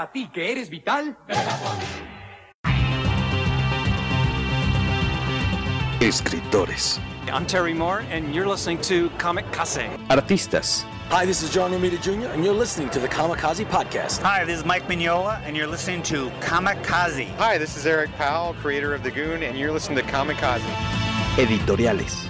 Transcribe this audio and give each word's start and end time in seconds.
Para 0.00 0.12
ti 0.12 0.30
que 0.32 0.50
eres 0.50 0.70
vital. 0.70 1.14
Escritores. 6.00 6.98
I'm 7.30 7.44
Terry 7.44 7.74
Moore, 7.74 8.00
and 8.10 8.34
you're 8.34 8.46
listening 8.46 8.80
to 8.82 9.10
Comic 9.18 9.44
Case. 9.52 9.90
Artistas. 10.08 10.84
Hi, 11.10 11.26
this 11.26 11.42
is 11.42 11.52
John 11.52 11.70
Romita 11.72 12.00
Jr., 12.00 12.28
and 12.28 12.42
you're 12.42 12.54
listening 12.54 12.88
to 12.90 12.98
the 12.98 13.08
Kamikaze 13.08 13.66
Podcast. 13.66 14.22
Hi, 14.22 14.42
this 14.46 14.60
is 14.60 14.64
Mike 14.64 14.88
Mignola, 14.88 15.38
and 15.44 15.54
you're 15.54 15.66
listening 15.66 16.02
to 16.04 16.30
Kamikaze. 16.40 17.28
Hi, 17.36 17.58
this 17.58 17.76
is 17.76 17.84
Eric 17.84 18.10
Powell, 18.12 18.54
creator 18.54 18.94
of 18.94 19.02
The 19.02 19.10
Goon, 19.10 19.42
and 19.42 19.58
you're 19.58 19.70
listening 19.70 19.98
to 19.98 20.04
Kamikaze. 20.10 20.60
Editoriales. 21.36 22.29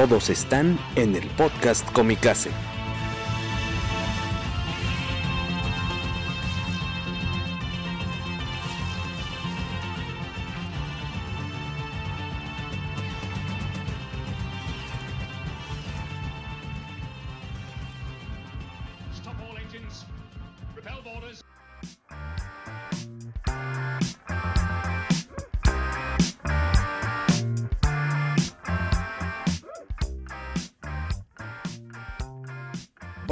Todos 0.00 0.30
están 0.30 0.78
en 0.96 1.14
el 1.14 1.28
podcast 1.36 1.86
Comicase. 1.92 2.69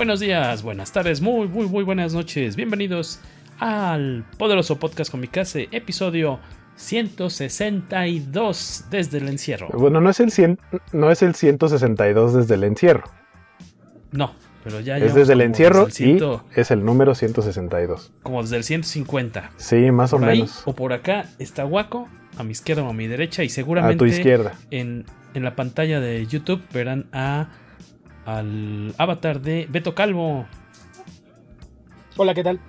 Buenos 0.08 0.20
días, 0.20 0.62
buenas 0.62 0.90
tardes, 0.90 1.20
muy, 1.20 1.48
muy, 1.48 1.66
muy 1.66 1.84
buenas 1.84 2.14
noches. 2.14 2.56
Bienvenidos 2.56 3.20
al 3.58 4.24
poderoso 4.38 4.78
podcast 4.78 5.10
Comicase, 5.10 5.68
episodio 5.70 6.40
162 6.76 8.86
desde 8.90 9.18
el 9.18 9.28
encierro. 9.28 9.68
Bueno, 9.74 10.00
no 10.00 10.08
es 10.08 10.20
el, 10.20 10.30
100, 10.30 10.58
no 10.94 11.10
es 11.10 11.20
el 11.20 11.34
162 11.34 12.32
desde 12.32 12.54
el 12.54 12.64
encierro. 12.64 13.04
No, 14.10 14.32
pero 14.64 14.80
ya 14.80 14.96
Es 14.96 15.12
desde 15.12 15.34
el 15.34 15.42
encierro 15.42 15.84
desde 15.84 16.12
el 16.12 16.22
y 16.22 16.40
es 16.58 16.70
el 16.70 16.86
número 16.86 17.14
162. 17.14 18.10
Como 18.22 18.40
desde 18.40 18.56
el 18.56 18.64
150. 18.64 19.50
Sí, 19.58 19.90
más 19.90 20.12
por 20.12 20.22
o 20.22 20.26
ahí, 20.26 20.38
menos. 20.38 20.62
O 20.64 20.74
por 20.74 20.94
acá 20.94 21.26
está 21.38 21.66
Waco, 21.66 22.08
a 22.38 22.44
mi 22.44 22.52
izquierda 22.52 22.82
o 22.82 22.88
a 22.88 22.94
mi 22.94 23.08
derecha, 23.08 23.44
y 23.44 23.50
seguramente 23.50 23.96
a 23.96 23.98
tu 23.98 24.06
izquierda. 24.06 24.54
En, 24.70 25.04
en 25.34 25.44
la 25.44 25.54
pantalla 25.54 26.00
de 26.00 26.26
YouTube 26.26 26.62
verán 26.72 27.08
a 27.12 27.50
al 28.28 28.94
avatar 28.98 29.40
de 29.40 29.66
Beto 29.70 29.94
Calvo. 29.94 30.46
Hola, 32.18 32.34
¿qué 32.34 32.44
tal? 32.44 32.60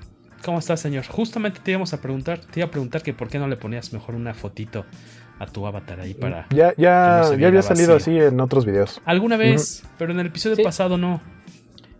¿Cómo 0.46 0.60
estás, 0.60 0.80
señor? 0.80 1.06
Justamente 1.06 1.60
te 1.62 1.72
íbamos 1.72 1.94
a 1.94 2.00
preguntar, 2.00 2.40
te 2.40 2.62
iba 2.62 2.68
a 2.68 2.72
preguntar 2.72 3.04
que 3.04 3.14
por 3.14 3.28
qué 3.28 3.40
no 3.40 3.48
le 3.48 3.58
ponías 3.58 3.92
mejor 3.92 4.16
una 4.16 4.34
fotito 4.34 4.86
a 5.38 5.46
tu 5.48 5.68
avatar 5.68 6.00
ahí 6.00 6.14
para. 6.14 6.48
Ya, 6.52 6.74
ya, 6.78 7.24
no 7.24 7.34
ya 7.34 7.48
había 7.48 7.62
salido 7.62 7.98
así 7.98 8.18
en 8.18 8.40
otros 8.40 8.66
videos. 8.66 9.02
Alguna 9.04 9.36
vez, 9.36 9.84
uh 9.84 9.86
-huh. 9.86 9.92
pero 9.98 10.14
en 10.14 10.22
el 10.22 10.28
episodio 10.28 10.56
sí. 10.56 10.64
pasado 10.64 10.98
no. 10.98 11.20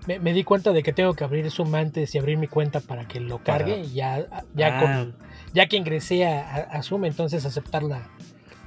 Me, 0.08 0.20
me, 0.20 0.32
di 0.32 0.46
cuenta 0.46 0.72
de 0.72 0.82
que 0.82 0.94
tengo 0.94 1.14
que 1.14 1.26
abrir 1.26 1.52
Zoom 1.52 1.76
antes 1.76 2.16
y 2.16 2.18
abrir 2.18 2.38
mi 2.38 2.48
cuenta 2.48 2.80
para 2.80 3.10
que 3.10 3.20
lo 3.20 3.44
cargue. 3.44 3.74
Para... 3.74 3.84
Y 3.84 3.94
ya, 3.94 4.26
ya, 4.56 4.80
ah. 4.80 4.82
con, 4.82 5.16
ya 5.54 5.68
que 5.68 5.76
ingresé 5.76 6.26
a, 6.26 6.62
a, 6.72 6.82
Zoom, 6.82 7.04
entonces 7.04 7.46
aceptar 7.46 7.84
la, 7.84 8.08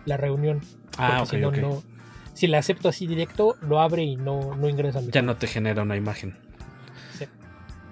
la 0.05 0.19
reunión. 0.19 0.61
Ah, 0.99 1.23
ok, 1.23 1.31
si 1.31 1.37
no, 1.39 1.49
okay. 1.49 1.63
no, 1.63 1.83
si 2.35 2.47
la 2.47 2.59
acepto 2.59 2.89
así 2.89 3.07
directo, 3.07 3.57
lo 3.61 3.81
abre 3.81 4.03
y 4.03 4.17
no, 4.17 4.55
no 4.55 4.69
ingresa 4.69 4.99
a 4.99 5.03
mi 5.03 5.11
Ya 5.11 5.23
no 5.23 5.37
te 5.37 5.47
genera 5.47 5.83
una 5.83 5.97
imagen. 5.97 6.37
Sí. 7.19 7.27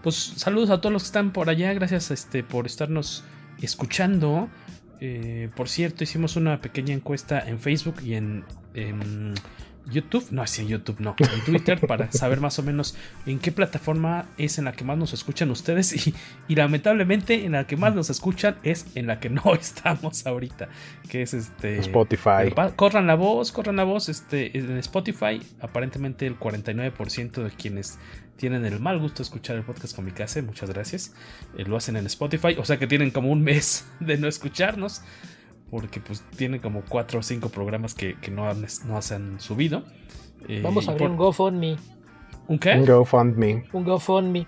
Pues 0.02 0.16
saludos 0.16 0.70
a 0.70 0.80
todos 0.80 0.92
los 0.92 1.02
que 1.02 1.06
están 1.06 1.32
por 1.32 1.50
allá. 1.50 1.72
Gracias 1.74 2.10
este, 2.10 2.42
por 2.42 2.66
estarnos 2.66 3.24
escuchando. 3.60 4.48
Eh, 5.00 5.50
por 5.56 5.68
cierto, 5.68 6.04
hicimos 6.04 6.36
una 6.36 6.60
pequeña 6.60 6.94
encuesta 6.94 7.40
en 7.40 7.58
Facebook 7.58 7.96
y 8.04 8.14
en, 8.14 8.44
en 8.74 9.34
YouTube. 9.90 10.26
No, 10.30 10.46
sí, 10.46 10.62
en 10.62 10.68
YouTube 10.68 11.00
no. 11.00 11.16
En 11.18 11.44
Twitter 11.44 11.80
para 11.86 12.10
saber 12.12 12.40
más 12.40 12.58
o 12.58 12.62
menos 12.62 12.96
en 13.26 13.38
qué 13.38 13.52
plataforma 13.52 14.26
es 14.38 14.58
en 14.58 14.64
la 14.64 14.72
que 14.72 14.84
más 14.84 14.98
nos 14.98 15.12
escuchan 15.12 15.50
ustedes. 15.50 16.06
Y, 16.06 16.14
y 16.48 16.54
lamentablemente 16.54 17.44
en 17.44 17.52
la 17.52 17.66
que 17.66 17.76
más 17.76 17.94
nos 17.94 18.10
escuchan 18.10 18.56
es 18.62 18.86
en 18.94 19.06
la 19.06 19.20
que 19.20 19.30
no 19.30 19.42
estamos 19.60 20.26
ahorita. 20.26 20.68
Que 21.08 21.22
es 21.22 21.34
este. 21.34 21.78
Spotify. 21.78 22.52
Corran 22.76 23.06
la 23.06 23.14
voz, 23.14 23.52
corran 23.52 23.76
la 23.76 23.84
voz. 23.84 24.08
Este, 24.08 24.56
en 24.56 24.76
Spotify, 24.78 25.40
aparentemente 25.60 26.26
el 26.26 26.38
49% 26.38 27.42
de 27.42 27.50
quienes 27.50 27.98
tienen 28.40 28.64
el 28.64 28.80
mal 28.80 28.98
gusto 28.98 29.18
de 29.18 29.24
escuchar 29.24 29.56
el 29.56 29.64
podcast 29.64 29.94
con 29.94 30.06
mi 30.06 30.12
casa, 30.12 30.40
muchas 30.40 30.70
gracias. 30.70 31.14
Eh, 31.58 31.64
lo 31.64 31.76
hacen 31.76 31.96
en 31.96 32.06
Spotify, 32.06 32.56
o 32.58 32.64
sea 32.64 32.78
que 32.78 32.86
tienen 32.86 33.10
como 33.10 33.30
un 33.30 33.42
mes 33.42 33.86
de 34.00 34.16
no 34.16 34.28
escucharnos, 34.28 35.02
porque 35.70 36.00
pues 36.00 36.24
tienen 36.36 36.60
como 36.60 36.82
cuatro 36.88 37.20
o 37.20 37.22
cinco 37.22 37.48
programas 37.48 37.94
que, 37.94 38.16
que 38.20 38.30
no, 38.30 38.48
han, 38.48 38.66
no 38.86 39.02
se 39.02 39.14
han 39.14 39.40
subido. 39.40 39.84
Eh, 40.48 40.60
Vamos 40.62 40.88
a 40.88 40.92
abrir 40.92 41.08
por... 41.08 41.10
un 41.12 41.16
GoFundMe. 41.16 41.76
¿Un 42.48 42.58
qué? 42.58 42.72
Un 42.72 42.86
GoFundMe. 42.86 43.64
Un 43.72 43.84
GoFundMe. 43.84 44.46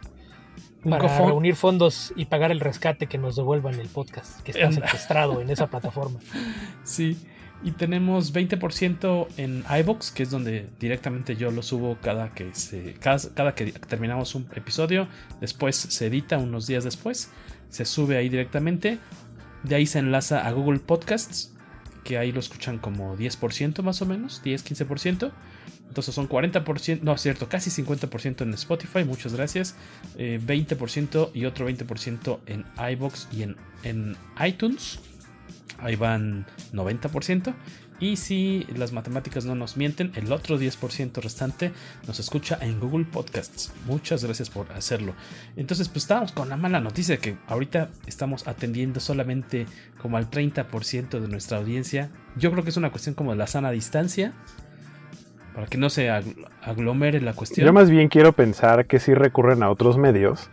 ¿Un 0.85 0.91
para 0.91 1.05
GoFund? 1.05 1.29
reunir 1.29 1.55
fondos 1.55 2.13
y 2.17 2.25
pagar 2.25 2.51
el 2.51 2.59
rescate 2.59 3.07
que 3.07 3.19
nos 3.19 3.37
devuelvan 3.37 3.75
el 3.79 3.89
podcast, 3.89 4.41
que 4.43 4.51
está 4.51 4.73
secuestrado 4.73 5.41
en 5.41 5.51
esa 5.51 5.69
plataforma. 5.69 6.19
Sí. 6.85 7.17
Y 7.65 7.71
tenemos 7.71 8.35
20% 8.35 9.29
en 9.37 9.63
iBox, 9.83 10.11
que 10.11 10.25
es 10.25 10.31
donde 10.31 10.69
directamente 10.81 11.37
yo 11.37 11.53
lo 11.53 11.63
subo 11.63 11.97
cada 12.03 12.35
que, 12.35 12.53
se, 12.55 12.95
cada, 12.95 13.19
cada, 13.35 13.55
que 13.55 13.71
terminamos 13.71 14.35
un 14.35 14.49
episodio. 14.57 15.07
Después 15.41 15.77
se 15.77 16.07
edita 16.09 16.39
unos 16.39 16.67
días 16.67 16.83
después. 16.83 17.31
Se 17.69 17.85
sube 17.85 18.17
ahí 18.17 18.29
directamente. 18.29 18.99
De 19.63 19.75
ahí 19.75 19.87
se 19.87 19.99
enlaza 19.99 20.47
a 20.47 20.53
Google 20.53 20.81
Podcasts, 20.81 21.53
que 22.05 22.19
ahí 22.19 22.33
lo 22.33 22.41
escuchan 22.41 22.79
como 22.79 23.17
10% 23.17 23.83
más 23.83 24.03
o 24.03 24.07
menos, 24.07 24.43
10-15%. 24.45 25.33
Entonces 25.89 26.15
son 26.15 26.29
40%, 26.29 27.03
no 27.03 27.19
cierto, 27.19 27.49
casi 27.49 27.71
50% 27.71 28.43
en 28.43 28.55
Spotify, 28.55 29.05
muchas 29.05 29.35
gracias. 29.35 29.77
Eh, 30.17 30.41
20% 30.45 31.31
y 31.35 31.45
otro 31.45 31.69
20% 31.69 32.41
en 32.47 32.65
iBox 32.93 33.29
y 33.31 33.43
en, 33.43 33.57
en 33.83 34.17
iTunes 34.45 34.99
ahí 35.83 35.97
van 35.97 36.47
90%. 36.73 37.55
Y 38.03 38.17
si 38.17 38.67
las 38.77 38.93
matemáticas 38.93 39.45
no 39.45 39.55
nos 39.55 39.77
mienten, 39.77 40.11
el 40.17 40.33
otro 40.33 40.59
10% 40.59 41.23
restante 41.23 41.71
nos 42.05 42.19
escucha 42.19 42.59
en 42.61 42.81
Google 42.81 43.05
Podcasts. 43.05 43.73
Muchas 43.87 44.25
gracias 44.25 44.51
por 44.51 44.73
hacerlo. 44.73 45.15
Entonces, 45.55 45.89
pues 45.89 46.03
estábamos 46.03 46.33
con 46.33 46.49
la 46.49 46.57
mala 46.57 46.81
noticia 46.81 47.19
que 47.19 47.37
ahorita 47.47 47.91
estamos 48.09 48.49
atendiendo 48.49 48.99
solamente 48.99 49.67
como 50.01 50.17
al 50.17 50.29
30% 50.29 51.21
de 51.21 51.29
nuestra 51.29 51.59
audiencia. 51.59 52.11
Yo 52.35 52.51
creo 52.51 52.65
que 52.65 52.71
es 52.71 52.77
una 52.77 52.91
cuestión 52.91 53.15
como 53.15 53.31
de 53.31 53.37
la 53.37 53.47
sana 53.47 53.71
distancia. 53.71 54.33
Para 55.55 55.69
que 55.69 55.79
no 55.79 55.89
se 55.89 56.11
aglomere 56.11 57.21
la 57.21 57.35
cuestión. 57.35 57.65
Yo 57.65 57.73
más 57.73 57.89
bien 57.89 58.09
quiero 58.09 58.33
pensar 58.33 58.87
que 58.87 58.99
si 58.99 59.15
recurren 59.15 59.63
a 59.63 59.71
otros 59.71 59.97
medios. 59.97 60.51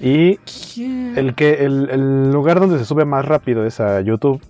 Y 0.00 0.38
el, 1.16 1.34
que, 1.34 1.64
el, 1.64 1.90
el 1.90 2.30
lugar 2.30 2.60
donde 2.60 2.78
se 2.78 2.84
sube 2.84 3.04
más 3.04 3.24
rápido 3.24 3.66
es 3.66 3.80
a 3.80 4.00
YouTube 4.00 4.40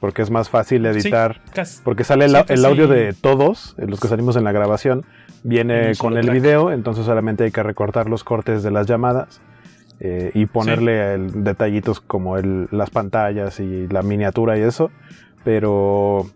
porque 0.00 0.22
es 0.22 0.30
más 0.30 0.48
fácil 0.48 0.86
editar, 0.86 1.40
sí, 1.44 1.52
casi, 1.54 1.82
porque 1.84 2.04
sale 2.04 2.24
el, 2.24 2.36
el 2.48 2.64
audio 2.64 2.88
de 2.88 3.12
todos, 3.12 3.76
los 3.78 4.00
que 4.00 4.08
salimos 4.08 4.34
en 4.36 4.44
la 4.44 4.52
grabación, 4.52 5.04
viene 5.42 5.92
con 5.96 6.16
el 6.16 6.24
track. 6.24 6.34
video, 6.34 6.72
entonces 6.72 7.04
solamente 7.04 7.44
hay 7.44 7.50
que 7.50 7.62
recortar 7.62 8.08
los 8.08 8.24
cortes 8.24 8.62
de 8.62 8.70
las 8.70 8.86
llamadas 8.86 9.40
eh, 10.00 10.30
y 10.34 10.46
ponerle 10.46 10.92
sí. 10.92 11.22
el, 11.36 11.44
detallitos 11.44 12.00
como 12.00 12.38
el, 12.38 12.68
las 12.70 12.90
pantallas 12.90 13.60
y 13.60 13.86
la 13.88 14.02
miniatura 14.02 14.58
y 14.58 14.62
eso, 14.62 14.90
pero 15.44 16.26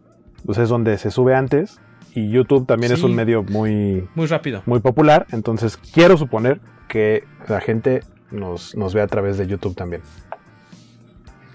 pues 0.45 0.59
es 0.59 0.69
donde 0.69 0.99
se 0.99 1.11
sube 1.11 1.35
antes 1.35 1.81
y 2.15 2.31
YouTube 2.31 2.67
también 2.67 2.91
sí. 2.91 2.99
es 2.99 3.03
un 3.03 3.15
medio 3.15 3.43
muy, 3.43 4.07
muy 4.15 4.27
rápido, 4.27 4.63
muy 4.67 4.81
popular, 4.81 5.27
entonces 5.33 5.77
quiero 5.77 6.17
suponer 6.19 6.61
que 6.89 7.25
la 7.49 7.61
gente 7.61 8.03
nos, 8.31 8.75
nos 8.77 8.93
ve 8.95 9.01
a 9.01 9.07
través 9.07 9.39
de 9.39 9.47
YouTube 9.47 9.75
también. 9.75 10.03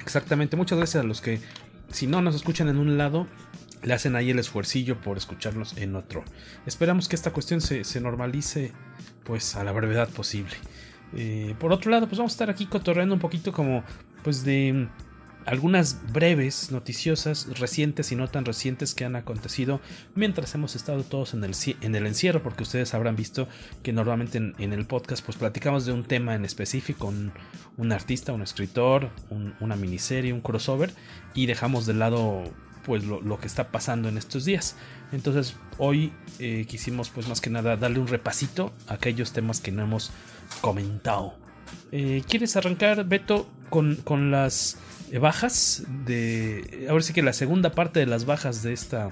Exactamente, 0.01 0.57
muchas 0.57 0.79
gracias 0.79 1.03
a 1.03 1.07
los 1.07 1.21
que 1.21 1.39
si 1.91 2.07
no 2.07 2.21
nos 2.21 2.35
escuchan 2.35 2.67
en 2.69 2.77
un 2.77 2.97
lado, 2.97 3.27
le 3.83 3.93
hacen 3.93 4.15
ahí 4.15 4.29
el 4.29 4.39
esfuercillo 4.39 4.99
por 4.99 5.17
escucharnos 5.17 5.77
en 5.77 5.95
otro. 5.95 6.23
Esperamos 6.65 7.07
que 7.07 7.15
esta 7.15 7.31
cuestión 7.31 7.61
se, 7.61 8.01
normalice 8.01 8.71
pues 9.23 9.55
a 9.55 9.63
la 9.63 9.71
brevedad 9.71 10.09
posible. 10.09 10.55
Eh, 11.15 11.55
por 11.59 11.71
otro 11.71 11.91
lado, 11.91 12.07
pues 12.07 12.17
vamos 12.17 12.33
a 12.33 12.35
estar 12.35 12.49
aquí 12.49 12.65
cotorreando 12.65 13.15
un 13.15 13.21
poquito 13.21 13.51
como 13.51 13.83
pues 14.23 14.43
de 14.43 14.89
algunas 15.49 15.97
breves 16.13 16.71
noticiosas 16.71 17.47
recientes 17.57 18.11
y 18.11 18.15
no 18.15 18.27
tan 18.27 18.45
recientes 18.45 18.93
que 18.93 19.03
han 19.03 19.15
acontecido 19.15 19.81
mientras 20.13 20.53
hemos 20.53 20.75
estado 20.75 21.03
todos 21.03 21.33
en 21.33 21.43
el, 21.43 21.55
en 21.81 21.95
el 21.95 22.05
encierro, 22.05 22.43
porque 22.43 22.61
ustedes 22.61 22.93
habrán 22.93 23.15
visto 23.15 23.47
que 23.81 23.91
normalmente 23.91 24.37
en, 24.37 24.73
el 24.73 24.85
podcast 24.85 25.25
pues 25.25 25.39
platicamos 25.39 25.87
de 25.87 25.91
un 25.91 26.03
tema 26.03 26.35
en 26.35 26.45
específico, 26.45 27.11
un, 27.77 27.91
artista, 27.91 28.31
un 28.31 28.43
escritor, 28.43 29.09
una 29.59 29.75
miniserie, 29.75 30.33
un 30.33 30.41
crossover 30.41 30.91
y 31.33 31.47
dejamos 31.47 31.87
de 31.87 31.95
lado 31.95 32.43
pues 32.85 33.03
lo, 33.03 33.39
que 33.39 33.47
está 33.47 33.71
pasando 33.71 34.07
en 34.07 34.19
estos 34.19 34.45
días. 34.45 34.75
Entonces 35.11 35.55
hoy 35.79 36.13
eh, 36.37 36.65
quisimos 36.67 37.09
pues 37.09 37.27
más 37.27 37.41
que 37.41 37.49
nada 37.49 37.75
darle 37.75 37.97
un 37.97 38.07
repasito 38.07 38.71
a 38.87 38.93
aquellos 38.93 39.33
temas 39.33 39.61
que 39.61 39.71
no 39.71 39.81
hemos 39.81 40.11
comentado. 40.61 41.33
Eh, 41.91 42.21
¿Quieres 42.27 42.55
arrancar, 42.55 43.03
Beto, 43.05 43.49
con, 43.71 43.95
con 43.95 44.29
las 44.29 44.77
bajas 45.17 45.83
de... 46.05 46.85
Ahora 46.89 47.01
sí 47.01 47.13
que 47.13 47.23
la 47.23 47.33
segunda 47.33 47.71
parte 47.71 47.99
de 47.99 48.05
las 48.05 48.25
bajas 48.25 48.61
de 48.61 48.73
esta... 48.73 49.11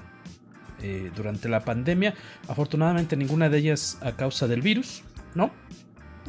Eh, 0.80 1.10
durante 1.16 1.48
la 1.48 1.64
pandemia. 1.64 2.14
Afortunadamente 2.46 3.16
ninguna 3.16 3.48
de 3.48 3.58
ellas 3.58 3.98
a 4.00 4.12
causa 4.12 4.46
del 4.46 4.62
virus, 4.62 5.02
¿no? 5.34 5.50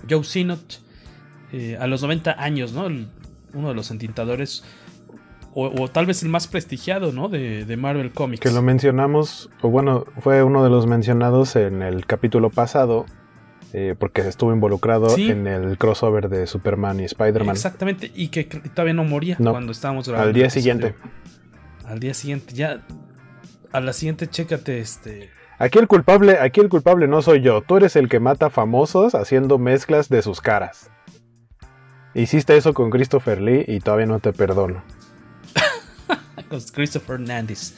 Joe 0.10 0.24
Sinot, 0.24 0.82
eh, 1.52 1.78
a 1.80 1.86
los 1.86 2.02
90 2.02 2.42
años, 2.42 2.74
¿no? 2.74 2.88
uno 3.54 3.70
de 3.70 3.76
los 3.76 3.92
entintadores, 3.92 4.64
o, 5.54 5.88
tal 5.88 6.06
vez 6.06 6.24
el 6.24 6.30
más 6.30 6.48
prestigiado, 6.48 7.12
¿no? 7.12 7.28
De, 7.28 7.66
de, 7.66 7.78
Marvel 7.78 8.12
Comics. 8.12 8.42
Que 8.42 8.52
lo 8.52 8.62
mencionamos, 8.62 9.50
o 9.62 9.70
bueno, 9.70 10.06
fue 10.20 10.42
uno 10.42 10.64
de 10.64 10.70
los 10.70 10.88
mencionados 10.88 11.56
en 11.56 11.82
el 11.82 12.06
capítulo 12.06 12.50
pasado, 12.50 13.06
eh, 13.74 13.96
porque 13.98 14.22
estuvo 14.22 14.52
involucrado 14.52 15.16
en 15.18 15.46
el 15.46 15.78
crossover 15.78 16.30
de 16.30 16.48
Superman 16.48 17.00
y 17.00 17.06
Spider-Man. 17.06 17.56
Exactamente, 17.56 18.12
y 18.16 18.30
que 18.30 18.46
todavía 18.46 18.94
no 18.94 19.04
moría 19.04 19.38
cuando 19.38 19.72
estábamos 19.72 20.08
grabando. 20.08 20.30
Al 20.30 20.34
día 20.34 20.50
siguiente. 20.50 20.96
Al 21.86 22.00
día 22.00 22.14
siguiente, 22.14 22.54
ya. 22.54 22.86
A 23.72 23.80
la 23.80 23.94
siguiente, 23.94 24.28
chécate 24.28 24.80
este. 24.80 25.30
Aquí 25.60 25.78
el 25.78 25.88
culpable, 25.88 26.40
aquí 26.40 26.62
el 26.62 26.70
culpable 26.70 27.08
no 27.08 27.22
soy 27.22 27.42
yo. 27.42 27.62
Tú 27.62 27.78
eres 27.78 27.96
el 27.96 28.10
que 28.10 28.20
mata 28.20 28.50
famosos 28.50 29.14
haciendo 29.14 29.60
mezclas 29.60 30.10
de 30.10 30.22
sus 30.22 30.42
caras. 30.42 30.90
Hiciste 32.16 32.58
eso 32.58 32.74
con 32.74 32.90
Christopher 32.90 33.42
Lee 33.42 33.66
y 33.68 33.80
todavía 33.82 34.08
no 34.08 34.20
te 34.20 34.34
perdono. 34.34 34.84
con 36.50 36.60
Christopher 36.74 37.20
Nandis. 37.20 37.78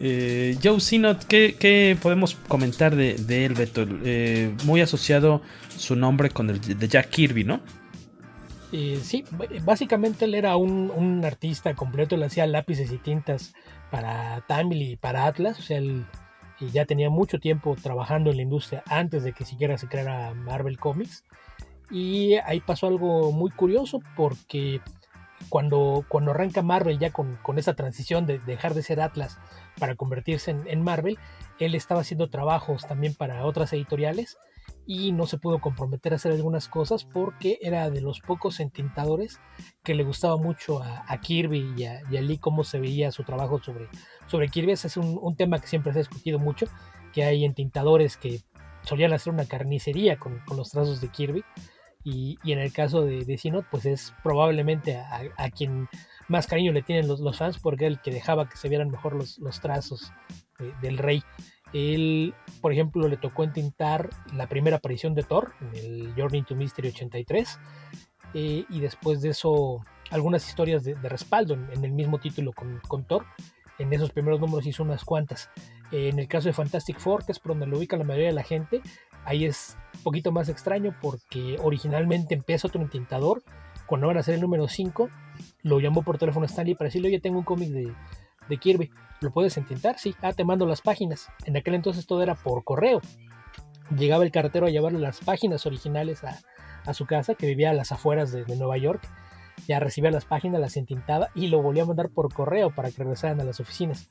Eh, 0.00 0.56
Joe 0.62 0.80
Sinot, 0.80 1.24
¿qué, 1.24 1.98
podemos 2.00 2.34
comentar 2.46 2.94
de, 2.94 3.44
él, 3.44 3.54
Beto? 3.54 3.84
Eh, 4.04 4.54
muy 4.64 4.80
asociado 4.80 5.42
su 5.76 5.96
nombre 5.96 6.30
con 6.30 6.50
el 6.50 6.60
de 6.60 6.88
Jack 6.88 7.10
Kirby, 7.10 7.44
¿no? 7.44 7.60
Eh, 8.70 9.00
sí, 9.02 9.24
básicamente 9.64 10.26
él 10.26 10.34
era 10.34 10.56
un, 10.56 11.24
artista 11.24 11.74
completo, 11.74 12.16
le 12.16 12.26
hacía 12.26 12.46
lápices 12.46 12.92
y 12.92 12.98
tintas 12.98 13.54
para 13.90 14.42
Tamil 14.46 14.82
y 14.82 14.96
para 14.96 15.26
Atlas, 15.26 15.58
o 15.58 15.62
sea, 15.62 15.78
él 15.78 16.04
ya 16.72 16.84
tenía 16.84 17.08
mucho 17.08 17.38
tiempo 17.38 17.76
trabajando 17.80 18.30
en 18.30 18.36
la 18.36 18.42
industria 18.42 18.82
antes 18.86 19.24
de 19.24 19.32
que 19.32 19.44
siquiera 19.44 19.78
se 19.78 19.88
creara 19.88 20.34
Marvel 20.34 20.78
Comics. 20.78 21.24
Y 21.90 22.34
ahí 22.44 22.60
pasó 22.60 22.86
algo 22.88 23.32
muy 23.32 23.50
curioso 23.50 24.00
porque 24.14 24.80
cuando, 25.48 26.04
cuando 26.08 26.32
arranca 26.32 26.60
Marvel 26.60 26.98
ya 26.98 27.10
con 27.10 27.58
esa 27.58 27.74
transición 27.74 28.26
de 28.26 28.40
dejar 28.40 28.74
de 28.74 28.82
ser 28.82 29.00
Atlas 29.00 29.38
para 29.78 29.96
convertirse 29.96 30.50
en, 30.50 30.82
Marvel, 30.82 31.18
él 31.58 31.74
estaba 31.74 32.00
haciendo 32.00 32.28
trabajos 32.28 32.86
también 32.86 33.14
para 33.14 33.44
otras 33.44 33.72
editoriales 33.72 34.38
y 34.86 35.12
no 35.12 35.26
se 35.26 35.38
pudo 35.38 35.60
comprometer 35.60 36.12
a 36.12 36.16
hacer 36.16 36.32
algunas 36.32 36.68
cosas 36.68 37.04
porque 37.04 37.58
era 37.62 37.90
de 37.90 38.00
los 38.00 38.20
pocos 38.20 38.60
entintadores 38.60 39.40
que 39.82 39.94
le 39.94 40.04
gustaba 40.04 40.36
mucho 40.36 40.82
a, 40.82 41.18
Kirby 41.20 41.74
y 41.76 41.84
a, 41.84 42.02
Lee 42.20 42.38
cómo 42.38 42.64
se 42.64 42.80
veía 42.80 43.12
su 43.12 43.24
trabajo 43.24 43.62
sobre, 43.62 43.88
sobre 44.26 44.48
Kirby. 44.48 44.72
Es 44.72 44.96
un, 44.96 45.36
tema 45.36 45.58
que 45.58 45.66
siempre 45.66 45.92
se 45.92 45.98
ha 45.98 46.02
discutido 46.02 46.38
mucho, 46.38 46.66
que 47.12 47.24
hay 47.24 47.44
entintadores 47.44 48.16
que 48.16 48.40
solían 48.82 49.12
hacer 49.12 49.32
una 49.32 49.46
carnicería 49.46 50.18
con, 50.18 50.42
los 50.56 50.70
trazos 50.70 51.00
de 51.00 51.08
Kirby. 51.08 51.44
Y, 52.04 52.38
en 52.44 52.58
el 52.58 52.72
caso 52.72 53.04
de, 53.04 53.24
de 53.24 53.64
pues 53.70 53.84
es 53.84 54.14
probablemente 54.22 54.96
a 54.96 55.50
quien 55.50 55.88
más 56.28 56.46
cariño 56.46 56.72
le 56.72 56.82
tienen 56.82 57.08
los, 57.08 57.38
fans 57.38 57.58
porque 57.58 57.86
era 57.86 57.94
el 57.94 58.00
que 58.00 58.10
dejaba 58.10 58.48
que 58.48 58.56
se 58.56 58.68
vieran 58.68 58.90
mejor 58.90 59.14
los, 59.14 59.60
trazos 59.60 60.12
del 60.80 60.98
rey. 60.98 61.22
Él, 61.72 62.34
por 62.60 62.72
ejemplo, 62.72 63.08
le 63.08 63.16
tocó 63.16 63.44
entintar 63.44 64.10
la 64.34 64.46
primera 64.46 64.76
aparición 64.76 65.14
de 65.14 65.22
Thor 65.22 65.52
en 65.60 65.74
el 65.76 66.14
Journey 66.16 66.42
to 66.42 66.54
Mystery 66.54 66.88
83 66.88 67.58
eh, 68.34 68.64
y 68.68 68.80
después 68.80 69.20
de 69.20 69.30
eso 69.30 69.84
algunas 70.10 70.46
historias 70.46 70.84
de, 70.84 70.94
respaldo 70.94 71.54
en, 71.54 71.84
el 71.84 71.92
mismo 71.92 72.18
título 72.18 72.52
con, 72.52 72.80
con, 72.88 73.04
Thor. 73.04 73.26
En 73.78 73.92
esos 73.92 74.10
primeros 74.10 74.40
números 74.40 74.66
hizo 74.66 74.82
unas 74.82 75.04
cuantas. 75.04 75.50
Eh, 75.92 76.08
en 76.08 76.18
el 76.18 76.28
caso 76.28 76.48
de 76.48 76.54
Fantastic 76.54 76.98
Four, 76.98 77.24
que 77.24 77.32
es 77.32 77.38
por 77.38 77.52
donde 77.52 77.66
lo 77.66 77.78
ubica 77.78 77.96
la 77.96 78.04
mayoría 78.04 78.28
de 78.28 78.34
la 78.34 78.42
gente, 78.42 78.80
ahí 79.24 79.44
es 79.44 79.76
un 79.96 80.02
poquito 80.02 80.32
más 80.32 80.48
extraño 80.48 80.96
porque 81.00 81.56
originalmente 81.62 82.34
empieza 82.34 82.68
otro 82.68 82.80
entintador 82.80 83.42
cuando 83.88 84.06
van 84.06 84.18
a 84.18 84.20
hacer 84.20 84.34
el 84.34 84.42
número 84.42 84.68
5, 84.68 85.08
lo 85.62 85.80
llamó 85.80 86.02
por 86.02 86.18
teléfono 86.18 86.44
Stanley 86.46 86.74
para 86.74 86.88
decirle, 86.88 87.08
oye, 87.08 87.20
tengo 87.20 87.38
un 87.38 87.44
cómic 87.44 87.70
de, 87.70 88.56
Kirby, 88.58 88.90
¿lo 89.20 89.32
puedes 89.32 89.56
intentar? 89.56 89.98
Sí, 89.98 90.14
ah, 90.22 90.32
te 90.32 90.44
mando 90.44 90.66
las 90.66 90.82
páginas. 90.82 91.28
En 91.46 91.56
aquel 91.56 91.74
entonces 91.74 92.06
todo 92.06 92.22
era 92.22 92.34
por 92.34 92.64
correo. 92.64 93.00
Llegaba 93.96 94.24
el 94.24 94.30
cartero 94.30 94.66
a 94.66 94.70
llevarle 94.70 94.98
las 94.98 95.20
páginas 95.20 95.64
originales 95.64 96.22
a, 96.22 96.38
su 96.94 97.06
casa, 97.06 97.34
que 97.34 97.46
vivía 97.46 97.70
a 97.70 97.74
las 97.74 97.90
afueras 97.90 98.30
de, 98.30 98.44
Nueva 98.56 98.76
York. 98.76 99.02
Ya 99.66 99.80
recibía 99.80 100.10
las 100.10 100.26
páginas, 100.26 100.60
las 100.60 100.76
entintaba 100.76 101.28
y 101.34 101.48
lo 101.48 101.62
volvía 101.62 101.82
a 101.82 101.86
mandar 101.86 102.10
por 102.10 102.32
correo 102.32 102.70
para 102.70 102.90
que 102.90 102.98
regresaran 102.98 103.40
a 103.40 103.44
las 103.44 103.58
oficinas. 103.58 104.10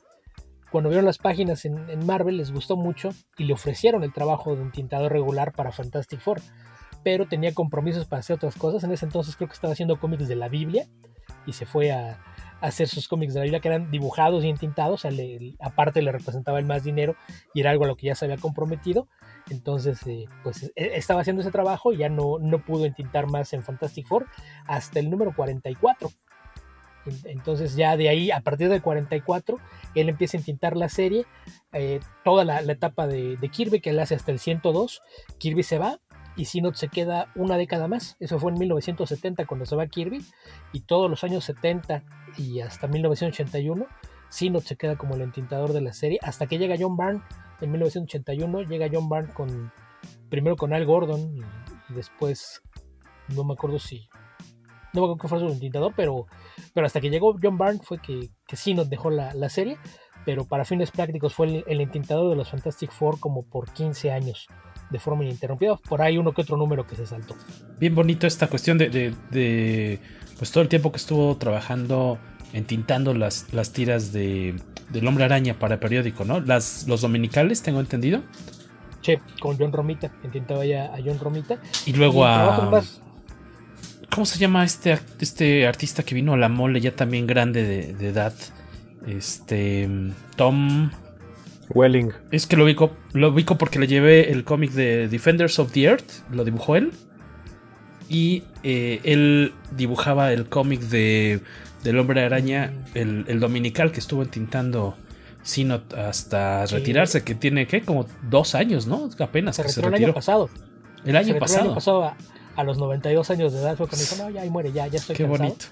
Cuando 0.72 0.90
vieron 0.90 1.06
las 1.06 1.18
páginas 1.18 1.66
en, 1.66 1.90
en 1.90 2.06
Marvel 2.06 2.38
les 2.38 2.52
gustó 2.52 2.76
mucho 2.76 3.10
y 3.38 3.46
le 3.46 3.54
ofrecieron 3.54 4.04
el 4.04 4.12
trabajo 4.12 4.56
de 4.56 4.64
entintador 4.64 5.12
regular 5.12 5.54
para 5.54 5.72
Fantastic 5.72 6.20
Four 6.20 6.42
pero 7.08 7.26
tenía 7.26 7.54
compromisos 7.54 8.06
para 8.06 8.20
hacer 8.20 8.36
otras 8.36 8.58
cosas. 8.58 8.84
En 8.84 8.92
ese 8.92 9.06
entonces 9.06 9.38
creo 9.38 9.48
que 9.48 9.54
estaba 9.54 9.72
haciendo 9.72 9.98
cómics 9.98 10.28
de 10.28 10.36
la 10.36 10.50
Biblia 10.50 10.90
y 11.46 11.54
se 11.54 11.66
fue 11.66 11.90
a, 11.94 12.20
hacer 12.60 12.90
sus 12.90 13.08
cómics 13.08 13.34
de 13.34 13.40
la 13.40 13.44
Biblia 13.46 13.62
que 13.62 13.70
eran 13.70 13.90
dibujados 13.92 14.44
y 14.44 14.50
entintados. 14.50 15.08
aparte 15.62 16.02
le 16.02 16.12
representaba 16.12 16.60
el 16.60 16.66
más 16.66 16.84
dinero 16.84 17.16
y 17.54 17.62
era 17.62 17.72
algo 17.72 17.86
a 17.86 17.88
lo 17.88 17.96
que 17.96 18.08
ya 18.08 18.16
se 18.16 18.26
había 18.26 18.36
comprometido. 18.36 19.08
Entonces, 19.50 20.06
eh, 20.06 20.26
pues 20.44 20.64
e, 20.76 20.98
estaba 20.98 21.22
haciendo 21.22 21.44
ese 21.44 21.52
trabajo 21.52 21.94
y 21.94 22.00
ya 22.00 22.10
no, 22.10 22.40
no 22.40 22.66
pudo 22.66 22.84
entintar 22.84 23.28
más 23.28 23.54
en 23.54 23.64
Fantastic 23.64 24.06
Four 24.06 24.26
hasta 24.66 25.00
el 25.00 25.10
número 25.10 25.34
44. 25.34 26.10
Entonces 27.24 27.78
ya 27.78 27.96
de 27.96 28.10
ahí, 28.10 28.32
a 28.32 28.42
partir 28.42 28.68
del 28.68 28.82
44, 28.82 29.60
él 29.96 30.10
empieza 30.10 30.36
a 30.36 30.42
entintar 30.42 30.76
la 30.76 30.90
serie, 30.90 31.26
eh, 31.72 32.02
toda 32.26 32.44
la, 32.44 32.60
etapa 32.60 33.08
de, 33.08 33.38
de, 33.38 33.48
Kirby 33.48 33.80
que 33.80 33.92
él 33.92 34.00
hace 34.00 34.16
hasta 34.16 34.34
el 34.34 34.40
102. 34.40 35.02
Kirby 35.38 35.64
se 35.64 35.78
va 35.78 36.02
y 36.38 36.46
Sinot 36.46 36.76
se 36.76 36.88
queda 36.88 37.32
una 37.36 37.58
década 37.58 37.88
más. 37.88 38.16
Eso 38.20 38.40
fue 38.40 38.52
en 38.52 38.60
1970 38.60 39.46
cuando 39.46 39.66
se 39.66 39.76
va 39.76 39.88
Kirby 39.88 40.24
y 40.72 40.82
todos 40.82 41.10
los 41.10 41.24
años 41.24 41.44
70 41.44 42.04
y 42.38 42.62
hasta 42.62 42.88
1981 42.88 43.86
Sinot 44.30 44.64
se 44.64 44.78
queda 44.78 44.96
como 44.96 45.16
el 45.16 45.22
entintador 45.22 45.74
de 45.74 45.82
la 45.82 45.94
serie 45.94 46.20
hasta 46.22 46.46
que 46.48 46.60
llega 46.60 46.76
John 46.80 46.96
Byrne 46.96 47.22
en 47.60 47.72
1981 47.72 48.62
llega 48.64 48.90
John 48.92 49.10
Byrne 49.10 49.34
con 49.34 49.72
primero 50.30 50.56
con 50.56 50.74
Al 50.74 50.86
Gordon 50.86 51.38
y, 51.38 51.42
después 51.94 52.62
no 53.30 53.46
me 53.46 53.54
acuerdo 53.54 53.80
si 53.80 54.10
no 54.94 55.02
me 55.02 55.06
acuerdo 55.06 55.18
que 55.18 55.28
fue 55.30 55.40
su 55.40 55.48
entintador 55.48 55.94
pero 55.96 56.28
pero 56.74 56.86
hasta 56.86 57.00
que 57.00 57.10
llegó 57.10 57.36
John 57.42 57.58
Byrne 57.58 57.80
fue 57.82 58.00
que, 58.00 58.30
que 58.46 58.56
Sinot 58.58 58.90
dejó 58.90 59.10
la, 59.10 59.50
serie 59.50 59.78
pero 60.26 60.46
para 60.46 60.66
fines 60.66 60.92
prácticos 60.92 61.34
fue 61.34 61.48
el, 61.48 61.64
el 61.68 61.82
entintador 61.82 62.30
de 62.30 62.36
los 62.36 62.50
Fantastic 62.50 62.92
Four 62.92 63.20
como 63.20 63.44
por 63.44 63.72
15 63.72 64.12
años 64.12 64.48
de 64.90 65.00
forma 65.00 65.24
ininterrumpida. 65.24 65.76
Por 65.76 66.02
ahí 66.02 66.18
uno 66.18 66.34
que 66.34 66.42
otro 66.42 66.58
número 66.58 66.86
que 66.88 66.96
se 66.96 67.06
saltó. 67.06 67.36
Bien 67.80 67.94
bonito 67.94 68.28
esta 68.28 68.48
cuestión 68.48 68.78
de, 68.78 70.00
pues 70.38 70.52
todo 70.52 70.62
el 70.62 70.70
tiempo 70.70 70.92
que 70.92 70.98
estuvo 70.98 71.36
trabajando 71.38 72.18
entintando 72.54 73.14
las, 73.14 73.54
las 73.54 73.74
tiras 73.74 74.14
de, 74.14 74.56
del 74.90 75.08
hombre 75.08 75.26
araña 75.26 75.60
para 75.60 75.76
el 75.76 75.80
periódico, 75.80 76.24
¿no? 76.26 76.40
Las, 76.40 76.88
los 76.88 77.02
dominicales, 77.02 77.62
tengo 77.62 77.80
entendido. 77.80 78.22
Sí, 79.02 79.16
con 79.40 79.58
John 79.58 79.72
Romita, 79.72 80.12
entintaba 80.24 80.66
ya 80.66 80.86
a 80.86 80.98
John 81.04 81.20
Romita. 81.20 81.60
Y 81.86 81.94
luego 81.94 82.26
a... 82.26 82.82
¿Cómo 84.10 84.26
se 84.26 84.40
llama 84.40 84.64
este, 84.64 84.98
este 85.20 85.68
artista 85.68 86.04
que 86.04 86.16
vino 86.16 86.34
a 86.34 86.38
la 86.38 86.50
mole 86.50 86.80
ya 86.80 86.96
también 86.96 87.28
grande 87.28 87.64
de, 87.64 87.94
de 87.94 88.08
edad? 88.10 88.34
Este... 89.06 89.90
Tom... 90.36 90.90
Welling. 91.70 92.14
Es 92.32 92.48
que 92.48 92.56
lo 92.56 92.64
ubico, 92.66 92.92
lo 93.14 93.30
ubico 93.30 93.58
porque 93.58 93.80
le 93.80 93.88
llevé 93.88 94.32
el 94.32 94.44
cómic 94.44 94.72
de 94.72 95.08
Defenders 95.08 95.60
of 95.60 95.72
the 95.72 95.84
Earth, 95.84 96.24
lo 96.32 96.44
dibujó 96.46 96.76
él. 96.76 96.92
Y 98.10 98.44
eh, 98.64 99.02
él 99.04 99.54
dibujaba 99.76 100.32
el 100.32 100.48
cómic 100.48 100.80
de 100.82 101.42
del 101.84 102.00
hombre 102.00 102.24
araña, 102.24 102.74
el, 102.96 103.40
dominical 103.40 103.92
que 103.92 104.00
estuvo 104.00 104.22
entintando 104.22 104.98
Sino 105.44 105.82
hasta 105.96 106.66
retirarse, 106.66 107.24
que 107.24 107.34
tiene 107.34 107.68
que 107.68 107.82
como 107.82 108.06
dos 108.30 108.54
años, 108.54 108.86
¿no? 108.86 109.10
Apenas 109.20 109.56
se 109.56 109.64
que 109.64 109.70
se 109.70 109.82
retiró. 109.82 109.96
El 109.96 110.04
año 110.04 110.14
pasado. 110.14 110.50
El 111.06 111.16
año 111.16 111.40
pasado. 111.40 111.62
El 111.62 111.68
año 111.68 111.76
pasado 111.76 112.14
a 112.58 112.64
los 112.66 112.78
92 112.78 113.30
años 113.30 113.54
de 113.54 113.60
edad 113.60 113.78
fue 113.78 113.88
cuando 113.88 114.04
dijo, 114.04 114.16
no, 114.22 114.30
ya 114.30 114.42
ahí 114.42 114.50
muere, 114.50 114.74
ya, 114.74 114.88
ya 114.88 114.98
estoy 114.98 115.16
Qué 115.16 115.24
cansado. 115.24 115.48
bonito. 115.48 115.66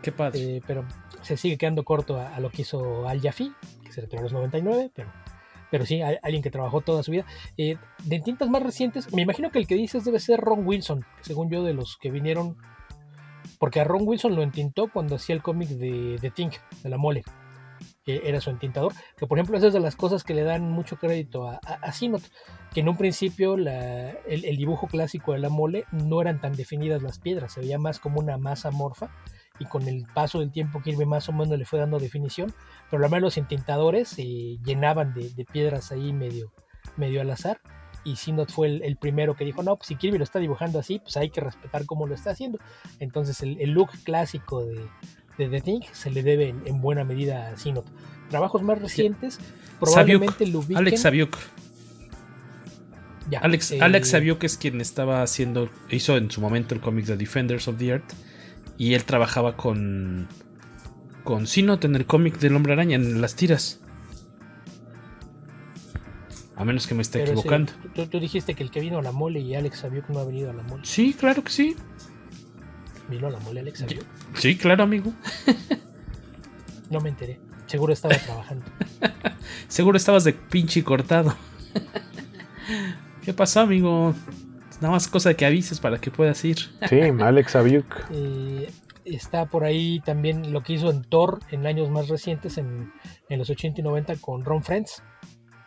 Qué 0.00 0.12
padre. 0.12 0.38
Eh, 0.38 0.62
pero 0.64 0.84
se 1.22 1.36
sigue 1.36 1.58
quedando 1.58 1.82
corto 1.82 2.20
a, 2.20 2.36
a 2.36 2.40
lo 2.40 2.50
que 2.50 2.62
hizo 2.62 3.08
Al 3.08 3.20
Jafi, 3.20 3.52
que 3.84 3.90
se 3.90 4.02
retiró 4.02 4.20
a 4.20 4.22
los 4.24 4.32
99, 4.32 4.90
pero, 4.94 5.08
pero 5.70 5.86
sí, 5.86 6.00
alguien 6.02 6.42
que 6.42 6.50
trabajó 6.50 6.80
toda 6.80 7.02
su 7.02 7.10
vida. 7.12 7.24
Eh, 7.56 7.76
de 8.04 8.20
tintas 8.20 8.48
más 8.48 8.62
recientes, 8.62 9.12
me 9.12 9.22
imagino 9.22 9.50
que 9.50 9.58
el 9.58 9.66
que 9.66 9.74
dices 9.74 10.04
debe 10.04 10.20
ser 10.20 10.40
Ron 10.40 10.66
Wilson, 10.66 11.04
según 11.20 11.50
yo, 11.50 11.62
de 11.64 11.74
los 11.74 11.96
que 11.96 12.10
vinieron, 12.10 12.56
porque 13.58 13.80
a 13.80 13.84
Ron 13.84 14.02
Wilson 14.06 14.34
lo 14.36 14.42
entintó 14.42 14.88
cuando 14.92 15.16
hacía 15.16 15.34
el 15.34 15.42
cómic 15.42 15.68
de, 15.68 16.18
de 16.20 16.30
Tink, 16.30 16.54
de 16.82 16.88
la 16.88 16.98
mole. 16.98 17.22
que 18.04 18.22
era 18.24 18.40
su 18.40 18.50
entintador, 18.50 18.92
que 19.18 19.26
por 19.26 19.36
ejemplo 19.38 19.58
esa 19.58 19.66
es 19.66 19.72
de 19.72 19.80
las 19.80 19.96
cosas 19.96 20.22
que 20.24 20.32
le 20.34 20.42
dan 20.44 20.70
mucho 20.70 20.96
crédito 20.96 21.48
a, 21.48 21.60
a, 21.66 21.74
a 21.82 21.92
Sinot, 21.92 22.22
que 22.72 22.80
en 22.80 22.88
un 22.88 22.96
principio 22.96 23.56
la- 23.56 24.10
el, 24.10 24.44
el 24.44 24.56
dibujo 24.56 24.86
clásico 24.86 25.32
de 25.32 25.40
la 25.40 25.48
mole 25.48 25.84
no 25.90 26.20
eran 26.22 26.40
tan 26.40 26.54
definidas 26.54 27.02
las 27.02 27.18
piedras, 27.18 27.52
se 27.52 27.60
veía 27.60 27.78
más 27.78 27.98
como 27.98 28.20
una 28.20 28.38
masa 28.38 28.70
morfa 28.70 29.10
y 29.58 29.64
con 29.64 29.88
el 29.88 30.06
paso 30.14 30.40
del 30.40 30.50
tiempo 30.50 30.82
Kirby 30.82 31.06
más 31.06 31.28
o 31.28 31.32
menos 31.32 31.58
le 31.58 31.64
fue 31.64 31.78
dando 31.78 31.98
definición, 31.98 32.52
pero 32.90 33.00
la 33.00 33.08
mayoría 33.08 33.24
de 33.24 33.26
los 33.26 33.38
entintadores 33.38 34.08
se 34.08 34.24
llenaban 34.64 35.14
de, 35.14 35.30
de 35.30 35.44
piedras 35.44 35.92
ahí 35.92 36.12
medio, 36.12 36.52
medio 36.96 37.20
al 37.20 37.30
azar 37.30 37.60
y 38.06 38.16
Sinot 38.16 38.52
fue 38.52 38.68
el, 38.68 38.82
el 38.84 38.96
primero 38.96 39.34
que 39.34 39.44
dijo, 39.44 39.64
no, 39.64 39.76
pues 39.76 39.88
si 39.88 39.96
Kirby 39.96 40.18
lo 40.18 40.24
está 40.24 40.38
dibujando 40.38 40.78
así, 40.78 41.00
pues 41.00 41.16
hay 41.16 41.28
que 41.30 41.40
respetar 41.40 41.86
cómo 41.86 42.06
lo 42.06 42.14
está 42.14 42.30
haciendo. 42.30 42.60
Entonces 43.00 43.42
el, 43.42 43.60
el 43.60 43.70
look 43.70 43.90
clásico 44.04 44.64
de, 44.64 44.80
de 45.38 45.48
The 45.48 45.60
Thing 45.60 45.80
se 45.92 46.10
le 46.10 46.22
debe 46.22 46.50
en, 46.50 46.62
en 46.66 46.80
buena 46.80 47.02
medida 47.04 47.48
a 47.48 47.56
Sinot. 47.56 47.84
Trabajos 48.30 48.62
más 48.62 48.80
recientes, 48.80 49.40
probablemente 49.80 50.44
Saviuk, 50.44 50.52
lo 50.52 50.58
ubiquen. 50.60 50.76
Alex 50.76 51.00
Saviuk. 51.00 51.36
Ya, 53.28 53.40
Alex, 53.40 53.72
eh, 53.72 53.78
Alex 53.80 54.10
Saviuk 54.10 54.44
es 54.44 54.56
quien 54.56 54.80
estaba 54.80 55.22
haciendo, 55.22 55.68
hizo 55.90 56.16
en 56.16 56.30
su 56.30 56.40
momento 56.40 56.76
el 56.76 56.80
cómic 56.80 57.06
de 57.06 57.16
Defenders 57.16 57.66
of 57.66 57.76
the 57.76 57.86
Earth 57.88 58.12
y 58.78 58.94
él 58.94 59.04
trabajaba 59.04 59.56
con 59.56 60.28
con 61.24 61.46
Sinot 61.46 61.84
en 61.84 61.96
el 61.96 62.06
cómic 62.06 62.38
del 62.38 62.54
Hombre 62.54 62.72
Araña 62.74 62.94
en 62.96 63.20
las 63.20 63.34
tiras. 63.34 63.80
A 66.54 66.64
menos 66.64 66.86
que 66.86 66.94
me 66.94 67.02
esté 67.02 67.18
pero 67.18 67.32
ese- 67.32 67.40
equivocando. 67.40 67.72
tú, 67.94 68.06
tú 68.06 68.20
dijiste 68.20 68.54
que 68.54 68.62
el 68.62 68.70
que 68.70 68.80
vino 68.80 68.98
a 68.98 69.02
la 69.02 69.12
mole 69.12 69.40
y 69.40 69.54
Alex 69.54 69.80
Saviuk 69.80 70.08
no 70.08 70.20
ha 70.20 70.24
venido 70.24 70.50
a 70.50 70.54
la 70.54 70.62
mole. 70.62 70.84
Sí, 70.86 71.12
claro 71.12 71.42
que 71.44 71.50
sí. 71.52 71.76
Vino 73.10 73.26
a 73.26 73.30
la 73.30 73.38
mole 73.40 73.60
Alex 73.60 73.80
Saviuk. 73.80 74.04
Sí, 74.34 74.56
claro, 74.56 74.84
amigo. 74.84 75.12
No 76.88 77.00
me 77.00 77.08
enteré. 77.08 77.40
Seguro 77.66 77.92
estaba 77.92 78.14
trabajando. 78.16 78.64
Seguro 79.68 79.96
estabas 79.96 80.22
de 80.22 80.32
pinche 80.32 80.84
cortado. 80.84 81.34
¿Qué 83.24 83.34
pasó, 83.34 83.58
amigo? 83.60 84.14
Nada 84.80 84.92
más 84.92 85.08
cosa 85.08 85.30
de 85.30 85.36
que 85.36 85.46
avises 85.46 85.80
para 85.80 85.98
que 85.98 86.10
puedas 86.10 86.44
ir. 86.44 86.58
Sí, 86.88 87.00
Alex 87.00 87.52
Saviuk. 87.52 88.06
Eh, 88.10 88.70
está 89.04 89.46
por 89.46 89.64
ahí 89.64 90.00
también 90.00 90.52
lo 90.52 90.62
que 90.62 90.74
hizo 90.74 90.90
en 90.90 91.02
Thor 91.02 91.40
en 91.50 91.66
años 91.66 91.90
más 91.90 92.08
recientes, 92.08 92.58
en, 92.58 92.92
en 93.28 93.38
los 93.38 93.48
80 93.50 93.80
y 93.80 93.84
90 93.84 94.16
con 94.16 94.44
Ron 94.44 94.62
Friends. 94.62 95.02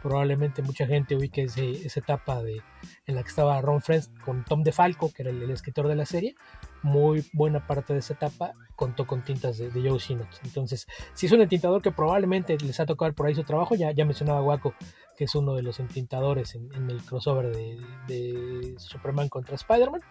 Probablemente 0.01 0.61
mucha 0.61 0.87
gente 0.87 1.15
ubique 1.15 1.43
ese, 1.43 1.71
esa 1.71 1.99
etapa 1.99 2.41
de, 2.41 2.61
en 3.05 3.15
la 3.15 3.23
que 3.23 3.29
estaba 3.29 3.59
Ron 3.61 3.81
Friends 3.81 4.11
con 4.23 4.45
Tom 4.45 4.63
DeFalco, 4.63 5.11
que 5.11 5.23
era 5.23 5.31
el, 5.31 5.41
el 5.41 5.51
escritor 5.51 5.87
de 5.87 5.95
la 5.95 6.05
serie. 6.05 6.35
Muy 6.81 7.25
buena 7.33 7.65
parte 7.65 7.93
de 7.93 7.99
esa 7.99 8.13
etapa 8.13 8.53
contó 8.75 9.05
con 9.05 9.23
tintas 9.23 9.57
de, 9.57 9.69
Joe 9.71 9.99
Sinot. 9.99 10.27
Entonces, 10.43 10.87
si 11.13 11.25
es 11.25 11.31
un 11.31 11.41
entintador 11.41 11.81
que 11.81 11.91
probablemente 11.91 12.57
les 12.57 12.79
ha 12.79 12.85
tocado 12.85 13.11
por 13.13 13.27
ahí 13.27 13.35
su 13.35 13.43
trabajo, 13.43 13.75
ya, 13.75 13.91
ya 13.91 14.05
mencionaba 14.05 14.41
Waco, 14.41 14.73
que 15.17 15.25
es 15.25 15.35
uno 15.35 15.55
de 15.55 15.63
los 15.63 15.79
entintadores 15.79 16.55
en, 16.55 16.89
el 16.89 17.03
crossover 17.03 17.53
de, 18.07 18.75
Superman 18.77 19.27
contra 19.27 19.55
Spider-Man. 19.55 20.01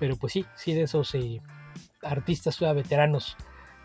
Pero 0.00 0.16
pues 0.16 0.32
sí, 0.32 0.44
sí 0.56 0.74
de 0.74 0.82
esos 0.82 1.14
eh, 1.14 1.40
artistas 2.02 2.58
veteranos 2.58 3.36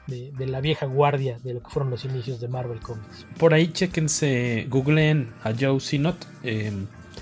de, 0.07 0.31
de 0.31 0.47
la 0.47 0.61
vieja 0.61 0.85
guardia 0.85 1.37
de 1.43 1.53
lo 1.53 1.61
que 1.61 1.69
fueron 1.69 1.91
los 1.91 2.05
inicios 2.05 2.39
de 2.39 2.47
Marvel 2.47 2.79
Comics. 2.79 3.27
Por 3.37 3.53
ahí 3.53 3.67
chequense, 3.67 4.65
googleen 4.69 5.33
a 5.43 5.53
Joe 5.57 5.79
Sinot. 5.79 6.25
eh, 6.43 6.71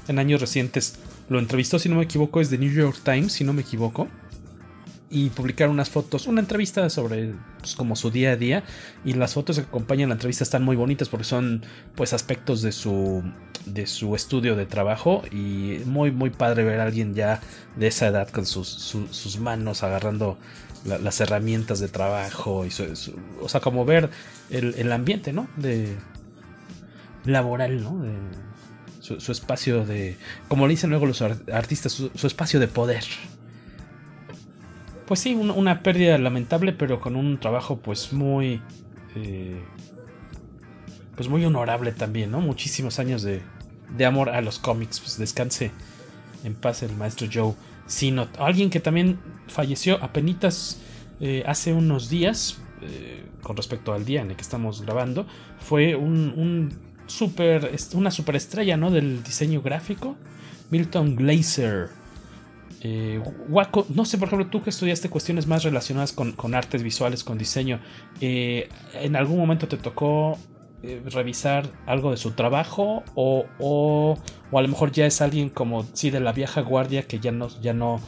en 0.08 0.20
años 0.20 0.42
recientes 0.42 1.00
lo 1.30 1.40
entrevistó, 1.40 1.80
si 1.80 1.90
no 1.90 1.96
me 1.96 2.04
equivoco, 2.04 2.42
es 2.42 2.50
de 2.50 2.58
New 2.58 2.72
York 2.72 3.00
Times, 3.04 3.34
si 3.34 3.44
no 3.44 3.54
me 3.54 3.62
equivoco. 3.62 4.08
Y 5.16 5.30
publicaron 5.30 5.76
unas 5.76 5.90
fotos, 5.92 6.26
una 6.26 6.42
entrevista 6.42 6.90
sobre 6.90 7.36
pues, 7.60 7.76
como 7.76 7.96
su 7.96 8.10
día 8.10 8.32
a 8.32 8.36
día. 8.36 8.64
Y 9.06 9.14
las 9.14 9.36
fotos 9.36 9.58
que 9.58 9.62
acompañan 9.62 10.10
la 10.10 10.16
entrevista 10.16 10.44
están 10.44 10.64
muy 10.64 10.76
bonitas 10.76 11.08
porque 11.08 11.24
son 11.24 11.64
pues 11.96 12.14
aspectos 12.14 12.64
de 12.64 12.72
su, 12.72 13.22
de 13.68 13.86
su 13.86 14.16
estudio 14.16 14.56
de 14.56 14.66
trabajo. 14.66 15.22
Y 15.32 15.82
muy, 15.86 16.10
muy 16.12 16.32
padre 16.32 16.64
ver 16.64 16.80
a 16.80 16.84
alguien 16.86 17.14
ya 17.14 17.40
de 17.76 17.88
esa 17.88 18.08
edad 18.08 18.28
con 18.30 18.48
sus, 18.48 18.68
su- 18.68 19.08
sus 19.14 19.38
manos 19.40 19.84
agarrando 19.84 20.40
la- 20.84 20.98
las 20.98 21.22
herramientas 21.22 21.80
de 21.80 21.90
trabajo. 21.90 22.66
O 23.40 23.50
sea, 23.50 23.62
como 23.62 23.86
ver 23.86 24.10
el, 24.50 24.74
el 24.80 24.92
ambiente, 24.92 25.32
¿no? 25.32 25.48
De, 25.58 25.96
laboral, 27.26 27.84
¿no? 27.84 28.00
De 28.04 28.14
su, 29.00 29.32
espacio 29.32 29.86
de, 29.86 30.18
como 30.48 30.66
le 30.66 30.72
dicen 30.72 30.90
luego 30.90 31.06
los 31.06 31.22
ar- 31.22 31.38
artistas, 31.52 31.92
su 31.92 32.28
espacio 32.28 32.60
de 32.60 32.68
poder. 32.68 33.04
Pues 35.08 35.20
sí, 35.20 35.34
un- 35.36 35.52
una 35.52 35.84
pérdida 35.84 36.18
lamentable, 36.18 36.72
pero 36.74 37.00
con 37.00 37.16
un 37.16 37.40
trabajo 37.40 37.78
pues 37.78 38.14
muy, 38.14 38.62
eh, 39.16 39.62
pues 41.16 41.28
muy 41.30 41.44
honorable 41.46 41.92
también, 41.92 42.32
¿no? 42.32 42.40
Muchísimos 42.42 43.00
años 43.00 43.22
de, 43.22 43.42
de 43.96 44.06
amor 44.06 44.30
a 44.30 44.42
los 44.42 44.60
cómics, 44.60 45.00
pues 45.00 45.18
descanse 45.18 45.72
en 46.44 46.56
paz 46.56 46.84
el 46.84 46.96
maestro 46.96 47.28
Joe 47.32 47.54
Sinot. 47.86 48.40
Alguien 48.40 48.70
que 48.70 48.80
también 48.80 49.20
falleció 49.48 50.02
apenas 50.04 50.80
eh, 51.20 51.44
hace 51.46 51.74
unos 51.74 52.10
días, 52.10 52.60
eh, 52.82 53.26
con 53.42 53.56
respecto 53.58 53.94
al 53.94 54.06
día 54.06 54.22
en 54.22 54.32
el 54.32 54.36
que 54.38 54.42
estamos 54.42 54.82
grabando, 54.82 55.28
fue 55.60 55.96
un, 55.96 56.34
un 56.36 56.74
super, 57.08 57.76
una 57.94 58.10
superestrella 58.10 58.78
¿no? 58.78 58.90
del 58.90 59.22
diseño 59.22 59.62
gráfico, 59.62 60.16
Milton 60.72 61.16
Glaser. 61.18 61.90
Eh, 62.84 63.22
Waco, 63.48 63.86
no 63.90 64.04
sé, 64.04 64.18
por 64.18 64.28
ejemplo, 64.28 64.48
tú 64.48 64.62
que 64.62 64.70
estudiaste 64.70 65.10
cuestiones 65.10 65.48
más 65.48 65.64
relacionadas 65.64 66.12
con, 66.12 66.34
con 66.34 66.54
artes 66.54 66.84
visuales, 66.84 67.24
con 67.24 67.38
diseño, 67.38 67.80
eh, 68.20 68.68
¿en 68.94 69.16
algún 69.16 69.38
momento 69.38 69.70
te 69.70 69.78
tocó 69.78 70.38
eh, 70.84 71.02
revisar 71.06 71.70
algo 71.86 72.12
de 72.12 72.18
su 72.18 72.32
trabajo? 72.32 73.04
O, 73.16 73.46
o, 73.58 74.18
o 74.52 74.60
a 74.60 74.62
lo 74.62 74.68
mejor 74.68 74.92
ya 74.92 75.06
es 75.06 75.22
alguien 75.22 75.50
como, 75.50 75.86
sí, 75.94 76.10
de 76.10 76.20
la 76.20 76.34
vieja 76.34 76.60
guardia 76.60 77.04
que 77.04 77.20
ya 77.20 77.32
no, 77.32 77.48
ya 77.62 77.74
no, 77.74 78.02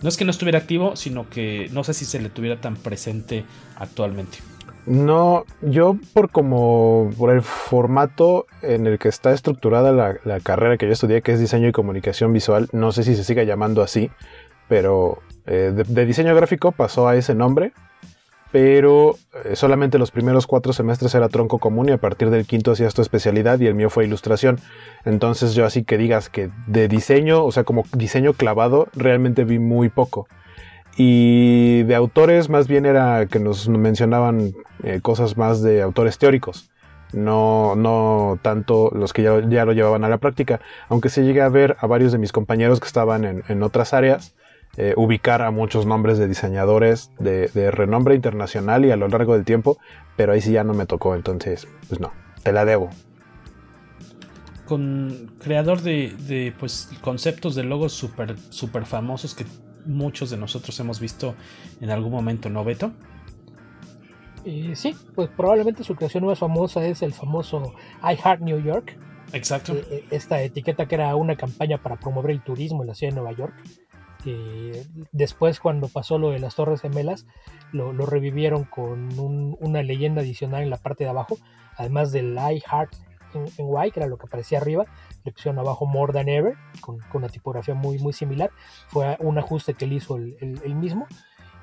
no 0.00 0.08
es 0.08 0.16
que 0.16 0.24
no 0.24 0.30
estuviera 0.30 0.58
activo, 0.58 0.96
sino 0.96 1.28
que 1.28 1.68
no 1.70 1.84
sé 1.84 1.92
si 1.92 2.06
se 2.06 2.18
le 2.18 2.30
tuviera 2.30 2.58
tan 2.58 2.76
presente 2.76 3.44
actualmente. 3.76 4.38
No, 4.86 5.44
yo 5.60 5.96
por 6.12 6.30
como 6.30 7.10
por 7.16 7.30
el 7.30 7.42
formato 7.42 8.46
en 8.62 8.86
el 8.86 8.98
que 8.98 9.08
está 9.08 9.32
estructurada 9.32 9.92
la, 9.92 10.40
carrera 10.40 10.76
que 10.76 10.86
yo 10.86 10.92
estudié, 10.92 11.22
que 11.22 11.32
es 11.32 11.40
diseño 11.40 11.68
y 11.68 11.72
comunicación 11.72 12.32
visual, 12.32 12.68
no 12.72 12.90
sé 12.90 13.04
si 13.04 13.14
se 13.14 13.22
siga 13.22 13.44
llamando 13.44 13.82
así, 13.82 14.10
pero 14.68 15.22
eh, 15.46 15.72
de, 15.74 15.84
de 15.84 16.06
diseño 16.06 16.34
gráfico 16.34 16.72
pasó 16.72 17.06
a 17.06 17.14
ese 17.14 17.34
nombre, 17.34 17.72
pero 18.52 19.16
eh, 19.44 19.56
solamente 19.56 19.98
los 19.98 20.10
primeros 20.10 20.46
cuatro 20.46 20.74
semestres 20.74 21.14
era 21.14 21.30
tronco 21.30 21.58
común 21.58 21.88
y 21.88 21.92
a 21.92 21.98
partir 21.98 22.28
del 22.30 22.44
quinto 22.44 22.72
hacías 22.72 22.92
tu 22.92 23.00
especialidad 23.00 23.58
y 23.58 23.66
el 23.66 23.74
mío 23.74 23.88
fue 23.88 24.04
ilustración. 24.04 24.60
Entonces 25.06 25.54
yo 25.54 25.64
así 25.64 25.84
que 25.84 25.96
digas 25.96 26.28
que 26.28 26.50
de 26.66 26.86
diseño, 26.86 27.44
o 27.44 27.50
sea, 27.50 27.64
como 27.64 27.84
diseño 27.94 28.34
clavado, 28.34 28.88
realmente 28.94 29.44
vi 29.44 29.58
muy 29.58 29.88
poco. 29.88 30.28
Y 30.96 31.82
de 31.84 31.94
autores 31.94 32.48
más 32.48 32.68
bien 32.68 32.84
era 32.84 33.26
que 33.26 33.38
nos 33.38 33.68
mencionaban 33.68 34.52
eh, 34.82 35.00
cosas 35.00 35.36
más 35.36 35.62
de 35.62 35.80
autores 35.80 36.18
teóricos, 36.18 36.70
no, 37.12 37.76
no 37.76 38.38
tanto 38.42 38.90
los 38.94 39.12
que 39.12 39.22
ya, 39.22 39.40
ya 39.48 39.64
lo 39.64 39.72
llevaban 39.72 40.04
a 40.04 40.08
la 40.08 40.18
práctica, 40.18 40.60
aunque 40.88 41.08
se 41.08 41.24
llegué 41.24 41.40
a 41.40 41.48
ver 41.48 41.76
a 41.80 41.86
varios 41.86 42.12
de 42.12 42.18
mis 42.18 42.32
compañeros 42.32 42.80
que 42.80 42.86
estaban 42.86 43.24
en, 43.24 43.42
en 43.48 43.62
otras 43.62 43.94
áreas, 43.94 44.34
eh, 44.78 44.94
ubicar 44.96 45.42
a 45.42 45.50
muchos 45.50 45.84
nombres 45.84 46.16
de 46.16 46.26
diseñadores 46.26 47.10
de, 47.18 47.70
renombre 47.70 48.14
internacional 48.14 48.86
y 48.86 48.90
a 48.90 48.96
lo 48.96 49.06
largo 49.06 49.34
del 49.34 49.44
tiempo, 49.44 49.76
pero 50.16 50.32
ahí 50.32 50.40
sí 50.40 50.52
ya 50.52 50.64
no 50.64 50.72
me 50.72 50.86
tocó, 50.86 51.14
entonces, 51.14 51.68
pues 51.88 52.00
no, 52.00 52.10
te 52.42 52.52
la 52.52 52.64
debo. 52.64 52.88
con 54.64 55.30
creador 55.40 55.82
de, 55.82 56.14
de, 56.26 56.54
pues 56.58 56.88
conceptos 57.02 57.54
de 57.54 57.64
logos 57.64 57.92
super, 57.92 58.38
super 58.48 58.86
famosos 58.86 59.34
que 59.34 59.44
muchos 59.86 60.30
de 60.30 60.36
nosotros 60.36 60.78
hemos 60.80 61.00
visto 61.00 61.34
en 61.80 61.90
algún 61.90 62.12
momento, 62.12 62.48
¿no, 62.48 62.64
Beto? 62.64 62.92
Eh, 64.44 64.72
sí, 64.74 64.96
pues 65.14 65.28
probablemente 65.30 65.84
su 65.84 65.94
creación 65.94 66.24
más 66.26 66.38
famosa 66.40 66.84
es 66.84 67.02
el 67.02 67.12
famoso 67.12 67.74
I 68.02 68.16
Heart 68.16 68.40
New 68.40 68.60
York. 68.62 68.98
Exacto. 69.32 69.72
Eh, 69.74 69.84
eh, 69.90 70.04
esta 70.10 70.42
etiqueta 70.42 70.86
que 70.86 70.96
era 70.96 71.14
una 71.14 71.36
campaña 71.36 71.78
para 71.82 71.96
promover 71.96 72.32
el 72.32 72.42
turismo 72.42 72.82
en 72.82 72.88
la 72.88 72.94
ciudad 72.94 73.12
de 73.12 73.20
Nueva 73.20 73.36
York. 73.36 73.54
Que 74.24 74.84
después, 75.10 75.58
cuando 75.58 75.88
pasó 75.88 76.18
lo 76.18 76.30
de 76.30 76.38
las 76.38 76.54
Torres 76.54 76.80
Gemelas, 76.80 77.26
lo, 77.72 77.92
lo 77.92 78.06
revivieron 78.06 78.64
con 78.64 79.18
un- 79.18 79.56
una 79.60 79.82
leyenda 79.82 80.20
adicional 80.22 80.62
en 80.62 80.70
la 80.70 80.76
parte 80.76 81.04
de 81.04 81.10
abajo, 81.10 81.38
además 81.76 82.12
del 82.12 82.36
I 82.36 82.60
Heart 82.60 82.94
en, 83.34 83.46
Y, 83.86 83.90
que 83.90 84.00
era 84.00 84.06
lo 84.08 84.18
que 84.18 84.26
aparecía 84.26 84.58
arriba, 84.58 84.86
pusieron 85.30 85.58
abajo 85.58 85.86
More 85.86 86.12
Than 86.12 86.28
Ever, 86.28 86.56
con, 86.80 86.98
una 87.14 87.28
tipografía 87.28 87.74
muy, 87.74 87.98
muy 87.98 88.12
similar. 88.12 88.50
Fue 88.88 89.16
un 89.20 89.38
ajuste 89.38 89.74
que 89.74 89.84
él 89.84 89.92
hizo 89.92 90.16
el, 90.16 90.74
mismo. 90.74 91.06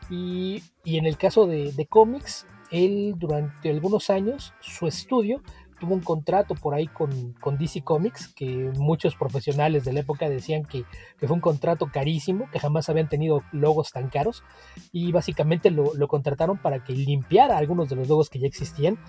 Y, 0.09 0.63
en 0.85 1.05
el 1.05 1.17
caso 1.17 1.45
de, 1.45 1.73
de 1.73 1.85
cómics, 1.85 2.47
él 2.71 3.15
durante 3.17 3.69
algunos 3.69 4.09
años, 4.09 4.53
su 4.61 4.87
estudio 4.87 5.41
tuvo 5.79 5.95
un 5.95 6.01
contrato 6.01 6.53
por 6.53 6.75
ahí 6.75 6.87
con, 6.87 7.33
con, 7.39 7.57
DC 7.57 7.81
Comics, 7.81 8.27
que 8.27 8.71
muchos 8.77 9.15
profesionales 9.15 9.85
de 9.85 9.93
la 9.93 10.01
época 10.01 10.29
decían 10.29 10.65
que, 10.65 10.83
fue 11.17 11.31
un 11.31 11.39
contrato 11.39 11.87
carísimo, 11.91 12.49
que 12.51 12.59
jamás 12.59 12.89
habían 12.89 13.09
tenido 13.09 13.43
logos 13.51 13.91
tan 13.91 14.09
caros, 14.09 14.43
y 14.91 15.11
básicamente 15.11 15.71
lo, 15.71 16.07
contrataron 16.07 16.57
para 16.57 16.83
que 16.83 16.93
limpiara 16.93 17.57
algunos 17.57 17.89
de 17.89 17.95
los 17.95 18.07
logos 18.07 18.29
que 18.29 18.39
ya 18.39 18.47
existían. 18.47 18.99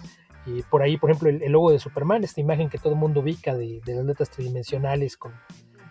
Y 0.47 0.63
por 0.63 0.83
ahí, 0.83 0.97
por 0.97 1.11
ejemplo, 1.11 1.31
el, 1.31 1.53
logo 1.53 1.71
de 1.71 1.79
Superman, 1.79 2.25
esta 2.25 2.41
imagen 2.41 2.69
que 2.71 2.79
todo 2.79 2.93
el 2.95 2.99
mundo 2.99 3.21
ubica 3.21 3.55
de, 3.57 3.81
de 3.85 3.95
las 3.95 4.05
letras 4.05 4.31
tridimensionales 4.31 5.17
con, 5.17 5.33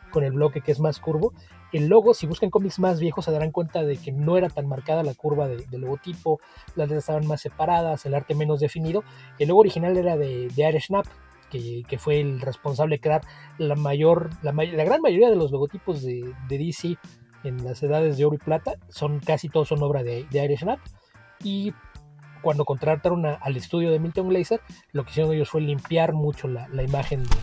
con 0.10 0.24
el 0.24 0.34
bloque 0.34 0.62
que 0.62 0.72
es 0.72 0.80
más 0.80 1.00
curvo. 1.00 1.34
El 1.72 1.88
logo, 1.88 2.14
si 2.14 2.26
buscan 2.26 2.50
cómics 2.50 2.80
más 2.80 3.00
viejos, 3.00 3.26
se 3.26 3.32
darán 3.32 3.52
cuenta 3.52 3.84
de 3.84 3.98
que 3.98 4.12
no 4.12 4.38
era 4.38 4.50
tan 4.50 4.68
marcada 4.68 5.04
la 5.04 5.14
curva 5.14 5.48
del 5.48 5.66
logotipo, 5.72 6.40
las 6.76 6.88
letras 6.88 7.04
estaban 7.04 7.28
más 7.28 7.42
separadas, 7.42 8.06
el 8.06 8.16
arte 8.16 8.36
menos 8.36 8.60
definido. 8.60 9.04
El 9.38 9.50
logo 9.50 9.62
original 9.62 9.96
era 9.96 10.18
de, 10.18 10.48
de 10.48 10.70
Irish 10.70 10.88
Snap, 10.88 11.06
que, 11.52 11.84
que, 11.88 11.98
fue 11.98 12.20
el 12.20 12.42
responsable 12.42 12.96
de 12.96 13.02
crear 13.02 13.22
la 13.58 13.76
mayor, 13.76 14.30
la, 14.42 14.52
gran 14.52 15.02
mayoría 15.02 15.30
de 15.30 15.36
los 15.36 15.52
logotipos 15.52 16.04
de, 16.04 16.34
de, 16.48 16.58
DC 16.58 16.98
en 17.44 17.64
las 17.64 17.82
edades 17.82 18.18
de 18.18 18.26
oro 18.26 18.36
y 18.36 18.40
plata, 18.40 18.74
son 18.90 19.20
casi 19.20 19.50
todos 19.50 19.70
son 19.70 19.82
obra 19.82 20.04
de, 20.04 20.26
de 20.30 20.46
Irish 20.46 20.60
Snap. 20.60 20.80
Y 21.44 21.74
cuando 22.42 22.66
contrataron 22.66 23.26
al 23.26 23.58
estudio 23.58 23.92
de 23.92 24.00
Milton 24.00 24.30
Glaser, 24.30 24.62
lo 24.92 25.04
que 25.04 25.12
hicieron 25.12 25.34
ellos 25.34 25.50
fue 25.50 25.62
limpiar 25.62 26.14
mucho 26.14 26.48
la, 26.48 26.68
la 26.70 26.84
imagen 26.84 27.24
de, 27.24 27.36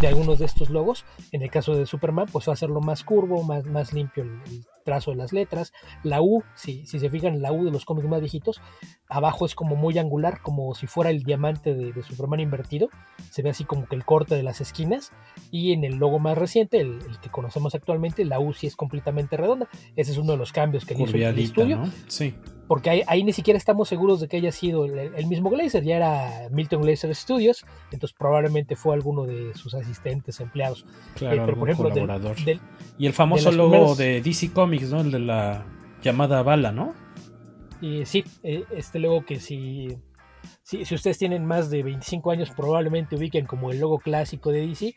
de 0.00 0.08
algunos 0.08 0.38
de 0.40 0.46
estos 0.46 0.68
logos. 0.68 1.04
En 1.30 1.42
el 1.42 1.50
caso 1.50 1.74
de 1.74 1.86
Superman, 1.86 2.26
pues 2.30 2.48
hacerlo 2.48 2.80
más 2.80 3.04
curvo, 3.04 3.42
más, 3.44 3.64
más 3.64 3.92
limpio 3.92 4.24
el, 4.24 4.64
trazo 4.84 5.12
de 5.12 5.16
las 5.16 5.32
letras. 5.32 5.72
La 6.02 6.20
U, 6.20 6.42
si, 6.54 6.84
si 6.86 6.98
se 6.98 7.08
fijan, 7.08 7.40
la 7.40 7.52
U 7.52 7.64
de 7.64 7.70
los 7.70 7.84
cómics 7.84 8.08
más 8.08 8.20
viejitos, 8.20 8.60
abajo 9.08 9.46
es 9.46 9.54
como 9.54 9.76
muy 9.76 9.96
angular, 9.98 10.40
como 10.42 10.74
si 10.74 10.88
fuera 10.88 11.10
el 11.10 11.22
diamante 11.22 11.74
de, 11.74 12.02
Superman 12.02 12.40
invertido. 12.40 12.88
Se 13.30 13.42
ve 13.42 13.50
así 13.50 13.64
como 13.64 13.86
que 13.86 13.94
el 13.94 14.04
corte 14.04 14.34
de 14.34 14.42
las 14.42 14.60
esquinas. 14.60 15.12
Y 15.50 15.72
en 15.72 15.84
el 15.84 15.96
logo 15.96 16.18
más 16.18 16.36
reciente, 16.36 16.80
el, 16.80 16.98
que 17.20 17.30
conocemos 17.30 17.76
actualmente, 17.76 18.24
la 18.24 18.40
U 18.40 18.52
sí 18.52 18.66
es 18.66 18.76
completamente 18.76 19.36
redonda. 19.36 19.68
Ese 19.94 20.10
es 20.10 20.18
uno 20.18 20.32
de 20.32 20.38
los 20.38 20.52
cambios 20.52 20.84
que 20.84 20.94
hizo 20.94 21.16
el 21.16 21.38
estudio. 21.38 21.84
Sí 22.08 22.34
porque 22.72 23.04
ahí, 23.06 23.22
ni 23.22 23.34
siquiera 23.34 23.58
estamos 23.58 23.86
seguros 23.86 24.18
de 24.20 24.28
que 24.28 24.38
haya 24.38 24.50
sido 24.50 24.86
el, 24.86 25.26
mismo 25.26 25.50
Glazer, 25.50 25.84
ya 25.84 25.96
era 25.96 26.48
Milton 26.50 26.80
Glazer 26.80 27.14
Studios, 27.14 27.66
entonces 27.90 28.16
probablemente 28.18 28.76
fue 28.76 28.94
alguno 28.94 29.24
de 29.24 29.52
sus 29.52 29.74
asistentes, 29.74 30.40
empleados. 30.40 30.86
Claro, 31.14 31.44
eh, 31.44 31.54
por 31.54 31.68
ejemplo, 31.68 31.90
colaborador. 31.90 32.34
y 32.96 33.04
el 33.04 33.12
famoso 33.12 33.52
logo 33.52 33.94
de 33.94 34.22
DC 34.22 34.54
Comics, 34.54 34.90
¿no? 34.90 35.02
El 35.02 35.10
de 35.10 35.18
la 35.18 35.66
llamada 36.02 36.42
bala, 36.42 36.72
¿no? 36.72 36.94
Y 37.82 38.06
sí, 38.06 38.24
eh, 38.42 38.64
este 38.74 39.00
logo 39.00 39.26
que 39.26 39.38
si 39.38 39.98
si, 40.62 40.82
ustedes 40.94 41.18
tienen 41.18 41.44
más 41.44 41.70
de 41.70 41.82
25 41.82 42.30
años, 42.30 42.50
probablemente 42.50 43.16
ubiquen 43.16 43.46
como 43.46 43.70
el 43.70 43.80
logo 43.80 43.98
clásico 43.98 44.50
de 44.50 44.66
DC. 44.66 44.94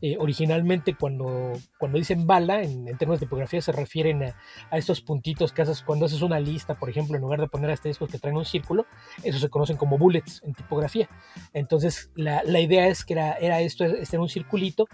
Eh, 0.00 0.16
originalmente, 0.18 0.94
cuando, 0.94 1.52
cuando 1.76 1.98
dicen 1.98 2.26
bala, 2.26 2.62
en, 2.62 2.84
términos 2.98 3.18
de 3.20 3.26
tipografía, 3.26 3.60
se 3.60 3.72
refieren 3.72 4.22
a, 4.22 4.78
estos 4.78 5.00
puntitos 5.00 5.52
que 5.52 5.62
haces 5.62 5.82
cuando 5.82 6.06
haces 6.06 6.22
una 6.22 6.38
lista, 6.38 6.78
por 6.78 6.88
ejemplo, 6.88 7.16
en 7.16 7.22
lugar 7.22 7.40
de 7.40 7.48
poner 7.48 7.70
asteriscos 7.70 8.10
que 8.10 8.18
traen 8.18 8.36
un 8.36 8.44
círculo, 8.44 8.86
eso 9.24 9.38
se 9.38 9.48
conocen 9.48 9.76
como 9.76 9.98
bullets 9.98 10.42
en 10.44 10.54
tipografía. 10.54 11.08
Entonces, 11.52 12.10
la, 12.14 12.60
idea 12.60 12.86
es 12.86 13.04
que 13.04 13.14
era, 13.14 13.32
era 13.32 13.60
esto, 13.60 13.84
este 13.84 14.16
era 14.16 14.22
un 14.22 14.28
circulito 14.28 14.86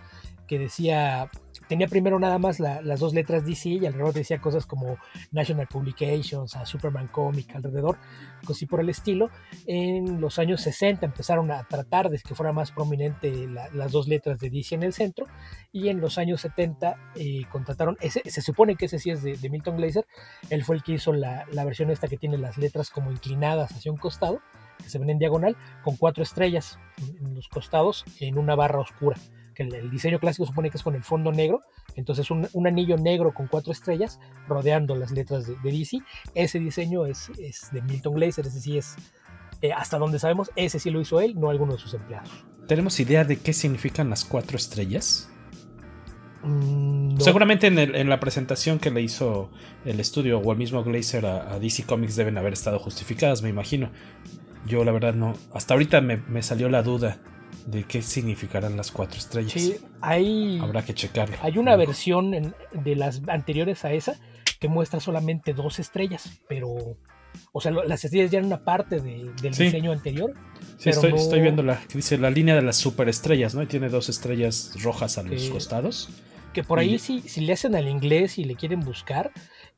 que 0.46 0.58
decía 0.58 1.30
tenía 1.68 1.88
primero 1.88 2.18
nada 2.18 2.38
más 2.38 2.60
las 2.60 3.00
dos 3.00 3.14
letras 3.14 3.44
DC 3.44 3.68
y 3.68 3.86
alrededor 3.86 4.12
decía 4.12 4.40
cosas 4.40 4.66
como 4.66 4.98
National 5.32 5.66
Publications, 5.66 6.56
a 6.56 6.66
Superman 6.66 7.08
Comic 7.08 7.54
alrededor, 7.54 7.98
así 8.48 8.66
por 8.66 8.80
el 8.80 8.88
estilo. 8.88 9.30
En 9.66 10.20
los 10.20 10.38
años 10.38 10.60
60 10.62 11.06
empezaron 11.06 11.50
a 11.50 11.64
tratar 11.64 12.10
de 12.10 12.18
que 12.18 12.34
fuera 12.34 12.52
más 12.52 12.72
prominente 12.72 13.46
las 13.48 13.92
dos 13.92 14.08
letras 14.08 14.38
de 14.38 14.50
DC 14.50 14.74
en 14.74 14.82
el 14.82 14.92
centro 14.92 15.26
y 15.72 15.88
en 15.88 16.00
los 16.00 16.18
años 16.18 16.40
70 16.40 17.12
eh, 17.16 17.42
contrataron, 17.50 17.96
ese, 18.00 18.22
se 18.24 18.42
supone 18.42 18.76
que 18.76 18.86
ese 18.86 18.98
sí 18.98 19.10
es 19.10 19.22
de, 19.22 19.50
Milton 19.50 19.76
Glaser, 19.76 20.06
él 20.50 20.64
fue 20.64 20.76
el 20.76 20.82
que 20.82 20.92
hizo 20.92 21.12
la, 21.12 21.46
versión 21.64 21.90
esta 21.90 22.08
que 22.08 22.16
tiene 22.16 22.38
las 22.38 22.58
letras 22.58 22.90
como 22.90 23.10
inclinadas 23.10 23.72
hacia 23.72 23.92
un 23.92 23.98
costado, 23.98 24.40
que 24.78 24.88
se 24.88 24.98
ven 24.98 25.10
en 25.10 25.18
diagonal, 25.18 25.56
con 25.82 25.96
cuatro 25.96 26.22
estrellas 26.22 26.78
en 27.20 27.34
los 27.34 27.48
costados 27.48 28.04
en 28.20 28.38
una 28.38 28.54
barra 28.54 28.80
oscura 28.80 29.16
que 29.54 29.62
el, 29.62 29.90
diseño 29.90 30.18
clásico 30.18 30.46
supone 30.46 30.70
que 30.70 30.76
es 30.76 30.82
con 30.82 30.94
el 30.94 31.02
fondo 31.02 31.32
negro, 31.32 31.62
entonces 31.96 32.30
un, 32.30 32.66
anillo 32.66 32.96
negro 32.96 33.32
con 33.32 33.46
cuatro 33.46 33.72
estrellas 33.72 34.20
rodeando 34.48 34.94
las 34.96 35.12
letras 35.12 35.46
de, 35.46 35.56
DC. 35.62 36.00
Ese 36.34 36.58
diseño 36.58 37.06
es, 37.06 37.30
de 37.72 37.82
Milton 37.82 38.14
Glaser, 38.14 38.46
es, 38.46 38.96
eh, 39.62 39.72
hasta 39.72 39.98
donde 39.98 40.18
sabemos, 40.18 40.50
ese 40.56 40.78
sí 40.78 40.90
lo 40.90 41.00
hizo 41.00 41.20
él, 41.20 41.38
no 41.38 41.50
alguno 41.50 41.74
de 41.74 41.78
sus 41.78 41.94
empleados. 41.94 42.30
¿Tenemos 42.66 42.98
idea 43.00 43.24
de 43.24 43.38
qué 43.38 43.52
significan 43.52 44.10
las 44.10 44.24
cuatro 44.24 44.56
estrellas? 44.56 45.30
Mm, 46.42 47.18
Seguramente 47.18 47.68
en, 47.68 48.08
la 48.08 48.20
presentación 48.20 48.78
que 48.78 48.90
le 48.90 49.00
hizo 49.00 49.50
el 49.84 50.00
estudio 50.00 50.38
o 50.38 50.52
el 50.52 50.58
mismo 50.58 50.82
Glazer 50.82 51.24
a, 51.26 51.58
DC 51.58 51.84
Comics 51.84 52.16
deben 52.16 52.36
haber 52.36 52.52
estado 52.52 52.78
justificadas, 52.78 53.42
me 53.42 53.48
imagino. 53.48 53.90
Yo 54.66 54.84
la 54.84 54.92
verdad 54.92 55.14
no. 55.14 55.34
Hasta 55.52 55.74
ahorita 55.74 56.00
me, 56.00 56.16
me 56.16 56.42
salió 56.42 56.68
la 56.68 56.82
duda 56.82 57.18
de 57.66 57.84
qué 57.84 58.02
significarán 58.02 58.76
las 58.76 58.90
cuatro 58.90 59.18
estrellas. 59.18 59.52
Sí, 59.52 59.76
hay. 60.00 60.58
Habrá 60.60 60.84
que 60.84 60.94
checarlo. 60.94 61.36
Hay 61.42 61.58
una 61.58 61.76
versión 61.76 62.54
de 62.72 62.96
las 62.96 63.22
anteriores 63.28 63.84
a 63.84 63.92
esa 63.92 64.18
que 64.60 64.68
muestra 64.68 65.00
solamente 65.00 65.54
dos 65.54 65.78
estrellas, 65.78 66.40
pero. 66.48 66.96
O 67.52 67.60
sea, 67.60 67.72
las 67.72 68.04
estrellas 68.04 68.30
ya 68.30 68.38
eran 68.38 68.46
una 68.46 68.64
parte 68.64 69.00
del 69.00 69.34
diseño 69.36 69.90
anterior. 69.90 70.34
Sí, 70.78 70.90
estoy, 70.90 71.40
viendo 71.40 71.64
la 71.64 71.80
dice 71.92 72.16
la 72.16 72.30
línea 72.30 72.54
de 72.54 72.62
las 72.62 72.76
superestrellas, 72.76 73.56
¿no? 73.56 73.62
Y 73.62 73.66
tiene 73.66 73.88
dos 73.88 74.08
estrellas 74.08 74.72
rojas 74.82 75.18
a 75.18 75.24
los 75.24 75.50
costados. 75.50 76.10
Que 76.52 76.62
por 76.62 76.78
ahí, 76.78 77.00
si, 77.00 77.20
si 77.22 77.40
le 77.40 77.52
hacen 77.52 77.74
al 77.74 77.88
inglés 77.88 78.38
y 78.38 78.44
le 78.44 78.54
quieren 78.54 78.80
buscar, 78.80 79.32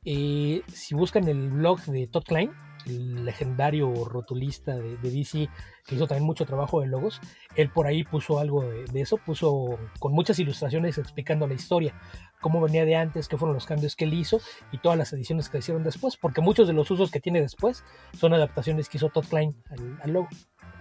eh, 0.05 0.61
si 0.71 0.93
buscan 0.93 1.27
el 1.27 1.49
blog 1.49 1.83
de 1.85 2.05
Todd 2.05 2.23
Klein, 2.23 2.51
el 2.87 3.25
legendario 3.25 4.05
rotulista 4.05 4.75
de, 4.75 4.97
DC, 4.97 5.49
que 5.85 5.95
hizo 5.95 6.07
también 6.07 6.25
mucho 6.25 6.45
trabajo 6.45 6.81
de 6.81 6.87
logos, 6.87 7.21
él 7.55 7.69
por 7.69 7.87
ahí 7.87 8.03
puso 8.03 8.39
algo 8.39 8.63
de, 8.63 9.01
eso, 9.01 9.17
puso 9.17 9.77
con 9.99 10.13
muchas 10.13 10.39
ilustraciones 10.39 10.97
explicando 10.97 11.47
la 11.47 11.53
historia, 11.53 11.93
cómo 12.41 12.61
venía 12.61 12.85
de 12.85 12.95
antes, 12.95 13.27
qué 13.27 13.37
fueron 13.37 13.55
los 13.55 13.65
cambios 13.65 13.95
que 13.95 14.05
él 14.05 14.13
hizo 14.13 14.39
y 14.71 14.77
todas 14.79 14.97
las 14.97 15.11
ediciones 15.13 15.49
que 15.49 15.59
hicieron 15.59 15.83
después, 15.83 16.17
porque 16.17 16.41
muchos 16.41 16.67
de 16.67 16.73
los 16.73 16.89
usos 16.91 17.11
que 17.11 17.19
tiene 17.19 17.41
después 17.41 17.83
son 18.13 18.33
adaptaciones 18.33 18.89
que 18.89 18.97
hizo 18.97 19.09
Todd 19.09 19.25
Klein 19.25 19.55
al, 20.01 20.11
logo. 20.11 20.27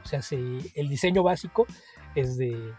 O 0.04 0.08
sea, 0.08 0.20
el 0.30 0.88
diseño 0.88 1.24
básico 1.24 1.66
es 2.14 2.36
de, 2.36 2.72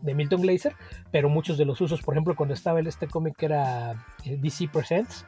de 0.00 0.14
Milton 0.14 0.40
Glaser, 0.40 0.74
pero 1.10 1.28
muchos 1.28 1.58
de 1.58 1.64
los 1.64 1.80
usos, 1.80 2.00
por 2.00 2.14
ejemplo, 2.14 2.34
cuando 2.34 2.54
estaba 2.54 2.80
en 2.80 2.86
este 2.86 3.06
cómic 3.06 3.42
era 3.42 4.06
eh, 4.24 4.38
DC 4.40 4.68
Presents, 4.68 5.24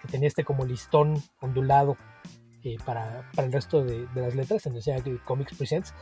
que 0.00 0.08
tenía 0.08 0.28
este 0.28 0.44
como 0.44 0.64
listón 0.64 1.14
ondulado 1.40 1.96
eh, 2.64 2.76
para, 2.84 3.28
para, 3.34 3.46
el 3.46 3.52
resto 3.52 3.84
de, 3.84 4.06
las 4.14 4.34
letras, 4.34 4.66
en 4.66 4.76
el 4.76 5.20
Comics 5.24 5.56
Presents, 5.56 5.94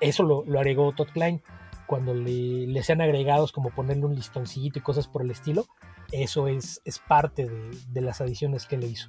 eso 0.00 0.22
lo, 0.22 0.44
lo, 0.44 0.58
agregó 0.58 0.92
Todd 0.92 1.08
Klein. 1.12 1.42
Cuando 1.86 2.14
le, 2.14 2.66
le 2.66 2.82
sean 2.82 3.00
agregados 3.00 3.52
como 3.52 3.70
ponerle 3.70 4.06
un 4.06 4.14
listoncito 4.14 4.78
y 4.78 4.82
cosas 4.82 5.08
por 5.08 5.22
el 5.22 5.30
estilo, 5.30 5.66
eso 6.12 6.46
es, 6.48 6.80
es 6.84 6.98
parte 7.00 7.46
de, 7.46 7.70
de 7.88 8.00
las 8.00 8.20
adiciones 8.20 8.66
que 8.66 8.76
le 8.76 8.86
hizo. 8.86 9.08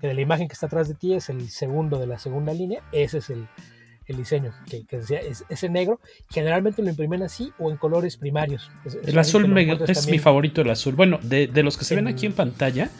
Que 0.00 0.06
de 0.08 0.14
la 0.14 0.20
imagen 0.20 0.48
que 0.48 0.54
está 0.54 0.66
atrás 0.66 0.88
de 0.88 0.94
ti 0.94 1.14
es 1.14 1.28
el 1.28 1.50
segundo 1.50 1.98
de 1.98 2.06
la 2.06 2.18
segunda 2.18 2.54
línea, 2.54 2.82
ese 2.92 3.18
es 3.18 3.30
el, 3.30 3.48
el 4.10 4.16
diseño, 4.16 4.52
que, 4.68 4.84
que 4.86 4.96
es, 4.96 5.44
ese 5.48 5.68
negro. 5.68 6.00
Generalmente 6.30 6.82
lo 6.82 6.90
imprimen 6.90 7.22
así 7.22 7.52
o 7.58 7.70
en 7.70 7.76
colores 7.76 8.16
primarios. 8.16 8.70
el 9.04 9.18
azul 9.18 9.56
es 9.88 10.08
mi 10.08 10.18
favorito, 10.18 10.62
el 10.62 10.70
azul. 10.70 10.94
Bueno, 10.94 11.18
de, 11.22 11.46
de 11.46 11.62
los 11.62 11.76
que 11.76 11.84
se 11.84 11.94
ven 11.94 12.08
aquí 12.08 12.26
en 12.26 12.32
pantalla, 12.32 12.90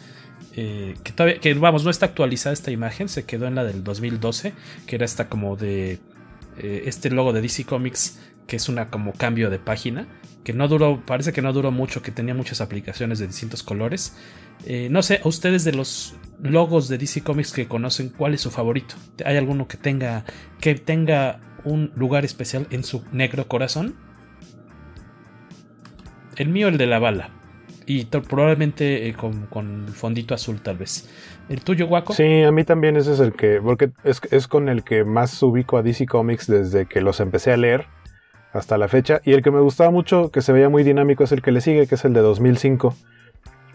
eh, 0.55 0.95
que 1.03 1.13
todavía, 1.13 1.39
que 1.39 1.53
vamos, 1.53 1.83
no 1.83 1.89
está 1.89 2.07
actualizada 2.07 2.53
esta 2.53 2.71
imagen, 2.71 3.07
se 3.09 3.25
quedó 3.25 3.47
en 3.47 3.55
la 3.55 3.63
del 3.63 3.83
2012, 3.83 4.53
que 4.85 4.95
era 4.95 5.05
esta 5.05 5.29
como 5.29 5.55
de 5.55 5.99
eh, 6.57 6.83
este 6.85 7.09
logo 7.09 7.33
de 7.33 7.41
DC 7.41 7.65
Comics, 7.65 8.19
que 8.47 8.57
es 8.57 8.67
una 8.67 8.89
como 8.89 9.13
cambio 9.13 9.49
de 9.49 9.59
página, 9.59 10.07
que 10.43 10.53
no 10.53 10.67
duró, 10.67 11.03
parece 11.05 11.31
que 11.31 11.41
no 11.41 11.53
duró 11.53 11.71
mucho, 11.71 12.01
que 12.01 12.11
tenía 12.11 12.33
muchas 12.33 12.59
aplicaciones 12.59 13.19
de 13.19 13.27
distintos 13.27 13.63
colores. 13.63 14.17
Eh, 14.65 14.89
no 14.91 15.03
sé, 15.03 15.21
a 15.23 15.27
ustedes 15.27 15.63
de 15.63 15.71
los 15.71 16.15
logos 16.41 16.89
de 16.89 16.97
DC 16.97 17.21
Comics 17.21 17.53
que 17.53 17.67
conocen, 17.67 18.09
¿cuál 18.09 18.33
es 18.33 18.41
su 18.41 18.51
favorito? 18.51 18.95
¿Hay 19.23 19.37
alguno 19.37 19.67
que 19.67 19.77
tenga, 19.77 20.25
que 20.59 20.75
tenga 20.75 21.39
un 21.63 21.91
lugar 21.95 22.25
especial 22.25 22.67
en 22.71 22.83
su 22.83 23.03
negro 23.11 23.47
corazón? 23.47 23.95
El 26.35 26.49
mío, 26.49 26.67
el 26.67 26.77
de 26.77 26.87
la 26.87 26.99
bala. 26.99 27.40
Y 27.85 28.05
probablemente 28.05 29.07
eh, 29.07 29.13
con, 29.13 29.47
con, 29.47 29.87
fondito 29.87 30.33
azul, 30.33 30.61
tal 30.61 30.77
vez. 30.77 31.09
¿El 31.49 31.61
tuyo, 31.63 31.87
Guaco? 31.87 32.13
Sí, 32.13 32.43
a 32.43 32.51
mí 32.51 32.63
también 32.63 32.95
ese 32.95 33.13
es 33.13 33.19
el 33.19 33.33
que. 33.33 33.59
Porque 33.61 33.91
es, 34.03 34.21
es, 34.29 34.47
con 34.47 34.69
el 34.69 34.83
que 34.83 35.03
más 35.03 35.41
ubico 35.41 35.77
a 35.77 35.83
DC 35.83 36.05
Comics 36.05 36.47
desde 36.47 36.85
que 36.85 37.01
los 37.01 37.19
empecé 37.19 37.51
a 37.51 37.57
leer. 37.57 37.87
hasta 38.53 38.77
la 38.77 38.87
fecha. 38.87 39.21
Y 39.23 39.33
el 39.33 39.41
que 39.41 39.51
me 39.51 39.59
gustaba 39.61 39.91
mucho, 39.91 40.29
que 40.29 40.41
se 40.41 40.53
veía 40.53 40.69
muy 40.69 40.83
dinámico, 40.83 41.23
es 41.23 41.31
el 41.31 41.41
que 41.41 41.51
le 41.51 41.61
sigue, 41.61 41.87
que 41.87 41.95
es 41.95 42.05
el 42.05 42.13
de 42.13 42.21
2005. 42.21 42.95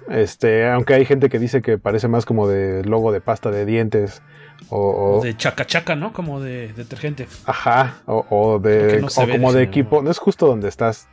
Este, 0.09 0.69
aunque 0.69 0.95
hay 0.95 1.05
gente 1.05 1.29
que 1.29 1.39
dice 1.39 1.63
que 1.63 1.79
parece 1.79 2.07
más 2.09 2.25
como 2.25 2.47
de 2.47 2.85
logo 2.85 3.13
de 3.13 3.21
pasta 3.21 3.51
de 3.51 3.67
dientes. 3.67 4.23
O, 4.71 5.21
de 5.23 5.37
chaca 5.37 5.67
chaca, 5.67 5.97
¿no? 5.97 6.13
Como 6.13 6.41
de 6.41 6.73
detergente. 6.73 7.29
Ajá, 7.45 7.99
o, 8.07 8.59
de 8.59 9.05
o 9.05 9.29
como 9.29 9.53
de 9.53 9.63
equipo. 9.63 10.03
No 10.03 10.11
es 10.11 10.19
justo 10.19 10.47
donde 10.47 10.69
estás. 10.69 11.09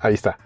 Ahí 0.00 0.14
está. 0.14 0.38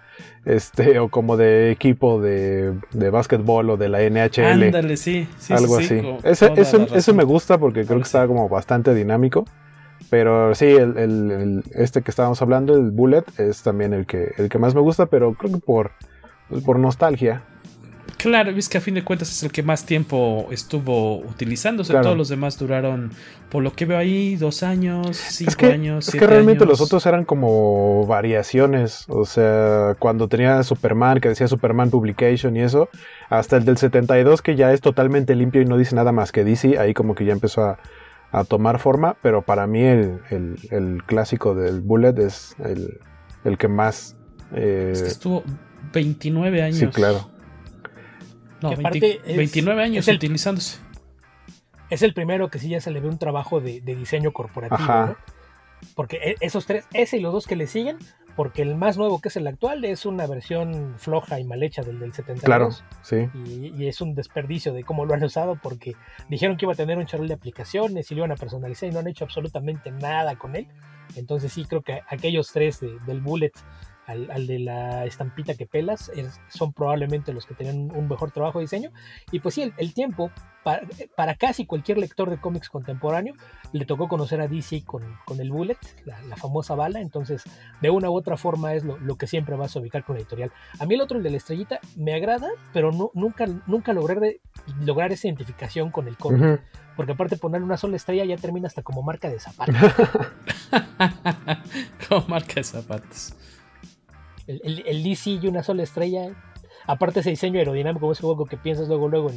Este, 0.45 0.99
o 0.99 1.09
como 1.11 1.37
de 1.37 1.71
equipo 1.71 2.21
de, 2.21 2.75
de 2.93 3.11
básquetbol 3.11 3.71
o 3.71 3.77
de 3.77 3.89
la 3.89 4.01
NHL. 4.01 4.65
Ándale, 4.65 4.97
sí, 4.97 5.29
sí 5.39 5.53
Algo 5.53 5.77
así. 5.79 6.01
Ese, 6.23 6.53
eso, 6.57 7.15
me 7.15 7.25
gusta 7.25 7.59
porque 7.59 7.85
creo 7.85 7.99
que 7.99 8.05
está 8.05 8.27
como 8.27 8.49
bastante 8.49 8.95
dinámico. 8.95 9.45
Pero 10.09 10.55
sí, 10.55 10.65
el, 10.65 11.63
este 11.75 12.03
que 12.03 12.11
estábamos 12.11 12.41
hablando, 12.41 12.75
el 12.75 12.91
Bullet, 12.91 13.25
es 13.37 13.63
también 13.63 13.93
el 13.93 14.07
que, 14.07 14.33
el 14.39 14.49
que 14.49 14.59
más 14.59 14.75
me 14.75 14.81
gusta, 14.81 15.07
pero 15.07 15.35
creo 15.35 15.53
que 15.53 15.59
por, 15.59 15.93
por 16.65 16.79
nostalgia. 16.79 17.45
Claro, 18.23 18.51
es 18.51 18.69
que 18.69 18.77
a 18.77 18.81
fin 18.83 18.95
de 18.95 19.03
cuentas 19.03 19.31
es 19.31 19.43
el 19.43 19.51
que 19.51 19.63
más 19.63 19.87
tiempo 19.87 20.49
estuvo 20.51 21.21
utilizándose. 21.21 21.95
Todos 21.95 22.17
los 22.17 22.29
demás 22.29 22.59
duraron, 22.59 23.13
por 23.49 23.63
lo 23.63 23.73
que 23.73 23.87
veo 23.87 23.97
ahí, 23.97 24.37
dos 24.37 24.63
años, 24.63 25.17
cinco 25.17 25.67
años. 25.67 26.09
Es 26.09 26.15
que 26.15 26.27
realmente 26.27 26.67
los 26.67 26.83
otros 26.83 27.07
eran 27.07 27.25
como 27.25 28.07
variaciones. 28.07 29.07
O 29.09 29.25
sea, 29.25 29.97
cuando 29.99 30.29
tenía 30.29 30.63
Superman, 30.63 31.21
que 31.21 31.31
decía 31.31 31.49
Superman 31.49 31.89
Publication 31.89 32.57
y 32.57 32.61
eso, 32.61 32.91
hasta 33.31 33.57
el 33.57 33.65
del 33.65 33.79
72, 33.79 34.43
que 34.43 34.55
ya 34.55 34.73
es 34.73 34.83
totalmente 34.83 35.35
limpio 35.35 35.63
y 35.63 35.65
no 35.65 35.79
dice 35.79 35.97
nada 35.97 36.13
más 36.13 36.31
que 36.31 36.45
DC, 36.45 36.79
ahí 36.79 36.93
como 36.93 37.15
que 37.15 37.25
ya 37.25 37.33
empezó 37.33 37.63
a, 37.63 37.79
tomar 38.49 38.81
forma. 38.81 39.17
Pero 39.23 39.43
para 39.43 39.67
mí, 39.67 39.83
el, 39.83 41.03
clásico 41.07 41.55
del 41.55 41.81
Bullet 41.81 42.19
es 42.19 42.55
el, 43.45 43.57
que 43.57 43.69
más. 43.69 44.15
Eh, 44.55 44.91
es 44.93 45.03
que 45.03 45.09
estuvo 45.09 45.43
29 45.95 46.63
años. 46.63 46.79
Sí, 46.79 46.87
claro. 46.89 47.30
No, 48.63 48.71
29 48.71 49.83
años 49.83 50.09
utilizándose. 50.09 50.79
Es 51.89 52.03
el 52.03 52.15
primero 52.15 52.51
que 52.51 52.59
sí 52.59 52.69
ya 52.69 52.81
se 52.81 52.91
le 52.91 53.01
ve 53.01 53.09
un 53.09 53.19
trabajo 53.19 53.61
de, 53.61 53.81
diseño 53.81 54.33
corporativo, 54.33 55.17
Porque 55.95 56.17
e, 56.17 56.37
esos 56.41 56.67
tres, 56.67 56.85
ese 56.93 57.19
y 57.19 57.21
los 57.21 57.33
dos 57.33 57.47
que 57.47 57.57
le 57.57 57.67
siguen, 57.67 57.99
porque 58.37 58.63
el 58.63 58.77
más 58.77 58.97
nuevo 58.97 59.21
que 59.21 59.29
es 59.29 59.37
el 59.37 59.47
actual 59.47 59.85
es 59.85 60.07
una 60.07 60.27
versión 60.27 60.95
floja 60.99 61.41
y 61.41 61.45
mal 61.45 61.63
hecha 61.63 61.83
del 61.83 61.99
del 61.99 62.13
72. 62.13 62.45
Claro, 62.45 62.71
sí. 63.03 63.29
Y, 63.45 63.87
es 63.87 64.01
un 64.01 64.15
desperdicio 64.15 64.73
de 64.73 64.85
cómo 64.85 65.05
lo 65.05 65.15
han 65.15 65.25
usado 65.25 65.59
porque 65.61 65.97
dijeron 66.29 66.57
que 66.57 66.65
iba 66.65 66.73
a 66.73 66.77
tener 66.77 66.97
un 66.97 67.07
charol 67.07 67.29
de 67.29 67.35
aplicaciones 67.35 68.11
y 68.11 68.15
lo 68.15 68.21
iban 68.21 68.33
a 68.33 68.37
personalizar 68.37 68.89
y 68.89 68.93
no 68.93 69.01
han 69.01 69.09
hecho 69.09 69.25
absolutamente 69.25 69.91
nada 69.91 70.37
con 70.37 70.55
él. 70.55 70.69
Entonces 71.17 71.53
sí 71.53 71.65
creo 71.65 71.83
que 71.83 72.03
aquellos 72.09 72.53
tres 72.53 72.81
del 72.81 73.21
Bullet 73.21 73.53
al, 74.11 74.47
de 74.47 74.59
la 74.59 75.07
estampita 75.07 75.55
que 75.55 75.67
pelas, 75.67 76.11
son 76.49 76.73
probablemente 76.73 77.33
los 77.33 77.47
que 77.47 77.55
tenían 77.55 77.91
un 77.95 78.09
mejor 78.09 78.31
trabajo 78.31 78.59
de 78.59 78.65
diseño. 78.65 78.91
Y 79.31 79.41
pues 79.41 79.55
sí, 79.55 79.73
el, 79.77 79.95
tiempo, 79.95 80.31
para, 80.65 81.35
casi 81.35 81.67
cualquier 81.67 81.99
lector 81.99 82.31
de 82.31 82.39
cómics 82.39 82.69
contemporáneo, 82.69 83.35
le 83.73 83.85
tocó 83.85 84.09
conocer 84.09 84.41
a 84.41 84.49
DC 84.49 84.85
con, 84.85 85.05
el 85.39 85.51
Bullet, 85.51 85.79
la, 86.05 86.37
famosa 86.37 86.75
bala, 86.75 87.01
entonces 87.01 87.45
de 87.81 87.91
una 87.91 88.11
u 88.11 88.15
otra 88.15 88.37
forma 88.37 88.75
es 88.75 88.85
lo, 88.85 89.17
que 89.17 89.27
siempre 89.27 89.57
vas 89.57 89.77
a 89.77 89.81
ubicar 89.81 90.05
con 90.05 90.17
la 90.17 90.21
editorial. 90.21 90.53
A 90.79 90.87
mí 90.87 90.95
el 90.95 91.01
otro, 91.01 91.19
el 91.19 91.23
de 91.23 91.31
la 91.31 91.37
estrellita, 91.37 91.81
me 91.97 92.15
agrada, 92.15 92.49
pero 92.73 92.93
no, 92.93 93.11
nunca, 93.15 93.47
nunca 93.67 93.93
logré 93.93 94.41
lograr 94.85 95.13
esa 95.13 95.29
identificación 95.29 95.91
con 95.91 96.09
el 96.09 96.17
cómic. 96.17 96.63
Porque 96.97 97.13
aparte 97.13 97.37
de 97.37 97.41
ponerle 97.41 97.65
una 97.65 97.79
sola 97.79 97.97
estrella 97.97 98.25
ya 98.25 98.37
termina 98.37 98.67
hasta 98.67 98.83
como 98.83 99.03
marca 99.03 99.31
de 99.31 99.39
zapatos. 99.39 99.75
como 102.09 102.29
marca 102.29 102.55
de 102.57 102.65
zapatos 102.65 103.35
el, 104.63 105.03
DC 105.03 105.31
y 105.43 105.47
una 105.47 105.63
sola 105.63 105.83
estrella. 105.83 106.31
Aparte 106.87 107.21
ese 107.21 107.31
diseño 107.31 107.59
aerodinámico, 107.59 108.11
es 108.11 108.21
algo 108.21 108.47
que 108.47 108.57
piensas 108.57 108.89
luego 108.89 109.09
luego 109.09 109.31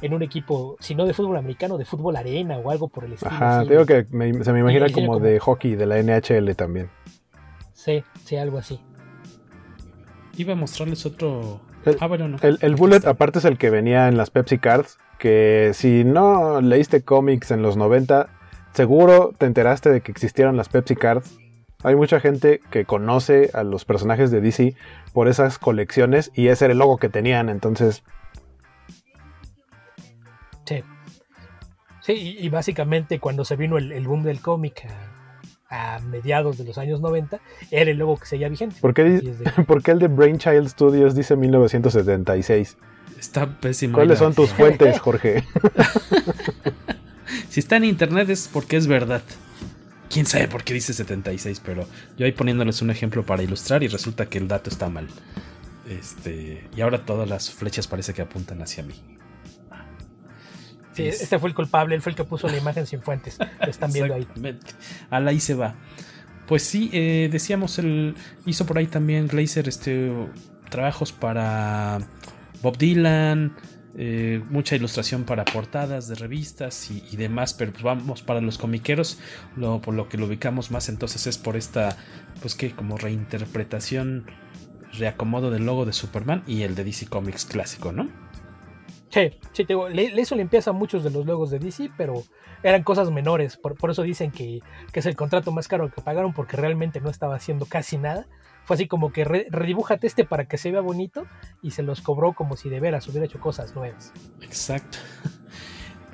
en, 0.00 0.14
un 0.14 0.22
equipo, 0.22 0.76
si 0.80 0.94
no 0.94 1.06
de 1.06 1.12
fútbol 1.12 1.36
americano, 1.36 1.76
de 1.76 1.84
fútbol 1.84 2.16
arena 2.16 2.56
o 2.58 2.70
algo 2.70 2.88
por 2.88 3.04
el 3.04 3.14
estilo. 3.14 3.32
Ajá, 3.32 3.64
digo 3.64 3.84
que 3.84 4.06
se 4.42 4.52
me 4.52 4.60
imagina 4.60 4.86
como, 4.90 5.18
de 5.18 5.38
hockey, 5.40 5.74
de 5.74 5.86
la 5.86 6.02
NHL 6.02 6.54
también. 6.54 6.88
Sí, 7.72 8.02
sí, 8.24 8.36
algo 8.36 8.58
así. 8.58 8.80
Iba 10.36 10.52
a 10.52 10.56
mostrarles 10.56 11.04
otro... 11.04 11.60
El, 11.84 11.96
ah, 12.00 12.06
bueno, 12.06 12.28
no. 12.28 12.38
el, 12.40 12.76
Bullet 12.76 13.06
aparte 13.06 13.40
es 13.40 13.44
el 13.44 13.58
que 13.58 13.68
venía 13.68 14.08
en 14.08 14.16
las 14.16 14.30
Pepsi 14.30 14.58
Cards, 14.58 14.98
que 15.18 15.72
si 15.74 16.04
no 16.04 16.62
leíste 16.62 17.02
cómics 17.02 17.50
en 17.50 17.60
los 17.60 17.76
90, 17.76 18.30
seguro 18.72 19.32
te 19.36 19.44
enteraste 19.46 19.90
de 19.90 20.00
que 20.00 20.10
existieron 20.10 20.56
las 20.56 20.70
Pepsi 20.70 20.96
Cards 20.96 21.38
hay 21.84 21.94
mucha 21.94 22.18
gente 22.18 22.60
que 22.70 22.86
conoce 22.86 23.50
a 23.52 23.62
los 23.62 23.84
personajes 23.84 24.30
de 24.30 24.40
DC 24.40 24.74
por 25.12 25.28
esas 25.28 25.58
colecciones 25.58 26.32
y 26.34 26.48
ese 26.48 26.64
era 26.64 26.72
el 26.72 26.78
logo 26.78 26.96
que 26.96 27.10
tenían, 27.10 27.50
entonces... 27.50 28.02
Sí. 30.64 30.82
Sí, 32.00 32.36
y, 32.40 32.48
básicamente 32.48 33.20
cuando 33.20 33.44
se 33.44 33.56
vino 33.56 33.76
el, 33.76 34.06
boom 34.08 34.22
del 34.22 34.40
cómic 34.40 34.86
a, 35.68 36.00
mediados 36.00 36.56
de 36.56 36.64
los 36.64 36.78
años 36.78 37.02
90, 37.02 37.38
era 37.70 37.90
el 37.90 37.98
logo 37.98 38.16
que 38.16 38.26
seguía 38.26 38.48
vigente. 38.48 38.76
¿Por 38.80 38.94
qué, 38.94 39.02
el 39.92 39.98
de 39.98 40.08
Brainchild 40.08 40.68
Studios 40.68 41.14
dice 41.14 41.36
1976? 41.36 42.78
Está 43.18 43.46
pésimo. 43.60 43.94
¿Cuáles 43.94 44.18
son 44.18 44.34
tus 44.34 44.50
fuentes, 44.54 44.98
Jorge? 45.00 45.44
si 47.50 47.60
está 47.60 47.76
en 47.76 47.84
internet 47.84 48.30
es 48.30 48.48
porque 48.50 48.78
es 48.78 48.86
verdad 48.86 49.22
quién 50.14 50.26
sabe 50.26 50.46
por 50.46 50.62
qué 50.62 50.72
dice 50.74 50.94
76, 50.94 51.60
pero 51.64 51.88
yo 52.16 52.24
ahí 52.24 52.30
poniéndoles 52.30 52.80
un 52.82 52.90
ejemplo 52.90 53.26
para 53.26 53.42
ilustrar 53.42 53.82
y 53.82 53.88
resulta 53.88 54.26
que 54.26 54.38
el 54.38 54.46
dato 54.46 54.70
está 54.70 54.88
mal. 54.88 55.08
Este, 55.88 56.68
y 56.74 56.80
ahora 56.82 57.04
todas 57.04 57.28
las 57.28 57.50
flechas 57.50 57.88
parece 57.88 58.14
que 58.14 58.22
apuntan 58.22 58.62
hacia 58.62 58.84
mí. 58.84 58.94
Sí, 60.92 61.08
este 61.08 61.40
fue 61.40 61.48
el 61.48 61.56
culpable, 61.56 61.96
él 61.96 62.00
fue 62.00 62.10
el 62.10 62.16
que 62.16 62.22
puso 62.22 62.46
la 62.46 62.56
imagen 62.56 62.86
sin 62.86 63.02
fuentes. 63.02 63.38
Lo 63.58 63.66
están 63.68 63.92
viendo 63.92 64.14
ahí. 64.14 64.28
Al 65.10 65.26
ahí 65.26 65.40
se 65.40 65.54
va. 65.54 65.74
Pues 66.46 66.62
sí, 66.62 66.90
eh, 66.92 67.28
decíamos, 67.32 67.80
él 67.80 68.14
hizo 68.46 68.66
por 68.66 68.78
ahí 68.78 68.86
también 68.86 69.26
Glazer 69.26 69.66
este, 69.66 70.12
trabajos 70.70 71.10
para 71.10 71.98
Bob 72.62 72.78
Dylan, 72.78 73.56
eh, 73.96 74.42
mucha 74.50 74.74
ilustración 74.74 75.22
para 75.22 75.44
portadas 75.44 76.08
de 76.08 76.16
revistas 76.16 76.90
y, 76.90 77.16
demás, 77.16 77.54
pero 77.54 77.72
pues 77.72 77.84
vamos 77.84 78.22
para 78.22 78.40
los 78.40 78.58
comiqueros, 78.58 79.20
lo, 79.56 79.80
por 79.80 79.94
lo 79.94 80.08
que 80.08 80.18
lo 80.18 80.26
ubicamos 80.26 80.72
más 80.72 80.88
entonces 80.88 81.28
es 81.28 81.38
por 81.38 81.56
esta, 81.56 81.96
pues 82.40 82.56
que 82.56 82.72
como 82.72 82.98
reinterpretación, 82.98 84.26
reacomodo 84.98 85.50
del 85.50 85.64
logo 85.64 85.86
de 85.86 85.92
Superman 85.92 86.42
y 86.46 86.62
el 86.62 86.74
de 86.74 86.84
DC 86.84 87.06
Comics 87.06 87.44
clásico, 87.44 87.92
¿no? 87.92 88.08
Sí, 89.10 89.30
sí, 89.52 89.64
le, 89.92 90.20
hizo 90.20 90.34
limpieza 90.34 90.70
a 90.70 90.72
muchos 90.72 91.04
de 91.04 91.10
los 91.10 91.24
logos 91.24 91.52
de 91.52 91.60
DC, 91.60 91.92
pero 91.96 92.24
eran 92.64 92.82
cosas 92.82 93.12
menores, 93.12 93.56
por, 93.56 93.90
eso 93.90 94.02
dicen 94.02 94.32
que, 94.32 94.60
que, 94.92 95.00
es 95.00 95.06
el 95.06 95.14
contrato 95.14 95.52
más 95.52 95.68
caro 95.68 95.88
que 95.92 96.02
pagaron 96.02 96.32
porque 96.32 96.56
realmente 96.56 97.00
no 97.00 97.10
estaba 97.10 97.36
haciendo 97.36 97.66
casi 97.66 97.96
nada 97.96 98.26
fue 98.64 98.74
así 98.74 98.86
como 98.86 99.12
que 99.12 99.24
redibújate 99.24 100.06
este 100.06 100.24
para 100.24 100.46
que 100.46 100.58
se 100.58 100.70
vea 100.70 100.80
bonito 100.80 101.26
y 101.62 101.72
se 101.72 101.82
los 101.82 102.00
cobró 102.00 102.32
como 102.32 102.56
si 102.56 102.68
de 102.68 102.80
veras 102.80 103.06
hubiera 103.08 103.26
hecho 103.26 103.40
cosas 103.40 103.74
nuevas. 103.74 104.12
Exacto. 104.40 104.98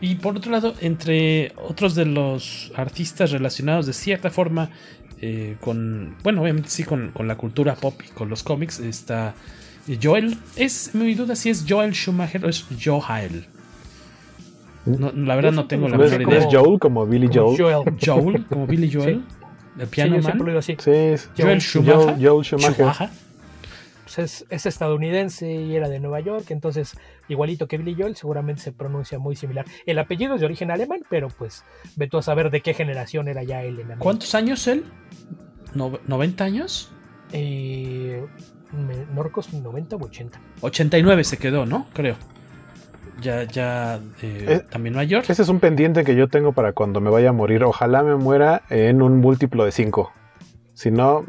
Y 0.03 0.15
por 0.15 0.35
otro 0.35 0.51
lado, 0.51 0.73
entre 0.81 1.53
otros 1.57 1.95
de 1.95 2.07
los 2.07 2.73
artistas 2.75 3.33
relacionados 3.33 3.85
de 3.85 3.93
cierta 3.93 4.31
forma 4.31 4.71
eh, 5.21 5.57
con, 5.61 6.17
bueno, 6.23 6.41
obviamente 6.41 6.71
sí, 6.71 6.85
con, 6.85 7.13
la 7.15 7.37
cultura 7.37 7.75
pop 7.75 8.01
y 8.07 8.09
con 8.09 8.31
los 8.31 8.43
cómics, 8.43 8.81
está 8.81 9.35
Joel. 10.03 10.39
Es 10.57 10.95
mi 10.95 11.15
duda 11.15 11.37
si 11.37 11.51
es 11.51 11.67
Joel 11.69 11.93
Schumacher 11.93 12.47
o 12.47 12.49
es 12.49 12.65
Joel. 12.83 13.45
la 14.87 15.37
verdad 15.37 15.53
no 15.53 15.67
tengo 15.67 15.87
la 15.89 15.99
menor 15.99 16.23
idea. 16.23 16.39
¿Es 16.39 16.47
Joel 16.51 16.79
como 16.79 17.05
Billy 17.05 17.29
Joel? 17.31 17.61
Joel. 17.61 17.97
Joel 18.03 18.47
como 18.47 18.67
Billy 18.67 18.91
Joel. 18.93 19.23
El 19.81 19.88
piano 19.88 20.21
sí, 20.21 20.29
yo 20.47 20.59
así. 20.59 20.77
Sí, 20.79 21.29
Joel 21.38 21.61
Schumacher. 21.61 22.16
Joel, 22.21 22.45
Schumacher. 22.45 23.09
Pues 24.14 24.45
es, 24.51 24.66
estadounidense 24.66 25.51
y 25.51 25.75
era 25.75 25.88
de 25.88 26.01
Nueva 26.01 26.21
York, 26.21 26.51
entonces 26.51 26.95
igualito 27.29 27.66
que 27.66 27.79
Billy 27.79 27.97
Joel, 27.99 28.14
seguramente 28.14 28.61
se 28.61 28.73
pronuncia 28.73 29.19
muy 29.19 29.37
similar. 29.37 29.64
El 29.87 29.99
apellido 29.99 30.35
es 30.35 30.40
de 30.40 30.47
origen 30.47 30.71
alemán, 30.71 31.01
pero 31.09 31.29
pues 31.29 31.64
ve 31.97 32.09
tú 32.09 32.19
a 32.19 32.23
saber 32.23 32.51
de 32.51 32.61
qué 32.61 32.75
generación 32.75 33.29
era 33.29 33.43
ya 33.43 33.62
él. 33.62 33.81
En 33.81 33.99
¿Cuántos 33.99 34.35
años 34.35 34.66
él? 34.66 34.85
¿90 35.75 36.40
años? 36.43 36.93
Eh, 37.33 38.23
no 39.14 39.23
recuerdo 39.23 39.59
90 39.59 39.97
o 39.97 40.05
80. 40.05 40.40
89 40.61 41.25
se 41.25 41.38
quedó, 41.38 41.64
¿no? 41.64 41.87
Creo 41.95 42.16
ya, 43.21 43.45
ya 43.45 44.01
eh, 44.23 44.47
eh, 44.49 44.61
también 44.71 44.95
mayor. 44.95 45.25
Ese 45.27 45.43
es 45.43 45.49
un 45.49 45.61
pendiente 45.61 46.05
que 46.05 46.15
yo 46.15 46.29
tengo 46.29 46.53
para 46.53 46.73
cuando 46.73 47.01
me 47.01 47.11
vaya 47.11 47.31
a 47.31 47.33
morir. 47.33 47.65
Ojalá 47.65 48.03
me 48.03 48.17
muera 48.17 48.63
en 48.71 49.03
un 49.03 49.19
múltiplo 49.19 49.65
de 49.65 49.73
5. 49.73 50.13
Si 50.75 50.91
no, 50.91 51.25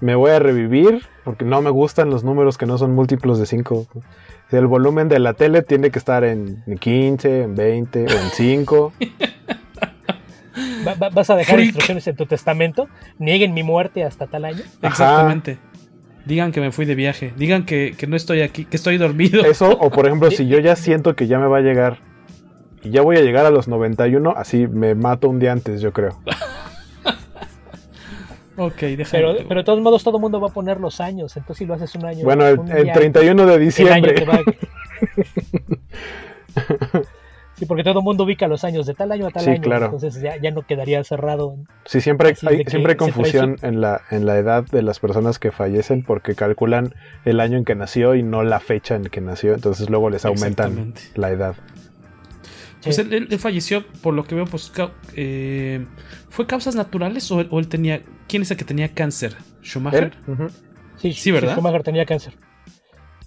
me, 0.00 0.14
voy 0.14 0.30
a 0.30 0.38
revivir 0.38 1.06
porque 1.24 1.44
no 1.44 1.62
me 1.62 1.70
gustan 1.70 2.10
los 2.10 2.24
números 2.24 2.58
que 2.58 2.66
no 2.66 2.78
son 2.78 2.94
múltiplos 2.94 3.38
de 3.38 3.46
5. 3.46 3.86
El 4.50 4.66
volumen 4.66 5.08
de 5.08 5.18
la 5.18 5.34
tele 5.34 5.62
tiene 5.62 5.90
que 5.90 5.98
estar 5.98 6.24
en 6.24 6.64
15, 6.78 7.42
en 7.42 7.54
20 7.54 8.04
o 8.04 8.10
en 8.10 8.30
5. 8.32 8.92
vas 11.12 11.30
a 11.30 11.36
dejar 11.36 11.60
instrucciones 11.60 12.06
en 12.06 12.16
tu 12.16 12.26
testamento. 12.26 12.88
Nieguen 13.18 13.54
mi 13.54 13.62
muerte 13.62 14.04
hasta 14.04 14.26
tal 14.26 14.44
año. 14.44 14.62
Exactamente. 14.82 15.58
Digan 16.28 16.52
que 16.52 16.60
me 16.60 16.70
fui 16.72 16.84
de 16.84 16.94
viaje. 16.94 17.32
Digan 17.38 17.64
que, 17.64 17.94
que, 17.96 18.06
no 18.06 18.14
estoy 18.14 18.42
aquí, 18.42 18.66
que 18.66 18.76
estoy 18.76 18.98
dormido. 18.98 19.46
Eso, 19.46 19.70
o 19.70 19.88
por 19.88 20.06
ejemplo, 20.06 20.30
si 20.30 20.46
yo 20.46 20.58
ya 20.58 20.76
siento 20.76 21.16
que 21.16 21.26
ya 21.26 21.38
me 21.38 21.46
va 21.46 21.56
a 21.56 21.60
llegar 21.62 22.00
y 22.82 22.90
ya 22.90 23.00
voy 23.00 23.16
a 23.16 23.22
llegar 23.22 23.46
a 23.46 23.50
los 23.50 23.66
91, 23.66 24.34
así 24.36 24.66
me 24.66 24.94
mato 24.94 25.30
un 25.30 25.38
día 25.38 25.52
antes, 25.52 25.80
yo 25.80 25.94
creo. 25.94 26.20
ok, 28.58 28.74
Pero, 29.10 29.36
pero 29.48 29.60
de 29.60 29.64
todos 29.64 29.80
modos, 29.80 30.04
todo 30.04 30.18
el 30.18 30.20
mundo 30.20 30.38
va 30.38 30.48
a 30.48 30.52
poner 30.52 30.80
los 30.80 31.00
años. 31.00 31.34
Entonces, 31.34 31.60
si 31.60 31.64
lo 31.64 31.72
haces 31.72 31.94
un 31.94 32.04
año. 32.04 32.24
Bueno, 32.24 32.46
el, 32.46 32.92
31 32.92 33.46
de 33.46 33.58
diciembre. 33.58 34.14
Sí, 37.58 37.66
porque 37.66 37.82
todo 37.82 37.98
el 37.98 38.04
mundo 38.04 38.24
ubica 38.24 38.46
los 38.46 38.62
años 38.62 38.86
de 38.86 38.94
tal 38.94 39.10
año 39.10 39.26
a 39.26 39.30
tal 39.30 39.42
sí, 39.42 39.50
año. 39.50 39.62
Claro. 39.62 39.86
Entonces 39.86 40.20
ya, 40.20 40.36
ya, 40.40 40.52
no 40.52 40.62
quedaría 40.62 41.02
cerrado. 41.02 41.56
Sí, 41.84 42.00
siempre 42.00 42.28
hay, 42.28 42.34
siempre 42.66 42.92
hay 42.92 42.96
confusión 42.96 43.56
en 43.62 43.80
la, 43.80 44.02
en 44.10 44.26
la 44.26 44.36
edad 44.38 44.64
de 44.64 44.82
las 44.82 45.00
personas 45.00 45.40
que 45.40 45.50
fallecen 45.50 46.04
porque 46.04 46.36
calculan 46.36 46.94
el 47.24 47.40
año 47.40 47.58
en 47.58 47.64
que 47.64 47.74
nació 47.74 48.14
y 48.14 48.22
no 48.22 48.44
la 48.44 48.60
fecha 48.60 48.94
en 48.94 49.04
que 49.04 49.20
nació. 49.20 49.54
Entonces 49.54 49.90
luego 49.90 50.08
les 50.08 50.24
aumentan 50.24 50.94
la 51.16 51.30
edad. 51.30 51.56
Pues 52.82 52.98
él, 52.98 53.12
él, 53.12 53.38
falleció, 53.40 53.84
por 54.02 54.14
lo 54.14 54.24
que 54.24 54.36
veo, 54.36 54.44
pues 54.44 54.72
eh, 55.16 55.84
¿fue 56.28 56.46
causas 56.46 56.76
naturales 56.76 57.30
o 57.32 57.40
él, 57.40 57.48
o 57.50 57.58
él, 57.58 57.68
tenía... 57.68 58.02
¿Quién 58.28 58.42
es 58.42 58.50
el 58.52 58.56
que 58.56 58.64
tenía 58.64 58.94
cáncer? 58.94 59.36
¿Schumacher? 59.62 60.12
Uh 60.28 60.32
-huh. 60.32 60.50
sí, 60.96 61.12
sí, 61.12 61.32
¿verdad? 61.32 61.54
Schumacher 61.54 61.82
tenía 61.82 62.06
cáncer. 62.06 62.34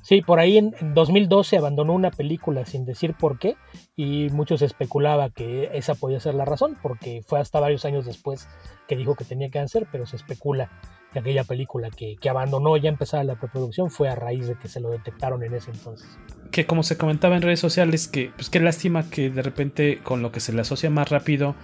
Sí, 0.01 0.21
por 0.21 0.39
ahí 0.39 0.57
en, 0.57 0.73
en, 0.79 0.93
2012 0.93 1.57
abandonó 1.57 1.93
una 1.93 2.11
película 2.11 2.65
sin 2.65 2.85
decir 2.85 3.13
por 3.13 3.37
qué 3.37 3.55
y 3.95 4.29
muchos 4.31 4.61
especulaba 4.61 5.29
que 5.29 5.69
esa 5.73 5.95
podía 5.95 6.19
ser 6.19 6.35
la 6.35 6.45
razón 6.45 6.77
porque 6.81 7.21
fue 7.25 7.39
hasta 7.39 7.59
varios 7.59 7.85
años 7.85 8.05
después 8.05 8.47
que 8.87 8.95
dijo 8.95 9.15
que 9.15 9.25
tenía 9.25 9.49
cáncer, 9.49 9.87
pero 9.91 10.05
se 10.05 10.15
especula 10.15 10.69
que 11.13 11.19
aquella 11.19 11.43
película 11.43 11.89
que, 11.89 12.15
que 12.19 12.29
abandonó 12.29 12.77
ya 12.77 12.89
empezada 12.89 13.23
la 13.23 13.35
preproducción 13.35 13.91
fue 13.91 14.09
a 14.09 14.15
raíz 14.15 14.47
de 14.47 14.55
que 14.55 14.67
se 14.67 14.79
lo 14.79 14.89
detectaron 14.89 15.43
en 15.43 15.53
ese 15.53 15.71
entonces. 15.71 16.07
Que 16.51 16.65
como 16.65 16.83
se 16.83 16.97
comentaba 16.97 17.35
en 17.35 17.41
redes 17.41 17.59
sociales, 17.59 18.07
que 18.07 18.31
pues 18.35 18.49
qué 18.49 18.59
lástima 18.59 19.09
que 19.09 19.29
de 19.29 19.41
repente 19.41 19.99
con 20.03 20.21
lo 20.21 20.31
que 20.31 20.39
se 20.39 20.53
le 20.53 20.61
asocia 20.61 20.89
más 20.89 21.09
rápido 21.09 21.55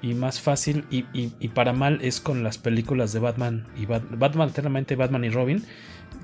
y 0.00 0.14
más 0.14 0.40
fácil 0.40 0.84
y, 0.90 1.06
y, 1.12 1.32
y 1.40 1.48
para 1.48 1.72
mal 1.72 1.98
es 2.02 2.20
con 2.20 2.42
las 2.42 2.58
películas 2.58 3.12
de 3.12 3.20
Batman 3.20 3.66
y 3.76 3.86
Bat 3.86 4.02
Batman 4.10 4.50
eternamente 4.50 4.96
Batman 4.96 5.24
y 5.24 5.30
Robin 5.30 5.64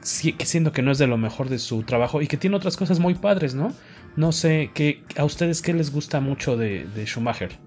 siendo 0.03 0.72
que 0.72 0.83
no 0.83 0.90
es 0.90 0.98
de 0.98 1.07
lo 1.07 1.18
mejor 1.18 1.48
de 1.48 1.59
su 1.59 1.83
trabajo 1.83 2.22
y 2.22 2.26
que 2.26 2.37
tiene 2.37 2.57
otras 2.57 2.76
cosas 2.76 2.98
muy 2.98 3.14
padres, 3.14 3.55
¿no? 3.55 3.72
No 4.16 4.33
sé, 4.33 4.70
¿qué, 4.74 5.05
¿a 5.16 5.24
ustedes 5.24 5.62
qué 5.62 5.72
les 5.72 5.92
gusta 5.92 6.20
mucho 6.20 6.57
de, 6.57 6.85
de 6.87 7.07
Schumacher? 7.07 7.59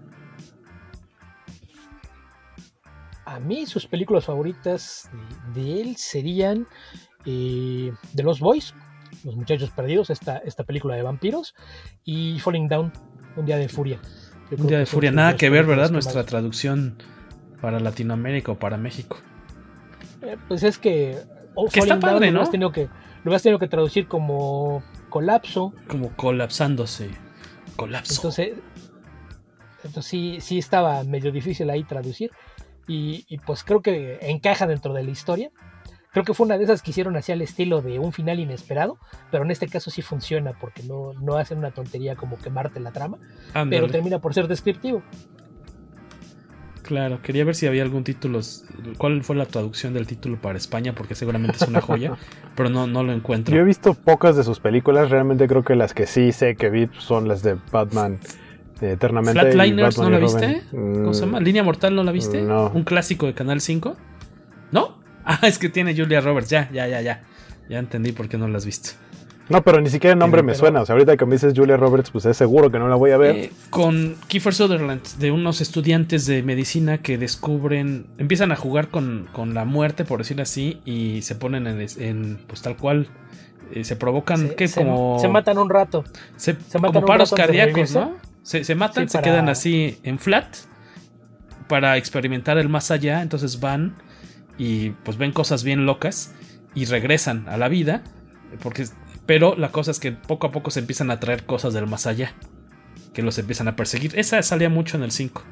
A 3.26 3.40
mí 3.40 3.66
sus 3.66 3.88
películas 3.88 4.26
favoritas 4.26 5.10
de, 5.54 5.62
de 5.62 5.82
él 5.82 5.96
serían 5.96 6.68
eh, 7.26 7.92
The 8.16 8.24
Lost 8.24 8.42
Boys, 8.42 8.76
Los 9.24 9.36
Muchachos 9.36 9.72
Perdidos, 9.72 10.10
esta, 10.10 10.38
esta 10.38 10.64
película 10.64 10.96
de 10.96 11.04
vampiros, 11.04 11.56
y 12.04 12.40
Falling 12.40 12.68
Down, 12.68 12.92
Un 13.36 13.46
Día 13.46 13.58
de 13.58 13.70
Furia. 13.70 14.00
Un 14.56 14.68
Día 14.68 14.80
de 14.80 14.86
Furia, 14.86 15.12
nada 15.12 15.36
que 15.36 15.50
ver, 15.50 15.66
¿verdad? 15.66 15.90
Nuestra 15.90 16.22
más... 16.22 16.26
traducción 16.26 16.98
para 17.62 17.80
Latinoamérica 17.80 18.52
o 18.52 18.60
para 18.60 18.78
México. 18.78 19.18
Eh, 20.22 20.38
pues 20.48 20.64
es 20.64 20.78
que 20.78 21.18
Que 21.72 21.80
está 21.80 22.00
padre, 22.00 22.28
down, 22.28 22.34
¿no? 22.34 22.39
Lo 22.39 22.44
has, 22.44 22.52
tenido 22.52 22.72
que, 22.72 22.89
lo 23.24 23.36
has 23.36 23.44
tenido 23.44 23.60
que 23.60 23.68
traducir 23.68 24.08
como 24.08 24.84
colapso. 25.10 25.74
Como 25.88 26.10
colapsándose. 26.16 27.10
Colapso. 27.76 28.16
Entonces, 28.16 28.54
entonces 29.84 30.10
sí, 30.10 30.38
sí 30.42 30.58
estaba 30.58 31.04
medio 31.04 31.32
difícil 31.32 31.70
ahí 31.70 31.84
traducir. 31.84 32.32
Y, 32.88 33.26
y, 33.30 33.38
pues 33.38 33.63
creo 33.63 33.82
que 33.82 34.20
encaja 34.22 34.68
dentro 34.68 34.94
de 34.94 35.04
la 35.04 35.12
historia. 35.12 35.52
Creo 36.12 36.26
que 36.26 36.34
fue 36.36 36.46
una 36.46 36.58
de 36.58 36.66
esas 36.66 36.84
que 36.84 36.92
hicieron 36.92 37.16
hacia 37.16 37.34
el 37.34 37.42
estilo 37.42 37.82
de 37.82 37.98
un 37.98 38.13
final 38.13 38.39
inesperado, 38.39 39.00
pero 39.32 39.44
en 39.44 39.52
este 39.52 39.68
caso 39.68 39.89
sí 39.89 40.04
funciona 40.04 40.54
porque 40.60 40.84
no, 40.84 41.13
no 41.13 41.38
hacen 41.38 41.58
una 41.58 41.72
tontería 41.72 42.16
como 42.16 42.38
quemarte 42.38 42.80
la 42.80 42.92
trama, 42.92 43.18
Andale. 43.56 43.82
pero 43.82 43.92
termina 43.92 44.20
por 44.20 44.34
ser 44.36 44.48
descriptivo. 44.48 45.02
Claro, 46.84 47.22
quería 47.22 47.46
ver 47.46 47.56
si 47.56 47.65
había 47.65 47.82
algún 47.82 48.04
título. 48.04 48.41
¿Cuál 48.98 49.24
fue 49.24 49.36
la 49.36 49.46
traducción 49.46 49.93
del 49.93 50.06
título 50.06 50.39
para 50.39 50.58
España? 50.58 50.93
Porque 50.93 51.15
seguramente 51.15 51.58
es 51.58 51.67
una 51.67 51.82
joya, 51.82 52.17
pero 52.56 52.69
no, 52.69 52.88
no 52.88 53.04
lo 53.04 53.13
encuentro. 53.13 53.56
Yo 53.56 53.62
he 53.62 53.65
visto 53.65 53.93
pocas 53.93 54.36
de 54.36 54.43
sus 54.43 54.60
películas. 54.60 55.10
Realmente 55.10 55.48
creo 55.48 55.63
que 55.63 55.76
las 55.76 55.93
que 55.93 56.06
sí 56.06 56.32
sé 56.32 56.56
que 56.56 56.69
vi 56.69 56.89
son 57.00 57.28
las 57.28 57.41
de 57.41 57.58
Batman 57.72 58.19
Eternamente. 58.91 59.39
¿Flatliners 59.39 59.98
no 59.98 60.10
la 60.10 60.19
viste? 60.19 60.63
¿Cómo 60.72 61.13
se 61.13 61.26
llama? 61.26 61.39
¿Línea 61.39 61.63
Mortal 61.63 61.96
no 61.96 62.04
la 62.04 62.12
viste? 62.12 62.41
No. 62.41 62.69
¿Un 62.69 62.84
clásico 62.84 63.26
de 63.26 63.34
Canal 63.34 63.62
5? 63.62 63.96
¿No? 64.72 65.02
Ah, 65.26 65.39
es 65.43 65.58
que 65.58 65.69
tiene 65.69 65.96
Julia 65.96 66.19
Roberts. 66.19 66.50
Ya, 66.50 66.69
ya, 66.74 66.86
ya, 66.86 67.00
ya. 67.00 67.24
Ya 67.69 67.80
entendí 67.80 68.12
por 68.12 68.28
qué 68.28 68.38
no 68.38 68.50
la 68.50 68.58
has 68.58 68.65
visto. 68.65 68.89
No, 69.49 69.62
pero 69.62 69.82
ni 69.82 69.89
siquiera 69.89 70.13
el 70.13 70.19
nombre 70.19 70.39
pero, 70.39 70.47
me 70.47 70.56
suena. 70.56 70.82
O 70.82 70.86
sea, 70.86 70.93
ahorita 70.93 71.17
que 71.17 71.25
me 71.25 71.34
dices 71.34 71.53
Julia 71.56 71.75
Roberts, 71.75 72.12
pues 72.12 72.25
es 72.25 72.38
seguro 72.38 72.71
que 72.71 72.79
no 72.79 72.88
la 72.88 72.95
voy 72.95 73.12
a 73.12 73.17
ver. 73.17 73.36
Eh, 73.36 73.51
con 73.69 74.15
Kiefer 74.27 74.53
Sutherland, 74.53 75.01
de 75.19 75.32
unos 75.32 75.60
estudiantes 75.60 76.25
de 76.25 76.43
medicina 76.43 76.99
que 76.99 77.17
descubren, 77.17 78.08
empiezan 78.17 78.51
a 78.51 78.56
jugar 78.56 78.88
con, 78.88 79.27
con 79.34 79.53
la 79.53 79.65
muerte, 79.65 80.06
por 80.06 80.19
decir 80.19 80.39
así, 80.41 80.79
y 80.86 81.21
se 81.23 81.36
ponen 81.36 81.67
en, 81.67 81.86
en 81.97 82.39
pues 82.47 82.62
tal 82.62 82.77
cual, 82.77 83.10
eh, 83.73 83.84
se 83.84 83.95
provocan, 83.95 84.49
se, 84.49 84.56
que 84.56 84.67
se, 84.67 84.82
como... 84.82 85.19
Se 85.19 85.27
matan 85.27 85.58
un 85.58 85.69
rato. 85.69 86.03
Se, 86.38 86.56
se 86.56 86.79
matan 86.79 86.93
como 86.93 87.08
paros 87.08 87.32
cardíacos, 87.32 87.93
¿no? 87.93 88.15
Se, 88.43 88.63
se 88.63 88.75
matan, 88.75 89.06
sí, 89.08 89.12
se 89.12 89.17
para... 89.17 89.32
quedan 89.32 89.49
así 89.49 89.99
en 90.03 90.19
flat 90.19 90.56
para 91.67 91.97
experimentar 91.97 92.58
el 92.58 92.69
más 92.69 92.91
allá, 92.91 93.21
entonces 93.21 93.60
van 93.60 93.95
y 94.58 94.91
pues 94.91 95.17
ven 95.17 95.32
cosas 95.32 95.63
bien 95.63 95.86
locas 95.86 96.34
y 96.75 96.86
regresan 96.86 97.47
a 97.47 97.58
la 97.58 97.67
vida, 97.67 98.03
porque 98.62 98.86
pero 99.26 99.56
la 99.56 99.72
cosa 99.72 99.92
es 99.92 100.00
que 100.00 100.12
poco 100.12 100.48
a 100.48 100.52
poco 100.52 100.72
se 100.72 100.80
empiezan 100.80 101.12
a 101.12 101.20
traer 101.20 101.46
cosas 101.46 101.74
del 101.74 101.88
más 101.88 102.08
allá. 102.08 102.34
Que 103.14 103.22
los 103.22 103.38
empiezan 103.38 103.68
a 103.68 103.76
perseguir. 103.76 104.18
Esa 104.18 104.42
salía 104.42 104.70
mucho 104.70 104.98
en 104.98 105.04
el 105.04 105.12
5. 105.12 105.44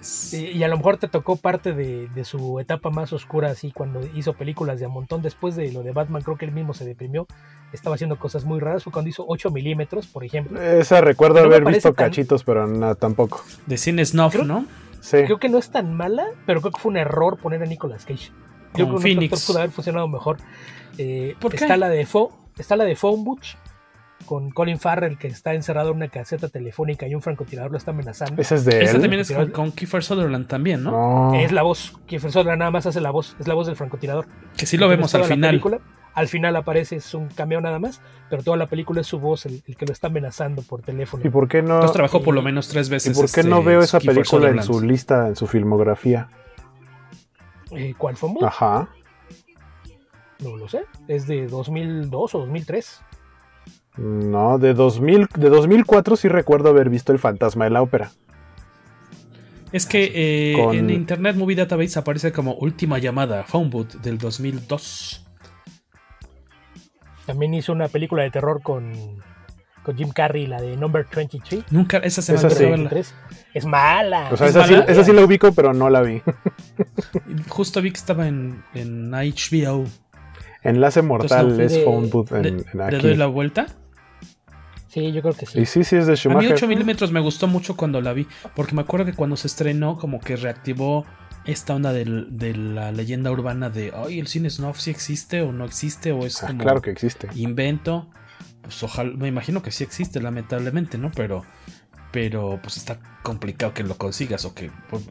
Es... 0.00 0.32
Y 0.32 0.62
a 0.64 0.68
lo 0.68 0.76
mejor 0.76 0.96
te 0.96 1.06
tocó 1.06 1.36
parte 1.36 1.72
de, 1.72 2.08
de, 2.08 2.24
su 2.24 2.58
etapa 2.58 2.90
más 2.90 3.12
oscura, 3.12 3.50
así 3.50 3.70
cuando 3.70 4.00
hizo 4.14 4.32
películas 4.32 4.80
de 4.80 4.86
a 4.86 4.88
montón. 4.88 5.22
Después 5.22 5.54
de 5.54 5.70
lo 5.70 5.82
de 5.82 5.92
Batman, 5.92 6.22
creo 6.22 6.36
que 6.36 6.46
él 6.46 6.52
mismo 6.52 6.74
se 6.74 6.84
deprimió. 6.84 7.26
Estaba 7.72 7.94
haciendo 7.94 8.18
cosas 8.18 8.44
muy 8.44 8.58
raras. 8.60 8.82
Fue 8.82 8.92
cuando 8.92 9.10
hizo 9.10 9.24
8 9.28 9.50
milímetros, 9.50 10.06
por 10.06 10.24
ejemplo. 10.24 10.60
Esa 10.60 11.00
recuerdo 11.00 11.40
haber 11.40 11.64
visto 11.64 11.92
tan... 11.92 12.06
cachitos, 12.06 12.42
pero 12.42 12.66
no, 12.66 12.94
tampoco. 12.96 13.44
De 13.66 13.76
cine 13.76 14.04
snuff, 14.04 14.32
creo, 14.32 14.44
¿no? 14.44 14.64
Sí. 15.00 15.18
Creo 15.24 15.38
que 15.38 15.48
no 15.48 15.58
es 15.58 15.70
tan 15.70 15.94
mala, 15.94 16.26
pero 16.46 16.60
creo 16.60 16.72
que 16.72 16.80
fue 16.80 16.90
un 16.90 16.96
error 16.96 17.38
poner 17.38 17.62
a 17.62 17.66
Nicolas 17.66 18.04
Cage. 18.04 18.30
Yo 18.74 18.86
creo 18.86 18.96
que 18.96 19.02
Phoenix. 19.02 19.46
pudo 19.46 19.58
haber 19.58 19.70
funcionado 19.70 20.08
mejor. 20.08 20.38
Eh, 20.96 21.36
¿Por 21.38 21.50
qué? 21.52 21.58
Está 21.58 21.76
la 21.76 21.88
de 21.88 22.06
Fo 22.06 22.41
está 22.58 22.76
la 22.76 22.84
de 22.84 22.96
Phone 22.96 23.24
Butch 23.24 23.56
con 24.26 24.50
Colin 24.50 24.78
Farrell 24.78 25.18
que 25.18 25.26
está 25.26 25.54
encerrado 25.54 25.90
en 25.90 25.96
una 25.96 26.08
caseta 26.08 26.48
telefónica 26.48 27.06
y 27.06 27.14
un 27.14 27.22
francotirador 27.22 27.72
lo 27.72 27.78
está 27.78 27.90
amenazando. 27.90 28.40
Esa 28.40 28.54
es 28.54 28.64
de 28.64 28.82
Esa 28.82 28.96
él? 28.96 29.02
también 29.02 29.20
es 29.20 29.32
con, 29.32 29.50
con, 29.50 29.72
Kiefer 29.72 30.02
Sutherland 30.02 30.46
también, 30.46 30.82
¿no? 30.82 31.32
no. 31.32 31.34
Es 31.34 31.52
la 31.52 31.62
voz. 31.62 31.92
Kiefer 32.06 32.30
Sutherland 32.30 32.60
nada 32.60 32.70
más 32.70 32.86
hace 32.86 33.00
la 33.00 33.10
voz. 33.10 33.36
Es 33.40 33.48
la 33.48 33.54
voz 33.54 33.66
del 33.66 33.76
francotirador. 33.76 34.26
Que 34.56 34.66
sí 34.66 34.76
lo 34.76 34.88
vemos 34.88 35.14
al 35.14 35.24
final. 35.24 35.50
Película, 35.50 35.80
al 36.14 36.28
final 36.28 36.56
aparece, 36.56 36.96
es 36.96 37.14
un 37.14 37.28
cameo 37.28 37.60
nada 37.60 37.78
más, 37.78 38.00
pero 38.28 38.42
toda 38.42 38.56
la 38.56 38.66
película 38.66 39.00
es 39.00 39.06
su 39.06 39.18
voz 39.18 39.46
el, 39.46 39.62
el 39.66 39.76
que 39.76 39.86
lo 39.86 39.92
está 39.92 40.08
amenazando 40.08 40.62
por 40.62 40.82
teléfono. 40.82 41.22
¿Y 41.24 41.30
por 41.30 41.48
qué 41.48 41.62
no? 41.62 41.74
Entonces 41.74 41.92
trabajó 41.92 42.22
por 42.22 42.34
lo 42.34 42.42
menos 42.42 42.68
tres 42.68 42.88
veces. 42.88 43.16
¿Y 43.16 43.20
por 43.20 43.30
qué 43.30 43.40
este, 43.40 43.50
no 43.50 43.62
veo 43.62 43.80
esa 43.80 43.98
Kiefer 43.98 44.16
película 44.16 44.50
en 44.50 44.62
su 44.62 44.80
lista, 44.80 45.28
en 45.28 45.36
su 45.36 45.46
filmografía? 45.46 46.28
Eh, 47.70 47.94
¿Cuál 47.96 48.16
Phone 48.16 48.34
Booth? 48.34 48.44
Ajá. 48.44 48.88
No 50.42 50.56
lo 50.56 50.68
sé. 50.68 50.84
Es 51.08 51.26
de 51.26 51.46
2002 51.46 52.34
o 52.34 52.38
2003. 52.40 53.00
No, 53.96 54.58
de, 54.58 54.74
2000, 54.74 55.28
de 55.36 55.50
2004 55.50 56.16
sí 56.16 56.28
recuerdo 56.28 56.70
haber 56.70 56.88
visto 56.88 57.12
El 57.12 57.18
Fantasma 57.18 57.64
de 57.64 57.70
la 57.70 57.82
Ópera. 57.82 58.10
Es 59.70 59.86
que 59.86 60.12
eh, 60.14 60.54
Con... 60.56 60.76
en 60.76 60.90
Internet 60.90 61.36
Movie 61.36 61.56
Database 61.56 61.98
aparece 61.98 62.32
como 62.32 62.54
última 62.54 62.98
llamada, 62.98 63.44
Phone 63.44 63.70
Booth 63.70 63.94
del 63.96 64.18
2002. 64.18 65.26
También 67.26 67.54
hizo 67.54 67.72
una 67.72 67.88
película 67.88 68.22
de 68.22 68.30
terror 68.30 68.60
con, 68.62 68.92
con 69.82 69.96
Jim 69.96 70.10
Carrey, 70.10 70.46
la 70.46 70.60
de 70.60 70.76
Number 70.76 71.06
23. 71.14 71.64
Nunca, 71.70 71.98
esa 71.98 72.20
se 72.20 72.34
esa 72.34 72.50
sí. 72.50 72.66
Es 73.54 73.64
mala. 73.64 74.28
O 74.32 74.36
sea, 74.36 74.48
es 74.48 74.56
esa, 74.56 74.66
mala. 74.66 74.86
Sí, 74.86 74.92
esa 74.92 75.04
sí 75.04 75.12
la 75.12 75.24
ubico, 75.24 75.52
pero 75.52 75.72
no 75.72 75.88
la 75.88 76.02
vi. 76.02 76.20
Justo 77.48 77.80
vi 77.80 77.92
que 77.92 77.98
estaba 77.98 78.26
en, 78.26 78.62
en 78.74 79.10
HBO. 79.10 79.84
Enlace 80.62 81.02
Mortal 81.02 81.40
Entonces, 81.46 81.72
es 81.72 81.78
de- 81.78 81.84
Phone 81.84 82.10
Booth 82.10 82.32
en, 82.32 82.42
¿Le, 82.42 82.48
en 82.50 82.90
le 82.90 82.98
doy 82.98 83.16
la 83.16 83.26
vuelta? 83.26 83.66
Sí, 84.88 85.10
yo 85.12 85.22
creo 85.22 85.34
que 85.34 85.46
sí. 85.46 85.60
Y 85.60 85.66
sí, 85.66 85.84
sí 85.84 85.96
es 85.96 86.06
de 86.06 86.12
A 86.12 86.14
mí 86.14 86.18
Schumacher. 86.18 86.52
8 86.52 86.68
milímetros 86.68 87.12
me 87.12 87.20
gustó 87.20 87.46
mucho 87.46 87.76
cuando 87.76 88.00
la 88.02 88.12
vi, 88.12 88.26
porque 88.54 88.74
me 88.74 88.82
acuerdo 88.82 89.06
que 89.06 89.14
cuando 89.14 89.36
se 89.36 89.46
estrenó 89.46 89.96
como 89.96 90.20
que 90.20 90.36
reactivó 90.36 91.06
esta 91.46 91.74
onda 91.74 91.92
del- 91.92 92.26
de 92.36 92.54
la 92.54 92.92
leyenda 92.92 93.30
urbana 93.30 93.70
de, 93.70 93.92
ay, 93.96 94.20
el 94.20 94.26
cine 94.26 94.50
snuff 94.50 94.78
sí 94.78 94.90
existe 94.90 95.40
o 95.40 95.50
no 95.50 95.64
existe, 95.64 96.12
o 96.12 96.26
es 96.26 96.42
Ah, 96.42 96.48
como 96.48 96.58
claro 96.60 96.82
que 96.82 96.90
existe. 96.90 97.28
invento. 97.34 98.08
Pues 98.60 98.80
ojalá, 98.82 99.12
me 99.16 99.26
imagino 99.28 99.62
que 99.62 99.72
sí 99.72 99.82
existe, 99.82 100.20
lamentablemente, 100.20 100.98
¿no? 100.98 101.10
Pero, 101.16 101.42
pero 102.12 102.60
pues 102.62 102.76
está 102.76 103.00
complicado 103.22 103.72
que 103.74 103.82
lo 103.82 103.96
consigas 103.96 104.44
o 104.44 104.54
que... 104.54 104.70
pues, 104.90 105.02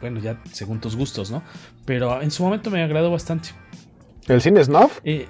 bueno, 0.00 0.20
ya 0.20 0.40
según 0.52 0.78
tus 0.80 0.94
gustos, 0.94 1.30
¿no? 1.30 1.42
Pero 1.84 2.20
en 2.22 2.30
su 2.30 2.42
momento 2.44 2.70
me 2.70 2.82
agradó 2.82 3.10
bastante. 3.10 3.50
¿El 4.28 4.40
cine 4.40 4.62
Snuff? 4.64 5.00
Eh, 5.04 5.28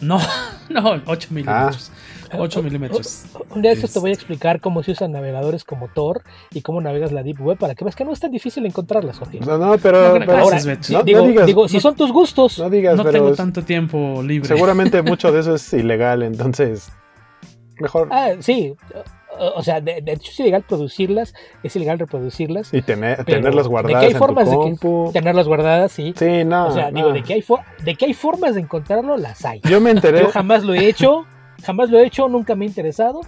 no, 0.00 0.18
no, 0.70 1.02
8 1.06 1.28
milímetros. 1.30 1.90
8 2.30 2.62
milímetros. 2.62 3.24
Un 3.54 3.62
día 3.62 3.70
de 3.70 3.76
estos 3.76 3.92
te 3.94 3.98
voy 4.00 4.10
a 4.10 4.12
explicar 4.12 4.60
cómo 4.60 4.82
se 4.82 4.90
usan 4.92 5.12
navegadores 5.12 5.64
como 5.64 5.88
Tor 5.88 6.22
y 6.52 6.60
cómo 6.60 6.80
navegas 6.82 7.10
la 7.10 7.22
Deep 7.22 7.40
Web 7.40 7.56
para 7.58 7.74
que 7.74 7.84
veas 7.84 7.96
que 7.96 8.04
no 8.04 8.12
es 8.12 8.20
tan 8.20 8.30
difícil 8.30 8.66
encontrarlas, 8.66 9.18
Jorge. 9.18 9.40
No, 9.40 9.56
no, 9.56 9.78
pero. 9.78 10.18
No, 10.18 10.26
pero 10.26 10.38
Ahora, 10.38 10.58
no, 10.90 11.02
digo, 11.04 11.20
no 11.22 11.26
digas, 11.28 11.46
digo, 11.46 11.68
si 11.68 11.80
son 11.80 11.94
tus 11.96 12.12
gustos. 12.12 12.58
no 12.58 12.68
digas, 12.68 12.96
No 12.96 13.02
pero 13.02 13.12
tengo 13.14 13.30
es- 13.30 13.36
tanto 13.38 13.62
tiempo 13.62 14.22
libre. 14.22 14.46
seguramente 14.46 15.00
mucho 15.02 15.32
de 15.32 15.40
eso 15.40 15.54
es 15.54 15.72
ilegal, 15.72 16.22
entonces. 16.22 16.92
Mejor. 17.80 18.08
Ah, 18.10 18.32
sí. 18.40 18.74
O 19.38 19.62
sea, 19.62 19.80
de, 19.80 20.00
de 20.02 20.12
hecho 20.12 20.30
es 20.30 20.40
ilegal 20.40 20.62
producirlas, 20.62 21.34
es 21.62 21.74
ilegal 21.76 21.98
reproducirlas. 21.98 22.72
y 22.74 22.82
tener, 22.82 23.24
tenerlas 23.24 23.64
de 23.64 23.68
que 23.68 23.68
guardadas 23.68 24.02
hay 24.02 24.06
en 24.08 24.12
tu 24.12 24.18
formas 24.18 24.50
de 24.50 24.56
que- 24.56 25.10
tenerlas 25.12 25.46
guardadas, 25.46 25.92
sí. 25.92 26.12
Sí, 26.16 26.44
no. 26.44 26.66
o 26.68 26.72
sea, 26.72 26.90
no. 26.90 26.96
digo, 26.96 27.12
de 27.12 27.22
que, 27.22 27.34
hay 27.34 27.42
fo- 27.42 27.62
de 27.84 27.94
que 27.94 28.06
hay 28.06 28.14
formas 28.14 28.54
de 28.54 28.60
encontrarlo, 28.62 29.16
las 29.16 29.44
hay. 29.44 29.60
Yo 29.68 29.80
me 29.80 29.90
enteré. 29.90 30.20
Yo 30.20 30.28
jamás 30.30 30.64
lo 30.64 30.74
he 30.74 30.86
hecho, 30.88 31.24
jamás 31.64 31.90
lo 31.90 31.98
he 31.98 32.06
hecho, 32.06 32.28
nunca 32.28 32.54
me 32.54 32.64
ha 32.64 32.68
interesado. 32.68 33.20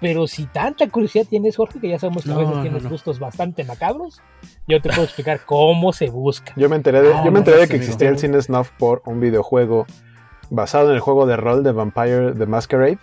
Pero 0.00 0.28
si 0.28 0.46
tanta 0.46 0.88
curiosidad 0.88 1.26
tienes, 1.28 1.56
Jorge, 1.56 1.80
que 1.80 1.88
ya 1.88 1.98
sabemos 1.98 2.22
que 2.22 2.30
a 2.30 2.36
veces 2.36 2.54
no, 2.54 2.62
tienes 2.62 2.84
no. 2.84 2.90
gustos 2.90 3.18
bastante 3.18 3.64
macabros, 3.64 4.20
yo 4.68 4.80
te 4.80 4.90
puedo 4.90 5.02
explicar 5.02 5.40
cómo 5.44 5.92
se 5.92 6.08
busca. 6.08 6.52
Yo 6.54 6.68
me 6.68 6.76
enteré 6.76 7.02
de, 7.02 7.12
Ah, 7.12 7.22
yo 7.24 7.32
me 7.32 7.32
no, 7.32 7.38
enteré 7.38 7.56
de 7.56 7.66
que 7.66 7.72
amigo. 7.72 7.84
existía 7.84 8.08
el 8.08 8.16
cine 8.16 8.40
Snuff 8.40 8.70
por 8.78 9.02
un 9.06 9.18
videojuego 9.18 9.86
basado 10.50 10.90
en 10.90 10.94
el 10.94 11.00
juego 11.00 11.26
de 11.26 11.36
rol 11.36 11.64
de 11.64 11.72
Vampire 11.72 12.32
the 12.34 12.46
Masquerade. 12.46 12.98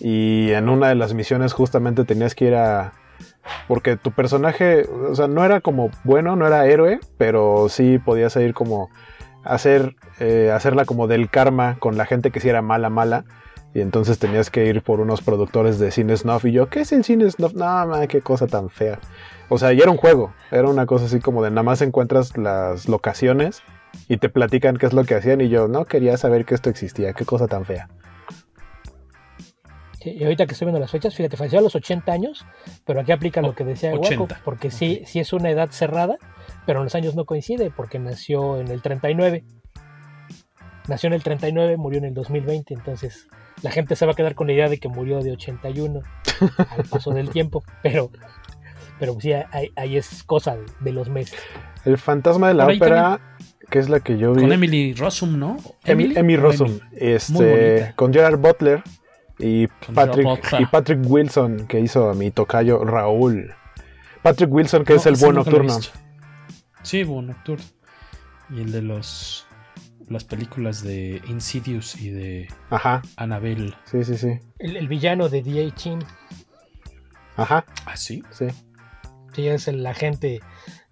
Y 0.00 0.50
en 0.52 0.68
una 0.68 0.88
de 0.88 0.94
las 0.94 1.14
misiones 1.14 1.52
justamente 1.52 2.04
tenías 2.04 2.34
que 2.34 2.46
ir 2.46 2.54
a... 2.54 2.92
Porque 3.68 3.96
tu 3.96 4.10
personaje, 4.10 4.86
o 5.08 5.14
sea, 5.14 5.28
no 5.28 5.44
era 5.44 5.60
como 5.60 5.90
bueno, 6.04 6.36
no 6.36 6.46
era 6.46 6.66
héroe, 6.66 6.98
pero 7.16 7.68
sí 7.68 7.98
podías 7.98 8.34
ir 8.36 8.54
como 8.54 8.90
hacer, 9.44 9.94
eh, 10.18 10.50
hacerla 10.52 10.84
como 10.84 11.06
del 11.06 11.30
karma 11.30 11.76
con 11.78 11.96
la 11.96 12.06
gente 12.06 12.30
que 12.30 12.40
sí 12.40 12.48
era 12.48 12.62
mala, 12.62 12.90
mala. 12.90 13.24
Y 13.72 13.80
entonces 13.82 14.18
tenías 14.18 14.50
que 14.50 14.66
ir 14.66 14.82
por 14.82 15.00
unos 15.00 15.20
productores 15.20 15.78
de 15.78 15.90
cine 15.90 16.16
snuff. 16.16 16.44
Y 16.46 16.52
yo, 16.52 16.68
¿qué 16.68 16.80
es 16.80 16.92
el 16.92 17.04
cine 17.04 17.30
snuff? 17.30 17.54
No, 17.54 17.86
qué 18.08 18.22
cosa 18.22 18.46
tan 18.46 18.70
fea. 18.70 18.98
O 19.48 19.58
sea, 19.58 19.72
y 19.72 19.80
era 19.80 19.90
un 19.90 19.96
juego. 19.96 20.32
Era 20.50 20.68
una 20.68 20.86
cosa 20.86 21.04
así 21.04 21.20
como 21.20 21.42
de 21.42 21.50
nada 21.50 21.62
más 21.62 21.82
encuentras 21.82 22.36
las 22.36 22.88
locaciones 22.88 23.62
y 24.08 24.16
te 24.16 24.28
platican 24.28 24.76
qué 24.76 24.86
es 24.86 24.92
lo 24.92 25.04
que 25.04 25.14
hacían. 25.14 25.40
Y 25.40 25.48
yo, 25.48 25.68
no 25.68 25.84
quería 25.84 26.16
saber 26.16 26.44
que 26.44 26.54
esto 26.54 26.70
existía. 26.70 27.12
Qué 27.12 27.24
cosa 27.24 27.46
tan 27.48 27.64
fea. 27.64 27.88
Sí, 30.06 30.16
y 30.16 30.22
ahorita 30.22 30.46
que 30.46 30.52
estoy 30.52 30.66
viendo 30.66 30.78
las 30.78 30.92
fechas, 30.92 31.16
fíjate, 31.16 31.36
falleció 31.36 31.58
a 31.58 31.62
los 31.62 31.74
80 31.74 32.12
años, 32.12 32.46
pero 32.84 33.00
aquí 33.00 33.10
aplica 33.10 33.42
lo 33.42 33.56
que 33.56 33.64
decía 33.64 33.90
Guaco, 33.90 34.06
80. 34.06 34.40
porque 34.44 34.70
sí, 34.70 35.02
sí 35.04 35.18
es 35.18 35.32
una 35.32 35.50
edad 35.50 35.70
cerrada, 35.72 36.16
pero 36.64 36.78
en 36.78 36.84
los 36.84 36.94
años 36.94 37.16
no 37.16 37.24
coincide, 37.24 37.72
porque 37.74 37.98
nació 37.98 38.60
en 38.60 38.68
el 38.68 38.82
39. 38.82 39.42
Nació 40.86 41.08
en 41.08 41.14
el 41.14 41.24
39, 41.24 41.76
murió 41.76 41.98
en 41.98 42.04
el 42.04 42.14
2020, 42.14 42.72
entonces 42.72 43.26
la 43.62 43.72
gente 43.72 43.96
se 43.96 44.06
va 44.06 44.12
a 44.12 44.14
quedar 44.14 44.36
con 44.36 44.46
la 44.46 44.52
idea 44.52 44.68
de 44.68 44.78
que 44.78 44.88
murió 44.88 45.20
de 45.24 45.32
81 45.32 46.00
al 46.70 46.84
paso 46.84 47.10
del 47.10 47.30
tiempo, 47.30 47.64
pero, 47.82 48.12
pero 49.00 49.20
sí, 49.20 49.32
ahí, 49.32 49.72
ahí 49.74 49.96
es 49.96 50.22
cosa 50.22 50.56
de, 50.56 50.66
de 50.78 50.92
los 50.92 51.08
meses. 51.08 51.36
El 51.84 51.98
fantasma 51.98 52.46
de 52.46 52.54
la 52.54 52.68
ópera, 52.68 53.20
que 53.70 53.80
es 53.80 53.88
la 53.88 53.98
que 53.98 54.18
yo 54.18 54.34
vi. 54.34 54.42
Con 54.42 54.52
Emily 54.52 54.94
Rossum, 54.94 55.36
¿no? 55.36 55.56
Emily, 55.84 56.16
Emmy 56.16 56.36
¿O 56.36 56.42
Rossum. 56.42 56.78
Este, 56.92 57.92
con 57.96 58.12
Gerard 58.12 58.38
Butler 58.38 58.84
y 59.38 59.66
Patrick, 59.94 60.26
y 60.58 60.66
Patrick 60.66 61.00
Wilson, 61.04 61.66
que 61.66 61.80
hizo 61.80 62.10
a 62.10 62.14
mi 62.14 62.30
tocayo 62.30 62.84
Raúl. 62.84 63.54
Patrick 64.22 64.52
Wilson, 64.52 64.84
que 64.84 64.94
No, 64.94 64.98
es 65.00 65.06
el 65.06 65.16
buen 65.16 65.34
nocturno. 65.36 65.78
Sí, 66.82 67.04
buen 67.04 67.28
nocturno. 67.28 67.64
Y 68.50 68.60
el 68.60 68.72
de 68.72 68.82
los 68.82 69.46
las 70.08 70.22
películas 70.24 70.82
de 70.84 71.20
Insidious 71.26 72.00
y 72.00 72.10
de 72.10 72.48
Ajá, 72.70 73.02
Annabelle. 73.16 73.74
sí, 73.84 74.04
sí, 74.04 74.16
sí. 74.16 74.38
El, 74.58 74.76
el 74.76 74.86
villano 74.86 75.28
de 75.28 75.42
D.A. 75.42 75.74
Chin, 75.74 75.98
Ajá, 77.36 77.64
¿Ah, 77.84 77.96
sí? 77.96 78.22
sí. 78.30 78.46
que 79.32 79.52
es 79.52 79.66
el 79.68 79.84
agente 79.84 80.40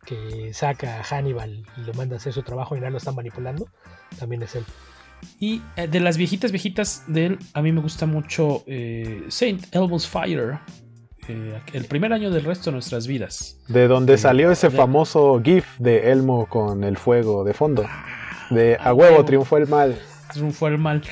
que 0.04 0.52
saca 0.52 0.98
a 1.00 1.04
Hannibal 1.04 1.64
y 1.76 1.80
lo 1.83 1.94
manda 1.94 2.16
a 2.16 2.18
hacer 2.18 2.33
su 2.33 2.42
trabajo 2.42 2.76
y 2.76 2.80
no 2.80 2.90
lo 2.90 2.98
están 2.98 3.14
manipulando, 3.14 3.68
también 4.18 4.42
es 4.42 4.57
él. 4.57 4.64
Y 5.40 5.62
eh, 5.77 5.88
de 5.88 6.00
las 6.00 6.16
viejitas, 6.16 6.53
viejitas 6.53 7.03
de 7.07 7.27
él, 7.27 7.38
a 7.55 7.62
mí 7.62 7.72
me 7.72 7.81
gusta 7.81 8.07
mucho 8.07 8.62
eh, 8.66 9.24
Saint 9.29 9.74
Elmo's 9.74 10.07
Fire. 10.07 10.59
eh, 11.29 11.59
el 11.72 11.85
primer 11.87 12.12
año 12.12 12.31
del 12.31 12.44
resto 12.44 12.66
de 12.70 12.72
nuestras 12.72 13.07
vidas. 13.07 13.59
De 13.68 13.88
donde 13.88 14.18
salió 14.18 14.50
ese 14.50 14.68
de- 14.68 14.77
famoso 14.77 15.40
GIF 15.42 15.66
de 15.79 16.11
Elmo 16.12 16.46
con 16.46 16.85
el 16.85 16.96
fuego 16.96 17.44
de 17.44 17.55
fondo. 17.55 17.85
De 18.50 18.77
a 18.79 18.92
huevo 18.92 19.12
huevo. 19.12 19.24
triunfó 19.24 19.57
el 19.57 19.66
mal. 19.66 19.98
Triunfó 20.33 20.68
el 20.68 20.79
mal. 20.79 21.03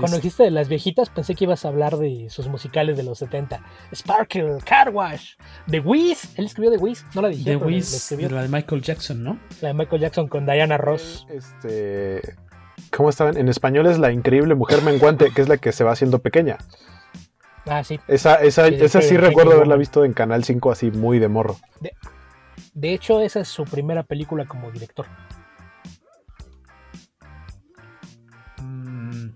Cuando 0.00 0.16
dijiste 0.16 0.42
de 0.42 0.50
las 0.50 0.68
viejitas, 0.68 1.10
pensé 1.10 1.34
que 1.36 1.44
ibas 1.44 1.64
a 1.64 1.68
hablar 1.68 1.96
de 1.96 2.26
sus 2.28 2.48
musicales 2.48 2.96
de 2.96 3.04
los 3.04 3.18
70. 3.18 3.62
Sparkle, 3.94 4.58
Car 4.64 4.90
Wash, 4.90 5.34
The 5.70 5.78
Wiz. 5.78 6.36
Él 6.36 6.46
escribió 6.46 6.72
The 6.72 6.78
Wiz, 6.78 7.04
no 7.14 7.22
la 7.22 7.28
dije, 7.28 7.44
The 7.50 7.56
Wiz, 7.56 8.10
la 8.30 8.42
de 8.42 8.48
Michael 8.48 8.82
Jackson, 8.82 9.22
¿no? 9.22 9.38
La 9.60 9.68
de 9.68 9.74
Michael 9.74 10.02
Jackson 10.02 10.26
con 10.28 10.44
Diana 10.44 10.76
Ross. 10.76 11.24
Este. 11.30 12.20
¿Cómo 12.90 13.10
estaban? 13.10 13.36
En 13.36 13.48
español 13.48 13.86
es 13.86 13.98
la 13.98 14.12
increíble 14.12 14.54
mujer 14.54 14.82
menguante, 14.82 15.30
que 15.34 15.42
es 15.42 15.48
la 15.48 15.56
que 15.58 15.72
se 15.72 15.84
va 15.84 15.92
haciendo 15.92 16.20
pequeña. 16.20 16.58
Ah, 17.66 17.82
sí. 17.82 17.98
Esa, 18.08 18.34
esa, 18.36 18.68
Sí, 18.68 18.76
esa 18.80 19.00
sí 19.00 19.16
recuerdo 19.16 19.50
Woman. 19.50 19.56
haberla 19.58 19.76
visto 19.76 20.04
en 20.04 20.12
Canal 20.12 20.44
5 20.44 20.70
así 20.70 20.90
muy 20.90 21.18
de 21.18 21.28
morro. 21.28 21.56
De 22.74 22.92
hecho, 22.92 23.20
esa 23.20 23.40
es 23.40 23.48
su 23.48 23.64
primera 23.64 24.02
película 24.02 24.44
como 24.46 24.70
director. 24.70 25.06
Mm, 28.60 29.28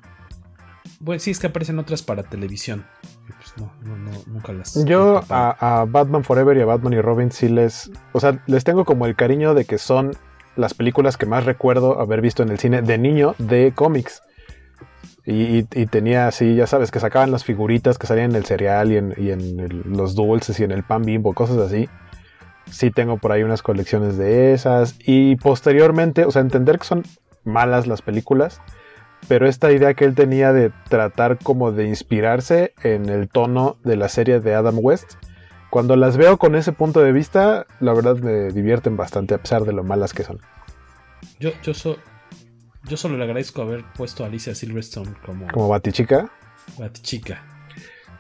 Bueno, 1.00 1.20
sí, 1.20 1.30
es 1.30 1.38
que 1.38 1.46
aparecen 1.46 1.78
otras 1.78 2.02
para 2.02 2.22
televisión. 2.22 2.84
Y 3.28 3.32
Pues 3.32 3.54
no, 3.56 3.72
no, 3.82 3.96
no, 3.96 4.10
nunca 4.26 4.52
las. 4.52 4.84
Yo 4.84 5.22
a 5.30 5.86
Batman 5.88 6.24
Forever 6.24 6.56
y 6.56 6.60
a 6.60 6.66
Batman 6.66 6.92
y 6.94 7.00
Robin 7.00 7.30
sí 7.30 7.48
les... 7.48 7.90
O 8.12 8.20
sea, 8.20 8.42
les 8.46 8.64
tengo 8.64 8.84
como 8.84 9.06
el 9.06 9.14
cariño 9.16 9.54
de 9.54 9.64
que 9.64 9.78
son 9.78 10.12
las 10.58 10.74
películas 10.74 11.16
que 11.16 11.24
más 11.24 11.44
recuerdo 11.44 12.00
haber 12.00 12.20
visto 12.20 12.42
en 12.42 12.50
el 12.50 12.58
cine 12.58 12.82
de 12.82 12.98
niño 12.98 13.34
de 13.38 13.72
cómics. 13.74 14.22
Y, 15.24 15.64
tenía 15.86 16.26
así, 16.26 16.54
ya 16.54 16.66
sabes, 16.66 16.90
que 16.90 17.00
sacaban 17.00 17.30
las 17.30 17.44
figuritas 17.44 17.98
que 17.98 18.06
salían 18.06 18.30
en 18.30 18.36
el 18.36 18.46
cereal 18.46 18.90
y 18.90 18.96
en, 18.96 19.14
y 19.18 19.30
en 19.30 19.94
los 19.94 20.14
dulces 20.14 20.58
y 20.58 20.64
en 20.64 20.70
el 20.70 20.84
pan 20.84 21.02
bimbo, 21.02 21.34
cosas 21.34 21.58
así. 21.58 21.86
Sí 22.70 22.90
tengo 22.90 23.18
por 23.18 23.32
ahí 23.32 23.42
unas 23.42 23.62
colecciones 23.62 24.16
de 24.16 24.54
esas. 24.54 24.96
Y 25.04 25.36
posteriormente, 25.36 26.24
o 26.24 26.30
sea, 26.30 26.40
entender 26.40 26.78
que 26.78 26.86
son 26.86 27.02
malas 27.44 27.86
las 27.86 28.00
películas, 28.00 28.62
pero 29.28 29.46
esta 29.46 29.70
idea 29.70 29.92
que 29.92 30.06
él 30.06 30.14
tenía 30.14 30.54
de 30.54 30.72
tratar 30.88 31.38
como 31.38 31.72
de 31.72 31.86
inspirarse 31.88 32.72
en 32.82 33.10
el 33.10 33.28
tono 33.28 33.76
de 33.84 33.96
la 33.96 34.08
serie 34.08 34.40
de 34.40 34.54
Adam 34.54 34.78
West, 34.80 35.14
cuando 35.70 35.96
las 35.96 36.16
veo 36.16 36.38
con 36.38 36.54
ese 36.54 36.72
punto 36.72 37.00
de 37.00 37.12
vista, 37.12 37.66
la 37.80 37.92
verdad 37.92 38.16
me 38.16 38.50
divierten 38.52 38.96
bastante 38.96 39.34
a 39.34 39.38
pesar 39.38 39.64
de 39.64 39.72
lo 39.72 39.84
malas 39.84 40.12
que 40.14 40.24
son. 40.24 40.40
Yo, 41.40 41.50
yo, 41.62 41.74
so- 41.74 41.98
yo 42.84 42.96
solo 42.96 43.16
le 43.16 43.24
agradezco 43.24 43.62
haber 43.62 43.84
puesto 43.96 44.24
a 44.24 44.28
Alicia 44.28 44.54
Silverstone 44.54 45.14
como, 45.24 45.46
Como 45.48 45.68
Batichica. 45.68 46.30
chica. 47.02 47.42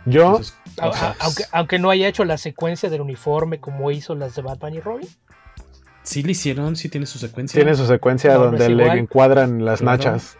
Yo, 0.04 0.40
A- 0.80 0.86
a- 0.86 1.14
aunque, 1.20 1.44
aunque 1.52 1.78
no 1.78 1.90
haya 1.90 2.08
hecho 2.08 2.24
la 2.24 2.38
secuencia 2.38 2.88
del 2.90 3.00
uniforme 3.00 3.60
como 3.60 3.90
hizo 3.90 4.14
las 4.14 4.34
de 4.34 4.42
Batman 4.42 4.74
y 4.74 4.80
Robin. 4.80 5.08
Sí 6.02 6.22
le 6.22 6.32
hicieron, 6.32 6.76
sí 6.76 6.88
tiene 6.88 7.04
su 7.06 7.18
secuencia. 7.18 7.58
tiene 7.60 7.74
su 7.76 7.86
secuencia 7.86 8.32
No, 8.34 8.38
no 8.38 8.44
donde 8.46 8.68
le 8.70 8.82
igual. 8.84 8.98
encuadran 8.98 9.64
las 9.64 9.80
Claro. 9.80 9.98
nachas. 9.98 10.38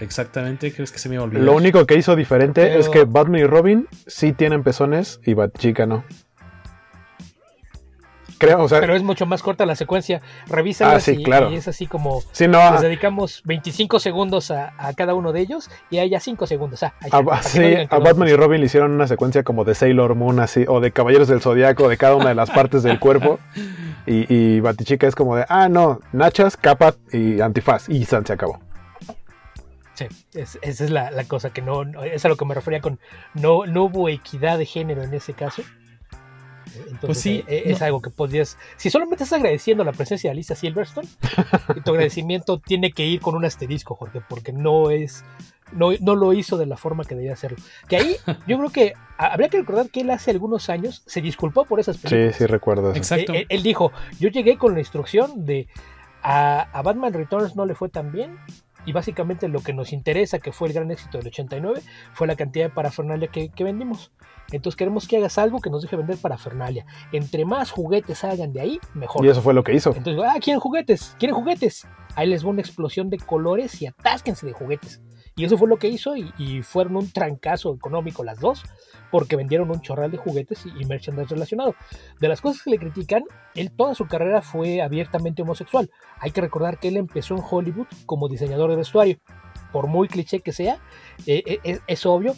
Exactamente, 0.00 0.72
¿crees 0.72 0.90
que 0.90 0.98
se 0.98 1.08
me 1.08 1.18
olvidar? 1.20 1.44
Lo 1.44 1.54
único 1.54 1.86
que 1.86 1.94
hizo 1.96 2.16
diferente 2.16 2.62
Pero- 2.62 2.80
es 2.80 2.88
que 2.88 3.04
Batman 3.04 3.40
y 3.42 3.44
Robin 3.44 3.86
sí 4.08 4.32
tienen 4.32 4.64
pezones 4.64 5.20
y 5.24 5.34
Batichica 5.34 5.86
no. 5.86 6.04
Creo, 8.38 8.62
o 8.64 8.68
sea, 8.68 8.80
Pero 8.80 8.94
es 8.96 9.02
mucho 9.02 9.26
más 9.26 9.42
corta 9.42 9.64
la 9.66 9.76
secuencia. 9.76 10.20
Ah, 10.80 10.98
sí, 11.00 11.12
y, 11.18 11.22
claro. 11.22 11.50
y 11.50 11.56
es 11.56 11.68
así 11.68 11.86
como. 11.86 12.22
sí, 12.32 12.48
no, 12.48 12.72
Les 12.72 12.80
dedicamos 12.82 13.42
25 13.44 13.98
segundos 14.00 14.50
a, 14.50 14.74
a 14.78 14.92
cada 14.94 15.14
uno 15.14 15.32
de 15.32 15.40
ellos 15.40 15.70
y 15.90 15.98
a 15.98 16.02
ella 16.02 16.20
5 16.20 16.46
segundos. 16.46 16.82
Ah, 16.82 16.94
A, 17.10 17.22
que 17.40 17.48
sí, 17.48 17.58
no 17.60 17.96
a 17.96 17.98
Batman 18.00 18.28
y 18.28 18.34
Robin 18.34 18.60
le 18.60 18.66
hicieron 18.66 18.90
una 18.92 19.06
secuencia 19.06 19.42
como 19.44 19.64
de 19.64 19.74
Sailor 19.74 20.14
Moon, 20.14 20.40
así, 20.40 20.64
o 20.68 20.80
de 20.80 20.90
Caballeros 20.92 21.28
del 21.28 21.40
Zodiaco, 21.40 21.88
de 21.88 21.96
cada 21.96 22.16
una 22.16 22.28
de 22.30 22.34
las 22.34 22.50
partes 22.50 22.82
del 22.82 22.98
cuerpo. 22.98 23.38
Y, 24.06 24.26
y 24.28 24.60
Batichica 24.60 25.06
es 25.06 25.14
como 25.14 25.34
de, 25.34 25.46
ah, 25.48 25.70
no, 25.70 25.98
nachas, 26.12 26.58
capa 26.58 26.94
y 27.10 27.40
antifaz. 27.40 27.88
Y 27.88 28.04
San 28.04 28.26
se 28.26 28.34
acabó. 28.34 28.60
Sí, 29.94 30.06
es- 30.34 30.58
esa 30.60 30.84
es 30.84 30.90
la, 30.90 31.10
la 31.10 31.24
cosa 31.24 31.50
que 31.50 31.62
no, 31.62 31.84
no- 31.84 32.02
es 32.02 32.22
a 32.24 32.28
lo 32.28 32.36
que 32.36 32.44
me 32.44 32.54
refería 32.54 32.80
con 32.82 32.98
no, 33.32 33.64
no 33.64 33.84
hubo 33.84 34.10
equidad 34.10 34.58
de 34.58 34.66
género 34.66 35.02
en 35.04 35.14
ese 35.14 35.32
caso. 35.32 35.62
Entonces, 36.76 37.00
Pues 37.00 37.18
sí, 37.18 37.44
eh, 37.46 37.64
es 37.66 37.80
no. 37.80 37.86
algo 37.86 38.02
que 38.02 38.10
podrías. 38.10 38.58
Si 38.76 38.90
solamente 38.90 39.24
estás 39.24 39.38
agradeciendo 39.38 39.84
la 39.84 39.92
presencia 39.92 40.28
de 40.28 40.32
Alicia 40.32 40.56
Silverstone, 40.56 41.08
tu 41.84 41.90
agradecimiento 41.92 42.58
tiene 42.64 42.92
que 42.92 43.06
ir 43.06 43.20
con 43.20 43.34
un 43.34 43.44
asterisco, 43.44 43.94
Jorge, 43.94 44.20
porque 44.28 44.52
no 44.52 44.90
es 44.90 45.24
no, 45.72 45.90
no 46.00 46.14
lo 46.14 46.32
hizo 46.32 46.56
de 46.56 46.66
la 46.66 46.76
forma 46.76 47.04
que 47.04 47.14
debía 47.14 47.32
hacerlo. 47.32 47.58
Que 47.88 47.96
ahí 47.96 48.16
yo 48.46 48.58
creo 48.58 48.70
que 48.70 48.94
habría 49.18 49.48
que 49.48 49.58
recordar 49.58 49.90
que 49.90 50.00
él 50.00 50.10
hace 50.10 50.30
algunos 50.30 50.70
años 50.70 51.02
se 51.06 51.20
disculpó 51.20 51.64
por 51.64 51.80
esas 51.80 51.98
películas. 51.98 52.36
Sí, 52.36 52.44
sí 52.44 52.46
recuerdo 52.46 52.90
eso. 52.90 52.98
Exacto. 52.98 53.32
Él, 53.32 53.46
él 53.48 53.62
dijo, 53.62 53.92
yo 54.20 54.28
llegué 54.28 54.56
con 54.56 54.74
la 54.74 54.80
instrucción 54.80 55.44
de 55.44 55.68
a, 56.22 56.62
a, 56.72 56.82
Batman 56.82 57.12
Returns 57.12 57.54
no 57.54 57.66
le 57.66 57.74
fue 57.74 57.88
tan 57.90 58.10
bien 58.10 58.38
y 58.86 58.92
básicamente 58.92 59.48
lo 59.48 59.60
que 59.60 59.72
nos 59.72 59.92
interesa, 59.92 60.38
que 60.38 60.52
fue 60.52 60.68
el 60.68 60.74
gran 60.74 60.90
éxito 60.90 61.18
del 61.18 61.28
89, 61.28 61.80
fue 62.12 62.26
la 62.26 62.36
cantidad 62.36 62.66
de 62.66 62.70
parafernalia 62.70 63.28
que, 63.28 63.48
que 63.48 63.64
vendimos. 63.64 64.10
Entonces 64.52 64.76
queremos 64.76 65.08
que 65.08 65.16
hagas 65.16 65.38
algo 65.38 65.60
que 65.60 65.70
nos 65.70 65.82
deje 65.82 65.96
vender 65.96 66.16
parafernalia. 66.18 66.86
Entre 67.12 67.44
más 67.44 67.70
juguetes 67.70 68.24
hagan 68.24 68.52
de 68.52 68.60
ahí, 68.60 68.80
mejor. 68.94 69.24
Y 69.24 69.28
eso 69.28 69.42
fue 69.42 69.54
lo 69.54 69.64
que 69.64 69.74
hizo. 69.74 69.94
Entonces, 69.96 70.22
ah, 70.26 70.38
quieren 70.40 70.60
juguetes, 70.60 71.16
quieren 71.18 71.34
juguetes. 71.34 71.86
Ahí 72.14 72.28
les 72.28 72.44
va 72.44 72.50
una 72.50 72.60
explosión 72.60 73.10
de 73.10 73.18
colores 73.18 73.80
y 73.82 73.86
atásquense 73.86 74.46
de 74.46 74.52
juguetes. 74.52 75.00
Y 75.36 75.44
eso 75.44 75.58
fue 75.58 75.68
lo 75.68 75.78
que 75.78 75.88
hizo 75.88 76.16
y, 76.16 76.32
y, 76.38 76.62
fueron 76.62 76.96
un 76.96 77.10
trancazo 77.10 77.74
económico 77.74 78.22
las 78.22 78.38
dos, 78.38 78.62
porque 79.10 79.34
vendieron 79.34 79.68
un 79.68 79.80
chorral 79.80 80.12
de 80.12 80.16
juguetes 80.16 80.64
y, 80.64 80.80
y, 80.80 80.84
merchandise 80.84 81.28
relacionado. 81.28 81.74
De 82.20 82.28
las 82.28 82.40
cosas 82.40 82.62
que 82.62 82.70
le 82.70 82.78
critican, 82.78 83.24
él 83.56 83.72
toda 83.72 83.96
su 83.96 84.06
carrera 84.06 84.42
fue 84.42 84.80
abiertamente 84.80 85.42
homosexual. 85.42 85.90
Hay 86.20 86.30
que 86.30 86.40
recordar 86.40 86.78
que 86.78 86.88
él 86.88 86.96
empezó 86.96 87.34
en 87.34 87.42
Hollywood 87.48 87.88
como 88.06 88.28
diseñador 88.28 88.70
de 88.70 88.76
vestuario. 88.76 89.18
Por 89.72 89.88
muy 89.88 90.06
cliché 90.06 90.38
que 90.38 90.52
sea, 90.52 90.78
eh, 91.26 91.42
eh, 91.46 91.58
es, 91.64 91.80
es, 91.88 92.06
obvio. 92.06 92.34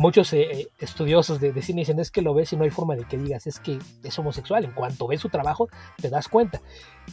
Muchos 0.00 0.32
eh, 0.32 0.70
estudiosos 0.78 1.40
de, 1.40 1.52
de, 1.52 1.60
cine 1.60 1.82
dicen 1.82 1.98
es 1.98 2.10
que 2.10 2.22
lo 2.22 2.32
ves 2.32 2.54
y 2.54 2.56
no 2.56 2.64
hay 2.64 2.70
forma 2.70 2.96
de 2.96 3.04
que 3.04 3.18
digas 3.18 3.46
es 3.46 3.60
que 3.60 3.78
es 4.02 4.18
homosexual. 4.18 4.64
En 4.64 4.72
cuanto 4.72 5.06
ves 5.06 5.20
su 5.20 5.28
trabajo, 5.28 5.68
te 6.00 6.08
das 6.08 6.26
cuenta. 6.26 6.62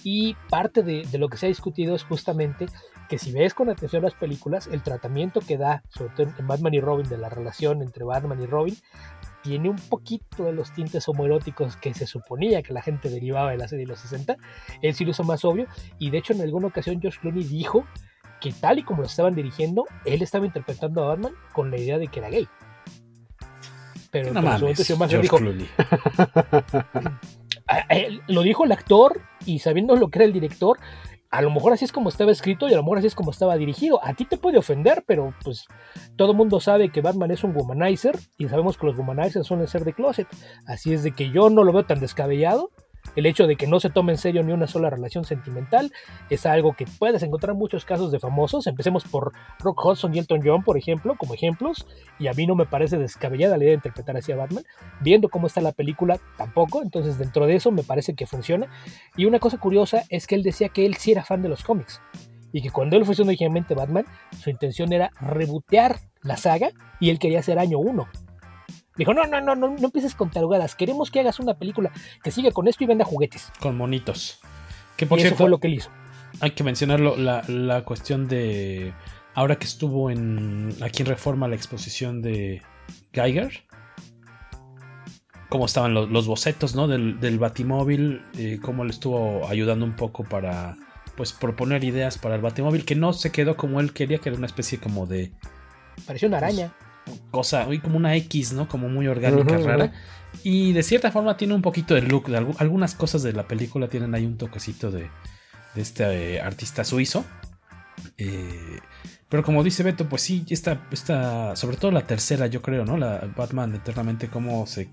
Y 0.06 0.36
parte 0.50 0.84
de, 0.84 1.04
de 1.04 1.18
lo 1.18 1.28
que 1.28 1.36
se 1.36 1.48
ha 1.48 1.50
discutido 1.50 1.96
es 1.96 2.06
justamente 2.06 2.68
que 3.10 3.18
si 3.18 3.34
ves 3.34 3.54
con 3.54 3.70
atención 3.70 4.04
las 4.04 4.14
películas, 4.14 4.68
el 4.68 4.84
tratamiento 4.84 5.42
que 5.42 5.58
da, 5.58 5.84
sobre 5.90 6.14
todo 6.16 6.34
en 6.40 6.48
Batman 6.48 6.76
y 6.76 6.80
Robin, 6.80 7.10
de 7.10 7.18
la 7.18 7.28
relación 7.28 7.82
entre 7.82 8.06
Batman 8.06 8.42
y 8.42 8.46
Robin, 8.46 8.78
tiene 9.44 9.70
un 9.70 9.76
poquito 9.76 10.46
de 10.46 10.54
los 10.54 10.72
tintes 10.72 11.10
homoeróticos 11.10 11.76
que 11.76 11.94
se 11.94 12.08
suponía 12.08 12.64
que 12.64 12.72
la 12.72 12.82
gente 12.82 13.10
derivaba 13.10 13.52
de 13.52 13.58
la 13.58 13.68
serie 13.68 13.84
de 13.84 13.90
los 13.90 14.00
60. 14.00 14.38
Él 14.82 14.96
sí 14.96 15.04
lo 15.04 15.12
hizo 15.12 15.26
más 15.26 15.44
obvio, 15.44 15.68
y 16.00 16.10
de 16.10 16.20
hecho 16.20 16.32
en 16.32 16.40
alguna 16.40 16.68
ocasión 16.68 17.02
George 17.02 17.20
Clooney 17.20 17.44
dijo 17.44 17.86
que 18.40 18.54
tal 18.54 18.80
y 18.80 18.84
como 18.84 19.02
lo 19.02 19.08
estaban 19.08 19.36
dirigiendo, 19.36 19.84
él 20.06 20.22
estaba 20.22 20.46
interpretando 20.46 21.04
a 21.04 21.08
Batman 21.08 21.34
con 21.52 21.70
la 21.70 21.78
idea 21.78 21.98
de 21.98 22.08
que 22.08 22.20
era 22.20 22.30
gay. 22.30 22.48
Pero 24.22 24.34
no 24.34 24.42
mames, 24.42 24.98
más 24.98 25.22
dijo, 25.22 25.40
lo 28.28 28.42
dijo 28.42 28.66
el 28.66 28.72
actor 28.72 29.22
y 29.46 29.60
sabiendo 29.60 29.96
lo 29.96 30.10
que 30.10 30.20
era 30.20 30.26
el 30.26 30.34
director, 30.34 30.80
a 31.30 31.42
lo 31.42 31.52
mejor 31.52 31.74
así 31.74 31.86
es 31.86 31.92
como 31.92 32.10
estaba 32.10 32.32
escrito 32.32 32.68
y 32.68 32.74
a 32.74 32.78
lo 32.78 32.84
mejor 32.84 33.00
así 33.00 33.08
es 33.08 33.16
como 33.16 33.32
estaba 33.32 33.58
dirigido. 33.58 34.04
A 34.04 34.14
ti 34.14 34.26
te 34.26 34.38
puede 34.38 34.58
ofender, 34.58 35.04
pero 35.06 35.34
pues 35.44 35.68
todo 36.16 36.32
el 36.32 36.38
mundo 36.38 36.60
sabe 36.60 36.90
que 36.90 37.02
Batman 37.02 37.32
es 37.32 37.44
un 37.44 37.56
womanizer 37.56 38.18
y 38.38 38.48
sabemos 38.48 38.78
que 38.78 38.88
los 38.88 38.98
womanizers 38.98 39.46
suelen 39.46 39.68
ser 39.68 39.84
de 39.84 39.94
closet. 39.94 40.28
Así 40.66 40.94
es 40.94 41.04
de 41.04 41.12
que 41.12 41.30
yo 41.30 41.50
no 41.50 41.64
lo 41.64 41.74
veo 41.74 41.86
tan 41.86 42.00
descabellado. 42.00 42.72
El 43.16 43.26
hecho 43.26 43.48
de 43.48 43.56
que 43.56 43.68
no 43.68 43.80
se 43.80 43.90
tome 43.90 44.12
en 44.12 44.18
serio 44.18 44.44
ni 44.44 44.52
una 44.54 44.68
sola 44.68 44.90
relación 44.90 45.26
sentimental 45.26 45.92
es 46.30 46.46
algo 46.46 46.74
que 46.74 46.86
puedes 47.00 47.24
encontrar 47.24 47.54
en 47.54 47.60
muchos 47.60 47.86
casos 47.86 48.12
de 48.12 48.20
famosos. 48.20 48.68
Empecemos 48.68 49.04
por 49.04 49.34
Rock 49.60 49.86
Hudson 49.86 50.14
y 50.14 50.20
Elton 50.20 50.42
John, 50.44 50.64
por 50.64 50.78
ejemplo, 50.78 51.16
como 51.18 51.34
ejemplos. 51.34 51.88
Y 52.20 52.28
a 52.28 52.34
mí 52.34 52.46
no 52.46 52.56
me 52.56 52.66
parece 52.66 52.98
descabellada 52.98 53.58
la 53.58 53.64
idea 53.64 53.72
de 53.72 53.76
interpretar 53.76 54.18
así 54.18 54.32
a 54.32 54.36
Batman. 54.36 54.64
Viendo 55.02 55.30
cómo 55.30 55.48
está 55.48 55.62
la 55.62 55.72
película, 55.72 56.20
tampoco. 56.38 56.84
Entonces, 56.84 57.18
dentro 57.18 57.48
de 57.48 57.56
eso, 57.56 57.72
me 57.72 57.84
parece 57.84 58.14
que 58.14 58.28
funciona. 58.28 58.68
Y 59.16 59.26
una 59.26 59.40
cosa 59.40 59.58
curiosa 59.58 60.04
es 60.10 60.28
que 60.28 60.36
él 60.36 60.44
decía 60.44 60.70
que 60.70 60.86
él 60.86 60.96
sí 60.96 61.12
era 61.12 61.24
fan 61.24 61.42
de 61.42 61.50
los 61.50 61.64
cómics. 61.64 62.02
Y 62.52 62.62
que 62.62 62.72
cuando 62.72 62.98
él 62.98 63.06
fue 63.06 63.16
originalmente 63.20 63.76
Batman, 63.76 64.06
su 64.38 64.50
intención 64.50 64.94
era 64.94 65.12
rebotear 65.20 65.98
la 66.22 66.38
saga 66.38 66.70
y 67.00 67.10
él 67.10 67.20
quería 67.20 67.40
hacer 67.40 67.60
año 67.60 67.80
1. 67.80 68.08
Dijo, 68.98 69.14
no, 69.14 69.26
no, 69.26 69.40
no, 69.42 69.56
no, 69.56 69.70
no 69.70 69.86
empieces 69.86 70.16
con 70.16 70.32
tarugadas. 70.32 70.76
Queremos 70.76 71.12
que 71.12 71.20
hagas 71.20 71.40
una 71.40 71.54
película 71.54 71.92
que 72.24 72.32
siga 72.32 72.52
con 72.52 72.68
esto 72.68 72.84
y 72.84 72.88
venda 72.88 73.06
juguetes. 73.06 73.52
Con 73.60 73.78
monitos. 73.78 74.40
Que 74.96 75.06
por 75.06 75.20
y 75.20 75.22
cierto, 75.22 75.36
eso 75.36 75.44
fue 75.44 75.50
lo 75.50 75.60
que 75.60 75.68
él 75.68 75.76
hizo. 75.76 75.90
Hay 76.40 76.52
que 76.52 76.64
mencionarlo, 76.64 77.16
la, 77.16 77.44
la 77.48 77.84
cuestión 77.84 78.28
de. 78.28 78.94
Ahora 79.36 79.58
que 79.58 79.66
estuvo 79.66 80.10
en. 80.10 80.76
Aquí 80.82 81.04
en 81.04 81.08
Reforma 81.08 81.48
la 81.48 81.56
exposición 81.56 82.22
de 82.22 82.64
Geiger. 83.14 83.64
Cómo 85.50 85.66
estaban 85.66 85.94
los, 85.94 86.10
los 86.10 86.28
bocetos, 86.28 86.76
¿no? 86.76 86.88
Del, 86.88 87.20
del 87.20 87.40
Batimóvil. 87.40 88.24
Eh, 88.38 88.60
cómo 88.62 88.84
le 88.84 88.90
estuvo 88.90 89.48
ayudando 89.48 89.86
un 89.86 89.96
poco 89.96 90.24
para. 90.24 90.76
Pues 91.16 91.34
proponer 91.34 91.84
ideas 91.84 92.18
para 92.18 92.36
el 92.36 92.42
Batimóvil. 92.42 92.84
Que 92.84 92.96
no 92.96 93.14
se 93.14 93.32
quedó 93.32 93.56
como 93.56 93.80
él 93.80 93.94
quería, 93.94 94.18
que 94.18 94.30
era 94.30 94.38
una 94.38 94.48
especie 94.48 94.80
como 94.80 95.06
de. 95.06 95.32
Pareció 96.06 96.28
una 96.28 96.38
araña. 96.38 96.74
Pues, 96.78 96.87
cosa, 97.32 97.68
uy, 97.68 97.80
como 97.80 97.98
una 97.98 98.16
X, 98.16 98.54
¿no? 98.54 98.68
Como 98.68 98.90
muy 98.90 99.08
orgánica, 99.08 99.58
uh 99.58 99.60
-huh. 99.60 99.66
rara. 99.66 99.94
Y 100.44 100.74
de 100.74 100.84
cierta 100.84 101.12
forma 101.12 101.38
tiene 101.38 101.54
un 101.54 101.62
poquito 101.62 101.96
de 101.96 102.02
look. 102.02 102.28
De 102.28 102.38
algunas 102.38 102.96
cosas 102.96 103.24
de 103.24 103.34
la 103.34 103.48
película 103.48 103.88
tienen 103.88 104.14
ahí 104.14 104.26
un 104.26 104.38
toquecito 104.38 104.92
de, 104.92 105.10
de 105.76 105.82
este 105.82 106.36
eh, 106.36 106.42
artista 106.42 106.84
suizo. 106.84 107.26
Eh, 108.18 108.80
pero 109.30 109.44
como 109.44 109.64
dice 109.64 109.84
Beto, 109.84 110.08
pues 110.08 110.22
sí, 110.22 110.46
esta, 110.50 110.88
esta, 110.92 111.56
sobre 111.56 111.78
todo 111.78 111.92
la 111.92 112.08
tercera, 112.08 112.48
yo 112.48 112.62
creo, 112.62 112.86
¿no? 112.86 112.98
La 112.98 113.30
Batman 113.36 113.76
Eternamente, 113.76 114.28
cómo 114.30 114.66
se, 114.68 114.90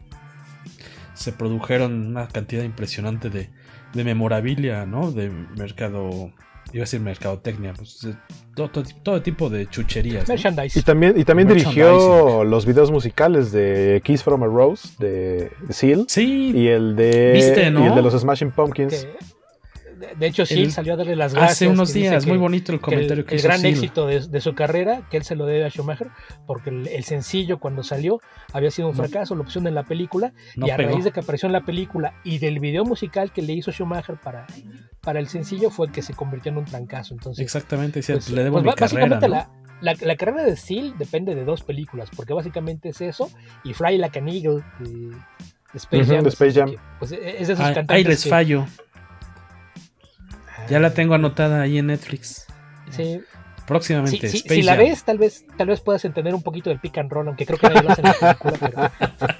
se 1.15 1.33
produjeron 1.33 2.07
una 2.09 2.29
cantidad 2.29 2.65
impresionante 2.65 3.31
de, 3.31 3.51
de 3.93 4.05
memorabilia, 4.05 4.87
¿no? 4.87 5.13
De 5.13 5.31
mercado 5.31 6.33
iba 6.73 6.83
a 6.83 6.87
decir 6.87 7.01
mercadotecnia, 7.01 7.73
pues, 7.75 8.07
todo, 8.55 8.69
todo, 8.69 8.85
todo, 9.03 9.23
tipo 9.23 9.49
de 9.51 9.69
chucherías. 9.69 10.29
¿no? 10.29 10.35
Y 10.75 10.83
también, 10.83 11.19
y 11.19 11.25
también 11.25 11.49
dirigió 11.49 12.45
los 12.45 12.67
videos 12.67 12.91
musicales 12.91 13.53
de 13.53 14.01
Kiss 14.05 14.23
from 14.23 14.43
a 14.43 14.47
Rose, 14.47 14.89
de, 14.99 15.51
Seal. 15.71 16.07
Sí. 16.09 16.53
Y 16.55 16.69
el 16.69 16.97
de, 16.97 17.33
¿Viste, 17.35 17.71
no? 17.71 17.85
y 17.85 17.89
el 17.89 17.95
de 17.95 18.03
los 18.03 18.19
Smashing 18.19 18.51
Pumpkins. 18.51 19.07
De 19.95 20.27
hecho, 20.27 20.47
Seal 20.47 20.71
salió 20.73 20.95
a 20.95 20.97
darle 20.97 21.17
las 21.17 21.35
gracias. 21.35 21.53
Hace 21.53 21.69
unos 21.69 21.93
días, 21.93 22.27
muy 22.27 22.39
bonito 22.39 22.73
el 22.73 22.81
comentario 22.81 23.25
que, 23.25 23.35
el, 23.35 23.43
que 23.43 23.47
el 23.47 23.53
gran 23.53 23.65
éxito 23.65 24.07
de, 24.07 24.21
de, 24.21 24.41
su 24.41 24.55
carrera, 24.55 25.07
que 25.11 25.17
él 25.17 25.25
se 25.25 25.35
lo 25.35 25.47
debe 25.47 25.65
a 25.65 25.71
Schumacher, 25.71 26.09
porque 26.47 26.71
el, 26.71 26.89
el, 26.89 27.05
sencillo 27.05 27.59
cuando 27.59 27.83
salió 27.83 28.21
había 28.53 28.71
sido 28.71 28.89
un 28.89 28.95
fracaso, 28.95 29.35
no. 29.35 29.41
la 29.41 29.45
opción 29.45 29.67
en 29.67 29.75
la 29.75 29.85
película, 29.85 30.33
no 30.57 30.67
y 30.67 30.71
a 30.71 30.77
pegó. 30.77 30.93
raíz 30.93 31.05
de 31.05 31.13
que 31.13 31.21
apareció 31.21 31.47
en 31.47 31.53
la 31.53 31.65
película 31.65 32.15
y 32.25 32.39
del 32.39 32.61
video 32.61 32.85
musical 32.85 33.33
que 33.33 33.43
le 33.43 33.53
hizo 33.53 33.73
Schumacher 33.73 34.17
para, 34.17 34.47
para 35.01 35.21
el 35.21 35.29
sencillo 35.29 35.71
fue 35.71 35.91
que 35.91 36.03
se 36.03 36.15
convirtió 36.15 36.53
en 36.53 36.59
un 36.59 36.65
trancazo. 36.65 37.15
Entonces, 37.15 37.45
Exactamente, 37.45 38.01
pues, 38.07 38.31
le 38.31 38.45
debo 38.45 38.63
pues, 38.63 38.67
mi 38.67 38.73
carrera. 38.75 39.21
¿no? 39.21 39.29
La, 39.29 39.51
la, 39.81 39.95
la, 40.01 40.17
carrera 40.17 40.45
de 40.45 40.57
Seal 40.57 40.97
depende 40.99 41.35
de 41.35 41.45
dos 41.45 41.63
películas, 41.63 42.11
porque 42.15 42.33
básicamente 42.33 42.89
es 42.91 43.01
eso 43.01 43.31
y 43.65 43.75
Fly 43.75 43.99
Like 43.99 44.19
an 44.19 44.29
Eagle 44.29 44.63
de, 44.81 45.11
Space 45.75 46.03
uh 46.03 46.07
-huh, 46.07 46.15
Jam. 46.15 46.23
De 46.23 46.29
Space 46.31 46.53
Jam. 46.53 46.71
Que, 46.71 46.79
pues, 46.99 47.13
es 47.13 47.19
de 47.21 47.53
esos 47.53 47.61
ah, 47.61 47.75
cantantes. 47.75 47.97
Ahí 47.97 48.05
les 48.05 48.25
que, 48.25 48.31
fallo. 48.31 48.67
Ya 50.69 50.81
la 50.81 50.95
tengo 50.95 51.15
anotada 51.15 51.61
ahí 51.63 51.79
en 51.79 51.87
Netflix. 51.87 52.47
Sí. 52.91 53.21
Próximamente. 53.67 54.29
Sí, 54.29 54.39
sí, 54.39 54.49
si 54.49 54.63
la 54.63 54.77
ves, 54.77 55.05
tal 55.05 55.19
vez, 55.19 55.47
tal 55.57 55.69
vez 55.69 55.81
puedas 55.81 56.05
entender 56.05 56.35
un 56.35 56.43
poquito 56.43 56.71
del 56.71 56.81
pick 56.81 56.99
and 56.99 57.11
roll, 57.11 57.29
aunque 57.29 57.47
creo 57.47 57.59
que 57.59 57.69
nadie 57.69 57.83
lo 57.83 57.91
hace 57.91 58.03
en 58.03 58.09
la 58.09 58.35
película, 58.35 58.93
pero... 58.99 59.09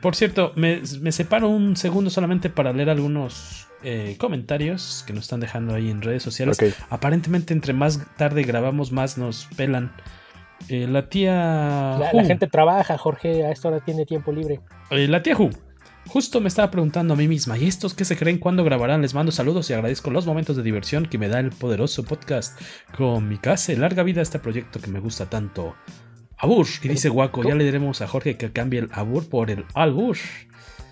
Por 0.00 0.16
cierto, 0.16 0.52
me, 0.56 0.82
me, 1.00 1.12
separo 1.12 1.48
un 1.48 1.76
segundo 1.76 2.10
solamente 2.10 2.50
para 2.50 2.72
leer 2.72 2.90
algunos 2.90 3.68
eh, 3.84 4.16
comentarios 4.18 5.04
que 5.06 5.12
nos 5.12 5.24
están 5.24 5.38
dejando 5.38 5.74
ahí 5.74 5.90
en 5.90 6.02
redes 6.02 6.24
sociales. 6.24 6.56
Okay. 6.56 6.74
Aparentemente, 6.90 7.54
entre 7.54 7.72
más 7.72 8.00
tarde 8.16 8.42
grabamos, 8.42 8.90
más 8.90 9.16
nos 9.16 9.48
pelan. 9.56 9.92
Eh, 10.68 10.88
la 10.88 11.08
tía. 11.08 11.34
La, 12.00 12.10
la, 12.12 12.24
gente 12.24 12.48
trabaja, 12.48 12.98
Jorge, 12.98 13.44
a 13.46 13.52
esta 13.52 13.68
hora 13.68 13.78
tiene 13.78 14.04
tiempo 14.04 14.32
libre. 14.32 14.60
Eh, 14.90 15.06
la 15.06 15.22
tía 15.22 15.36
Hu. 15.36 15.50
Justo 16.06 16.40
me 16.40 16.48
estaba 16.48 16.70
preguntando 16.70 17.14
a 17.14 17.16
mí 17.16 17.28
misma, 17.28 17.56
¿y 17.56 17.66
estos 17.66 17.94
qué 17.94 18.04
se 18.04 18.16
creen 18.16 18.38
cuándo 18.38 18.64
grabarán? 18.64 19.02
Les 19.02 19.14
mando 19.14 19.32
saludos 19.32 19.70
y 19.70 19.72
agradezco 19.72 20.10
los 20.10 20.26
momentos 20.26 20.56
de 20.56 20.62
diversión 20.62 21.06
que 21.06 21.16
me 21.16 21.28
da 21.28 21.40
el 21.40 21.50
poderoso 21.50 22.02
podcast 22.02 22.60
con 22.96 23.28
mi 23.28 23.38
casa. 23.38 23.72
Larga 23.74 24.02
vida 24.02 24.20
a 24.20 24.22
este 24.22 24.38
proyecto 24.38 24.80
que 24.80 24.90
me 24.90 25.00
gusta 25.00 25.30
tanto. 25.30 25.74
Abur, 26.36 26.66
y 26.82 26.88
dice 26.88 27.08
Guaco, 27.08 27.44
ya 27.44 27.54
le 27.54 27.64
diremos 27.64 28.02
a 28.02 28.08
Jorge 28.08 28.36
que 28.36 28.52
cambie 28.52 28.80
el 28.80 28.88
Abur 28.92 29.28
por 29.28 29.50
el 29.50 29.64
Albur. 29.74 30.16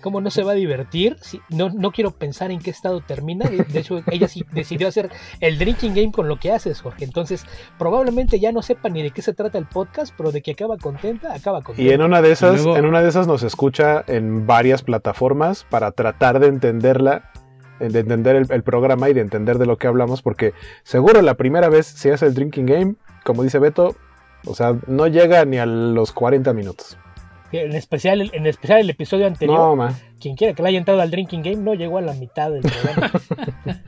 ¿Cómo 0.01 0.21
no 0.21 0.29
se 0.29 0.43
va 0.43 0.51
a 0.51 0.55
divertir? 0.55 1.17
Si, 1.21 1.41
no, 1.49 1.69
no 1.69 1.91
quiero 1.91 2.11
pensar 2.11 2.51
en 2.51 2.59
qué 2.59 2.69
estado 2.69 3.01
termina. 3.01 3.49
De, 3.49 3.79
hecho, 3.79 4.01
ella 4.11 4.27
sí 4.27 4.45
decidió 4.51 4.87
hacer 4.87 5.09
el 5.39 5.57
drinking 5.57 5.93
game 5.93 6.11
con 6.11 6.27
lo 6.27 6.39
que 6.39 6.51
haces, 6.51 6.81
Jorge. 6.81 7.05
Entonces, 7.05 7.45
probablemente 7.77 8.39
ya 8.39 8.51
no 8.51 8.61
sepa 8.61 8.89
ni 8.89 9.03
de 9.03 9.11
qué 9.11 9.21
se 9.21 9.33
trata 9.33 9.57
el 9.57 9.65
podcast, 9.65 10.13
pero 10.17 10.31
de 10.31 10.41
que 10.41 10.51
acaba 10.51 10.77
contenta, 10.77 11.33
acaba 11.33 11.61
contenta. 11.61 11.89
Y 11.89 11.93
en 11.93 12.01
una 12.01 12.21
de 12.21 12.31
esas, 12.31 12.63
luego... 12.63 12.77
en 12.77 12.85
una 12.85 13.01
de 13.01 13.09
esas 13.09 13.27
nos 13.27 13.43
escucha 13.43 14.03
en 14.07 14.47
varias 14.47 14.83
plataformas 14.83 15.65
para 15.69 15.91
tratar 15.91 16.39
de 16.39 16.47
entenderla 16.47 17.31
de 17.79 17.99
entender 17.99 18.35
el, 18.35 18.45
el, 18.51 18.61
programa 18.61 19.09
y 19.09 19.13
de 19.13 19.21
entender 19.21 19.57
de 19.57 19.65
lo 19.65 19.79
que 19.79 19.87
hablamos, 19.87 20.21
porque 20.21 20.53
seguro 20.83 21.23
la 21.23 21.33
primera 21.33 21.67
vez 21.67 21.87
si 21.87 22.11
hace 22.11 22.27
el 22.27 22.35
drinking 22.35 22.67
game, 22.67 22.95
como 23.23 23.41
dice 23.41 23.57
Beto, 23.57 23.95
o 24.45 24.55
sea, 24.55 24.77
no 24.87 25.07
llega 25.07 25.45
ni 25.45 25.57
a 25.57 25.65
los 25.65 26.11
40 26.11 26.53
minutos. 26.53 26.97
En 27.51 27.73
especial, 27.73 28.29
en 28.33 28.47
especial 28.47 28.79
el 28.79 28.89
episodio 28.89 29.27
anterior. 29.27 29.57
No, 29.57 29.75
man. 29.75 29.95
Quien 30.19 30.35
quiera 30.35 30.53
que 30.53 30.61
le 30.63 30.69
haya 30.69 30.77
entrado 30.77 31.01
al 31.01 31.11
Drinking 31.11 31.41
Game 31.41 31.57
no 31.57 31.73
llegó 31.73 31.97
a 31.97 32.01
la 32.01 32.13
mitad 32.13 32.51
del 32.51 32.61
programa. 32.61 33.11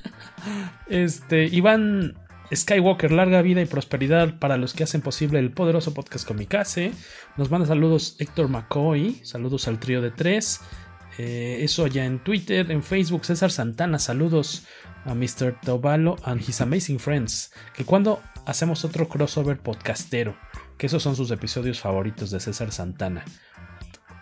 este, 0.89 1.45
Iván 1.45 2.15
Skywalker, 2.53 3.11
larga 3.11 3.41
vida 3.41 3.61
y 3.61 3.65
prosperidad 3.65 4.39
para 4.39 4.57
los 4.57 4.73
que 4.73 4.83
hacen 4.83 5.01
posible 5.01 5.39
el 5.39 5.51
poderoso 5.51 5.93
podcast 5.93 6.27
Comicase. 6.27 6.91
Nos 7.37 7.49
manda 7.49 7.67
saludos 7.67 8.15
Héctor 8.19 8.49
McCoy, 8.49 9.21
saludos 9.23 9.67
al 9.67 9.79
trío 9.79 10.01
de 10.01 10.11
tres. 10.11 10.61
Eh, 11.17 11.59
eso 11.61 11.87
ya 11.87 12.05
en 12.05 12.19
Twitter, 12.23 12.71
en 12.71 12.83
Facebook, 12.83 13.25
César 13.25 13.51
Santana, 13.51 13.99
saludos 13.99 14.65
a 15.05 15.13
Mr. 15.13 15.59
Tobalo 15.61 16.17
and 16.23 16.41
his 16.41 16.61
amazing 16.61 16.99
friends. 16.99 17.51
Que 17.75 17.85
cuando 17.85 18.21
hacemos 18.45 18.83
otro 18.85 19.07
crossover 19.07 19.59
podcastero, 19.59 20.35
que 20.77 20.87
esos 20.87 21.03
son 21.03 21.15
sus 21.15 21.31
episodios 21.31 21.79
favoritos 21.79 22.31
de 22.31 22.39
César 22.39 22.71
Santana. 22.71 23.23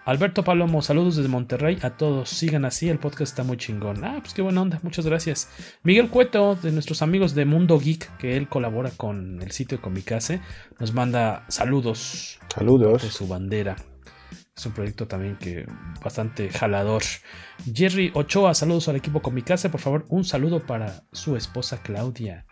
Alberto 0.03 0.43
Palomo, 0.43 0.81
saludos 0.81 1.15
desde 1.15 1.29
Monterrey 1.29 1.77
a 1.83 1.91
todos. 1.91 2.29
Sigan 2.29 2.65
así, 2.65 2.89
el 2.89 2.97
podcast 2.97 3.31
está 3.31 3.43
muy 3.43 3.57
chingón. 3.57 4.03
Ah, 4.03 4.17
pues 4.19 4.33
qué 4.33 4.41
buena 4.41 4.61
onda, 4.61 4.79
muchas 4.81 5.05
gracias. 5.05 5.49
Miguel 5.83 6.09
Cueto, 6.09 6.55
de 6.55 6.71
nuestros 6.71 7.03
amigos 7.03 7.35
de 7.35 7.45
Mundo 7.45 7.79
Geek, 7.79 8.17
que 8.17 8.35
él 8.35 8.49
colabora 8.49 8.89
con 8.89 9.41
el 9.43 9.51
sitio 9.51 9.77
de 9.77 9.83
Comicase, 9.83 10.41
nos 10.79 10.93
manda 10.93 11.45
saludos. 11.49 12.39
Saludos. 12.53 13.03
De 13.03 13.11
su 13.11 13.27
bandera. 13.27 13.75
Es 14.57 14.65
un 14.65 14.73
proyecto 14.73 15.07
también 15.07 15.37
que 15.37 15.65
bastante 16.03 16.49
jalador. 16.49 17.03
Jerry 17.71 18.11
Ochoa, 18.15 18.55
saludos 18.55 18.87
al 18.87 18.95
equipo 18.95 19.21
Comicase. 19.21 19.69
Por 19.69 19.81
favor, 19.81 20.05
un 20.09 20.23
saludo 20.23 20.65
para 20.65 21.03
su 21.11 21.35
esposa 21.35 21.81
Claudia 21.83 22.47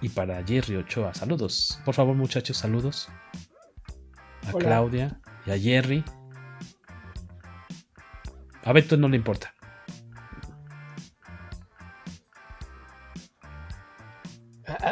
y 0.00 0.08
para 0.08 0.44
Jerry 0.44 0.76
Ochoa. 0.76 1.14
Saludos. 1.14 1.80
Por 1.84 1.94
favor, 1.94 2.14
muchachos, 2.14 2.56
saludos. 2.56 3.08
A 4.46 4.52
Claudia 4.52 5.20
y 5.46 5.50
a 5.50 5.58
Jerry. 5.58 6.04
A 8.64 8.72
Beto 8.72 8.96
no 8.96 9.08
le 9.08 9.16
importa. 9.16 9.54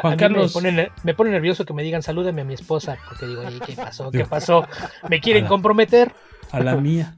Juan 0.01 0.17
Carlos. 0.17 0.55
Me 1.03 1.13
pone, 1.13 1.31
nervioso 1.31 1.65
que 1.65 1.73
me 1.73 1.83
digan 1.83 2.01
salúdame 2.01 2.41
a 2.41 2.45
mi 2.45 2.53
esposa, 2.53 2.97
porque 3.07 3.27
digo, 3.27 3.43
¿qué 3.65 3.73
pasó? 3.73 4.11
¿Qué 4.11 4.25
pasó? 4.25 4.67
¿Me 5.09 5.19
quieren 5.19 5.47
comprometer? 5.47 6.13
A 6.51 6.59
la 6.59 6.75
mía. 6.75 7.17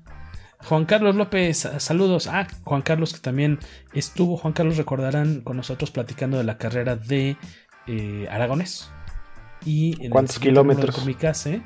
Juan 0.65 0.85
Carlos 0.85 1.15
López, 1.15 1.69
saludos. 1.77 2.27
Ah, 2.27 2.47
Juan 2.63 2.81
Carlos 2.81 3.13
que 3.13 3.19
también 3.19 3.59
estuvo, 3.93 4.37
Juan 4.37 4.53
Carlos 4.53 4.77
recordarán 4.77 5.41
con 5.41 5.57
nosotros 5.57 5.91
platicando 5.91 6.37
de 6.37 6.45
la 6.45 6.57
carrera 6.57 6.95
de 6.95 7.37
eh, 7.87 8.27
Aragones. 8.31 8.89
Y 9.65 10.09
¿Cuántos 10.09 10.39
kilómetros? 10.39 10.95
Con 10.95 11.05
mi 11.05 11.15
casa, 11.15 11.49
¿eh? 11.49 11.63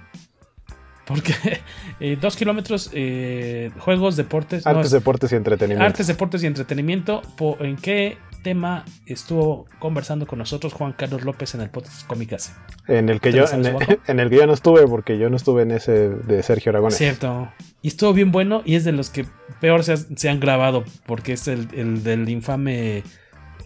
Porque 1.07 1.33
eh, 1.99 2.17
dos 2.19 2.35
kilómetros, 2.35 2.91
eh, 2.93 3.71
juegos, 3.79 4.17
deportes. 4.17 4.67
Artes, 4.67 4.91
deportes 4.91 5.31
y 5.31 5.35
entretenimiento. 5.35 5.85
Artes, 5.85 6.07
deportes 6.07 6.43
y 6.43 6.47
entretenimiento. 6.47 7.21
¿En 7.59 7.77
qué 7.77 8.17
tema 8.43 8.85
estuvo 9.05 9.65
conversando 9.79 10.27
con 10.27 10.39
nosotros 10.39 10.73
Juan 10.73 10.93
Carlos 10.93 11.23
López 11.23 11.55
en 11.55 11.61
el 11.61 11.69
podcast 11.69 12.05
Cómicas? 12.05 12.53
En 12.87 13.07
el 13.09 13.21
que 13.21 13.31
yo, 13.31 13.45
en 13.51 14.19
el, 14.19 14.29
que 14.29 14.35
yo 14.35 14.45
no 14.47 14.53
estuve, 14.53 14.85
porque 14.85 15.17
yo 15.17 15.29
no 15.29 15.37
estuve 15.37 15.63
en 15.63 15.71
ese 15.71 16.09
de 16.09 16.43
Sergio 16.43 16.71
Aragón. 16.71 16.91
Cierto. 16.91 17.51
Y 17.81 17.87
estuvo 17.87 18.13
bien 18.13 18.33
bueno 18.33 18.61
y 18.65 18.75
es 18.75 18.83
de 18.83 18.91
los 18.91 19.09
que 19.09 19.25
peor 19.61 19.83
se, 19.83 20.29
han 20.29 20.39
grabado, 20.41 20.83
porque 21.05 21.33
es 21.33 21.47
el, 21.47 22.03
del 22.03 22.27
infame. 22.27 23.03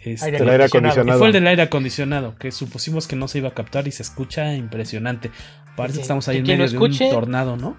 Este, 0.04 0.36
aire 0.36 0.64
acondicionado. 0.64 1.20
fue 1.20 1.28
el 1.28 1.34
del 1.34 1.46
aire 1.46 1.62
acondicionado, 1.62 2.36
que 2.40 2.52
supusimos 2.52 3.08
que 3.08 3.16
no 3.16 3.28
se 3.28 3.38
iba 3.38 3.50
a 3.50 3.54
captar 3.54 3.88
y 3.88 3.92
se 3.92 4.02
escucha 4.02 4.56
impresionante. 4.56 5.30
Parece 5.76 6.00
que 6.00 6.02
estamos 6.02 6.28
ahí 6.28 6.38
en 6.38 6.44
medio 6.44 6.70
de 6.70 6.78
un 6.78 6.98
tornado, 7.12 7.58
¿no? 7.58 7.78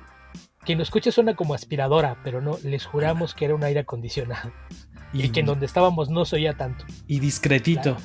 Quien 0.64 0.78
lo 0.78 0.84
escuche 0.84 1.10
suena 1.10 1.34
como 1.34 1.54
aspiradora, 1.54 2.18
pero 2.22 2.40
no, 2.40 2.56
les 2.62 2.86
juramos 2.86 3.34
que 3.34 3.46
era 3.46 3.54
un 3.54 3.64
aire 3.64 3.80
acondicionado. 3.80 4.52
Y, 5.12 5.28
que 5.28 5.40
en 5.40 5.46
donde 5.46 5.66
estábamos 5.66 6.08
no 6.08 6.24
se 6.24 6.36
oía 6.36 6.54
tanto. 6.54 6.86
Y 7.06 7.20
discretito. 7.20 7.96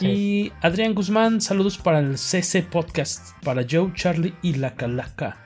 Y 0.00 0.52
Adrián 0.60 0.94
Guzmán, 0.94 1.40
saludos 1.40 1.78
para 1.78 2.00
el 2.00 2.18
CC 2.18 2.62
Podcast, 2.62 3.42
para 3.44 3.64
Joe, 3.68 3.92
Charlie 3.94 4.34
y 4.42 4.54
la 4.54 4.74
Calaca. 4.74 5.38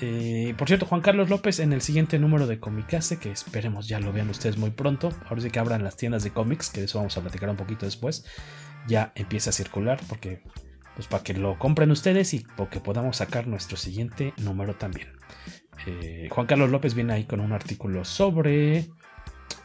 Eh, 0.00 0.54
por 0.56 0.68
cierto, 0.68 0.86
Juan 0.86 1.02
Carlos 1.02 1.28
López 1.28 1.58
en 1.58 1.72
el 1.72 1.82
siguiente 1.82 2.18
número 2.18 2.46
de 2.46 2.58
Comicase, 2.58 3.18
que 3.18 3.30
esperemos 3.30 3.86
ya 3.86 4.00
lo 4.00 4.12
vean 4.12 4.30
ustedes 4.30 4.56
muy 4.56 4.70
pronto. 4.70 5.10
Ahora 5.28 5.42
sí 5.42 5.50
que 5.50 5.58
abran 5.58 5.84
las 5.84 5.96
tiendas 5.96 6.24
de 6.24 6.30
cómics, 6.30 6.70
que 6.70 6.80
de 6.80 6.86
eso 6.86 6.98
vamos 6.98 7.16
a 7.16 7.20
platicar 7.20 7.50
un 7.50 7.56
poquito 7.56 7.86
después. 7.86 8.24
Ya 8.86 9.12
empieza 9.14 9.50
a 9.50 9.52
circular 9.52 10.00
porque 10.08 10.42
pues 11.00 11.08
para 11.08 11.24
que 11.24 11.32
lo 11.32 11.58
compren 11.58 11.90
ustedes 11.90 12.34
y 12.34 12.44
porque 12.58 12.78
podamos 12.78 13.16
sacar 13.16 13.46
nuestro 13.46 13.78
siguiente 13.78 14.34
número 14.36 14.76
también. 14.76 15.08
Eh, 15.86 16.28
Juan 16.30 16.46
Carlos 16.46 16.68
López 16.68 16.92
viene 16.92 17.14
ahí 17.14 17.24
con 17.24 17.40
un 17.40 17.54
artículo 17.54 18.04
sobre 18.04 18.90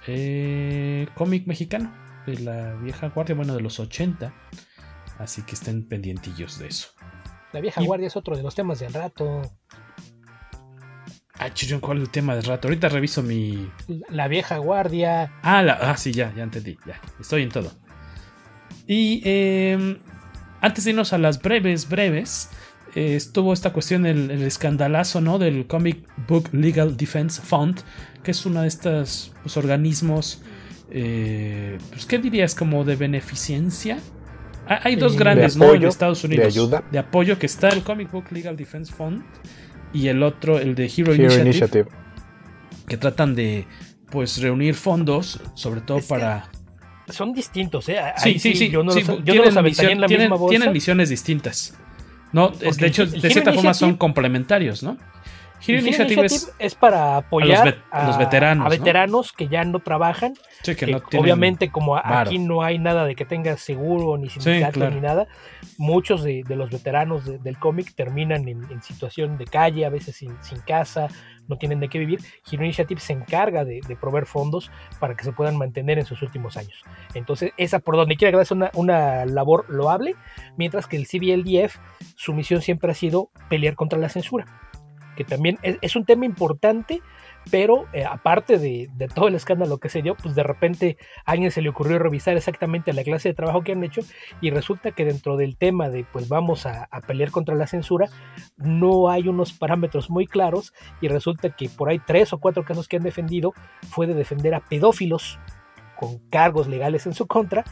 eh, 0.07 1.09
cómic 1.13 1.45
mexicano 1.45 1.93
de 2.25 2.39
la 2.39 2.75
vieja 2.75 3.09
guardia, 3.09 3.35
bueno, 3.35 3.53
de 3.53 3.59
los 3.59 3.81
80. 3.81 4.33
Así 5.19 5.41
que 5.41 5.55
estén 5.55 5.85
pendientillos 5.89 6.57
de 6.57 6.69
eso. 6.69 6.91
La 7.51 7.59
vieja 7.59 7.81
guardia 7.81 8.07
es 8.07 8.15
otro 8.15 8.37
de 8.37 8.41
los 8.41 8.55
temas 8.55 8.79
del 8.79 8.93
rato. 8.93 9.41
Ah, 11.33 11.53
chillón, 11.53 11.81
¿cuál 11.81 11.97
es 11.97 12.03
el 12.03 12.11
tema 12.11 12.33
del 12.35 12.45
rato? 12.45 12.69
Ahorita 12.69 12.87
reviso 12.87 13.21
mi. 13.21 13.69
La 14.07 14.29
vieja 14.29 14.55
guardia. 14.59 15.33
Ah, 15.43 15.65
ah 15.81 15.97
sí, 15.97 16.13
ya, 16.13 16.33
ya 16.33 16.43
entendí. 16.43 16.77
Ya, 16.87 17.01
estoy 17.19 17.43
en 17.43 17.49
todo. 17.49 17.73
Y 18.87 19.21
eh, 19.25 19.99
antes 20.65 20.83
de 20.83 20.89
irnos 20.91 21.13
a 21.13 21.19
las 21.19 21.39
breves, 21.41 21.87
breves, 21.87 22.49
eh, 22.95 23.15
estuvo 23.15 23.53
esta 23.53 23.71
cuestión, 23.71 24.07
el, 24.07 24.31
el, 24.31 24.41
escandalazo 24.41 25.21
¿no? 25.21 25.37
del 25.37 25.67
Comic 25.67 26.07
Book 26.27 26.49
Legal 26.53 26.97
Defense 26.97 27.39
Fund, 27.39 27.81
que 28.23 28.31
es 28.31 28.45
uno 28.47 28.63
de 28.63 28.67
estos 28.67 29.31
pues, 29.43 29.57
organismos, 29.57 30.41
eh, 30.89 31.77
pues, 31.91 32.07
¿qué 32.07 32.17
dirías? 32.17 32.55
Como 32.55 32.83
de 32.83 32.95
beneficencia. 32.95 33.99
Ah, 34.67 34.79
hay 34.83 34.95
dos 34.95 35.15
grandes, 35.15 35.55
¿no? 35.55 35.71
En 35.71 35.83
Estados 35.83 36.23
Unidos. 36.23 36.55
De 36.55 36.59
ayuda. 36.59 36.83
De 36.91 36.97
apoyo, 36.97 37.37
que 37.37 37.45
está 37.45 37.69
el 37.69 37.83
Comic 37.83 38.09
Book 38.11 38.31
Legal 38.31 38.57
Defense 38.57 38.91
Fund 38.91 39.23
y 39.93 40.07
el 40.07 40.23
otro, 40.23 40.57
el 40.57 40.73
de 40.73 40.85
Hero, 40.85 41.13
Initiative, 41.13 41.85
Que 42.87 42.97
tratan 42.97 43.35
de, 43.35 43.67
pues, 44.09 44.41
reunir 44.41 44.73
fondos, 44.73 45.39
sobre 45.53 45.81
todo 45.81 45.99
para 46.01 46.49
son 47.09 47.33
distintos, 47.33 47.89
¿eh? 47.89 47.99
sí, 48.17 48.39
sí, 48.39 48.55
sí. 48.55 48.69
Yo 48.69 48.83
no, 48.83 48.93
los, 48.93 49.23
yo 49.23 49.43
en 49.43 49.53
la 50.01 50.07
misma 50.07 50.35
bolsa. 50.35 50.49
Tienen 50.49 50.73
misiones 50.73 51.09
distintas. 51.09 51.75
No, 52.31 52.49
de 52.49 52.87
hecho, 52.87 53.05
de 53.05 53.29
cierta 53.29 53.53
forma 53.53 53.73
son 53.73 53.95
complementarios, 53.95 54.83
¿no? 54.83 54.97
Hero 55.67 55.79
Initiative, 55.79 56.27
es, 56.59 56.75
para 56.75 57.17
apoyar 57.17 57.77
a 57.89 58.07
los, 58.07 58.17
veteranos, 58.17 58.67
a 58.67 58.69
veteranos 58.69 59.31
que 59.31 59.47
ya 59.47 59.63
no 59.63 59.79
trabajan. 59.79 60.33
Sí, 60.61 60.75
que, 60.75 60.87
no 60.87 61.01
obviamente, 61.17 61.71
como 61.71 61.95
aquí 61.97 62.37
no 62.39 62.61
hay 62.61 62.77
nada 62.77 63.05
de 63.05 63.15
que 63.15 63.25
tengas 63.25 63.61
seguro, 63.61 64.17
ni 64.17 64.29
sindicato, 64.29 64.89
ni 64.89 64.99
nada, 64.99 65.27
muchos 65.77 66.23
de, 66.23 66.43
los 66.49 66.69
veteranos 66.69 67.41
del 67.43 67.57
cómic 67.57 67.93
terminan 67.95 68.47
en, 68.47 68.81
situación 68.83 69.37
de 69.37 69.45
calle, 69.45 69.85
a 69.85 69.89
veces 69.89 70.15
sin, 70.15 70.35
sin 70.41 70.59
casa, 70.59 71.07
no 71.47 71.57
tienen 71.57 71.79
de 71.79 71.89
qué 71.89 71.99
vivir, 71.99 72.19
Hero 72.49 72.63
Initiative 72.63 72.99
se 72.99 73.13
encarga 73.13 73.65
de, 73.65 73.81
proveer 73.99 74.25
fondos 74.25 74.71
para 74.99 75.15
que 75.15 75.23
se 75.23 75.31
puedan 75.31 75.57
mantener 75.57 75.99
en 75.99 76.05
sus 76.05 76.21
últimos 76.21 76.57
años. 76.57 76.83
Entonces, 77.13 77.51
esa 77.57 77.79
por 77.79 77.95
donde 77.95 78.15
quiera 78.15 78.37
que 78.37 78.43
es 78.43 78.51
una, 78.51 78.71
una 78.73 79.25
labor 79.25 79.65
loable, 79.69 80.15
mientras 80.57 80.87
que 80.87 80.97
el 80.97 81.07
CBLDF, 81.07 81.77
su 82.15 82.33
misión 82.33 82.61
siempre 82.61 82.91
ha 82.91 82.95
sido 82.95 83.29
pelear 83.49 83.75
contra 83.75 83.99
la 83.99 84.09
censura, 84.09 84.45
que 85.15 85.23
también 85.23 85.57
es 85.63 85.95
un 85.95 86.05
tema 86.05 86.25
importante 86.25 87.01
pero 87.51 87.85
eh, 87.93 88.05
aparte 88.05 88.57
de, 88.57 88.89
todo 89.13 89.27
el 89.27 89.35
escándalo 89.35 89.77
que 89.77 89.89
se 89.89 90.01
dio, 90.01 90.15
pues 90.15 90.35
de 90.35 90.43
repente 90.43 90.97
a 91.25 91.31
alguien 91.31 91.51
se 91.51 91.61
le 91.61 91.69
ocurrió 91.69 91.99
revisar 91.99 92.35
exactamente 92.35 92.93
la 92.93 93.03
clase 93.03 93.29
de 93.29 93.35
trabajo 93.35 93.61
que 93.61 93.73
han 93.73 93.83
hecho 93.83 94.01
y 94.41 94.49
resulta 94.49 94.91
que 94.91 95.05
dentro 95.05 95.37
del 95.37 95.57
tema 95.57 95.89
de 95.89 96.05
pues 96.11 96.27
vamos 96.27 96.65
a, 96.65 96.89
pelear 97.07 97.31
contra 97.31 97.55
la 97.55 97.67
censura, 97.67 98.09
no 98.57 99.09
hay 99.09 99.27
unos 99.27 99.53
parámetros 99.53 100.09
muy 100.09 100.25
claros 100.25 100.73
y 101.01 101.07
resulta 101.07 101.49
que 101.55 101.69
por 101.69 101.89
ahí 101.89 101.99
tres 101.99 102.33
o 102.33 102.39
cuatro 102.39 102.65
casos 102.65 102.87
que 102.87 102.97
han 102.97 103.03
defendido 103.03 103.53
fue 103.89 104.07
de 104.07 104.13
defender 104.13 104.55
a 104.55 104.61
pedófilos 104.61 105.39
con 105.95 106.17
cargos 106.29 106.67
legales 106.67 107.05
en 107.05 107.13
su 107.13 107.27
contra 107.27 107.63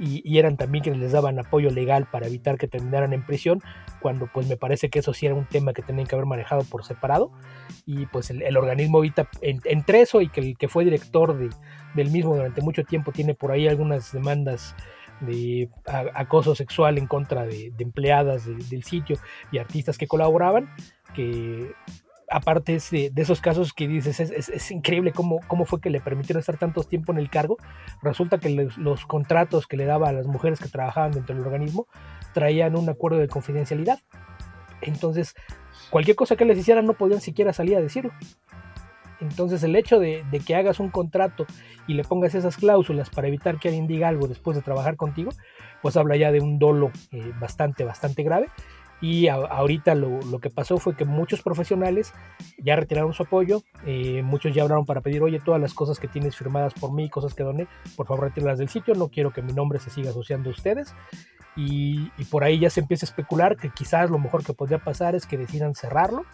y, 0.00 0.38
eran 0.38 0.56
también 0.56 0.82
quienes 0.82 1.00
les 1.00 1.12
daban 1.12 1.38
apoyo 1.38 1.70
legal 1.70 2.06
para 2.10 2.26
evitar 2.26 2.56
que 2.56 2.66
terminaran 2.66 3.12
en 3.12 3.24
prisión, 3.24 3.60
cuando 4.00 4.28
pues 4.32 4.48
me 4.48 4.56
parece 4.56 4.88
que 4.88 5.00
eso 5.00 5.12
sí 5.12 5.26
era 5.26 5.34
un 5.34 5.44
tema 5.44 5.74
que 5.74 5.82
tenían 5.82 6.06
que 6.06 6.14
haber 6.14 6.26
manejado 6.26 6.64
por 6.64 6.84
separado. 6.84 7.30
Y 7.84 8.06
pues 8.06 8.30
el, 8.30 8.56
organismo 8.56 8.98
ahorita 8.98 9.28
entre 9.42 10.00
eso 10.00 10.22
y 10.22 10.28
que 10.28 10.40
el 10.40 10.56
que 10.56 10.68
fue 10.68 10.84
director 10.84 11.36
de, 11.36 11.50
del 11.94 12.10
mismo 12.10 12.34
durante 12.34 12.62
mucho 12.62 12.82
tiempo 12.84 13.12
tiene 13.12 13.34
por 13.34 13.52
ahí 13.52 13.68
algunas 13.68 14.10
demandas 14.12 14.74
de 15.20 15.68
acoso 16.14 16.54
sexual 16.54 16.96
en 16.96 17.06
contra 17.06 17.44
de, 17.44 17.72
empleadas 17.78 18.46
del 18.46 18.84
sitio 18.84 19.18
y 19.52 19.58
artistas 19.58 19.98
que 19.98 20.06
colaboraban, 20.06 20.70
que 21.14 21.72
aparte 22.30 22.78
de, 22.90 23.12
esos 23.16 23.40
casos 23.40 23.72
que 23.72 23.88
dices, 23.88 24.20
es, 24.20 24.70
increíble 24.70 25.12
cómo, 25.12 25.40
cómo, 25.48 25.66
fue 25.66 25.80
que 25.80 25.90
le 25.90 26.00
permitieron 26.00 26.40
estar 26.40 26.56
tanto 26.56 26.84
tiempo 26.84 27.12
en 27.12 27.18
el 27.18 27.28
cargo. 27.28 27.56
Resulta 28.02 28.38
que 28.38 28.68
los 28.76 29.04
contratos 29.06 29.66
que 29.66 29.76
le 29.76 29.84
daba 29.84 30.08
a 30.08 30.12
las 30.12 30.26
mujeres 30.26 30.60
que 30.60 30.68
trabajaban 30.68 31.12
dentro 31.12 31.34
del 31.34 31.44
organismo 31.44 31.86
traían 32.32 32.76
un 32.76 32.88
acuerdo 32.88 33.18
de 33.18 33.28
confidencialidad. 33.28 33.98
Entonces, 34.80 35.34
cualquier 35.90 36.16
cosa 36.16 36.36
que 36.36 36.44
les 36.44 36.58
hicieran 36.58 36.86
no 36.86 36.94
podían 36.94 37.20
siquiera 37.20 37.52
salir 37.52 37.76
a 37.76 37.80
decirlo. 37.80 38.12
Entonces 39.20 39.62
el 39.62 39.76
hecho 39.76 39.98
de, 39.98 40.24
que 40.46 40.54
hagas 40.54 40.80
un 40.80 40.88
contrato 40.88 41.46
y 41.86 41.94
le 41.94 42.04
pongas 42.04 42.34
esas 42.34 42.56
cláusulas 42.56 43.10
para 43.10 43.28
evitar 43.28 43.58
que 43.58 43.68
alguien 43.68 43.86
diga 43.86 44.08
algo 44.08 44.28
después 44.28 44.56
de 44.56 44.62
trabajar 44.62 44.96
contigo, 44.96 45.30
pues 45.82 45.96
habla 45.96 46.16
ya 46.16 46.32
de 46.32 46.40
un 46.40 46.58
dolo 46.58 46.90
eh, 47.12 47.32
bastante, 47.38 47.84
bastante 47.84 48.22
grave. 48.22 48.48
Y 49.00 49.28
ahorita 49.28 49.94
lo, 49.94 50.38
que 50.40 50.50
pasó 50.50 50.76
fue 50.78 50.94
que 50.94 51.06
muchos 51.06 51.42
profesionales 51.42 52.12
ya 52.58 52.76
retiraron 52.76 53.14
su 53.14 53.22
apoyo, 53.22 53.62
eh, 53.86 54.22
muchos 54.22 54.54
ya 54.54 54.62
hablaron 54.62 54.84
para 54.84 55.00
pedir, 55.00 55.22
oye, 55.22 55.40
todas 55.40 55.60
las 55.60 55.72
cosas 55.72 55.98
que 55.98 56.08
tienes 56.08 56.36
firmadas 56.36 56.74
por 56.74 56.92
mí, 56.92 57.08
cosas 57.08 57.34
que 57.34 57.42
doné, 57.42 57.66
por 57.96 58.06
favor 58.06 58.24
retíralas 58.24 58.58
del 58.58 58.68
sitio, 58.68 58.94
no 58.94 59.08
quiero 59.08 59.32
que 59.32 59.40
mi 59.40 59.52
nombre 59.54 59.78
se 59.78 59.88
siga 59.88 60.10
asociando 60.10 60.50
a 60.50 60.52
ustedes. 60.52 60.94
Y, 61.56 62.10
por 62.30 62.44
ahí 62.44 62.58
ya 62.58 62.70
se 62.70 62.80
empieza 62.80 63.04
a 63.04 63.08
especular 63.08 63.56
que 63.56 63.70
quizás 63.70 64.10
lo 64.10 64.18
mejor 64.18 64.44
que 64.44 64.54
podría 64.54 64.78
pasar 64.78 65.14
es 65.14 65.26
que 65.26 65.36
decidan 65.36 65.74
cerrarlo 65.74 66.24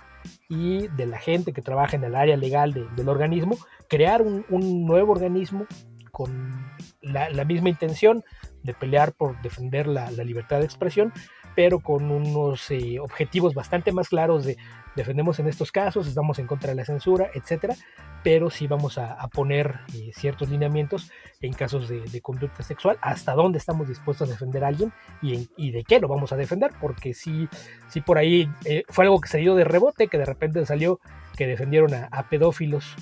y 0.48 0.88
de 0.88 1.06
la 1.06 1.18
gente 1.18 1.52
que 1.52 1.62
trabaja 1.62 1.96
en 1.96 2.04
el 2.04 2.14
área 2.14 2.36
legal 2.36 2.72
del 2.72 3.08
organismo, 3.08 3.56
crear 3.88 4.22
un, 4.22 4.44
nuevo 4.86 5.12
organismo 5.12 5.66
con 6.12 6.76
la, 7.00 7.44
misma 7.44 7.68
intención 7.68 8.24
de 8.62 8.74
pelear 8.74 9.12
por 9.12 9.40
defender 9.42 9.86
la, 9.86 10.10
libertad 10.10 10.58
de 10.58 10.64
expresión, 10.64 11.12
pero 11.56 11.80
con 11.80 12.10
unos 12.12 12.70
eh, 12.70 13.00
objetivos 13.00 13.54
bastante 13.54 13.90
más 13.90 14.10
claros 14.10 14.44
de 14.44 14.56
defendemos 14.96 15.38
en 15.38 15.46
estos 15.46 15.70
casos, 15.70 16.08
estamos 16.08 16.38
en 16.38 16.46
contra 16.46 16.70
de 16.70 16.76
la 16.76 16.84
censura, 16.84 17.30
etcétera, 17.34 17.76
pero 18.24 18.50
sí 18.50 18.66
vamos 18.66 18.98
a, 18.98 19.16
poner 19.28 19.80
eh, 19.94 20.10
ciertos 20.14 20.48
lineamientos 20.48 21.12
en 21.40 21.52
casos 21.52 21.88
de, 21.88 22.20
conducta 22.22 22.62
sexual, 22.62 22.98
hasta 23.02 23.34
dónde 23.34 23.58
estamos 23.58 23.88
dispuestos 23.88 24.28
a 24.28 24.32
defender 24.32 24.64
a 24.64 24.68
alguien 24.68 24.92
y, 25.22 25.70
de 25.70 25.84
qué 25.84 26.00
lo 26.00 26.08
vamos 26.08 26.32
a 26.32 26.36
defender, 26.36 26.70
porque 26.80 27.12
sí, 27.12 27.48
sí 27.88 28.00
por 28.00 28.18
ahí 28.18 28.48
eh, 28.64 28.84
fue 28.88 29.04
algo 29.04 29.20
que 29.20 29.28
se 29.28 29.38
dio 29.38 29.54
de 29.54 29.64
rebote, 29.64 30.08
que 30.08 30.18
de 30.18 30.24
repente 30.24 30.64
salió 30.64 30.98
que 31.36 31.46
defendieron 31.46 31.92
a, 31.92 32.28
pedófilos 32.30 32.96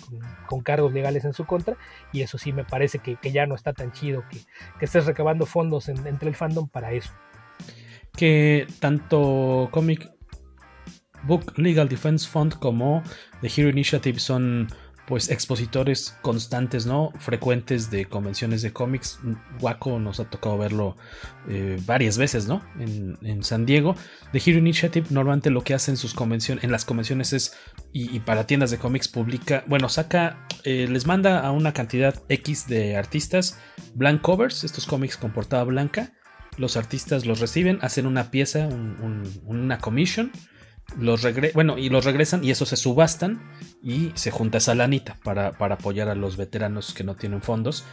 con, 0.46 0.60
cargos 0.62 0.92
legales 0.92 1.24
en 1.24 1.32
su 1.32 1.46
contra, 1.46 1.76
y 2.12 2.22
eso 2.22 2.36
sí 2.36 2.52
me 2.52 2.64
parece 2.64 2.98
que, 2.98 3.16
ya 3.30 3.46
no 3.46 3.54
está 3.54 3.72
tan 3.72 3.92
chido 3.92 4.24
que, 4.28 4.38
que 4.78 4.84
estés 4.84 5.06
recabando 5.06 5.46
fondos 5.46 5.88
entre 5.88 6.28
el 6.28 6.34
fandom 6.34 6.68
para 6.68 6.92
eso. 6.92 7.12
Que 8.16 8.66
tanto 8.80 9.68
Comic 9.70 10.10
Book 11.24 11.58
Legal 11.58 11.88
Defense 11.88 12.28
Fund 12.28 12.58
como 12.58 13.02
The 13.40 13.50
Hero 13.54 13.70
Initiative 13.70 14.18
son 14.18 14.68
pues 15.06 15.28
expositores 15.28 16.16
constantes, 16.22 16.86
¿no? 16.86 17.12
Frecuentes 17.18 17.90
de 17.90 18.06
convenciones 18.06 18.62
de 18.62 18.72
cómics. 18.72 19.20
Waco 19.60 19.98
nos 19.98 20.18
ha 20.18 20.30
tocado 20.30 20.56
verlo 20.56 20.96
eh, 21.48 21.78
varias 21.84 22.16
veces, 22.16 22.46
¿no? 22.46 22.62
En, 22.78 23.44
San 23.44 23.66
Diego. 23.66 23.96
The 24.32 24.38
Hero 24.44 24.58
Initiative 24.58 25.06
normalmente 25.10 25.50
lo 25.50 25.62
que 25.62 25.74
hace 25.74 25.90
en 25.90 25.98
sus 25.98 26.14
convenciones, 26.14 26.64
en 26.64 26.72
las 26.72 26.84
convenciones 26.84 27.32
es, 27.32 27.54
y, 27.92 28.18
para 28.20 28.46
tiendas 28.46 28.70
de 28.70 28.78
cómics 28.78 29.08
publica, 29.08 29.64
bueno, 29.66 29.88
saca, 29.88 30.46
eh, 30.64 30.86
les 30.88 31.06
manda 31.06 31.40
a 31.40 31.50
una 31.50 31.72
cantidad 31.72 32.22
X 32.28 32.66
de 32.66 32.96
artistas 32.96 33.58
blank 33.94 34.22
covers, 34.22 34.64
estos 34.64 34.86
cómics 34.86 35.16
con 35.16 35.32
portada 35.32 35.64
blanca. 35.64 36.12
Los 36.56 36.76
artistas 36.76 37.26
los 37.26 37.40
reciben, 37.40 37.78
hacen 37.82 38.06
una 38.06 38.30
pieza, 38.30 38.68
una 39.46 39.78
commission 39.78 40.30
los 40.98 41.26
bueno, 41.54 41.78
y 41.78 41.88
los 41.88 42.04
regresan 42.04 42.44
y 42.44 42.50
eso 42.50 42.66
se 42.66 42.76
subastan 42.76 43.40
y 43.82 44.12
se 44.14 44.30
junta 44.30 44.58
esa 44.58 44.74
lanita 44.74 45.16
para, 45.24 45.52
para, 45.52 45.76
apoyar 45.76 46.08
a 46.08 46.14
los 46.14 46.36
veteranos 46.36 46.94
que 46.94 47.04
no 47.04 47.16
tienen 47.16 47.42
fondos 47.42 47.84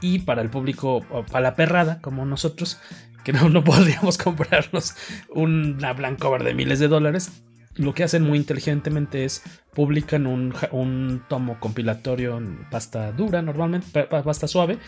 y 0.00 0.20
para 0.20 0.42
el 0.42 0.50
público, 0.50 1.04
para 1.30 1.40
la 1.40 1.56
perrada 1.56 2.00
como 2.00 2.24
nosotros, 2.24 2.78
que 3.24 3.32
no, 3.32 3.48
no 3.48 3.64
podríamos 3.64 4.18
comprarnos 4.18 4.94
una 5.30 5.92
blank 5.92 6.18
cover 6.18 6.42
de 6.42 6.54
miles 6.54 6.78
de 6.78 6.88
dólares. 6.88 7.44
Lo 7.76 7.94
que 7.94 8.02
hacen 8.02 8.24
muy 8.24 8.36
inteligentemente 8.36 9.24
es 9.24 9.42
publican 9.72 10.26
un, 10.26 10.52
un 10.72 11.22
tomo 11.28 11.60
compilatorio 11.60 12.36
en 12.36 12.68
pasta 12.68 13.12
dura, 13.12 13.42
normalmente, 13.42 14.04
pasta 14.04 14.48
suave, 14.48 14.78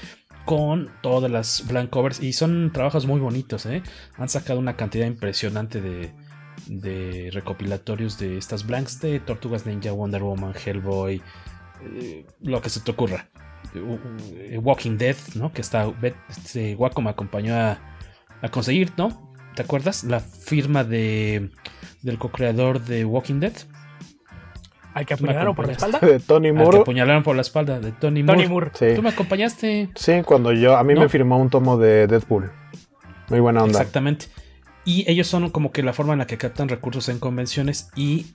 con 0.45 0.91
todas 1.03 1.31
las 1.31 1.67
blank 1.67 1.91
covers 1.91 2.23
y 2.23 2.33
son 2.33 2.73
trabajos 2.73 3.07
muy 3.07 3.21
bonitos. 3.21 3.67
¿eh? 3.67 3.83
Han 4.17 4.29
sacado 4.29 4.59
una 4.59 4.77
cantidad 4.77 5.07
impresionante 5.07 5.81
de, 5.81 7.31
recopilatorios 7.33 8.19
de 8.19 8.39
estas 8.39 8.67
blanks 8.67 9.01
de 9.01 9.21
Tortugas 9.21 9.67
Ninja, 9.67 9.93
Wonder 9.93 10.23
Woman, 10.23 10.55
Hellboy, 10.55 11.23
eh, 11.83 12.27
lo 12.41 12.61
que 12.61 12.71
se 12.71 12.81
te 12.81 12.91
ocurra. 12.91 13.29
Eh, 13.75 14.59
Walking 14.59 14.99
Dead, 14.99 15.17
¿no? 15.35 15.53
Que 15.53 15.61
está. 15.61 15.93
Este, 16.29 16.75
Waco 16.75 17.01
me 17.01 17.11
acompañó 17.11 17.55
a, 17.55 17.79
conseguir, 18.51 18.93
¿no? 18.97 19.33
¿Te 19.55 19.63
acuerdas? 19.63 20.05
La 20.05 20.21
firma 20.21 20.85
de 20.85 21.51
del 22.03 22.19
co-creador 22.19 22.81
de 22.85 23.05
Walking 23.05 23.41
Dead. 23.41 23.53
Al 24.95 25.07
que 25.07 25.15
apuñalaron 25.15 25.55
por 25.55 25.67
la 25.67 25.73
espalda. 25.73 25.99
De 25.99 26.21
Tony 26.21 26.53
Moore. 26.53 26.67
Al 26.67 26.73
que 26.73 26.81
apuñalaron 26.81 27.23
por 27.23 27.37
la 27.37 27.43
espalda 27.43 27.81
de 27.81 27.93
Tony, 27.93 28.23
Moore. 28.23 28.71
Tú 28.95 29.03
me 29.03 29.09
acompañaste. 29.09 29.91
Sí, 29.95 30.23
cuando 30.25 30.53
yo. 30.53 30.77
A 30.77 30.85
mí 30.85 30.95
me 30.95 31.09
firmó 31.09 31.39
un 31.39 31.51
tomo 31.51 31.79
de 31.79 32.07
Deadpool. 32.07 32.51
Muy 33.29 33.41
buena 33.41 33.63
onda. 33.63 33.79
Exactamente. 33.79 34.27
Y 34.85 35.09
ellos 35.11 35.27
son 35.27 35.51
como 35.51 35.73
que 35.73 35.83
la 35.83 35.93
forma 35.93 36.13
en 36.13 36.19
la 36.19 36.27
que 36.27 36.37
captan 36.37 36.69
recursos 36.69 37.09
en 37.09 37.19
convenciones. 37.19 37.91
Y 37.95 38.27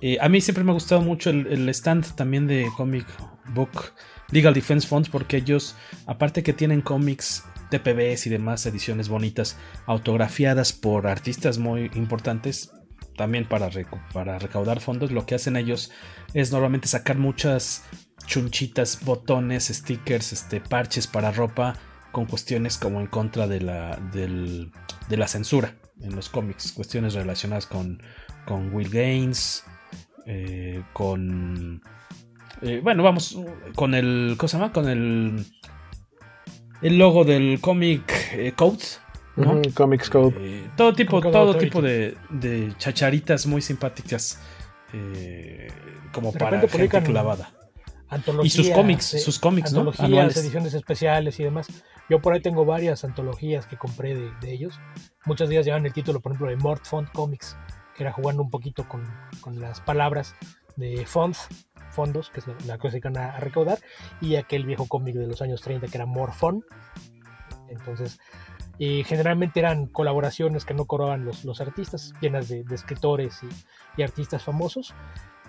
eh, 0.00 0.18
a 0.20 0.28
mí 0.28 0.40
siempre 0.40 0.64
me 0.64 0.70
ha 0.70 0.74
gustado 0.74 1.02
mucho 1.02 1.30
el, 1.30 1.68
stand 1.68 2.14
también 2.14 2.46
de 2.46 2.68
Comic 2.76 3.06
Book 3.54 3.92
Legal 4.30 4.54
Defense 4.54 4.86
Funds 4.86 5.08
porque 5.08 5.38
ellos, 5.38 5.76
aparte 6.06 6.42
que 6.42 6.52
tienen 6.52 6.80
cómics, 6.80 7.44
TPBs 7.70 8.26
y 8.26 8.30
demás 8.30 8.64
ediciones 8.66 9.08
bonitas, 9.08 9.58
autografiadas 9.86 10.72
por 10.72 11.06
artistas 11.06 11.58
muy 11.58 11.90
importantes, 11.94 12.72
también 13.16 13.46
para, 13.46 13.70
para 14.12 14.38
recaudar 14.38 14.80
fondos, 14.80 15.12
lo 15.12 15.26
que 15.26 15.34
hacen 15.34 15.56
ellos 15.56 15.90
es 16.34 16.52
normalmente 16.52 16.88
sacar 16.88 17.18
muchas 17.18 17.84
chunchitas, 18.26 19.04
botones, 19.04 19.68
stickers, 19.68 20.32
este, 20.32 20.60
parches 20.60 21.06
para 21.06 21.32
ropa 21.32 21.76
con 22.12 22.26
cuestiones 22.26 22.78
como 22.78 23.00
en 23.00 23.06
contra 23.06 23.46
de 23.46 23.60
la, 23.60 23.96
de 24.12 25.16
la 25.16 25.28
censura 25.28 25.74
en 26.02 26.16
los 26.16 26.28
cómics, 26.28 26.72
cuestiones 26.72 27.14
relacionadas 27.14 27.66
con, 27.66 28.02
con 28.46 28.72
Will 28.72 28.90
Gaines, 28.90 29.64
eh, 30.26 30.82
con... 30.92 31.82
Eh, 32.62 32.80
bueno, 32.82 33.02
vamos 33.02 33.38
con 33.74 33.94
el... 33.94 34.34
¿Cómo 34.36 34.48
se 34.48 34.58
llama? 34.58 34.72
Con 34.72 34.88
el... 34.88 35.44
El 36.82 36.98
logo 36.98 37.24
del 37.24 37.60
Comic 37.60 38.10
eh, 38.32 38.52
Code. 38.56 38.84
¿No? 39.40 39.60
Comics 39.74 40.10
Code. 40.10 40.70
todo 40.76 40.92
tipo, 40.92 41.20
todo 41.20 41.56
tipo 41.56 41.82
de, 41.82 42.16
chacharitas 42.78 43.46
muy 43.46 43.62
simpáticas. 43.62 44.40
como 46.12 46.32
para 46.32 46.60
gente 46.68 47.02
clavada. 47.02 47.52
Y 48.42 48.50
sus 48.50 48.70
cómics, 48.70 49.22
sus 49.22 49.38
cómics, 49.38 49.72
¿no? 49.72 49.92
ediciones 49.92 50.74
especiales 50.74 51.38
y 51.38 51.44
demás. 51.44 51.68
Yo 52.08 52.20
por 52.20 52.34
ahí 52.34 52.40
tengo 52.40 52.64
varias 52.64 53.04
antologías 53.04 53.66
que 53.66 53.76
compré 53.76 54.16
de, 54.16 54.52
ellos. 54.52 54.80
Muchas 55.26 55.48
de 55.48 55.54
ellas 55.54 55.66
llevan 55.66 55.86
el 55.86 55.92
título, 55.92 56.18
por 56.18 56.32
ejemplo, 56.32 56.50
de 56.50 56.56
Mort 56.56 56.84
Font 56.84 57.08
Comics, 57.12 57.56
que 57.96 58.02
era 58.02 58.12
jugando 58.12 58.42
un 58.42 58.50
poquito 58.50 58.88
con, 58.88 59.04
las 59.60 59.80
palabras 59.80 60.34
de 60.74 61.06
fonts, 61.06 61.46
fondos, 61.90 62.30
que 62.30 62.40
es 62.40 62.46
la, 62.66 62.78
cosa 62.78 62.98
que 62.98 63.08
van 63.08 63.16
a, 63.16 63.38
recaudar, 63.38 63.78
y 64.20 64.34
aquel 64.34 64.66
viejo 64.66 64.88
cómic 64.88 65.14
de 65.14 65.28
los 65.28 65.40
años 65.40 65.60
30 65.60 65.86
que 65.86 65.96
era 65.96 66.06
More 66.06 66.32
Fun. 66.32 66.64
Generalmente 69.04 69.60
eran 69.60 69.86
colaboraciones 69.86 70.64
que 70.64 70.72
no 70.72 70.86
cobraban 70.86 71.26
los, 71.26 71.44
los 71.44 71.60
artistas, 71.60 72.14
llenas 72.22 72.48
de, 72.48 72.64
escritores 72.72 73.40
y, 73.96 74.02
artistas 74.02 74.42
famosos. 74.42 74.94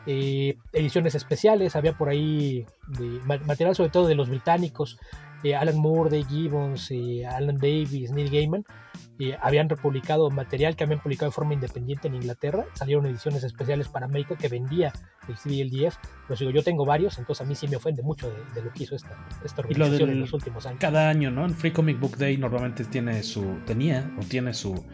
Eh, 0.05 0.57
ediciones 0.73 1.15
especiales, 1.15 1.77
había 1.77 1.93
por 1.93 2.09
ahí 2.09 2.65
material 3.25 3.75
sobre 3.75 3.91
todo 3.91 4.07
de 4.07 4.15
los 4.15 4.29
británicos, 4.29 4.99
eh, 5.43 5.55
Alan 5.55 5.77
Moore, 5.77 6.09
Dave 6.09 6.25
Gibbons, 6.29 6.91
eh, 6.91 7.25
Alan 7.25 7.57
Davis, 7.57 8.11
Neil 8.11 8.29
Gaiman, 8.29 8.65
habían 9.41 9.69
republicado 9.69 10.29
material 10.29 10.75
que 10.75 10.83
habían 10.83 10.99
publicado 10.99 11.29
de 11.29 11.35
forma 11.35 11.53
independiente 11.53 12.07
en 12.07 12.15
Inglaterra, 12.15 12.65
salieron 12.73 13.05
ediciones 13.05 13.43
especiales 13.43 13.87
para 13.87 14.05
América 14.05 14.35
que 14.35 14.47
vendía 14.47 14.93
el 15.27 15.35
CDLDF, 15.35 15.97
pero 16.27 16.39
digo, 16.39 16.51
yo 16.51 16.63
tengo 16.63 16.85
varios, 16.85 17.17
entonces 17.19 17.45
a 17.45 17.47
mí 17.47 17.55
sí 17.55 17.67
me 17.67 17.75
ofende 17.75 18.01
mucho 18.01 18.29
de, 18.29 18.61
lo 18.61 18.71
que 18.71 18.83
hizo 18.83 18.95
esta, 18.95 19.15
esta 19.43 19.61
organización 19.61 20.09
en 20.09 20.19
los 20.21 20.33
últimos 20.33 20.65
años. 20.65 20.79
Cada 20.79 21.09
año, 21.09 21.31
¿no? 21.31 21.45
En 21.45 21.53
Free 21.53 21.71
Comic 21.71 21.99
Book 21.99 22.17
Day 22.17 22.37
normalmente 22.37 22.85
tiene 22.85 23.21
su, 23.23 23.59
tenía 23.65 24.11
o 24.19 24.23
tiene 24.23 24.53
su, 24.53 24.85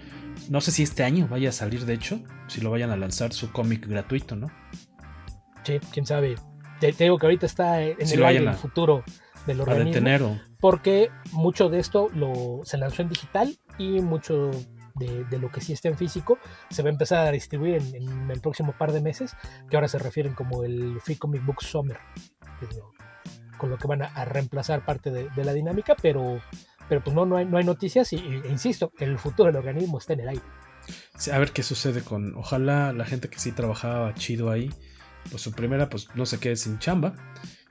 no 0.50 0.62
sé 0.62 0.72
si 0.72 0.84
este 0.84 1.04
año 1.04 1.28
vaya 1.30 1.50
a 1.50 1.54
salir 1.54 1.86
de 1.86 1.94
hecho, 1.94 2.20
si 2.48 2.62
lo 2.62 2.72
vayan 2.72 2.92
a 2.92 2.98
lanzar 2.98 3.34
su 3.34 3.52
cómic 3.52 3.88
gratuito, 3.88 4.36
¿no? 4.36 4.52
quién 5.92 6.06
sabe. 6.06 6.36
Te, 6.80 6.92
digo 6.92 7.18
que 7.18 7.26
ahorita 7.26 7.46
está 7.46 7.82
en 7.82 7.98
el 8.00 8.24
aire, 8.24 8.54
futuro 8.54 9.04
del 9.46 9.62
organismo. 9.62 10.40
Porque 10.60 11.10
mucho 11.32 11.70
de 11.70 11.80
esto 11.80 12.10
lo, 12.14 12.62
se 12.64 12.78
lanzó 12.78 13.02
en 13.02 13.10
digital 13.10 13.58
y 13.78 14.02
mucho 14.02 14.52
de, 14.96 15.38
lo 15.38 15.52
que 15.52 15.62
sí 15.62 15.74
está 15.74 15.90
en 15.90 15.98
físico 15.98 16.40
se 16.70 16.82
va 16.82 16.90
a 16.90 16.92
empezar 16.92 17.28
a 17.28 17.32
distribuir 17.32 17.76
en, 17.94 18.32
el 18.32 18.42
próximo 18.42 18.74
par 18.78 18.92
de 18.92 19.02
meses, 19.02 19.36
que 19.70 19.78
ahora 19.78 19.88
se 19.88 20.00
refieren 20.00 20.34
como 20.34 20.64
el 20.64 21.00
Free 21.02 21.18
Comic 21.18 21.46
Book 21.46 21.62
Summer, 21.62 22.00
con 23.58 23.70
lo 23.70 23.78
que 23.78 23.88
van 23.88 24.02
a, 24.02 24.26
reemplazar 24.26 24.86
parte 24.86 25.12
de, 25.12 25.30
la 25.44 25.54
dinámica, 25.54 25.96
pero, 26.02 26.42
pero 26.90 27.04
pues 27.04 27.16
no, 27.16 27.26
no 27.26 27.38
hay, 27.38 27.46
no 27.46 27.58
hay 27.58 27.64
noticias 27.64 28.12
y, 28.14 28.18
e 28.18 28.50
insisto, 28.50 28.92
el 29.00 29.18
futuro 29.18 29.48
del 29.48 29.58
organismo 29.58 30.00
está 30.00 30.14
en 30.14 30.22
el 30.22 30.30
aire. 30.30 30.44
a 31.32 31.40
ver 31.40 31.52
qué 31.52 31.64
sucede 31.64 32.02
con, 32.02 32.36
ojalá 32.36 32.94
la 32.94 33.06
gente 33.06 33.30
que 33.30 33.40
sí 33.40 33.52
trabajaba 33.52 34.14
chido 34.16 34.50
ahí 34.50 34.72
pues 35.30 35.42
su 35.42 35.52
primera, 35.52 35.90
pues 35.90 36.08
no 36.16 36.26
se 36.26 36.40
quede 36.40 36.56
sin 36.56 36.80
chamba 36.80 37.14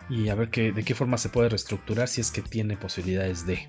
y 0.08 0.28
a 0.28 0.34
ver 0.34 0.50
qué, 0.50 0.72
de 0.72 0.84
qué 0.84 0.94
forma 0.94 1.18
se 1.18 1.28
puede 1.28 1.48
reestructurar 1.48 2.08
si 2.08 2.20
es 2.20 2.30
que 2.30 2.42
tiene 2.42 2.76
posibilidades 2.76 3.46
de. 3.46 3.68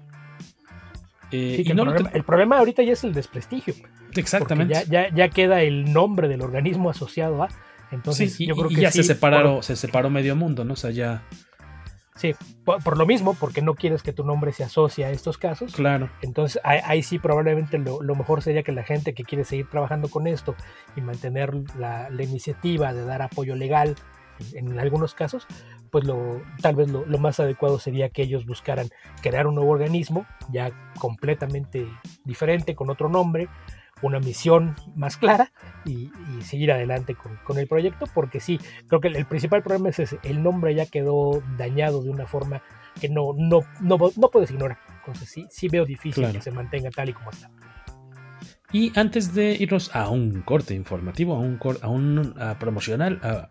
Eh, 1.32 1.64
el, 1.66 1.76
problema, 1.76 2.10
el, 2.14 2.24
problema, 2.24 2.58
ahorita 2.60 2.84
ya 2.84 2.94
es 2.94 3.04
el 3.04 3.14
desprestigio. 3.14 3.74
Exactamente. 4.16 4.74
Ya, 4.74 4.84
ya, 4.84 5.14
ya, 5.14 5.30
queda 5.30 5.62
el 5.62 5.92
nombre 5.92 6.28
del 6.28 6.42
organismo 6.42 6.90
asociado 6.90 7.44
a. 7.44 7.50
Entonces, 7.92 8.38
yo 8.38 8.56
creo 8.56 8.70
que 8.70 8.76
ya 8.76 8.92
sí, 8.92 9.00
se, 9.00 9.14
separaron, 9.14 9.64
se 9.64 9.76
separó 9.76 10.10
medio 10.10 10.36
mundo, 10.36 10.64
¿no? 10.64 10.74
O 10.74 10.78
sea, 10.78 10.92
ya. 10.92 11.24
Sí, 12.16 12.34
por, 12.66 12.84
por, 12.84 12.98
lo 12.98 13.06
mismo, 13.06 13.36
porque 13.36 13.62
no 13.62 13.76
quieres 13.76 14.02
que 14.02 14.12
tu 14.12 14.24
nombre 14.24 14.52
se 14.52 14.64
asocie 14.64 15.06
a 15.06 15.12
estos 15.12 15.38
casos. 15.38 15.74
Claro. 15.74 16.10
Entonces, 16.22 16.60
ahí, 16.64 16.80
ahí 16.84 17.04
sí, 17.04 17.20
probablemente 17.20 17.78
lo, 17.78 18.02
lo, 18.02 18.16
mejor 18.16 18.42
sería 18.42 18.64
que 18.64 18.72
la 18.72 18.84
gente 18.84 19.14
que 19.14 19.24
quiere 19.24 19.44
seguir 19.44 19.70
trabajando 19.70 20.10
con 20.10 20.26
esto 20.28 20.56
y 20.96 21.02
mantener 21.02 21.54
la, 21.78 22.10
la 22.10 22.24
iniciativa 22.24 22.94
de 22.94 23.06
dar 23.06 23.22
apoyo 23.22 23.56
legal 23.56 23.96
en, 24.54 24.80
algunos 24.80 25.14
casos, 25.14 25.48
pues 25.92 26.06
lo, 26.06 26.42
tal 26.62 26.76
vez 26.76 26.90
lo, 26.90 27.06
lo, 27.06 27.18
más 27.18 27.40
adecuado 27.40 27.80
sería 27.80 28.10
que 28.10 28.24
ellos 28.24 28.46
buscaran 28.46 28.90
crear 29.22 29.48
un 29.48 29.56
nuevo 29.56 29.72
organismo 29.72 30.26
ya 30.52 30.72
completamente 31.00 31.88
diferente, 32.24 32.76
con 32.76 32.90
otro 32.90 33.10
nombre, 33.10 33.50
una 34.02 34.20
misión 34.20 34.76
más 34.96 35.18
clara 35.18 35.52
y, 35.86 36.12
y 36.38 36.42
seguir 36.44 36.72
adelante 36.72 37.16
con, 37.16 37.38
con, 37.44 37.58
el 37.58 37.68
proyecto, 37.68 38.06
porque 38.14 38.40
sí, 38.40 38.60
creo 38.88 39.02
que 39.02 39.08
el, 39.08 39.16
el, 39.16 39.26
principal 39.26 39.64
problema 39.64 39.90
es 39.90 40.00
ese, 40.00 40.20
el 40.24 40.44
nombre 40.44 40.76
ya 40.76 40.86
quedó 40.86 41.42
dañado 41.58 42.04
de 42.04 42.10
una 42.10 42.28
forma 42.28 42.62
que 43.00 43.10
no, 43.10 43.34
no, 43.36 43.62
no, 43.82 43.98
no 44.16 44.30
puedes 44.30 44.52
ignorar. 44.52 44.78
Entonces 45.00 45.30
sí, 45.30 45.48
sí 45.50 45.68
veo 45.70 45.86
difícil 45.86 46.24
claro. 46.24 46.34
que 46.34 46.42
se 46.42 46.52
mantenga 46.52 46.90
tal 46.90 47.10
y 47.10 47.14
como 47.14 47.32
está. 47.32 47.50
Y 48.72 48.92
antes 49.00 49.34
de 49.34 49.52
irnos 49.54 49.96
a 49.96 50.10
un 50.10 50.42
corte 50.42 50.74
informativo, 50.74 51.36
a 51.36 51.40
un, 51.40 51.60
a 51.82 51.88
un 51.88 52.36
a 52.38 52.60
promocional, 52.60 53.20
a, 53.24 53.50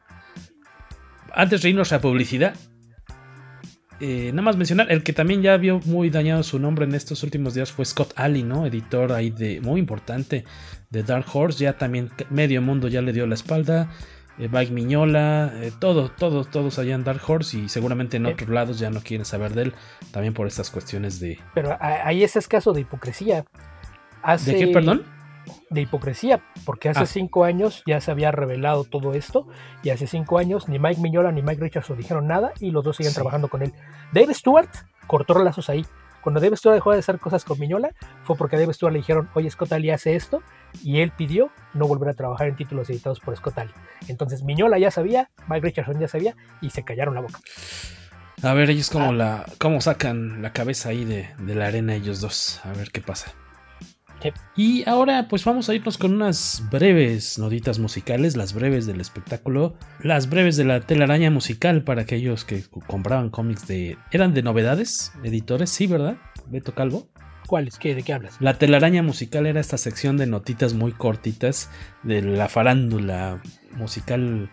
antes 1.36 1.62
de 1.62 1.70
irnos 1.70 1.92
a 1.92 2.00
publicidad, 2.00 2.54
eh, 4.00 4.30
nada 4.32 4.42
más 4.42 4.56
mencionar, 4.56 4.90
el 4.90 5.02
que 5.02 5.12
también 5.12 5.42
ya 5.42 5.56
vio 5.56 5.80
muy 5.84 6.10
dañado 6.10 6.42
su 6.42 6.58
nombre 6.58 6.84
en 6.84 6.94
estos 6.94 7.22
últimos 7.22 7.54
días 7.54 7.72
fue 7.72 7.84
Scott 7.84 8.12
Alley, 8.16 8.42
¿no? 8.42 8.66
Editor 8.66 9.12
ahí 9.12 9.30
de 9.30 9.60
muy 9.60 9.80
importante 9.80 10.44
de 10.90 11.02
Dark 11.02 11.26
Horse. 11.32 11.64
Ya 11.64 11.78
también 11.78 12.10
medio 12.30 12.60
mundo 12.60 12.88
ya 12.88 13.00
le 13.00 13.12
dio 13.12 13.26
la 13.26 13.34
espalda. 13.34 13.90
Eh, 14.38 14.48
Mike 14.52 14.70
Miñola, 14.72 15.50
eh, 15.62 15.72
todo, 15.78 16.10
todos, 16.10 16.50
todos 16.50 16.78
allá 16.78 16.94
en 16.94 17.04
Dark 17.04 17.22
Horse 17.26 17.58
y 17.58 17.68
seguramente 17.70 18.18
en 18.18 18.26
otros 18.26 18.50
lados 18.50 18.78
ya 18.78 18.90
no 18.90 19.00
quieren 19.00 19.24
saber 19.24 19.54
de 19.54 19.62
él, 19.62 19.74
también 20.10 20.34
por 20.34 20.46
estas 20.46 20.70
cuestiones 20.70 21.18
de. 21.20 21.38
Pero 21.54 21.78
ahí 21.80 22.22
es 22.22 22.48
caso 22.48 22.74
de 22.74 22.82
hipocresía. 22.82 23.46
Hace... 24.22 24.52
¿De 24.52 24.58
qué, 24.58 24.66
perdón? 24.68 25.15
De 25.70 25.80
hipocresía, 25.82 26.42
porque 26.64 26.88
hace 26.88 27.00
ah. 27.00 27.06
cinco 27.06 27.44
años 27.44 27.82
ya 27.86 28.00
se 28.00 28.10
había 28.10 28.30
revelado 28.30 28.84
todo 28.84 29.14
esto, 29.14 29.46
y 29.82 29.90
hace 29.90 30.06
cinco 30.06 30.38
años 30.38 30.68
ni 30.68 30.78
Mike 30.78 31.00
Miñola 31.00 31.32
ni 31.32 31.42
Mike 31.42 31.60
Richardson 31.60 31.96
dijeron 31.96 32.26
nada, 32.26 32.52
y 32.60 32.70
los 32.70 32.84
dos 32.84 32.96
siguen 32.96 33.12
sí. 33.12 33.16
trabajando 33.16 33.48
con 33.48 33.62
él. 33.62 33.72
Dave 34.12 34.34
Stewart 34.34 34.70
cortó 35.06 35.38
lazos 35.42 35.70
ahí. 35.70 35.86
Cuando 36.22 36.40
Dave 36.40 36.56
Stewart 36.56 36.74
dejó 36.74 36.90
de 36.92 36.98
hacer 36.98 37.20
cosas 37.20 37.44
con 37.44 37.56
Miñola, 37.60 37.90
fue 38.24 38.34
porque 38.34 38.56
a 38.56 38.58
Dave 38.58 38.74
Stewart 38.74 38.92
le 38.92 38.98
dijeron, 38.98 39.28
oye, 39.34 39.48
Scott 39.48 39.72
Ali 39.72 39.90
hace 39.90 40.16
esto, 40.16 40.42
y 40.82 40.98
él 41.00 41.12
pidió 41.16 41.50
no 41.72 41.86
volver 41.86 42.08
a 42.08 42.14
trabajar 42.14 42.48
en 42.48 42.56
títulos 42.56 42.90
editados 42.90 43.20
por 43.20 43.36
Scott 43.36 43.58
Ali. 43.58 43.70
Entonces 44.08 44.42
Miñola 44.42 44.76
ya 44.78 44.90
sabía, 44.90 45.30
Mike 45.48 45.64
Richardson 45.64 46.00
ya 46.00 46.08
sabía, 46.08 46.34
y 46.60 46.70
se 46.70 46.82
callaron 46.82 47.14
la 47.14 47.20
boca. 47.20 47.38
A 48.42 48.52
ver, 48.54 48.70
ellos 48.70 48.90
como 48.90 49.10
ah. 49.10 49.12
la, 49.12 49.46
cómo 49.58 49.80
sacan 49.80 50.42
la 50.42 50.52
cabeza 50.52 50.88
ahí 50.88 51.04
de, 51.04 51.30
de 51.38 51.54
la 51.54 51.68
arena 51.68 51.94
ellos 51.94 52.20
dos, 52.20 52.60
a 52.64 52.72
ver 52.72 52.90
qué 52.90 53.00
pasa. 53.00 53.32
Y 54.56 54.88
ahora 54.88 55.28
pues 55.28 55.44
vamos 55.44 55.68
a 55.68 55.74
irnos 55.74 55.98
con 55.98 56.14
unas 56.14 56.62
breves 56.70 57.38
notitas 57.38 57.78
musicales, 57.78 58.36
las 58.36 58.54
breves 58.54 58.86
del 58.86 59.00
espectáculo, 59.00 59.74
las 60.00 60.28
breves 60.28 60.56
de 60.56 60.64
la 60.64 60.80
telaraña 60.80 61.30
musical 61.30 61.84
para 61.84 62.02
aquellos 62.02 62.44
que 62.44 62.64
compraban 62.86 63.30
cómics 63.30 63.66
de... 63.66 63.98
¿Eran 64.10 64.34
de 64.34 64.42
novedades? 64.42 65.12
¿Editores? 65.22 65.70
Sí, 65.70 65.86
¿verdad? 65.86 66.16
Beto 66.46 66.74
Calvo. 66.74 67.08
¿Cuáles? 67.46 67.78
¿Qué? 67.78 67.94
¿De 67.94 68.02
qué 68.02 68.12
hablas? 68.12 68.36
La 68.40 68.58
telaraña 68.58 69.02
musical 69.02 69.46
era 69.46 69.60
esta 69.60 69.78
sección 69.78 70.16
de 70.16 70.26
notitas 70.26 70.74
muy 70.74 70.92
cortitas 70.92 71.70
de 72.02 72.22
la 72.22 72.48
farándula 72.48 73.40
musical, 73.76 74.50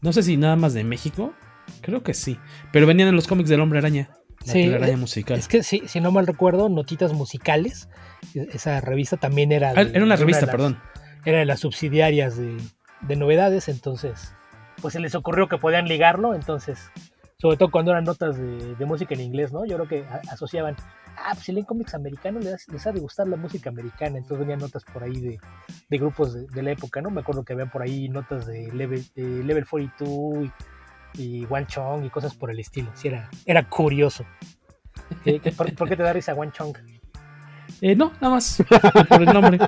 no 0.00 0.12
sé 0.12 0.22
si 0.22 0.36
nada 0.36 0.56
más 0.56 0.74
de 0.74 0.82
México, 0.82 1.34
creo 1.82 2.02
que 2.02 2.14
sí, 2.14 2.38
pero 2.72 2.86
venían 2.86 3.08
en 3.08 3.14
los 3.14 3.28
cómics 3.28 3.48
del 3.48 3.60
hombre 3.60 3.78
araña. 3.78 4.10
La 4.44 4.54
sí, 4.54 4.64
telaraña 4.64 4.96
musical. 4.96 5.38
Es 5.38 5.46
que 5.46 5.62
si, 5.62 5.82
si 5.86 6.00
no 6.00 6.10
mal 6.10 6.26
recuerdo, 6.26 6.68
notitas 6.68 7.12
musicales 7.12 7.88
esa 8.34 8.80
revista 8.80 9.16
también 9.16 9.52
era... 9.52 9.72
De, 9.74 9.82
era 9.82 10.04
una 10.04 10.16
revista, 10.16 10.46
las, 10.46 10.50
perdón. 10.50 10.80
Era 11.24 11.38
de 11.38 11.44
las 11.44 11.60
subsidiarias 11.60 12.36
de, 12.36 12.56
de, 13.02 13.16
novedades, 13.16 13.68
entonces, 13.68 14.34
pues 14.80 14.94
se 14.94 15.00
les 15.00 15.14
ocurrió 15.14 15.48
que 15.48 15.58
podían 15.58 15.86
ligarlo, 15.86 16.34
entonces, 16.34 16.90
sobre 17.38 17.56
todo 17.56 17.70
cuando 17.70 17.92
eran 17.92 18.04
notas 18.04 18.36
de, 18.36 18.74
de 18.74 18.86
música 18.86 19.14
en 19.14 19.20
inglés, 19.20 19.52
¿no? 19.52 19.64
Yo 19.64 19.76
creo 19.76 19.88
que 19.88 20.04
asociaban, 20.30 20.76
ah, 21.16 21.30
pues 21.34 21.44
si 21.44 21.52
leen 21.52 21.66
cómics 21.66 21.94
americanos 21.94 22.44
les, 22.44 22.68
les, 22.68 22.86
ha 22.86 22.92
de 22.92 23.00
gustar 23.00 23.28
la 23.28 23.36
música 23.36 23.70
americana, 23.70 24.18
entonces 24.18 24.38
venían 24.38 24.60
notas 24.60 24.84
por 24.84 25.02
ahí 25.02 25.20
de, 25.20 25.38
de 25.88 25.98
grupos 25.98 26.34
de, 26.34 26.46
de, 26.46 26.62
la 26.62 26.72
época, 26.72 27.00
¿no? 27.00 27.10
Me 27.10 27.20
acuerdo 27.20 27.44
que 27.44 27.52
habían 27.52 27.70
por 27.70 27.82
ahí 27.82 28.08
notas 28.08 28.46
de 28.46 28.72
Level, 28.72 29.04
de 29.14 29.44
level 29.44 29.66
42 29.66 30.50
y, 31.14 31.22
y 31.22 31.46
One 31.48 31.66
Chong 31.66 32.04
y 32.04 32.10
cosas 32.10 32.34
por 32.34 32.50
el 32.50 32.58
estilo, 32.58 32.90
sí, 32.94 33.08
era, 33.08 33.28
era 33.44 33.68
curioso. 33.68 34.24
¿Qué, 35.24 35.40
qué, 35.40 35.52
por, 35.52 35.74
por, 35.74 35.88
qué 35.88 35.96
te 35.96 36.02
da 36.02 36.12
risa 36.12 36.34
One 36.34 36.52
Chong? 36.52 36.76
Eh, 37.84 37.96
no, 37.96 38.12
nada 38.20 38.36
más 38.36 38.62
por 39.08 39.22
el 39.22 39.32
nombre. 39.32 39.58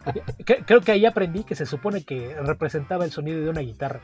Creo 0.66 0.80
que 0.80 0.90
ahí 0.90 1.04
aprendí 1.04 1.44
que 1.44 1.54
se 1.54 1.66
supone 1.66 2.02
que 2.02 2.34
representaba 2.42 3.04
el 3.04 3.10
sonido 3.10 3.42
de 3.42 3.50
una 3.50 3.60
guitarra. 3.60 4.00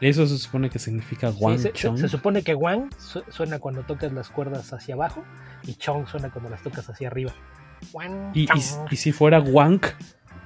Eso 0.00 0.26
se 0.26 0.36
supone 0.36 0.68
que 0.68 0.80
significa 0.80 1.30
Wang 1.30 1.58
sí, 1.58 1.62
se, 1.62 1.72
Chong. 1.72 1.96
Se, 1.96 2.08
supone 2.08 2.42
que 2.42 2.56
Wang 2.56 2.90
suena 3.28 3.60
cuando 3.60 3.84
tocas 3.84 4.12
las 4.12 4.30
cuerdas 4.30 4.72
hacia 4.72 4.96
abajo 4.96 5.22
y 5.62 5.76
Chong 5.76 6.08
suena 6.08 6.30
cuando 6.30 6.50
las 6.50 6.60
tocas 6.60 6.90
hacia 6.90 7.06
arriba. 7.06 7.32
Wang, 7.92 8.32
y, 8.34 8.42
y, 8.42 8.62
y, 8.90 8.96
si 8.96 9.12
fuera 9.12 9.38
Wang, 9.38 9.82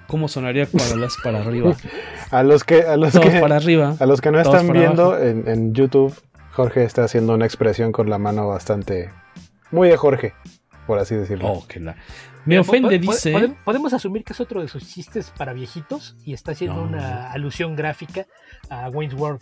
¿cómo 0.07 0.29
sonaría 0.29 0.67
cuando 0.67 0.97
las 0.97 1.17
para 1.25 1.41
arriba? 1.41 1.75
a 2.31 2.43
los 2.43 2.65
que 2.65 2.83
a 2.83 2.99
los 2.99 3.15
Todos 3.15 3.31
que 3.31 3.41
para 3.41 3.57
arriba. 3.57 3.97
A 3.99 4.05
los 4.05 4.21
que 4.21 4.31
no 4.31 4.39
están 4.39 4.71
viendo 4.71 5.19
en, 5.19 5.49
en 5.49 5.73
YouTube, 5.73 6.15
Jorge 6.53 6.85
está 6.85 7.05
haciendo 7.05 7.33
una 7.33 7.47
expresión 7.47 7.93
con 7.93 8.11
la 8.11 8.19
mano 8.19 8.47
bastante 8.47 9.11
muy 9.71 9.89
de 9.89 9.97
Jorge 9.97 10.35
por 10.91 10.99
así 10.99 11.15
decirlo. 11.15 11.47
Oh, 11.47 11.69
que 11.69 11.79
la... 11.79 11.95
Me 12.45 12.59
ofende, 12.59 12.99
dice. 12.99 13.31
¿podemos, 13.31 13.57
podemos 13.65 13.93
asumir 13.93 14.25
que 14.25 14.33
es 14.33 14.41
otro 14.41 14.61
de 14.61 14.67
sus 14.67 14.93
chistes 14.93 15.33
para 15.39 15.53
viejitos 15.53 16.17
y 16.25 16.33
está 16.33 16.51
haciendo 16.51 16.81
no. 16.81 16.89
una 16.89 17.31
alusión 17.31 17.77
gráfica 17.77 18.27
a 18.69 18.89
Wayne's 18.89 19.15
World. 19.15 19.41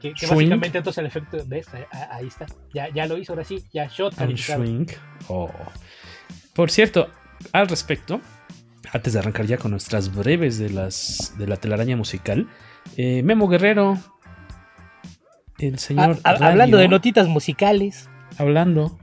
Que, 0.00 0.14
que 0.14 0.28
básicamente 0.28 0.78
entonces 0.78 0.98
el 0.98 1.06
efecto, 1.06 1.38
¿ves? 1.44 1.66
Ahí 1.90 2.28
está. 2.28 2.46
Ya, 2.72 2.88
ya 2.88 3.06
lo 3.06 3.18
hizo, 3.18 3.32
ahora 3.32 3.42
sí. 3.42 3.64
Ya 3.72 3.88
shot. 3.88 4.14
Shrink. 4.14 4.92
Oh. 5.26 5.50
Por 6.54 6.70
cierto, 6.70 7.08
al 7.50 7.66
respecto, 7.66 8.20
antes 8.92 9.14
de 9.14 9.18
arrancar 9.18 9.46
ya 9.46 9.56
con 9.58 9.72
nuestras 9.72 10.14
breves 10.14 10.56
de, 10.58 10.70
las, 10.70 11.34
de 11.36 11.48
la 11.48 11.56
telaraña 11.56 11.96
musical, 11.96 12.46
eh, 12.96 13.24
Memo 13.24 13.48
Guerrero, 13.48 13.98
el 15.58 15.80
señor. 15.80 16.18
A, 16.22 16.30
a, 16.30 16.48
hablando 16.48 16.76
de 16.76 16.86
notitas 16.86 17.26
musicales. 17.26 18.08
Hablando. 18.38 18.96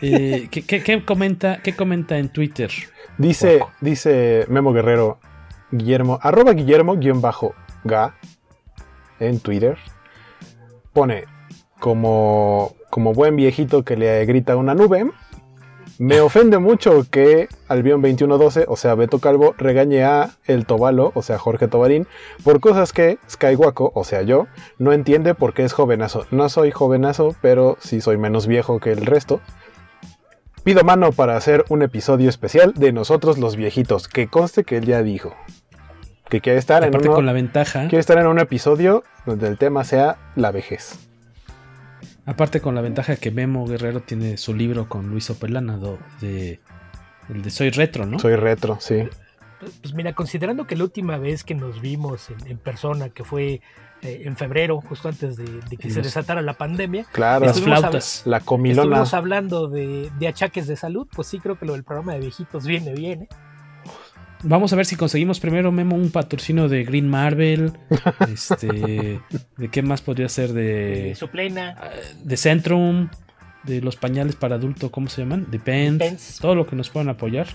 Eh, 0.00 0.48
¿qué, 0.50 0.62
qué, 0.62 0.82
qué, 0.82 1.04
comenta, 1.04 1.60
¿Qué 1.62 1.74
comenta 1.74 2.18
en 2.18 2.28
Twitter? 2.28 2.70
Dice, 3.18 3.60
dice 3.80 4.46
Memo 4.48 4.72
Guerrero, 4.72 5.18
Guillermo, 5.70 6.18
arroba 6.22 6.52
Guillermo 6.52 6.96
guion 6.96 7.20
bajo 7.20 7.54
ga 7.84 8.14
en 9.20 9.40
Twitter. 9.40 9.76
Pone 10.92 11.24
como, 11.80 12.74
como 12.90 13.12
buen 13.12 13.36
viejito 13.36 13.84
que 13.84 13.96
le 13.96 14.24
grita 14.24 14.54
a 14.54 14.56
una 14.56 14.74
nube. 14.74 15.10
Me 15.98 16.20
ofende 16.20 16.58
mucho 16.58 17.04
que 17.10 17.48
Albion 17.66 18.00
2112, 18.00 18.66
o 18.68 18.76
sea 18.76 18.94
Beto 18.94 19.18
Calvo, 19.18 19.56
regañe 19.58 20.04
a 20.04 20.30
El 20.46 20.64
Tobalo, 20.64 21.10
o 21.16 21.22
sea 21.22 21.38
Jorge 21.38 21.66
Tobarín, 21.66 22.06
por 22.44 22.60
cosas 22.60 22.92
que 22.92 23.18
Skywaco, 23.28 23.90
o 23.96 24.04
sea 24.04 24.22
yo, 24.22 24.46
no 24.78 24.92
entiende 24.92 25.34
porque 25.34 25.64
es 25.64 25.72
jovenazo. 25.72 26.24
No 26.30 26.48
soy 26.50 26.70
jovenazo, 26.70 27.34
pero 27.42 27.76
sí 27.80 28.00
soy 28.00 28.16
menos 28.16 28.46
viejo 28.46 28.78
que 28.78 28.92
el 28.92 29.06
resto. 29.06 29.40
Pido 30.62 30.84
mano 30.84 31.10
para 31.10 31.36
hacer 31.36 31.64
un 31.68 31.82
episodio 31.82 32.28
especial 32.28 32.74
de 32.74 32.92
nosotros 32.92 33.38
los 33.38 33.56
viejitos, 33.56 34.06
que 34.06 34.28
conste 34.28 34.62
que 34.62 34.76
él 34.76 34.84
ya 34.84 35.02
dijo. 35.02 35.34
Que 36.28 36.40
quiere 36.40 36.60
estar, 36.60 36.84
en 36.84 36.94
uno, 36.94 37.12
con 37.12 37.26
la 37.26 37.32
ventaja. 37.32 37.88
quiere 37.88 37.98
estar 37.98 38.18
en 38.18 38.28
un 38.28 38.38
episodio 38.38 39.02
donde 39.26 39.48
el 39.48 39.58
tema 39.58 39.82
sea 39.82 40.16
la 40.36 40.52
vejez. 40.52 41.07
Aparte 42.28 42.60
con 42.60 42.74
la 42.74 42.82
ventaja 42.82 43.16
que 43.16 43.30
Memo 43.30 43.66
Guerrero 43.66 44.00
tiene 44.00 44.36
su 44.36 44.54
libro 44.54 44.86
con 44.86 45.08
Luis 45.08 45.30
Opelana 45.30 45.78
de, 46.20 46.60
el 47.30 47.40
de 47.40 47.48
Soy 47.48 47.70
Retro, 47.70 48.04
¿no? 48.04 48.18
Soy 48.18 48.36
Retro, 48.36 48.76
sí. 48.80 49.08
Pues 49.80 49.94
mira, 49.94 50.12
considerando 50.12 50.66
que 50.66 50.76
la 50.76 50.84
última 50.84 51.16
vez 51.16 51.42
que 51.42 51.54
nos 51.54 51.80
vimos 51.80 52.28
en, 52.28 52.46
en 52.46 52.58
persona, 52.58 53.08
que 53.08 53.24
fue 53.24 53.62
eh, 54.02 54.22
en 54.26 54.36
febrero, 54.36 54.78
justo 54.82 55.08
antes 55.08 55.36
de, 55.36 55.44
de 55.70 55.76
que 55.78 55.88
Los, 55.88 55.94
se 55.94 56.02
desatara 56.02 56.42
la 56.42 56.52
pandemia. 56.52 57.06
Claro, 57.12 57.46
las 57.46 57.62
flautas, 57.62 58.22
la 58.26 58.40
comilona. 58.40 58.82
Estuvimos 58.82 59.14
hablando 59.14 59.68
de, 59.68 60.10
de, 60.18 60.28
achaques 60.28 60.66
de 60.66 60.76
salud, 60.76 61.08
pues 61.10 61.28
sí 61.28 61.38
creo 61.38 61.58
que 61.58 61.64
lo 61.64 61.72
del 61.72 61.82
programa 61.82 62.12
de 62.12 62.20
viejitos 62.20 62.66
viene 62.66 62.92
bien. 62.92 63.22
¿eh? 63.22 63.28
Vamos 64.44 64.72
a 64.72 64.76
ver 64.76 64.86
si 64.86 64.96
conseguimos 64.96 65.40
primero, 65.40 65.72
Memo, 65.72 65.96
un 65.96 66.10
patrocinio 66.10 66.68
de 66.68 66.84
Green 66.84 67.08
Marvel. 67.08 67.72
este, 68.32 69.20
¿De 69.56 69.68
qué 69.70 69.82
más 69.82 70.00
podría 70.00 70.28
ser? 70.28 70.52
De, 70.52 71.14
Suplena. 71.16 71.76
De 72.22 72.36
Centrum, 72.36 73.08
de 73.64 73.80
los 73.80 73.96
pañales 73.96 74.36
para 74.36 74.54
adulto, 74.54 74.90
¿cómo 74.90 75.08
se 75.08 75.22
llaman? 75.22 75.50
De 75.50 75.58
Pens. 75.58 76.38
Todo 76.40 76.54
lo 76.54 76.66
que 76.66 76.76
nos 76.76 76.90
puedan 76.90 77.08
apoyar 77.08 77.48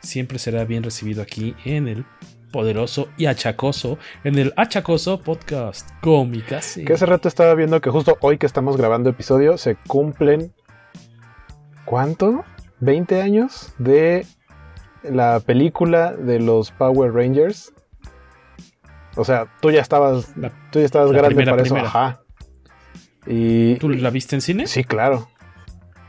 siempre 0.00 0.38
será 0.38 0.64
bien 0.64 0.82
recibido 0.84 1.22
aquí 1.22 1.54
en 1.64 1.88
el 1.88 2.04
poderoso 2.52 3.08
y 3.16 3.26
achacoso, 3.26 3.98
en 4.24 4.38
el 4.38 4.54
achacoso 4.56 5.20
podcast 5.20 5.90
cómicas. 6.00 6.78
Que 6.86 6.92
hace 6.92 7.06
rato 7.06 7.28
estaba 7.28 7.54
viendo 7.54 7.80
que 7.80 7.90
justo 7.90 8.16
hoy 8.20 8.38
que 8.38 8.46
estamos 8.46 8.76
grabando 8.76 9.10
episodio 9.10 9.58
se 9.58 9.74
cumplen. 9.74 10.52
¿Cuánto? 11.84 12.44
¿20 12.80 13.20
años 13.20 13.72
de 13.78 14.26
la 15.10 15.40
película 15.40 16.12
de 16.12 16.40
los 16.40 16.70
Power 16.72 17.12
Rangers. 17.12 17.72
O 19.16 19.24
sea, 19.24 19.46
tú 19.60 19.70
ya 19.70 19.80
estabas, 19.80 20.32
tú 20.70 20.78
ya 20.78 20.84
estabas 20.84 21.12
grande 21.12 21.44
para 21.44 21.62
eso. 21.62 21.76
Ajá. 21.76 22.20
Y, 23.26 23.76
¿Tú 23.76 23.88
la 23.90 24.10
viste 24.10 24.36
en 24.36 24.40
cine? 24.40 24.66
Sí, 24.66 24.84
claro. 24.84 25.28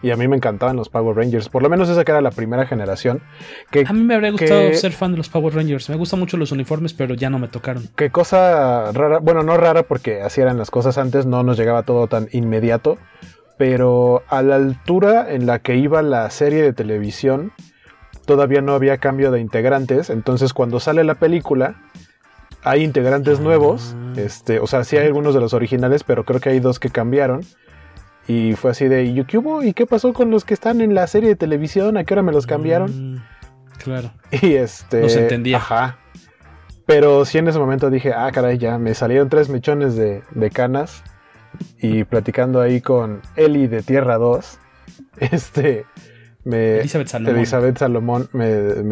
Y 0.01 0.11
a 0.11 0.15
mí 0.15 0.27
me 0.27 0.37
encantaban 0.37 0.77
los 0.77 0.87
Power 0.87 1.15
Rangers. 1.15 1.49
Por 1.49 1.61
lo 1.61 1.69
menos 1.69 1.89
esa 1.89 2.05
que 2.05 2.11
era 2.11 2.21
la 2.21 2.31
primera 2.31 2.65
generación. 2.65 3.21
Que, 3.69 3.83
a 3.85 3.91
mí 3.91 4.01
me 4.03 4.15
habría 4.15 4.31
gustado 4.31 4.73
ser 4.73 4.93
fan 4.93 5.11
de 5.11 5.17
los 5.17 5.27
Power 5.27 5.53
Rangers. 5.53 5.89
Me 5.89 5.97
gustan 5.97 6.19
mucho 6.19 6.37
los 6.37 6.51
uniformes, 6.51 6.93
pero 6.93 7.15
ya 7.15 7.29
no 7.29 7.37
me 7.37 7.49
tocaron. 7.49 7.89
Qué 7.95 8.09
cosa 8.09 8.91
rara. 8.93 9.19
Bueno, 9.19 9.43
no 9.43 9.57
rara 9.57 9.83
porque 9.83 10.21
así 10.21 10.39
eran 10.39 10.57
las 10.57 10.71
cosas 10.71 10.97
antes. 10.97 11.25
No 11.25 11.43
nos 11.43 11.57
llegaba 11.57 11.83
todo 11.83 12.07
tan 12.07 12.29
inmediato. 12.31 12.97
Pero 13.57 14.23
a 14.29 14.41
la 14.41 14.55
altura 14.55 15.33
en 15.33 15.45
la 15.45 15.59
que 15.59 15.75
iba 15.75 16.01
la 16.01 16.29
serie 16.29 16.61
de 16.61 16.71
televisión, 16.71 17.51
todavía 18.30 18.61
no 18.61 18.75
había 18.75 18.99
cambio 18.99 19.32
de 19.32 19.39
integrantes. 19.39 20.11
Entonces 20.11 20.53
cuando 20.53 20.80
sale 20.80 21.03
la 21.03 21.15
película, 21.15 21.77
hay 22.63 22.84
integrantes 22.84 23.39
nuevos. 23.39 23.95
Este, 24.17 24.59
o 24.59 24.67
sea, 24.67 24.84
sí 24.84 24.97
hay 24.97 25.07
algunos 25.07 25.34
de 25.34 25.39
los 25.39 25.55
originales, 25.55 26.03
pero 26.03 26.25
creo 26.25 26.39
que 26.39 26.49
hay 26.49 26.59
dos 26.59 26.77
que 26.80 26.91
cambiaron. 26.91 27.41
Y 28.27 28.53
fue 28.53 28.69
así 28.69 28.88
de, 28.88 29.05
¿y 29.05 29.23
qué 29.23 29.39
hubo? 29.39 29.63
¿Y 29.63 29.73
qué 29.73 29.88
pasó 29.88 30.13
con 30.13 30.30
los 30.30 30.45
que 30.45 30.53
están 30.53 30.80
en 30.82 30.93
la 30.93 31.07
serie 31.07 31.30
de 31.30 31.36
televisión? 31.36 31.97
¿A 31.97 32.03
qué 32.03 32.13
hora 32.13 32.21
me 32.21 32.32
los 32.32 32.45
cambiaron? 32.45 33.15
Mm, 33.15 33.23
claro. 33.84 34.11
Y 34.43 34.53
este. 34.53 35.01
No 35.01 35.09
se 35.09 35.21
entendía. 35.21 35.57
Ajá. 35.57 35.97
Pero 36.86 37.25
sí 37.25 37.39
en 37.39 37.47
ese 37.47 37.57
momento 37.57 37.89
dije, 37.89 38.13
ah, 38.13 38.30
caray, 38.32 38.59
ya 38.59 38.77
me 38.77 38.93
salieron 38.93 39.30
tres 39.30 39.49
mechones 39.49 39.95
de, 39.95 40.21
de 40.30 40.51
canas. 40.51 41.03
Y 41.82 42.03
platicando 42.03 42.61
ahí 42.61 42.80
con 42.80 43.23
Eli 43.36 43.65
de 43.65 43.82
Tierra 43.82 44.19
2. 44.19 44.59
Este 45.32 45.88
me, 46.49 46.79
Elizabeth 46.79 47.77
Salomón, 47.77 48.29
me, 48.33 48.47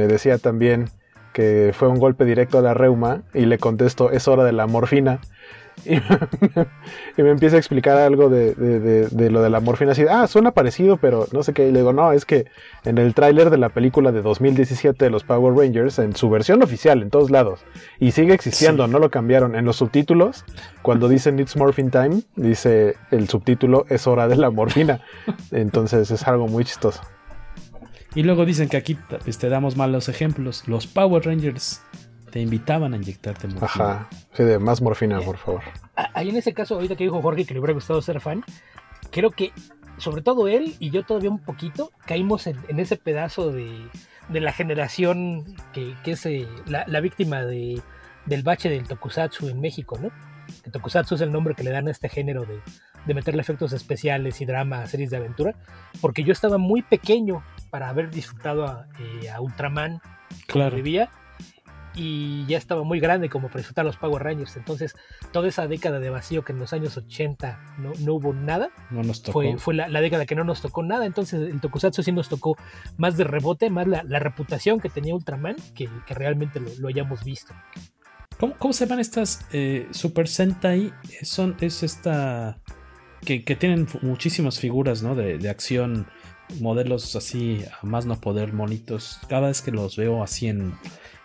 decía 0.08 0.38
también 0.38 0.90
que 1.34 1.72
fue 1.74 1.88
un 1.88 2.00
golpe 2.00 2.26
directo 2.26 2.60
a 2.60 2.62
la 2.62 2.74
reuma 2.74 3.24
y 3.34 3.46
le 3.46 3.58
contesto, 3.58 4.12
es 4.12 4.28
hora 4.28 4.44
de 4.44 4.54
la 4.54 4.68
morfina. 4.68 5.20
Y 7.18 7.22
me, 7.22 7.30
empieza 7.30 7.56
a 7.56 7.60
explicar 7.60 7.98
algo 7.98 8.30
de, 8.30 9.10
lo 9.12 9.42
de 9.42 9.50
la 9.50 9.60
morfina, 9.60 9.92
así, 9.92 10.06
ah, 10.10 10.28
suena 10.28 10.52
parecido, 10.52 10.98
pero 10.98 11.28
no 11.32 11.44
sé 11.44 11.54
qué. 11.54 11.68
Y 11.68 11.72
le 11.72 11.80
digo, 11.80 11.94
no, 11.94 12.12
es 12.12 12.26
que 12.26 12.46
en 12.84 12.98
el 12.98 13.14
tráiler 13.14 13.50
de 13.50 13.58
la 13.58 13.70
película 13.70 14.12
de 14.12 14.22
2017 14.22 15.06
de 15.06 15.12
los 15.12 15.24
Power 15.24 15.56
Rangers, 15.56 16.00
en 16.00 16.16
su 16.16 16.30
versión 16.30 16.62
oficial, 16.64 17.02
en 17.02 17.10
todos 17.10 17.32
lados, 17.32 17.62
y 18.00 18.12
sigue 18.12 18.34
existiendo, 18.34 18.88
no 18.88 19.00
lo 19.00 19.10
cambiaron. 19.10 19.56
En 19.56 19.66
los 19.66 19.78
subtítulos, 19.78 20.46
cuando 20.82 21.08
dicen 21.08 21.40
It's 21.40 21.56
Morphine 21.56 21.90
Time, 21.90 22.22
dice 22.36 22.96
el 23.12 23.28
subtítulo, 23.30 23.86
es 23.90 24.08
hora 24.08 24.28
de 24.28 24.36
la 24.36 24.50
morfina. 24.50 25.02
Entonces 25.52 26.12
es 26.12 26.28
algo 26.28 26.48
muy 26.48 26.66
chistoso. 26.66 27.02
Y 28.16 28.24
luego 28.24 28.46
dicen 28.46 28.70
que 28.70 28.78
aquí 28.78 28.96
pues, 28.96 29.38
te 29.38 29.50
damos 29.50 29.76
malos 29.76 30.10
ejemplos. 30.10 30.68
Los 30.68 30.88
Power 30.88 31.26
Rangers 31.26 31.82
te 32.32 32.40
invitaban 32.40 32.94
a 32.94 32.98
inyectarte 32.98 33.48
morfina. 33.48 33.92
Ajá, 33.92 34.10
sí, 34.34 34.44
de 34.44 34.60
más 34.60 34.82
morfina, 34.82 35.20
por 35.22 35.38
favor. 35.38 35.62
Ahí 36.14 36.30
en 36.30 36.36
ese 36.36 36.54
caso, 36.54 36.76
ahorita 36.76 36.96
que 36.96 37.04
dijo 37.04 37.22
Jorge 37.22 37.46
que 37.46 37.54
le 37.54 37.60
hubiera 37.60 37.74
gustado 37.74 38.02
ser 38.02 38.20
fan, 38.20 38.44
creo 39.12 39.32
que 39.32 39.52
sobre 39.98 40.22
todo 40.22 40.48
él 40.48 40.76
y 40.80 40.92
yo 40.92 41.04
todavía 41.04 41.30
un 41.30 41.40
poquito 41.40 41.92
caímos 42.06 42.48
en, 42.48 42.80
ese 42.80 42.98
pedazo 42.98 43.52
de, 43.52 43.90
la 44.30 44.54
generación 44.54 45.44
que, 45.74 45.96
es 46.06 46.26
eh, 46.26 46.48
la, 46.68 47.00
víctima 47.00 47.44
de, 47.44 47.82
del 48.26 48.44
bache 48.44 48.70
del 48.70 48.88
tokusatsu 48.88 49.50
en 49.50 49.60
México, 49.60 49.98
¿no? 50.02 50.12
El 50.64 50.72
tokusatsu 50.72 51.16
es 51.16 51.22
el 51.22 51.32
nombre 51.32 51.56
que 51.56 51.64
le 51.64 51.72
dan 51.72 51.88
a 51.88 51.92
este 51.92 52.10
género 52.10 52.46
de, 52.46 52.62
de 53.06 53.14
meterle 53.14 53.42
efectos 53.42 53.74
especiales 53.74 54.42
y 54.42 54.46
drama 54.46 54.82
a 54.82 54.88
series 54.88 55.10
de 55.10 55.18
aventura, 55.18 55.56
porque 56.02 56.24
yo 56.24 56.34
estaba 56.34 56.58
muy 56.58 56.82
pequeño 56.82 57.44
para 57.70 57.90
haber 57.90 58.10
disfrutado 58.10 58.66
a, 58.66 58.88
eh, 59.00 59.32
Ultraman 59.40 60.02
claro. 60.48 60.76
vivía 60.76 61.10
y 61.98 62.46
ya 62.46 62.58
estaba 62.58 62.84
muy 62.84 63.00
grande 63.00 63.28
como 63.28 63.48
para 63.48 63.58
disfrutar 63.58 63.84
los 63.84 63.98
Power 63.98 64.24
Rangers. 64.24 64.56
Entonces, 64.56 64.96
toda 65.32 65.48
esa 65.48 65.68
década 65.68 66.00
de 66.00 66.10
vacío 66.10 66.46
que 66.46 66.54
en 66.54 66.60
los 66.60 66.72
años 66.72 66.96
80 66.96 67.76
no, 67.80 67.92
no 68.00 68.14
hubo 68.14 68.34
nada, 68.34 68.70
no 68.92 69.02
nos 69.04 69.24
tocó. 69.24 69.42
fue, 69.42 69.58
fue 69.58 69.74
la, 69.74 70.02
década 70.02 70.26
que 70.26 70.36
no 70.36 70.44
nos 70.44 70.62
tocó 70.62 70.84
nada. 70.84 71.06
Entonces, 71.06 71.42
el 71.42 71.60
Tokusatsu 71.60 72.04
sí 72.04 72.12
nos 72.12 72.30
tocó 72.30 72.56
más 72.98 73.18
de 73.18 73.24
rebote, 73.24 73.70
más 73.70 73.88
la, 73.88 74.20
reputación 74.20 74.80
que 74.80 74.90
tenía 74.90 75.16
Ultraman 75.16 75.56
que, 75.74 75.90
que 76.06 76.14
realmente 76.14 76.62
lo, 76.80 76.88
hayamos 76.88 77.24
visto. 77.24 77.54
¿Cómo, 78.40 78.56
¿Cómo, 78.60 78.74
se 78.74 78.86
llaman 78.86 79.00
estas 79.00 79.48
eh, 79.52 79.88
Super 79.92 80.28
Sentai? 80.28 80.94
Son, 81.24 81.58
es 81.60 81.82
esta. 81.82 82.60
Que, 83.28 83.44
que 83.44 83.58
tienen 83.58 83.90
muchísimas 84.04 84.58
figuras 84.58 85.04
¿no? 85.04 85.14
de, 85.14 85.38
de 85.38 85.50
acción 85.50 86.08
modelos 86.62 87.14
así 87.18 87.62
a 87.82 87.86
más 87.86 88.06
no 88.06 88.16
poder 88.22 88.54
monitos. 88.54 89.20
Cada 89.28 89.48
vez 89.48 89.62
que 89.62 89.72
los 89.72 89.98
veo 89.98 90.24
así 90.24 90.48
en, 90.48 90.74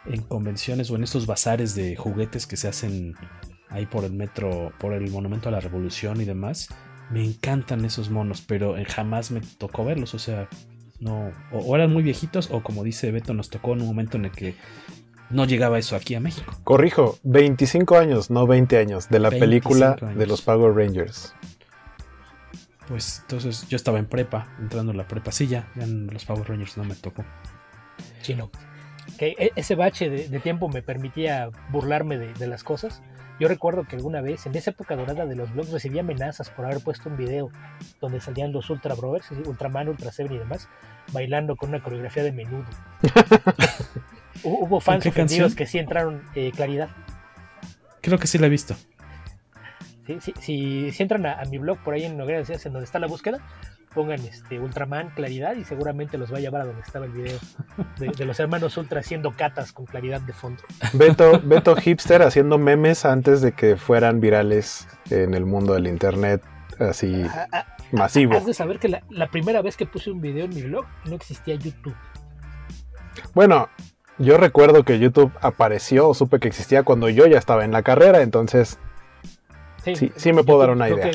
en 0.06 0.22
convenciones 0.22 0.90
o 0.90 0.96
en 0.96 1.04
estos 1.04 1.26
bazares 1.26 1.76
de 1.76 1.94
juguetes 1.94 2.48
que 2.48 2.56
se 2.56 2.66
hacen 2.66 3.14
ahí 3.68 3.86
por 3.86 4.04
el 4.04 4.12
metro, 4.12 4.72
por 4.80 4.94
el 4.94 5.12
Monumento 5.12 5.48
a 5.48 5.52
la 5.52 5.60
Revolución 5.60 6.20
y 6.20 6.24
demás, 6.24 6.70
me 7.10 7.24
encantan 7.24 7.84
esos 7.84 8.10
monos, 8.10 8.42
pero 8.42 8.74
jamás 8.88 9.30
me 9.30 9.40
tocó 9.58 9.84
verlos. 9.84 10.12
O 10.14 10.18
sea, 10.18 10.48
no, 10.98 11.30
o, 11.52 11.76
eran 11.76 11.92
muy 11.92 12.02
viejitos 12.02 12.50
o 12.50 12.64
como 12.64 12.82
dice 12.82 13.12
Beto, 13.12 13.32
nos 13.32 13.48
tocó 13.48 13.74
en 13.74 13.82
un 13.82 13.86
momento 13.86 14.16
en 14.16 14.24
el 14.24 14.32
que 14.32 14.56
no 15.30 15.44
llegaba 15.44 15.78
eso 15.78 15.94
aquí 15.94 16.16
a 16.16 16.20
México. 16.20 16.52
Corrijo, 16.64 17.18
25 17.22 17.96
años, 17.96 18.28
no 18.28 18.46
20 18.46 18.76
años, 18.76 19.08
de 19.08 19.20
la 19.20 19.30
película 19.30 19.94
de 19.94 20.26
los 20.26 20.42
Power 20.42 20.74
Rangers 20.74 21.32
pues 22.92 23.20
entonces 23.22 23.66
yo 23.70 23.76
estaba 23.76 23.98
en 23.98 24.04
prepa, 24.04 24.48
entrando 24.58 24.92
en 24.92 24.98
la 24.98 25.08
prepa. 25.08 25.32
Sí, 25.32 25.46
ya, 25.46 25.66
en 25.76 26.08
los 26.08 26.26
Power 26.26 26.46
Rangers 26.46 26.76
no 26.76 26.84
me 26.84 26.94
tocó. 26.94 27.24
Sí, 28.20 28.34
no. 28.34 28.50
Que 29.16 29.34
e, 29.38 29.50
ese 29.56 29.76
bache 29.76 30.10
de, 30.10 30.40
tiempo 30.40 30.68
me 30.68 30.82
permitía 30.82 31.48
burlarme 31.70 32.18
de, 32.18 32.46
las 32.46 32.62
cosas. 32.62 33.00
Yo 33.40 33.48
recuerdo 33.48 33.84
que 33.88 33.96
alguna 33.96 34.20
vez, 34.20 34.44
en 34.44 34.54
esa 34.56 34.72
época 34.72 34.94
dorada 34.94 35.24
de 35.24 35.34
los 35.34 35.54
blogs, 35.54 35.70
recibí 35.70 36.00
amenazas 36.00 36.50
por 36.50 36.66
haber 36.66 36.84
puesto 36.84 37.08
un 37.08 37.16
video 37.16 37.50
donde 37.98 38.20
salían 38.20 38.52
los 38.52 38.68
Ultra 38.68 38.94
Brothers, 38.94 39.30
Ultraman, 39.46 39.88
Ultra 39.88 40.12
Seven 40.12 40.34
y 40.34 40.38
demás, 40.38 40.68
bailando 41.12 41.56
con 41.56 41.70
una 41.70 41.82
coreografía 41.82 42.22
de 42.24 42.32
menudo. 42.32 42.66
Hubo 44.44 44.80
fans 44.80 45.06
ofendidos 45.06 45.54
que 45.54 45.64
sí 45.64 45.78
entraron 45.78 46.24
eh, 46.34 46.52
claridad. 46.54 46.90
Creo 48.02 48.18
que 48.18 48.26
sí 48.26 48.36
la 48.36 48.48
he 48.48 48.50
visto. 48.50 48.76
Si, 50.40 50.90
entran 50.98 51.26
a, 51.26 51.42
mi 51.50 51.58
blog 51.58 51.78
por 51.78 51.94
ahí 51.94 52.04
en 52.04 52.16
Noguera 52.16 52.40
en 52.40 52.72
donde 52.72 52.84
está 52.84 52.98
la 52.98 53.06
búsqueda, 53.06 53.38
pongan 53.94 54.20
este 54.20 54.58
Ultraman 54.58 55.10
claridad 55.10 55.54
y 55.56 55.64
seguramente 55.64 56.18
los 56.18 56.32
va 56.32 56.38
a 56.38 56.40
llevar 56.40 56.62
a 56.62 56.64
donde 56.66 56.82
estaba 56.82 57.06
el 57.06 57.12
video 57.12 57.38
de, 57.98 58.24
los 58.24 58.40
hermanos 58.40 58.76
Ultra 58.76 59.00
haciendo 59.00 59.32
catas 59.36 59.72
con 59.72 59.86
claridad 59.86 60.20
de 60.20 60.32
fondo. 60.32 60.62
Beto, 60.92 61.40
Beto 61.44 61.76
Hipster 61.76 62.22
haciendo 62.22 62.58
memes 62.58 63.04
antes 63.04 63.42
de 63.42 63.52
que 63.52 63.76
fueran 63.76 64.20
virales 64.20 64.88
en 65.10 65.34
el 65.34 65.46
mundo 65.46 65.74
del 65.74 65.86
internet 65.86 66.42
así 66.78 67.24
masivo. 67.92 68.34
Has 68.34 68.46
de 68.46 68.54
saber 68.54 68.78
que 68.78 68.88
la, 68.88 69.02
la 69.10 69.30
primera 69.30 69.62
vez 69.62 69.76
que 69.76 69.86
puse 69.86 70.10
un 70.10 70.20
video 70.20 70.46
en 70.46 70.54
mi 70.54 70.62
blog 70.62 70.84
no 71.04 71.14
existía 71.14 71.54
YouTube. 71.54 71.94
Bueno, 73.34 73.68
yo 74.18 74.36
recuerdo 74.36 74.84
que 74.84 74.98
YouTube 74.98 75.32
apareció 75.40 76.08
o 76.08 76.14
supe 76.14 76.40
que 76.40 76.48
existía 76.48 76.82
cuando 76.82 77.08
yo 77.08 77.26
ya 77.26 77.38
estaba 77.38 77.64
en 77.64 77.72
la 77.72 77.82
carrera, 77.82 78.22
entonces 78.22 78.78
Sí, 79.84 80.12
sí, 80.14 80.32
me 80.32 80.44
puedo 80.44 80.60
dar 80.60 80.70
una 80.70 80.88
idea. 80.88 81.10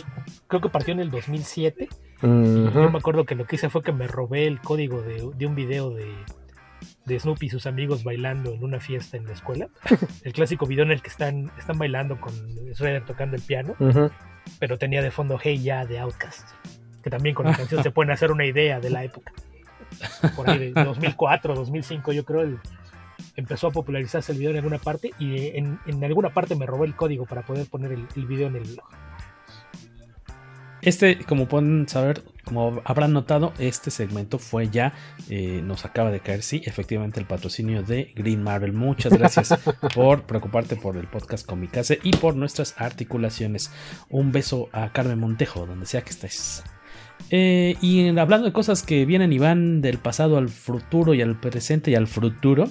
creo 0.48 0.62
que 0.62 0.70
partió 0.70 0.94
en 0.94 1.00
el 1.00 1.10
2007. 1.10 1.88
Yo 2.22 2.90
me 2.90 2.98
acuerdo 2.98 3.26
que 3.26 3.36
lo 3.36 3.46
que 3.46 3.56
hice 3.56 3.70
fue 3.70 3.84
que 3.84 3.92
me 3.92 4.08
robé 4.08 4.48
el 4.48 4.60
código 4.60 5.02
de, 5.02 5.46
un 5.46 5.56
video 5.56 5.92
de, 5.92 6.12
de 7.06 7.20
Snoopy 7.20 7.46
y 7.46 7.50
sus 7.50 7.66
amigos 7.68 8.04
bailando 8.04 8.54
en 8.54 8.64
una 8.64 8.80
fiesta 8.80 9.18
en 9.18 9.26
la 9.26 9.34
escuela. 9.34 9.70
el 10.24 10.34
clásico 10.34 10.66
video 10.66 10.84
en 10.84 10.92
el 10.92 11.02
que 11.02 11.10
están, 11.10 11.52
están 11.58 11.78
bailando 11.78 12.20
con 12.20 12.34
Shredder 12.74 13.06
tocando 13.06 13.36
el 13.36 13.42
piano. 13.42 13.76
Pero 14.60 14.78
tenía 14.78 15.02
de 15.02 15.12
fondo 15.12 15.38
Hey 15.42 15.62
Ya 15.62 15.86
de 15.86 16.00
Outcast. 16.00 16.50
Que 17.04 17.10
también 17.10 17.36
con 17.36 17.46
la 17.46 17.56
canción 17.56 17.84
se 17.84 17.92
pueden 17.92 18.12
hacer 18.12 18.32
una 18.32 18.46
idea 18.46 18.80
de 18.80 18.90
la 18.90 19.04
época. 19.04 19.32
Por 20.36 20.50
ahí 20.50 20.72
de 20.72 20.72
2004, 20.84 21.56
2005, 21.56 22.12
yo 22.12 22.26
creo, 22.26 22.42
el, 22.42 22.60
empezó 23.36 23.68
a 23.68 23.72
popularizarse 23.72 24.32
el 24.32 24.38
video 24.38 24.52
en 24.52 24.58
alguna 24.58 24.80
parte 24.80 25.12
y 25.20 25.58
en, 25.58 25.80
alguna 26.04 26.34
parte 26.34 26.56
me 26.56 26.66
robó 26.66 26.86
el 26.86 26.96
código 26.96 27.26
para 27.26 27.44
poder 27.44 27.68
poner 27.68 27.92
el, 27.92 28.26
video 28.26 28.48
en 28.48 28.56
el 28.58 28.64
blog. 28.64 28.86
Este, 30.82 31.18
como 31.26 31.48
pueden 31.48 31.90
saber, 31.90 32.24
como 32.46 32.82
habrán 32.86 33.12
notado, 33.12 33.52
este 33.58 33.90
segmento 33.92 34.38
fue 34.38 34.70
ya, 34.70 34.94
eh, 35.28 35.62
nos 35.64 35.86
acaba 35.86 36.12
de 36.12 36.20
caer, 36.20 36.44
sí, 36.44 36.62
efectivamente 36.66 37.20
el 37.20 37.26
patrocinio 37.26 37.82
de 37.84 38.14
Green 38.16 38.44
Marvel. 38.44 38.74
Muchas 38.74 39.12
gracias 39.12 39.58
por 39.96 40.24
preocuparte 40.24 40.76
por 40.76 40.96
el 40.96 41.08
podcast 41.08 41.46
Comicase 41.46 42.00
y 42.04 42.12
por 42.12 42.36
nuestras 42.36 42.76
articulaciones. 42.78 43.72
Un 44.10 44.32
beso 44.32 44.70
a 44.72 44.92
Carmen 44.94 45.20
Montejo, 45.20 45.66
donde 45.66 45.88
sea 45.88 46.04
que 46.04 46.12
estés. 46.12 46.64
Eh, 47.30 47.76
y 47.82 48.08
hablando 48.18 48.46
de 48.46 48.54
cosas 48.54 48.84
que 48.84 49.06
vienen 49.06 49.34
y 49.34 49.40
van 49.40 49.82
del 49.82 49.98
pasado 49.98 50.38
al 50.38 50.50
futuro 50.50 51.14
y 51.14 51.22
al 51.22 51.40
presente 51.40 51.92
y 51.92 51.96
al 51.96 52.08
futuro, 52.08 52.70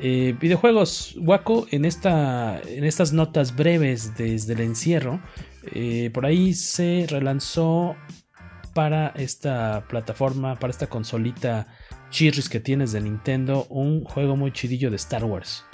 eh, 0.00 0.36
videojuegos, 0.40 1.16
Waco, 1.18 1.66
en, 1.70 1.84
esta, 1.84 2.60
en 2.60 2.84
estas 2.84 3.12
notas 3.12 3.56
breves 3.56 4.16
desde 4.16 4.52
el 4.52 4.60
encierro, 4.60 5.20
por 6.14 6.24
ahí 6.24 6.54
se 6.54 7.06
relanzó 7.10 7.94
para 8.74 9.08
esta 9.16 9.84
plataforma, 9.88 10.54
para 10.54 10.70
esta 10.70 10.86
consolita 10.86 11.66
chirris 12.10 12.48
que 12.48 12.60
tienes 12.60 12.92
de 12.92 13.00
Nintendo, 13.00 13.66
un 13.68 14.04
juego 14.04 14.36
muy 14.36 14.52
chidillo 14.52 14.88
de 14.90 14.96
Star 14.96 15.24
Wars. 15.24 15.64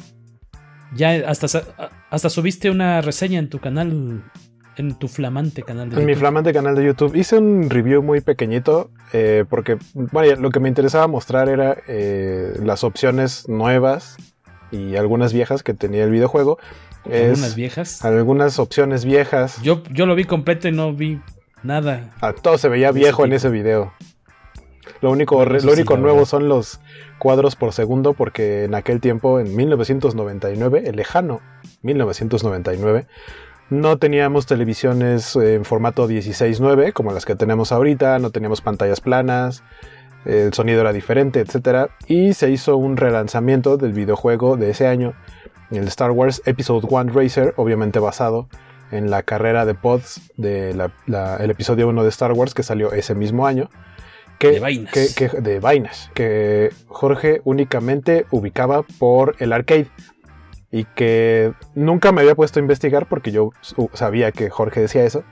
Ya 0.94 1.28
hasta, 1.28 1.62
hasta 2.10 2.30
subiste 2.30 2.70
una 2.70 3.00
reseña 3.00 3.38
en 3.38 3.50
tu 3.50 3.58
canal, 3.58 4.22
en 4.77 4.95
tu 4.95 5.09
flamante 5.09 5.62
canal 5.62 5.91
de 5.91 6.01
en 6.01 6.07
mi 6.07 6.14
flamante 6.14 6.53
canal 6.53 6.75
de 6.75 6.85
YouTube. 6.85 7.14
Hice 7.14 7.39
un 7.39 7.70
review 7.70 8.03
muy 8.03 8.20
pequeñito 8.20 8.91
eh, 9.12 9.45
porque, 9.49 9.79
bueno, 9.95 10.41
lo 10.41 10.51
que 10.51 10.61
me 10.61 10.68
interesaba 10.68 11.07
mostrar 11.07 11.49
era 11.49 11.77
eh, 11.87 12.59
las 12.62 12.85
opciones 12.85 13.49
nuevas 13.49 14.16
y 14.70 14.97
algunas 14.97 15.33
viejas 15.33 15.62
que 15.62 15.75
tenía 15.75 16.05
el 16.05 16.11
videojuego. 16.11 16.59
¿Algunas 17.05 17.55
viejas? 17.55 18.05
Algunas 18.05 18.59
opciones 18.59 19.05
viejas. 19.05 19.61
Yo, 19.62 19.83
yo 19.91 20.07
lo 20.07 20.14
vi 20.14 20.25
completo 20.25 20.68
y 20.68 20.72
no 20.72 20.93
vi 20.95 21.20
Nada. 21.64 22.14
Ah, 22.20 22.35
todo 22.35 22.59
se 22.59 22.68
veía 22.68 22.93
viejo 22.93 23.25
en 23.25 23.33
ese 23.33 23.49
video. 23.49 23.93
Lo 25.01 25.11
único, 25.11 25.45
lo 25.45 25.72
único 25.72 25.97
nuevo 25.97 26.27
son 26.27 26.47
los 26.49 26.79
cuadros 27.18 27.57
por 27.57 27.72
segundo 27.72 28.12
porque 28.12 28.64
en 28.64 28.75
aquel 28.75 29.01
tiempo, 29.01 29.41
en 29.41 29.57
1999, 29.57 30.83
el 30.87 30.97
lejano 30.97 31.41
1999, 31.83 33.07
no 33.81 33.99
teníamos 33.99 34.47
televisiones 34.47 35.37
en 35.37 35.64
formato 35.64 36.09
16.9 36.09 36.93
como 36.93 37.12
las 37.12 37.25
que 37.25 37.37
tenemos 37.37 37.72
ahorita, 37.72 38.18
no 38.18 38.31
teníamos 38.31 38.61
pantallas 38.61 39.01
planas, 39.01 39.62
el 40.25 40.53
sonido 40.53 40.81
era 40.81 40.93
diferente, 40.93 41.41
etc. 41.41 41.91
Y 42.07 42.35
se 42.35 42.51
hizo 42.51 42.77
un 42.77 42.97
relanzamiento 42.97 43.77
del 43.77 43.93
videojuego 43.93 44.57
de 44.57 44.70
ese 44.70 44.87
año, 44.87 45.14
el 45.70 45.87
Star 45.89 46.11
Wars 46.11 46.43
Episode 46.47 46.87
1 46.89 47.12
Racer, 47.12 47.55
obviamente 47.57 47.99
basado 47.99 48.49
en 48.91 49.11
la 49.11 49.22
carrera 49.22 49.64
de 49.64 49.75
pods 49.75 50.20
del 50.37 50.81
el 51.07 51.51
episodio 51.51 51.89
1 51.89 52.03
de 52.03 52.09
Star 52.09 52.33
Wars 52.33 52.55
que 52.55 52.62
salió 52.62 52.93
ese 52.93 53.14
mismo 53.14 53.47
año. 53.47 53.68
Que, 54.39 54.53
de 54.53 54.61
vainas. 54.61 54.93
Que, 55.14 55.29
de 55.29 55.61
vainas. 55.61 56.11
Que 56.14 56.70
Jorge 56.87 57.41
únicamente 57.45 58.27
ubicaba 58.31 58.83
por 58.83 59.37
el 59.39 59.53
arcade. 59.53 59.89
Y 60.75 60.87
que 60.87 61.53
nunca 61.77 62.11
me 62.11 62.22
había 62.22 62.35
puesto 62.35 62.59
a 62.59 62.62
investigar 62.62 63.07
porque 63.07 63.31
yo 63.31 63.51
sabía 63.93 64.33
que 64.33 64.51
Jorge 64.51 64.81
decía 64.81 65.05
eso. 65.05 65.22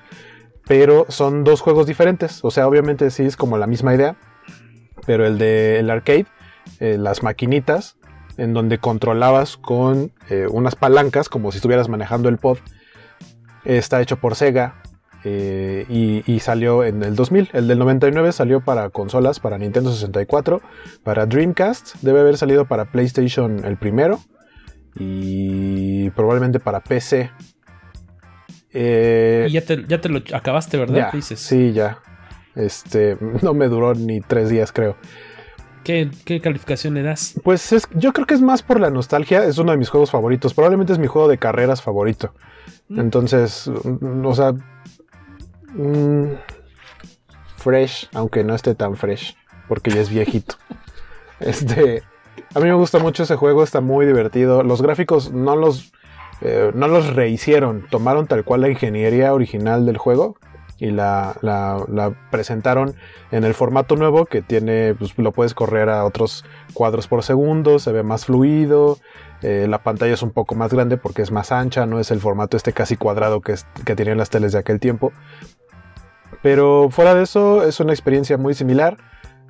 Pero 0.68 1.04
son 1.08 1.42
dos 1.42 1.60
juegos 1.60 1.88
diferentes. 1.88 2.44
O 2.44 2.52
sea, 2.52 2.68
obviamente 2.68 3.10
sí 3.10 3.24
es 3.24 3.36
como 3.36 3.58
la 3.58 3.66
misma 3.66 3.92
idea. 3.92 4.14
Pero 5.04 5.26
el 5.26 5.38
de 5.38 5.80
el 5.80 5.90
arcade, 5.90 6.26
eh, 6.78 6.96
las 6.96 7.24
maquinitas, 7.24 7.96
en 8.36 8.54
donde 8.54 8.78
controlabas 8.78 9.56
con 9.56 10.12
eh, 10.30 10.46
unas 10.48 10.76
palancas, 10.76 11.28
como 11.28 11.50
si 11.50 11.58
estuvieras 11.58 11.88
manejando 11.88 12.28
el 12.28 12.38
pod 12.38 12.58
Está 13.64 14.00
hecho 14.00 14.18
por 14.18 14.36
Sega 14.36 14.76
eh, 15.24 15.86
y, 15.88 16.38
salió 16.38 16.84
en 16.84 17.02
el 17.02 17.16
2000. 17.16 17.50
El 17.52 17.66
del 17.66 17.80
99 17.80 18.30
salió 18.30 18.60
para 18.60 18.90
consolas, 18.90 19.40
para 19.40 19.58
Nintendo 19.58 19.90
64, 19.90 20.62
para 21.02 21.26
Dreamcast. 21.26 21.96
Debe 22.00 22.20
haber 22.20 22.36
salido 22.36 22.64
para 22.66 22.84
PlayStation 22.84 23.64
el 23.64 23.76
primero 23.76 24.20
y 24.94 26.10
probablemente 26.10 26.60
para 26.60 26.80
PC. 26.80 27.30
Eh, 28.72 29.46
y 29.48 29.52
ya 29.52 29.64
te, 29.64 30.08
lo 30.08 30.22
acabaste, 30.34 30.78
¿verdad? 30.78 31.12
Dices. 31.12 31.40
Sí, 31.40 31.72
ya. 31.72 31.98
Este, 32.54 33.16
no 33.42 33.54
me 33.54 33.68
duró 33.68 33.94
ni 33.94 34.20
tres 34.20 34.48
días, 34.48 34.72
creo. 34.72 34.96
¿Qué, 35.84 36.10
calificación 36.40 36.94
le 36.94 37.02
das? 37.02 37.34
Pues 37.42 37.72
es, 37.72 37.88
yo 37.94 38.12
creo 38.12 38.26
que 38.26 38.34
es 38.34 38.40
más 38.40 38.62
por 38.62 38.78
la 38.78 38.90
nostalgia. 38.90 39.44
Es 39.44 39.58
uno 39.58 39.72
de 39.72 39.78
mis 39.78 39.88
juegos 39.88 40.10
favoritos. 40.10 40.54
Probablemente 40.54 40.92
es 40.92 40.98
mi 40.98 41.08
juego 41.08 41.28
de 41.28 41.38
carreras 41.38 41.82
favorito. 41.82 42.32
Mm. 42.88 43.00
Entonces, 43.00 43.68
mm, 43.68 44.24
o 44.24 44.34
sea, 44.34 44.52
mm, 45.74 46.34
fresh, 47.56 48.08
aunque 48.14 48.44
no 48.44 48.54
esté 48.54 48.74
tan 48.74 48.96
fresh, 48.96 49.36
porque 49.68 49.90
ya 49.90 50.00
es 50.00 50.08
viejito. 50.08 50.54
este, 51.40 52.04
a 52.54 52.60
mí 52.60 52.66
me 52.66 52.74
gusta 52.74 52.98
mucho 52.98 53.22
ese 53.22 53.36
juego, 53.36 53.62
está 53.62 53.80
muy 53.80 54.06
divertido. 54.06 54.62
Los 54.62 54.82
gráficos 54.82 55.32
no 55.32 55.56
los, 55.56 55.92
eh, 56.40 56.70
no 56.74 56.88
los 56.88 57.14
rehicieron, 57.14 57.86
tomaron 57.90 58.26
tal 58.26 58.44
cual 58.44 58.62
la 58.62 58.68
ingeniería 58.68 59.32
original 59.32 59.86
del 59.86 59.98
juego 59.98 60.36
y 60.78 60.90
la, 60.90 61.36
presentaron 62.30 62.94
en 63.30 63.44
el 63.44 63.54
formato 63.54 63.94
nuevo 63.94 64.26
que 64.26 64.42
tiene, 64.42 64.94
pues 64.98 65.16
lo 65.16 65.30
puedes 65.30 65.54
correr 65.54 65.88
a 65.88 66.04
otros 66.04 66.44
cuadros 66.74 67.06
por 67.06 67.22
segundo, 67.22 67.78
se 67.78 67.92
ve 67.92 68.02
más 68.02 68.26
fluido, 68.26 68.98
eh, 69.42 69.66
la 69.68 69.82
pantalla 69.82 70.14
es 70.14 70.22
un 70.22 70.32
poco 70.32 70.56
más 70.56 70.72
grande 70.72 70.96
porque 70.96 71.22
es 71.22 71.30
más 71.30 71.52
ancha, 71.52 71.86
no 71.86 72.00
es 72.00 72.10
el 72.10 72.20
formato 72.20 72.56
este 72.56 72.72
casi 72.72 72.96
cuadrado 72.96 73.40
que, 73.40 73.54
que 73.84 73.94
tenían 73.94 74.18
las 74.18 74.30
teles 74.30 74.52
de 74.52 74.58
aquel 74.58 74.80
tiempo. 74.80 75.12
Pero 76.42 76.88
fuera 76.90 77.14
de 77.14 77.22
eso 77.22 77.64
es 77.64 77.78
una 77.78 77.92
experiencia 77.92 78.36
muy 78.36 78.54
similar. 78.54 78.98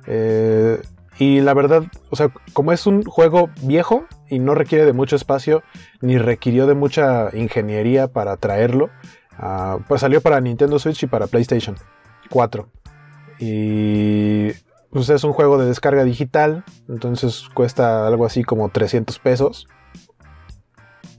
Eh, 0.05 0.79
y 1.19 1.41
la 1.41 1.53
verdad, 1.53 1.83
o 2.09 2.15
sea, 2.15 2.29
como 2.53 2.71
es 2.71 2.87
un 2.87 3.03
juego 3.03 3.49
viejo 3.61 4.05
y 4.29 4.39
no 4.39 4.55
requiere 4.55 4.85
de 4.85 4.93
mucho 4.93 5.15
espacio, 5.15 5.63
ni 6.01 6.17
requirió 6.17 6.67
de 6.67 6.75
mucha 6.75 7.29
ingeniería 7.33 8.07
para 8.07 8.37
traerlo, 8.37 8.89
Ah, 9.37 9.79
pues 9.87 10.01
salió 10.01 10.21
para 10.21 10.39
Nintendo 10.41 10.79
Switch 10.79 11.03
y 11.03 11.07
para 11.07 11.27
PlayStation 11.27 11.75
4. 12.29 12.67
Y 13.39 14.51
pues 14.91 15.09
es 15.09 15.23
un 15.23 15.33
juego 15.33 15.57
de 15.57 15.65
descarga 15.65 16.03
digital, 16.03 16.63
entonces 16.87 17.49
cuesta 17.53 18.07
algo 18.07 18.25
así 18.25 18.43
como 18.43 18.69
300 18.69 19.17
pesos. 19.19 19.67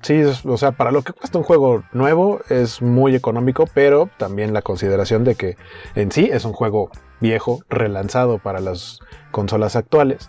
Sí, 0.04 0.22
o 0.22 0.58
sea, 0.58 0.72
para 0.72 0.92
lo 0.92 1.00
que 1.00 1.14
cuesta 1.14 1.38
un 1.38 1.44
juego 1.44 1.82
nuevo 1.92 2.40
es 2.50 2.82
muy 2.82 3.14
económico, 3.14 3.64
pero 3.72 4.10
también 4.18 4.52
la 4.52 4.60
consideración 4.60 5.24
de 5.24 5.34
que 5.34 5.56
en 5.94 6.12
sí 6.12 6.28
es 6.30 6.44
un 6.44 6.52
juego 6.52 6.90
viejo, 7.22 7.60
relanzado 7.70 8.38
para 8.38 8.60
las 8.60 8.98
consolas 9.30 9.76
actuales. 9.76 10.28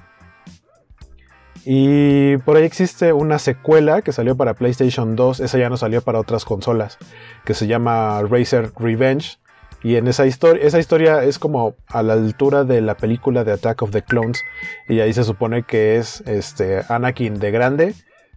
Y 1.66 2.38
por 2.38 2.56
ahí 2.56 2.64
existe 2.64 3.12
una 3.12 3.38
secuela 3.38 4.02
que 4.02 4.14
salió 4.14 4.38
para 4.38 4.54
PlayStation 4.54 5.18
2, 5.18 5.42
esa 5.42 5.58
ya 5.58 5.70
no 5.70 5.76
salió 5.76 6.02
para 6.02 6.22
otras 6.22 6.46
consolas, 6.46 6.98
que 7.44 7.54
se 7.54 7.68
llama 7.68 8.22
Racer 8.22 8.72
Revenge. 8.78 9.40
Y 9.84 9.98
en 9.98 10.08
esa 10.08 10.26
historia, 10.26 10.64
esa 10.64 10.80
historia 10.80 11.22
es 11.26 11.38
como 11.38 11.76
a 11.88 12.02
la 12.02 12.14
altura 12.14 12.64
de 12.64 12.80
la 12.80 12.96
película 12.96 13.44
de 13.44 13.52
Attack 13.52 13.82
of 13.82 13.92
the 13.92 14.04
Clones. 14.04 14.42
Y 14.88 15.02
ahí 15.02 15.12
se 15.12 15.26
supone 15.26 15.64
que 15.64 15.98
es 15.98 16.22
este 16.22 16.82
Anakin 16.88 17.40
de 17.40 17.52
grande, 17.52 17.94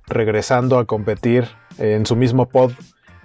regresando 0.09 0.79
a 0.79 0.85
competir 0.85 1.47
en 1.79 2.07
su 2.07 2.17
mismo 2.17 2.47
pod. 2.47 2.73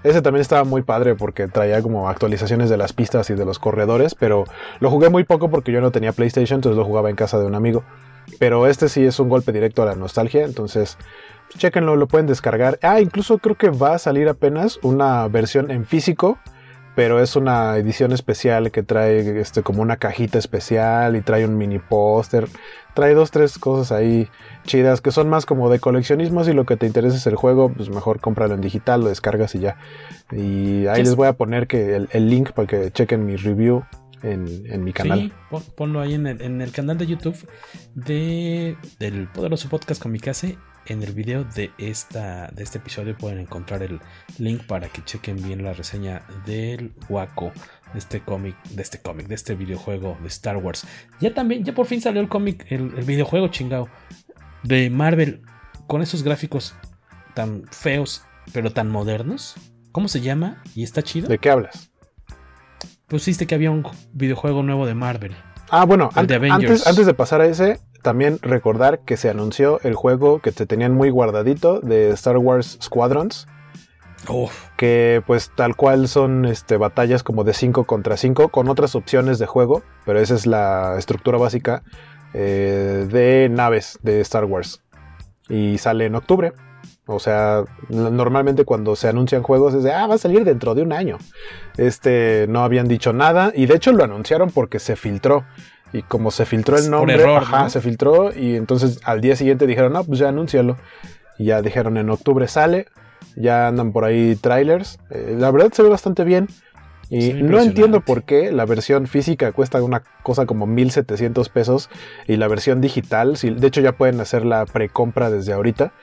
Ese 0.03 0.21
también 0.21 0.41
estaba 0.41 0.65
muy 0.65 0.81
padre 0.81 1.15
porque 1.15 1.47
traía 1.47 1.81
como 1.81 2.09
actualizaciones 2.09 2.69
de 2.69 2.77
las 2.77 2.91
pistas 2.91 3.29
y 3.29 3.35
de 3.35 3.45
los 3.45 3.57
corredores, 3.57 4.15
pero 4.15 4.43
lo 4.79 4.89
jugué 4.89 5.09
muy 5.09 5.23
poco 5.23 5.49
porque 5.49 5.71
yo 5.71 5.79
no 5.79 5.91
tenía 5.91 6.11
PlayStation, 6.11 6.57
entonces 6.57 6.77
lo 6.77 6.83
jugaba 6.83 7.09
en 7.09 7.15
casa 7.15 7.39
de 7.39 7.45
un 7.45 7.55
amigo. 7.55 7.83
Pero 8.39 8.67
este 8.67 8.89
sí 8.89 9.05
es 9.05 9.19
un 9.19 9.29
golpe 9.29 9.51
directo 9.51 9.81
a 9.81 9.85
la 9.85 9.95
nostalgia, 9.95 10.43
entonces 10.43 10.97
chequenlo, 11.57 11.95
lo 11.95 12.07
pueden 12.07 12.27
descargar. 12.27 12.79
Ah, 12.81 12.99
incluso 12.99 13.37
creo 13.37 13.55
que 13.55 13.69
va 13.69 13.93
a 13.93 13.99
salir 13.99 14.27
apenas 14.27 14.79
una 14.81 15.27
versión 15.27 15.71
en 15.71 15.85
físico, 15.85 16.37
pero 16.95 17.21
es 17.21 17.35
una 17.35 17.75
edición 17.77 18.11
especial 18.11 18.71
que 18.71 18.83
trae 18.83 19.39
este, 19.39 19.63
como 19.63 19.81
una 19.81 19.97
cajita 19.97 20.37
especial 20.37 21.15
y 21.15 21.21
trae 21.21 21.45
un 21.45 21.57
mini 21.57 21.79
póster. 21.79 22.47
Trae 22.93 23.15
dos, 23.15 23.31
tres 23.31 23.57
cosas 23.57 23.91
ahí 23.91 24.27
chidas 24.65 25.01
que 25.01 25.11
son 25.11 25.27
más 25.27 25.47
como 25.47 25.69
de 25.69 25.79
coleccionismo. 25.79 26.43
Si 26.43 26.53
lo 26.53 26.65
que 26.65 26.77
te 26.77 26.85
interesa 26.85 27.17
es 27.17 27.25
el 27.25 27.35
juego, 27.35 27.71
pues 27.73 27.89
mejor 27.89 28.19
cómpralo 28.19 28.53
en 28.53 28.61
digital, 28.61 29.01
lo 29.01 29.09
descargas 29.09 29.55
y 29.55 29.59
ya. 29.59 29.77
Y 30.31 30.85
ahí 30.87 31.03
les 31.03 31.15
voy 31.15 31.27
a 31.27 31.33
poner 31.33 31.67
que 31.67 31.95
el 31.95 32.29
link 32.29 32.51
para 32.51 32.67
que 32.67 32.91
chequen 32.91 33.25
mi 33.25 33.35
review 33.35 33.83
en, 34.23 34.83
mi 34.83 34.93
canal. 34.93 35.33
Sí, 35.49 35.57
ponlo 35.75 35.99
ahí 35.99 36.13
en 36.13 36.27
el, 36.27 36.71
canal 36.71 36.97
de 36.97 37.07
YouTube 37.07 37.35
de, 37.95 38.77
del 38.99 39.27
poderoso 39.27 39.69
podcast 39.69 40.01
Comicase. 40.01 40.57
En 40.85 41.01
el 41.01 41.13
video 41.13 41.43
de, 41.43 41.71
esta, 41.77 42.47
de 42.47 42.63
este 42.63 42.77
episodio 42.77 43.17
pueden 43.17 43.39
encontrar 43.39 43.83
el 43.83 43.99
link 44.37 44.63
para 44.65 44.89
que 44.89 45.03
chequen 45.03 45.41
bien 45.41 45.63
la 45.63 45.73
reseña 45.73 46.23
del 46.45 46.93
Waco, 47.09 47.51
de 47.93 47.99
este 47.99 48.21
cómic, 48.21 48.55
de 48.69 48.81
este 48.81 48.99
cómic, 49.01 49.27
de 49.27 49.35
este 49.35 49.55
videojuego 49.55 50.17
de 50.21 50.27
Star 50.27 50.57
Wars. 50.57 50.85
Ya 51.21 51.33
también, 51.33 51.63
ya 51.63 51.73
por 51.73 51.85
fin 51.85 52.01
salió 52.01 52.21
el 52.21 52.29
cómic, 52.29 52.65
el, 52.69 52.93
el 52.97 53.05
videojuego 53.05 53.47
chingado 53.47 53.87
de 54.63 54.89
Marvel 54.89 55.41
con 55.87 56.01
esos 56.01 56.23
gráficos 56.23 56.75
tan 57.33 57.63
feos, 57.71 58.23
pero 58.51 58.71
tan 58.71 58.89
modernos. 58.89 59.55
¿Cómo 59.91 60.07
se 60.07 60.21
llama? 60.21 60.61
¿Y 60.75 60.83
está 60.83 61.01
chido? 61.01 61.27
¿De 61.27 61.37
qué 61.37 61.49
hablas? 61.49 61.93
pusiste 63.13 63.45
que 63.45 63.53
había 63.53 63.69
un 63.69 63.85
videojuego 64.11 64.63
nuevo 64.63 64.87
de 64.87 64.95
Marvel. 64.95 65.35
Ah, 65.69 65.85
bueno, 65.85 66.09
antes, 66.15 66.87
antes 66.87 67.05
de 67.05 67.13
pasar 67.13 67.41
a 67.41 67.45
ese, 67.45 67.79
también 68.03 68.37
recordar 68.41 68.99
que 68.99 69.17
se 69.17 69.29
anunció 69.29 69.79
el 69.81 69.95
juego 69.95 70.39
que 70.39 70.51
te 70.51 70.67
tenían 70.67 70.93
muy 70.93 71.09
guardadito 71.09 71.79
de 71.79 72.11
Star 72.11 72.37
Wars 72.37 72.77
Squadrons. 72.81 73.47
Que 74.77 75.23
pues 75.25 75.51
tal 75.55 75.75
cual 75.75 76.07
son 76.07 76.45
este, 76.45 76.77
batallas 76.77 77.23
como 77.23 77.43
de 77.43 77.53
5 77.53 77.85
contra 77.85 78.15
5 78.15 78.49
con 78.49 78.69
otras 78.69 78.95
opciones 78.95 79.39
de 79.39 79.47
juego, 79.47 79.81
pero 80.05 80.19
esa 80.19 80.35
es 80.35 80.45
la 80.45 80.95
estructura 80.97 81.37
básica 81.37 81.83
eh, 82.33 83.07
de 83.09 83.49
naves 83.49 83.99
de 84.01 84.21
Star 84.21 84.45
Wars. 84.45 84.81
Y 85.49 85.77
sale 85.77 86.05
en 86.05 86.15
octubre. 86.15 86.53
O 87.05 87.19
sea, 87.19 87.65
normalmente 87.89 88.63
cuando 88.63 88.95
se 88.95 89.09
anuncian 89.09 89.43
juegos 89.43 89.73
es 89.73 89.83
de, 89.83 89.91
ah, 89.91 90.07
va 90.07 90.15
a 90.15 90.17
salir 90.17 90.45
dentro 90.45 90.73
de 90.73 90.83
un 90.83 90.93
año. 90.93 91.17
Este, 91.77 92.45
no 92.47 92.63
habían 92.63 92.87
dicho 92.87 93.11
nada 93.11 93.51
y 93.53 93.65
de 93.65 93.75
hecho 93.75 93.91
lo 93.91 94.05
anunciaron 94.05 94.51
porque 94.51 94.79
se 94.79 94.95
filtró. 94.95 95.43
Y 95.93 96.01
como 96.01 96.31
se 96.31 96.45
filtró 96.45 96.77
el 96.77 96.89
nombre, 96.89 97.23
se 97.67 97.79
filtró 97.79 98.35
y 98.35 98.55
entonces 98.55 98.99
al 99.05 99.21
día 99.21 99.35
siguiente 99.35 99.67
dijeron, 99.67 99.93
no, 99.93 100.03
pues 100.03 100.19
ya 100.19 100.29
anúncialo. 100.29 100.77
Y 101.37 101.45
ya 101.45 101.61
dijeron 101.61 101.97
en 101.97 102.09
octubre 102.09 102.47
sale, 102.47 102.87
ya 103.35 103.67
andan 103.67 103.91
por 103.91 104.03
ahí 104.03 104.35
trailers. 104.35 104.99
Eh, 105.11 105.35
la 105.37 105.51
verdad 105.51 105.71
se 105.71 105.83
ve 105.83 105.89
bastante 105.89 106.23
bien. 106.23 106.47
Y 107.09 107.33
no 107.33 107.59
entiendo 107.59 108.01
por 108.01 108.23
qué 108.23 108.51
la 108.51 108.65
versión 108.65 109.05
física 109.05 109.51
cuesta 109.51 109.83
una 109.83 110.01
cosa 110.23 110.47
como 110.47 110.65
1700 110.65 111.47
pesos 111.49 111.89
y 112.27 112.37
la 112.37 112.47
versión 112.47 112.81
digital, 112.81 113.37
si, 113.37 113.51
de 113.51 113.67
hecho 113.67 113.81
ya 113.81 113.91
pueden 113.91 114.19
hacer 114.19 114.43
la 114.45 114.65
precompra 114.65 115.29
desde 115.29 115.53
ahorita, 115.53 115.93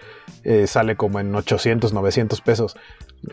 eh, 0.45 0.68
sale 0.68 0.95
como 0.95 1.18
en 1.18 1.34
800, 1.34 1.93
900 1.93 2.41
pesos. 2.43 2.76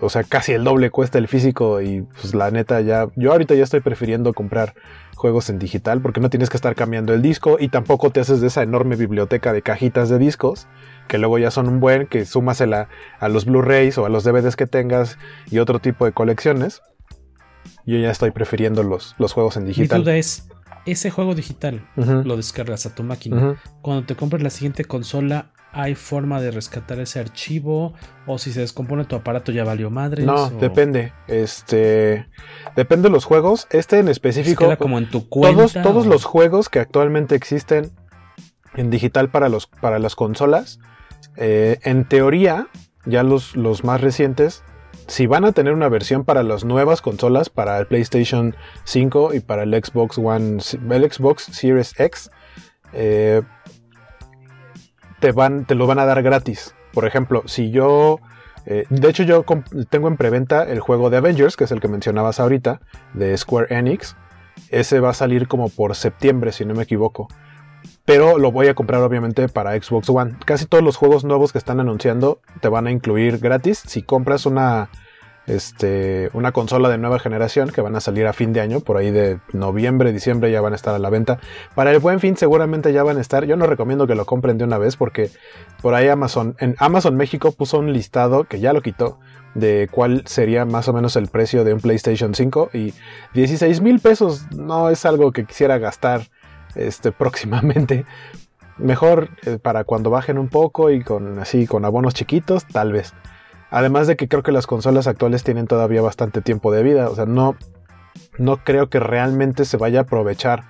O 0.01 0.09
sea, 0.09 0.23
casi 0.23 0.51
el 0.51 0.63
doble 0.63 0.89
cuesta 0.89 1.17
el 1.17 1.27
físico 1.27 1.81
y 1.81 2.01
pues 2.01 2.35
la 2.35 2.51
neta 2.51 2.81
ya, 2.81 3.07
yo 3.15 3.31
ahorita 3.31 3.55
ya 3.55 3.63
estoy 3.63 3.79
prefiriendo 3.79 4.33
comprar 4.33 4.73
juegos 5.15 5.49
en 5.49 5.59
digital 5.59 6.01
porque 6.01 6.19
no 6.19 6.29
tienes 6.29 6.49
que 6.49 6.57
estar 6.57 6.75
cambiando 6.75 7.13
el 7.13 7.21
disco 7.21 7.57
y 7.59 7.69
tampoco 7.69 8.11
te 8.11 8.19
haces 8.19 8.41
de 8.41 8.47
esa 8.47 8.63
enorme 8.63 8.95
biblioteca 8.95 9.53
de 9.53 9.61
cajitas 9.61 10.09
de 10.09 10.17
discos 10.19 10.67
que 11.07 11.17
luego 11.17 11.38
ya 11.38 11.51
son 11.51 11.67
un 11.67 11.79
buen 11.79 12.07
que 12.07 12.25
súmasela 12.25 12.89
a 13.19 13.29
los 13.29 13.45
Blu-rays 13.45 13.97
o 13.97 14.05
a 14.05 14.09
los 14.09 14.23
DVDs 14.23 14.55
que 14.55 14.67
tengas 14.67 15.17
y 15.49 15.59
otro 15.59 15.79
tipo 15.79 16.05
de 16.05 16.11
colecciones. 16.11 16.81
Yo 17.85 17.97
ya 17.97 18.11
estoy 18.11 18.31
prefiriendo 18.31 18.83
los, 18.83 19.15
los 19.17 19.33
juegos 19.33 19.55
en 19.55 19.65
digital. 19.65 19.99
Mi 19.99 20.03
duda 20.03 20.17
es, 20.17 20.49
ese 20.85 21.09
juego 21.09 21.33
digital 21.35 21.88
lo 21.95 22.35
descargas 22.35 22.85
a 22.85 22.93
tu 22.93 23.03
máquina. 23.03 23.61
Cuando 23.81 24.05
te 24.05 24.15
compres 24.15 24.43
la 24.43 24.49
siguiente 24.49 24.83
consola, 24.85 25.51
¿hay 25.78 25.95
forma 25.95 26.41
de 26.41 26.51
rescatar 26.51 26.99
ese 26.99 27.19
archivo? 27.19 27.93
¿O 28.25 28.38
si 28.38 28.51
se 28.51 28.61
descompone 28.61 29.05
tu 29.05 29.15
aparato 29.15 29.51
ya 29.51 29.63
valió 29.63 29.89
madre? 29.89 30.23
No, 30.23 30.49
depende. 30.49 31.13
Este. 31.28 32.28
Depende 32.75 33.09
de 33.09 33.13
los 33.13 33.25
juegos. 33.25 33.67
Este 33.69 33.99
en 33.99 34.09
específico. 34.09 34.65
queda 34.65 34.78
como 34.78 34.97
en 34.97 35.09
tu 35.09 35.30
cuenta. 35.30 35.55
Todos, 35.55 35.73
todos 35.73 36.05
los 36.07 36.25
juegos 36.25 36.69
que 36.69 36.80
actualmente 36.80 37.36
existen 37.36 37.91
en 38.75 38.89
digital 38.89 39.30
para, 39.30 39.49
los, 39.49 39.67
para 39.67 39.99
las 39.99 40.15
consolas. 40.15 40.80
Eh, 41.36 41.80
en 41.84 42.05
teoría, 42.05 42.67
ya 43.05 43.23
los, 43.23 43.55
los 43.55 43.84
más 43.84 44.01
recientes 44.01 44.63
si 45.07 45.25
van 45.25 45.45
a 45.45 45.53
tener 45.53 45.73
una 45.73 45.88
versión 45.88 46.25
para 46.25 46.43
las 46.43 46.65
nuevas 46.65 47.01
consolas, 47.01 47.49
para 47.49 47.78
el 47.78 47.88
PlayStation 47.88 48.55
5 48.84 49.36
y 49.36 49.39
para 49.39 49.63
el 49.63 49.73
Xbox 49.73 50.17
One, 50.17 50.57
el 50.89 51.11
Xbox 51.11 51.43
Series 51.43 51.97
X, 51.97 52.30
eh, 52.91 53.41
te, 55.20 55.32
van, 55.32 55.65
te 55.65 55.76
lo 55.76 55.88
van 55.88 55.99
a 55.99 56.05
dar 56.05 56.22
gratis. 56.24 56.76
Por 56.93 57.05
ejemplo, 57.05 57.43
si 57.45 57.72
yo... 57.72 58.20
Eh, 58.65 58.86
de 58.89 59.09
hecho, 59.09 59.24
yo 59.24 59.45
tengo 59.89 60.09
en 60.09 60.18
preventa 60.18 60.63
el 60.63 60.82
juego 60.82 61.09
de 61.09 61.18
Avengers, 61.18 61.55
que 61.55 61.63
es 61.63 61.72
el 61.72 61.80
que 61.80 61.88
mencionabas 61.88 62.39
ahorita, 62.39 62.82
de 63.13 63.38
Square 63.38 63.74
Enix. 63.74 64.18
Ese 64.70 64.99
va 64.99 65.11
a 65.11 65.13
salir 65.13 65.47
como 65.47 65.70
por 65.70 65.95
septiembre, 65.95 66.51
si 66.51 66.65
no 66.65 66.74
me 66.74 66.84
equivoco. 66.84 67.30
Pero 68.03 68.38
lo 68.38 68.51
voy 68.51 68.68
a 68.68 68.74
comprar 68.74 69.01
obviamente 69.01 69.47
para 69.47 69.72
Xbox 69.82 70.09
One. 70.09 70.36
Casi 70.45 70.65
todos 70.65 70.84
los 70.84 70.97
juegos 70.97 71.24
nuevos 71.24 71.51
que 71.51 71.57
están 71.57 71.80
anunciando 71.80 72.41
te 72.59 72.68
van 72.68 72.88
a 72.88 72.91
incluir 72.91 73.38
gratis 73.38 73.84
si 73.86 74.01
compras 74.01 74.45
una, 74.45 74.89
este, 75.48 76.30
una 76.34 76.52
consola 76.52 76.89
de 76.89 76.98
nueva 76.98 77.20
generación 77.20 77.70
que 77.70 77.82
van 77.82 77.95
a 77.95 78.02
salir 78.02 78.28
a 78.28 78.34
fin 78.34 78.54
de 78.54 78.60
año, 78.60 78.82
por 78.82 78.98
ahí 78.98 79.12
de 79.12 79.39
noviembre, 79.54 80.12
diciembre 80.12 80.52
ya 80.52 80.62
van 80.62 80.74
a 80.74 80.76
estar 80.76 80.93
a 80.93 81.00
la 81.00 81.10
venta. 81.10 81.39
Para 81.74 81.91
el 81.91 82.00
buen 82.00 82.20
fin 82.20 82.36
seguramente 82.38 82.93
ya 82.93 83.04
van 83.04 83.18
a 83.18 83.22
estar. 83.22 83.45
Yo 83.45 83.56
no 83.56 83.66
recomiendo 83.66 84.08
que 84.08 84.16
lo 84.16 84.26
compren 84.26 84.58
de 84.58 84.66
una 84.66 84.78
vez 84.78 84.98
porque 84.98 85.32
por 85.82 85.93
ahí 85.93 86.10
Amazon, 86.10 86.56
en 86.60 86.76
Amazon 86.80 87.16
México 87.16 87.54
puso 87.54 87.80
un 87.80 87.93
listado 87.93 88.43
que 88.43 88.60
ya 88.60 88.74
lo 88.74 88.82
quitó 88.82 89.20
de 89.56 89.88
cuál 89.89 90.24
sería 90.28 90.66
más 90.66 90.88
o 90.88 90.93
menos 90.93 91.16
el 91.16 91.28
precio 91.28 91.64
de 91.64 91.74
un 91.74 91.80
PlayStation 91.80 92.36
5 92.36 92.72
y 92.74 92.93
16 93.34 93.82
mil 93.82 94.00
pesos 94.00 94.45
no 94.56 94.89
es 94.89 95.06
algo 95.06 95.32
que 95.32 95.45
quisiera 95.45 95.78
gastar 95.78 96.28
este, 96.76 97.12
próximamente. 97.14 98.06
Mejor 98.78 99.30
eh, 99.45 99.58
para 99.58 99.86
cuando 99.86 100.12
bajen 100.12 100.38
un 100.38 100.50
poco 100.50 100.91
y 100.91 101.04
con 101.04 101.39
así 101.39 101.66
con 101.66 101.86
abonos 101.86 102.14
chiquitos, 102.14 102.66
tal 102.66 102.91
vez. 102.91 103.14
Además 103.70 104.07
de 104.07 104.15
que 104.15 104.28
creo 104.28 104.43
que 104.43 104.51
las 104.51 104.68
consolas 104.68 105.07
actuales 105.07 105.43
tienen 105.43 105.68
todavía 105.68 106.01
bastante 106.01 106.41
tiempo 106.41 106.72
de 106.72 106.84
vida. 106.84 107.09
O 107.09 107.15
sea, 107.15 107.26
no, 107.26 107.55
no 108.38 108.57
creo 108.63 108.89
que 108.89 108.99
realmente 108.99 109.65
se 109.65 109.78
vaya 109.78 109.99
a 109.99 110.01
aprovechar 110.03 110.63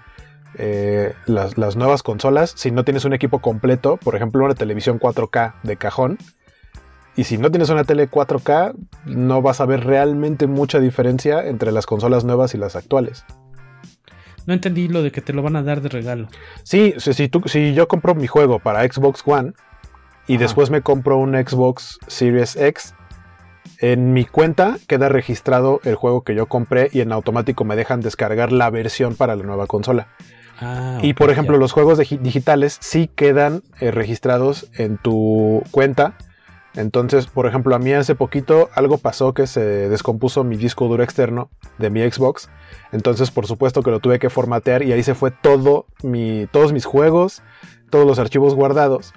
eh, 0.55 1.13
las, 1.25 1.57
las, 1.57 1.75
nuevas 1.75 2.01
consolas 2.01 2.53
si 2.55 2.71
no 2.71 2.83
tienes 2.83 3.05
un 3.05 3.13
equipo 3.13 3.39
completo. 3.39 3.97
Por 3.97 4.15
ejemplo, 4.15 4.43
una 4.43 4.55
televisión 4.55 4.99
4K 4.99 5.55
de 5.63 5.77
cajón. 5.77 6.17
Y 7.15 7.23
si 7.23 7.37
no 7.37 7.49
tienes 7.49 7.69
una 7.69 7.83
tele 7.83 8.09
4K, 8.09 8.75
no 9.05 9.41
vas 9.41 9.59
a 9.59 9.65
ver 9.65 9.85
realmente 9.85 10.45
mucha 10.45 10.79
diferencia 10.79 11.47
entre 11.47 11.71
las 11.71 11.87
consolas 11.87 12.23
nuevas 12.23 12.53
y 12.53 12.57
las 12.59 12.75
actuales. 12.75 13.25
No 14.45 14.53
entendí 14.53 14.87
lo 14.87 15.03
de 15.03 15.11
que 15.11 15.21
te 15.21 15.33
lo 15.33 15.41
van 15.41 15.55
a 15.55 15.63
dar 15.63 15.81
de 15.81 15.89
regalo. 15.89 16.27
Sí, 16.63 16.93
si, 16.97 17.27
tú, 17.27 17.41
si 17.47 17.73
yo 17.73 17.87
compro 17.87 18.15
mi 18.15 18.27
juego 18.27 18.59
para 18.59 18.81
Xbox 18.81 19.23
One, 19.25 19.53
y 20.27 20.37
después 20.37 20.69
me 20.69 20.81
compro 20.81 21.17
un 21.17 21.33
Xbox 21.33 21.99
Series 22.07 22.55
X, 22.55 22.93
en 23.79 24.13
mi 24.13 24.25
cuenta 24.25 24.77
queda 24.87 25.09
registrado 25.09 25.79
el 25.83 25.95
juego 25.95 26.23
que 26.23 26.35
yo 26.35 26.47
compré 26.47 26.89
y 26.91 27.01
en 27.01 27.11
automático 27.11 27.63
me 27.63 27.75
dejan 27.75 28.01
descargar 28.01 28.51
la 28.51 28.69
versión 28.69 29.15
para 29.15 29.35
la 29.35 29.43
nueva 29.43 29.67
consola. 29.67 30.07
Ah, 30.59 30.97
y 31.03 31.13
por 31.13 31.29
ejemplo, 31.29 31.57
los 31.57 31.71
juegos 31.71 31.99
digitales 31.99 32.77
sí 32.81 33.09
quedan 33.13 33.61
eh, 33.79 33.91
registrados 33.91 34.69
en 34.75 34.97
tu 34.97 35.61
cuenta. 35.69 36.17
Entonces, 36.73 37.27
por 37.27 37.47
ejemplo, 37.47 37.75
a 37.75 37.79
mí 37.79 37.93
hace 37.93 38.15
poquito 38.15 38.69
algo 38.73 38.97
pasó 38.97 39.33
que 39.33 39.47
se 39.47 39.89
descompuso 39.89 40.43
mi 40.43 40.57
disco 40.57 40.87
duro 40.87 41.03
externo 41.03 41.49
de 41.77 41.89
mi 41.89 42.01
Xbox. 42.01 42.49
Entonces, 42.91 43.31
por 43.31 43.45
supuesto 43.45 43.83
que 43.83 43.91
lo 43.91 43.99
tuve 43.99 44.19
que 44.19 44.29
formatear 44.29 44.83
y 44.83 44.91
ahí 44.91 45.03
se 45.03 45.15
fue 45.15 45.31
todo 45.31 45.85
mi, 46.03 46.47
todos 46.51 46.73
mis 46.73 46.85
juegos, 46.85 47.43
todos 47.89 48.05
los 48.05 48.19
archivos 48.19 48.55
guardados. 48.55 49.13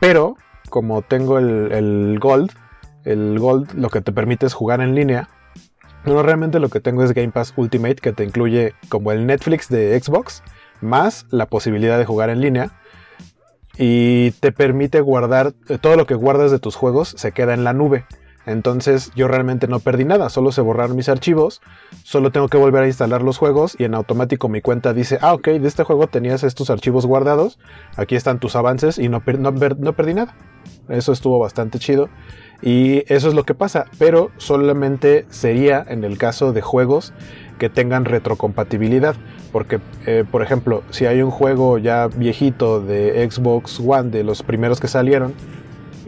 Pero 0.00 0.36
como 0.68 1.02
tengo 1.02 1.38
el, 1.38 2.18
Gold, 2.18 2.52
el 3.04 3.38
Gold 3.38 3.72
lo 3.74 3.88
que 3.90 4.00
te 4.00 4.12
permite 4.12 4.46
es 4.46 4.54
jugar 4.54 4.80
en 4.80 4.94
línea. 4.94 5.28
No, 6.04 6.22
realmente 6.22 6.60
lo 6.60 6.68
que 6.68 6.80
tengo 6.80 7.02
es 7.02 7.12
Game 7.12 7.32
Pass 7.32 7.52
Ultimate 7.56 7.96
que 7.96 8.12
te 8.12 8.24
incluye 8.24 8.74
como 8.88 9.12
el 9.12 9.26
Netflix 9.26 9.68
de 9.68 9.98
Xbox, 10.00 10.42
más 10.80 11.26
la 11.30 11.46
posibilidad 11.46 11.98
de 11.98 12.04
jugar 12.04 12.30
en 12.30 12.40
línea. 12.40 12.70
Y 13.78 14.30
te 14.32 14.52
permite 14.52 15.00
guardar, 15.00 15.52
eh, 15.68 15.78
todo 15.78 15.96
lo 15.96 16.06
que 16.06 16.14
guardas 16.14 16.50
de 16.50 16.58
tus 16.58 16.76
juegos 16.76 17.14
se 17.16 17.32
queda 17.32 17.54
en 17.54 17.64
la 17.64 17.72
nube. 17.72 18.06
Entonces 18.46 19.10
yo 19.16 19.26
realmente 19.26 19.66
no 19.66 19.80
perdí 19.80 20.04
nada, 20.04 20.30
solo 20.30 20.52
se 20.52 20.60
borraron 20.60 20.96
mis 20.96 21.08
archivos, 21.08 21.60
solo 22.04 22.30
tengo 22.30 22.48
que 22.48 22.56
volver 22.56 22.84
a 22.84 22.86
instalar 22.86 23.22
los 23.22 23.38
juegos 23.38 23.74
y 23.76 23.84
en 23.84 23.94
automático 23.94 24.48
mi 24.48 24.62
cuenta 24.62 24.94
dice, 24.94 25.18
ah 25.20 25.34
ok, 25.34 25.48
de 25.48 25.66
este 25.66 25.82
juego 25.82 26.06
tenías 26.06 26.44
estos 26.44 26.70
archivos 26.70 27.06
guardados, 27.06 27.58
aquí 27.96 28.14
están 28.14 28.38
tus 28.38 28.54
avances 28.54 28.98
y 28.98 29.08
no, 29.08 29.20
no 29.38 29.92
perdí 29.92 30.14
nada. 30.14 30.36
Eso 30.88 31.12
estuvo 31.12 31.38
bastante 31.38 31.78
chido. 31.78 32.08
Y 32.62 33.04
eso 33.12 33.28
es 33.28 33.34
lo 33.34 33.44
que 33.44 33.54
pasa, 33.54 33.84
pero 33.98 34.30
solamente 34.38 35.26
sería 35.28 35.84
en 35.86 36.04
el 36.04 36.16
caso 36.16 36.52
de 36.52 36.62
juegos 36.62 37.12
que 37.58 37.68
tengan 37.68 38.04
retrocompatibilidad. 38.04 39.14
Porque, 39.52 39.80
eh, 40.06 40.24
por 40.30 40.42
ejemplo, 40.42 40.82
si 40.90 41.06
hay 41.06 41.22
un 41.22 41.30
juego 41.30 41.78
ya 41.78 42.08
viejito 42.08 42.80
de 42.80 43.28
Xbox 43.30 43.80
One, 43.80 44.10
de 44.10 44.24
los 44.24 44.42
primeros 44.42 44.80
que 44.80 44.88
salieron, 44.88 45.34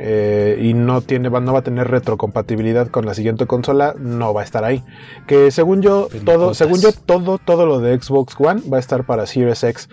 eh, 0.00 0.58
y 0.62 0.74
no, 0.74 1.00
tiene, 1.00 1.28
no 1.28 1.52
va 1.52 1.58
a 1.58 1.62
tener 1.62 1.88
retrocompatibilidad 1.88 2.88
con 2.88 3.04
la 3.04 3.14
siguiente 3.14 3.46
consola, 3.46 3.94
no 3.98 4.32
va 4.32 4.42
a 4.42 4.44
estar 4.44 4.64
ahí. 4.64 4.84
Que 5.26 5.50
según 5.50 5.82
yo, 5.82 6.08
todo, 6.24 6.54
según 6.54 6.80
yo, 6.80 6.92
todo, 6.92 7.38
todo 7.38 7.66
lo 7.66 7.80
de 7.80 8.00
Xbox 8.00 8.34
One 8.38 8.62
va 8.72 8.76
a 8.76 8.80
estar 8.80 9.04
para 9.04 9.26
Series 9.26 9.64
X. 9.64 9.88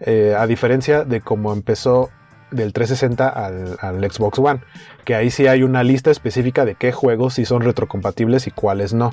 Eh, 0.00 0.34
a 0.36 0.46
diferencia 0.46 1.04
de 1.04 1.20
cómo 1.20 1.52
empezó 1.52 2.08
del 2.50 2.72
360 2.72 3.28
al, 3.28 4.10
Xbox 4.10 4.38
One, 4.38 4.60
que 5.04 5.14
ahí 5.14 5.30
sí 5.30 5.46
hay 5.46 5.62
una 5.62 5.82
lista 5.82 6.10
específica 6.10 6.64
de 6.64 6.74
qué 6.74 6.92
juegos 6.92 7.34
sí 7.34 7.44
son 7.44 7.62
retrocompatibles 7.62 8.46
y 8.46 8.50
cuáles 8.50 8.94
no. 8.94 9.12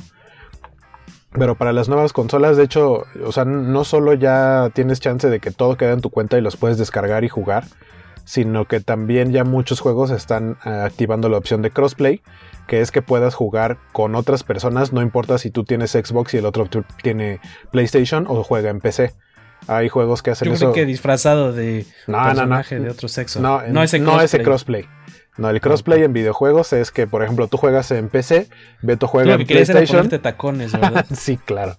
Pero 1.31 1.55
para 1.55 1.73
las 1.73 1.89
nuevas 1.89 2.13
consolas, 2.13 2.57
de 2.57 2.63
hecho, 2.63 3.03
o 3.23 3.31
sea, 3.31 3.45
no 3.45 3.83
solo 3.83 4.13
ya 4.13 4.71
tienes 4.73 4.99
chance 4.99 5.29
de 5.29 5.39
que 5.39 5.51
todo 5.51 5.77
quede 5.77 5.93
en 5.93 6.01
tu 6.01 6.09
cuenta 6.09 6.37
y 6.37 6.41
los 6.41 6.57
puedes 6.57 6.77
descargar 6.77 7.23
y 7.23 7.29
jugar, 7.29 7.65
sino 8.23 8.65
que 8.65 8.79
también 8.79 9.31
ya 9.31 9.43
muchos 9.43 9.79
juegos 9.79 10.11
están 10.11 10.57
eh, 10.65 10.69
activando 10.69 11.29
la 11.29 11.37
opción 11.37 11.61
de 11.61 11.71
crossplay, 11.71 12.21
que 12.67 12.81
es 12.81 12.91
que 12.91 13.01
puedas 13.01 13.35
jugar 13.35 13.77
con 13.93 14.15
otras 14.15 14.43
personas, 14.43 14.91
no 14.91 15.01
importa 15.01 15.37
si 15.37 15.49
tú 15.49 15.63
tienes 15.63 15.91
Xbox 15.91 16.33
y 16.33 16.37
el 16.37 16.45
otro 16.45 16.67
tiene 17.01 17.39
PlayStation 17.71 18.25
o 18.27 18.43
juega 18.43 18.69
en 18.69 18.81
PC. 18.81 19.13
Hay 19.67 19.89
juegos 19.89 20.21
que 20.21 20.31
hacen 20.31 20.47
Yo 20.47 20.53
eso. 20.53 20.71
Que 20.71 20.85
disfrazado 20.85 21.51
de 21.51 21.85
no, 22.05 22.23
personaje 22.23 22.75
no, 22.75 22.81
no. 22.81 22.85
de 22.85 22.91
otro 22.91 23.07
sexo. 23.07 23.39
No, 23.41 23.61
no 23.67 23.83
ese 23.83 24.01
crossplay. 24.43 24.87
No, 25.37 25.49
el 25.49 25.61
crossplay 25.61 26.03
en 26.03 26.13
videojuegos 26.13 26.73
es 26.73 26.91
que, 26.91 27.05
por 27.05 27.21
ejemplo, 27.21 27.47
tú 27.47 27.57
juegas 27.57 27.91
en 27.91 28.09
PC, 28.09 28.49
Beto 28.81 29.07
juega 29.07 29.35
Lo 29.35 29.41
en 29.41 29.47
PlayStation. 29.47 29.97
ponerte 29.97 30.19
tacones, 30.19 30.71
¿verdad? 30.71 31.05
sí, 31.13 31.37
claro. 31.37 31.77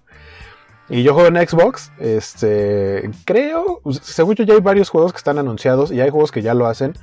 Y 0.87 1.03
yo 1.03 1.13
juego 1.13 1.27
en 1.27 1.47
Xbox, 1.47 1.91
este, 1.99 3.09
creo, 3.25 3.81
según 4.01 4.35
yo 4.35 4.43
ya 4.43 4.55
hay 4.55 4.61
varios 4.61 4.89
juegos 4.89 5.11
que 5.11 5.17
están 5.17 5.37
anunciados 5.37 5.91
y 5.91 6.01
hay 6.01 6.09
juegos 6.09 6.31
que 6.31 6.41
ya 6.41 6.53
lo 6.53 6.65
hacen. 6.65 6.93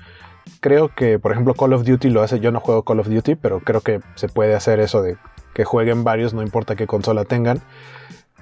Creo 0.60 0.92
que, 0.94 1.18
por 1.18 1.32
ejemplo, 1.32 1.54
Call 1.54 1.72
of 1.72 1.84
Duty 1.84 2.08
lo 2.10 2.22
hace, 2.22 2.40
yo 2.40 2.50
no 2.50 2.60
juego 2.60 2.82
Call 2.84 3.00
of 3.00 3.08
Duty, 3.08 3.36
pero 3.36 3.60
creo 3.60 3.82
que 3.82 4.00
se 4.14 4.28
puede 4.28 4.54
hacer 4.54 4.80
eso 4.80 5.02
de 5.02 5.16
que 5.54 5.64
jueguen 5.64 6.04
varios, 6.04 6.34
no 6.34 6.42
importa 6.42 6.74
qué 6.74 6.86
consola 6.86 7.24
tengan. 7.24 7.62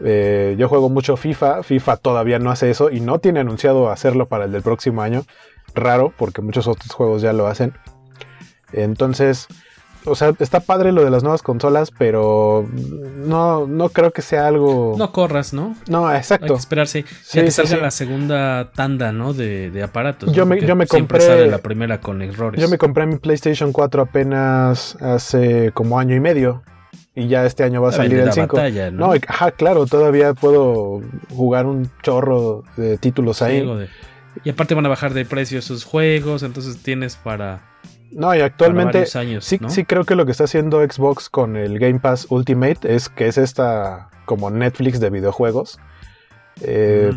Eh, 0.01 0.57
yo 0.59 0.69
juego 0.69 0.89
mucho 0.89 1.17
FIFA, 1.17 1.63
FIFA 1.63 1.97
todavía 1.99 2.39
no 2.39 2.51
hace 2.51 2.71
eso 2.71 2.91
y 2.91 3.01
no 3.01 3.21
tiene 3.21 3.41
anunciado 3.41 3.91
hacerlo 3.91 4.27
para 4.27 4.45
el 4.47 4.53
del 4.53 4.63
próximo 4.63 5.03
año. 5.03 5.23
Raro, 5.75 6.13
porque 6.17 6.43
muchos 6.43 6.67
otros 6.67 6.93
juegos 6.93 7.23
ya 7.23 7.33
lo 7.33 7.47
hacen. 7.47 7.75
Entonces, 8.73 9.47
o 10.05 10.15
sea, 10.15 10.33
está 10.39 10.61
padre 10.61 10.93
lo 10.93 11.05
de 11.05 11.11
las 11.11 11.23
nuevas 11.23 11.43
consolas, 11.43 11.91
pero 11.97 12.69
no, 13.17 13.67
no 13.67 13.89
creo 13.89 14.11
que 14.13 14.21
sea 14.23 14.47
algo. 14.47 14.95
No 14.99 15.13
corras, 15.13 15.53
¿no? 15.53 15.75
No, 15.89 16.13
exacto. 16.15 16.47
Hay 16.47 16.51
que 16.53 16.59
esperarse 16.59 17.05
Sí, 17.23 17.39
ya 17.39 17.45
que 17.45 17.51
salga 17.51 17.77
sí. 17.77 17.81
la 17.81 17.91
segunda 17.91 18.71
tanda, 18.73 19.13
¿no? 19.13 19.33
De, 19.33 19.71
de 19.71 19.83
aparatos. 19.83 20.33
Yo 20.33 20.45
¿no? 20.45 20.51
me- 20.55 20.61
yo 20.61 20.77
me 20.77 20.87
siempre 20.87 21.19
compré- 21.19 21.27
sale 21.27 21.47
la 21.51 21.59
primera 21.59 22.01
con 22.01 22.21
errores. 22.23 22.61
Yo 22.61 22.69
me 22.69 22.79
compré 22.79 23.07
mi 23.07 23.17
PlayStation 23.17 23.73
4 23.73 24.03
apenas 24.03 24.97
hace 25.01 25.71
como 25.73 25.99
año 25.99 26.15
y 26.15 26.21
medio. 26.21 26.63
Y 27.15 27.29
ya 27.29 27.45
este 27.47 27.63
año 27.63 27.81
va 27.81 27.91
a 27.91 27.93
salir 27.93 28.19
el 28.19 28.27
la 28.27 28.33
5. 28.33 28.57
batalla, 28.57 28.91
¿no? 28.91 29.13
ajá, 29.29 29.53
claro, 29.53 29.87
todavía 29.87 30.35
puedo 30.35 31.01
jugar 31.31 31.67
un 31.67 31.89
chorro 32.03 32.65
de 32.77 32.99
títulos 32.99 33.41
ahí. 33.43 33.61
De- 33.65 33.89
Y 34.45 34.51
aparte 34.51 34.75
van 34.75 34.85
a 34.87 34.89
bajar 34.89 35.15
de 35.15 35.25
precio 35.25 35.59
esos 35.61 35.85
juegos, 35.85 36.43
entonces 36.43 36.83
tienes 36.83 37.15
para. 37.17 37.63
No, 38.11 38.35
y 38.35 38.41
actualmente 38.41 39.05
años, 39.15 39.45
sí, 39.45 39.59
¿no? 39.61 39.71
sí 39.71 39.85
creo 39.85 40.05
que 40.05 40.15
lo 40.17 40.25
que 40.27 40.33
está 40.33 40.45
haciendo 40.45 40.81
Xbox 40.85 41.29
con 41.29 41.57
el 41.57 41.79
Game 41.79 41.99
Pass 42.01 42.27
Ultimate 42.31 42.95
es 42.95 43.09
que 43.09 43.27
es 43.29 43.39
esta 43.39 44.09
como 44.25 44.51
Netflix 44.51 44.99
de 45.01 45.11
videojuegos. 45.11 45.79
Eh, 46.63 47.13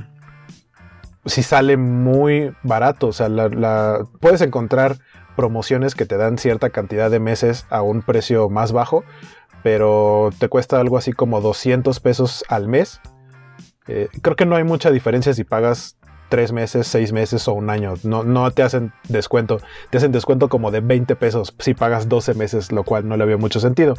Si 1.25 1.43
sale 1.43 1.75
muy 1.75 2.53
barato, 2.63 3.07
o 3.07 3.13
sea, 3.13 3.27
la, 3.29 3.49
la- 3.49 4.05
puedes 4.21 4.39
encontrar 4.41 4.97
promociones 5.35 5.93
que 5.93 6.05
te 6.05 6.15
dan 6.17 6.37
cierta 6.37 6.69
cantidad 6.69 7.11
de 7.11 7.19
meses 7.19 7.65
a 7.69 7.81
un 7.81 8.01
precio 8.01 8.49
más 8.49 8.71
bajo, 8.71 9.03
pero 9.67 10.29
te 10.39 10.47
cuesta 10.47 10.79
algo 10.79 10.97
así 10.97 11.11
como 11.11 11.41
200 11.41 11.99
pesos 11.99 12.45
al 12.47 12.69
mes. 12.69 13.01
Eh, 13.89 14.07
creo 14.21 14.37
que 14.37 14.45
no 14.45 14.55
hay 14.55 14.63
mucha 14.63 14.91
diferencia 14.91 15.33
si 15.33 15.43
pagas 15.43 15.97
tres 16.29 16.53
meses, 16.53 16.87
seis 16.87 17.11
meses 17.11 17.49
o 17.49 17.53
un 17.53 17.69
año. 17.69 17.95
No, 18.03 18.23
no 18.23 18.49
te 18.51 18.63
hacen 18.63 18.93
descuento. 19.09 19.59
Te 19.89 19.97
hacen 19.97 20.13
descuento 20.13 20.47
como 20.47 20.71
de 20.71 20.79
20 20.79 21.17
pesos 21.17 21.53
si 21.59 21.73
pagas 21.73 22.07
12 22.07 22.33
meses, 22.35 22.71
lo 22.71 22.85
cual 22.85 23.09
no 23.09 23.17
le 23.17 23.23
había 23.23 23.35
mucho 23.35 23.59
sentido. 23.59 23.95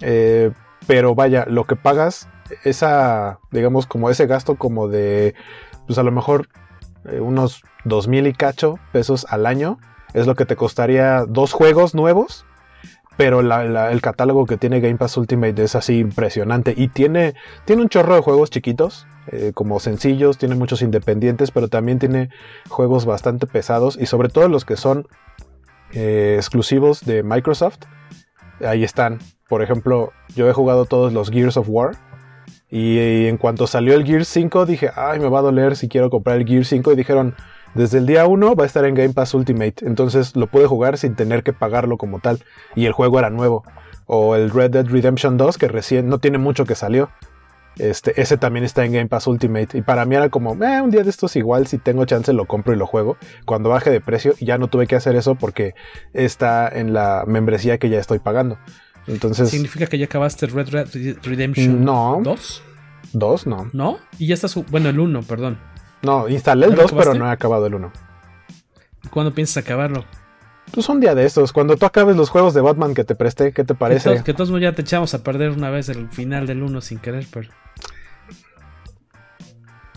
Eh, 0.00 0.50
pero 0.88 1.14
vaya, 1.14 1.44
lo 1.46 1.68
que 1.68 1.76
pagas, 1.76 2.28
esa, 2.64 3.38
digamos, 3.52 3.86
como 3.86 4.10
ese 4.10 4.26
gasto 4.26 4.56
como 4.56 4.88
de, 4.88 5.36
pues 5.86 6.00
a 6.00 6.02
lo 6.02 6.10
mejor 6.10 6.48
eh, 7.04 7.20
unos 7.20 7.62
2 7.84 8.08
mil 8.08 8.26
y 8.26 8.32
cacho 8.32 8.80
pesos 8.90 9.24
al 9.30 9.46
año, 9.46 9.78
es 10.14 10.26
lo 10.26 10.34
que 10.34 10.46
te 10.46 10.56
costaría 10.56 11.26
dos 11.28 11.52
juegos 11.52 11.94
nuevos. 11.94 12.44
Pero 13.16 13.40
el 13.40 14.00
catálogo 14.00 14.46
que 14.46 14.56
tiene 14.56 14.80
Game 14.80 14.96
Pass 14.96 15.16
Ultimate 15.16 15.62
es 15.62 15.74
así 15.74 15.98
impresionante. 15.98 16.74
Y 16.76 16.88
tiene, 16.88 17.34
tiene 17.66 17.82
un 17.82 17.88
chorro 17.88 18.14
de 18.14 18.22
juegos 18.22 18.50
chiquitos, 18.50 19.06
eh, 19.26 19.52
como 19.54 19.78
sencillos, 19.78 20.38
tiene 20.38 20.54
muchos 20.54 20.80
independientes, 20.80 21.50
pero 21.50 21.68
también 21.68 21.98
tiene 21.98 22.30
juegos 22.68 23.04
bastante 23.04 23.46
pesados. 23.46 23.98
Y 24.00 24.06
sobre 24.06 24.28
todo 24.30 24.48
los 24.48 24.64
que 24.64 24.76
son 24.76 25.06
eh, 25.92 26.34
exclusivos 26.36 27.04
de 27.04 27.22
Microsoft. 27.22 27.80
Ahí 28.64 28.84
están. 28.84 29.18
Por 29.48 29.62
ejemplo, 29.62 30.12
yo 30.34 30.48
he 30.48 30.52
jugado 30.52 30.84
todos 30.84 31.12
los 31.12 31.30
Gears 31.30 31.56
of 31.56 31.68
War. 31.68 31.96
Y 32.70 33.26
en 33.26 33.36
cuanto 33.36 33.66
salió 33.66 33.94
el 33.94 34.04
Gears 34.04 34.28
5 34.28 34.64
dije, 34.64 34.90
ay, 34.94 35.18
me 35.18 35.28
va 35.28 35.40
a 35.40 35.42
doler 35.42 35.74
si 35.76 35.88
quiero 35.88 36.08
comprar 36.08 36.36
el 36.36 36.46
Gears 36.46 36.68
5. 36.68 36.92
Y 36.92 36.96
dijeron, 36.96 37.34
desde 37.74 37.98
el 37.98 38.06
día 38.06 38.26
1 38.26 38.54
va 38.54 38.64
a 38.64 38.66
estar 38.66 38.84
en 38.84 38.94
Game 38.94 39.12
Pass 39.14 39.34
Ultimate. 39.34 39.74
Entonces 39.86 40.34
lo 40.36 40.46
pude 40.46 40.66
jugar 40.66 40.98
sin 40.98 41.14
tener 41.14 41.42
que 41.42 41.52
pagarlo 41.52 41.96
como 41.98 42.18
tal. 42.20 42.42
Y 42.74 42.86
el 42.86 42.92
juego 42.92 43.18
era 43.18 43.30
nuevo. 43.30 43.64
O 44.06 44.34
el 44.34 44.50
Red 44.50 44.70
Dead 44.72 44.86
Redemption 44.86 45.36
2, 45.36 45.56
que 45.58 45.68
recién 45.68 46.08
no 46.08 46.18
tiene 46.18 46.38
mucho 46.38 46.64
que 46.64 46.74
salió. 46.74 47.10
Este, 47.78 48.20
ese 48.20 48.36
también 48.36 48.64
está 48.64 48.84
en 48.84 48.92
Game 48.92 49.06
Pass 49.08 49.26
Ultimate. 49.26 49.78
Y 49.78 49.82
para 49.82 50.04
mí 50.04 50.16
era 50.16 50.28
como, 50.28 50.52
eh, 50.64 50.80
un 50.80 50.90
día 50.90 51.02
de 51.04 51.10
estos 51.10 51.36
igual, 51.36 51.66
si 51.66 51.78
tengo 51.78 52.04
chance 52.04 52.32
lo 52.32 52.46
compro 52.46 52.72
y 52.74 52.76
lo 52.76 52.86
juego. 52.86 53.16
Cuando 53.46 53.68
baje 53.70 53.90
de 53.90 54.00
precio, 54.00 54.34
ya 54.40 54.58
no 54.58 54.68
tuve 54.68 54.86
que 54.86 54.96
hacer 54.96 55.14
eso 55.14 55.36
porque 55.36 55.74
está 56.12 56.68
en 56.68 56.92
la 56.92 57.24
membresía 57.26 57.78
que 57.78 57.88
ya 57.88 58.00
estoy 58.00 58.18
pagando. 58.18 58.58
Entonces, 59.06 59.48
¿Significa 59.48 59.86
que 59.86 59.96
ya 59.96 60.04
acabaste 60.06 60.46
Red 60.46 60.68
Red 60.70 60.88
Redemption 61.22 61.84
No. 61.84 62.20
2? 62.22 62.62
dos, 63.12 63.46
no. 63.46 63.70
¿No? 63.72 63.98
Y 64.18 64.26
ya 64.26 64.34
estás. 64.34 64.54
Bueno, 64.70 64.88
el 64.88 65.00
1, 65.00 65.22
perdón. 65.22 65.58
No, 66.02 66.28
instalé 66.28 66.66
el 66.66 66.72
¿Ya 66.72 66.76
lo 66.76 66.82
2, 66.82 66.92
pero 66.92 67.14
no 67.14 67.26
he 67.26 67.30
acabado 67.30 67.66
el 67.66 67.74
1. 67.74 67.92
¿Cuándo 69.10 69.34
piensas 69.34 69.58
acabarlo? 69.64 70.04
Pues 70.72 70.88
un 70.88 71.00
día 71.00 71.14
de 71.14 71.24
estos, 71.24 71.52
cuando 71.52 71.76
tú 71.76 71.84
acabes 71.84 72.16
los 72.16 72.30
juegos 72.30 72.54
de 72.54 72.60
Batman 72.60 72.94
que 72.94 73.02
te 73.04 73.14
presté, 73.14 73.52
¿qué 73.52 73.64
te 73.64 73.74
Que, 73.74 73.78
parece? 73.78 74.22
que 74.22 74.32
todos 74.34 74.50
modos 74.50 74.62
ya 74.62 74.72
te 74.72 74.82
echamos 74.82 75.12
a 75.14 75.22
perder 75.24 75.50
una 75.50 75.68
vez 75.68 75.88
el 75.88 76.08
final 76.10 76.46
del 76.46 76.62
1 76.62 76.80
sin 76.80 76.98
querer, 76.98 77.26
pero. 77.32 77.50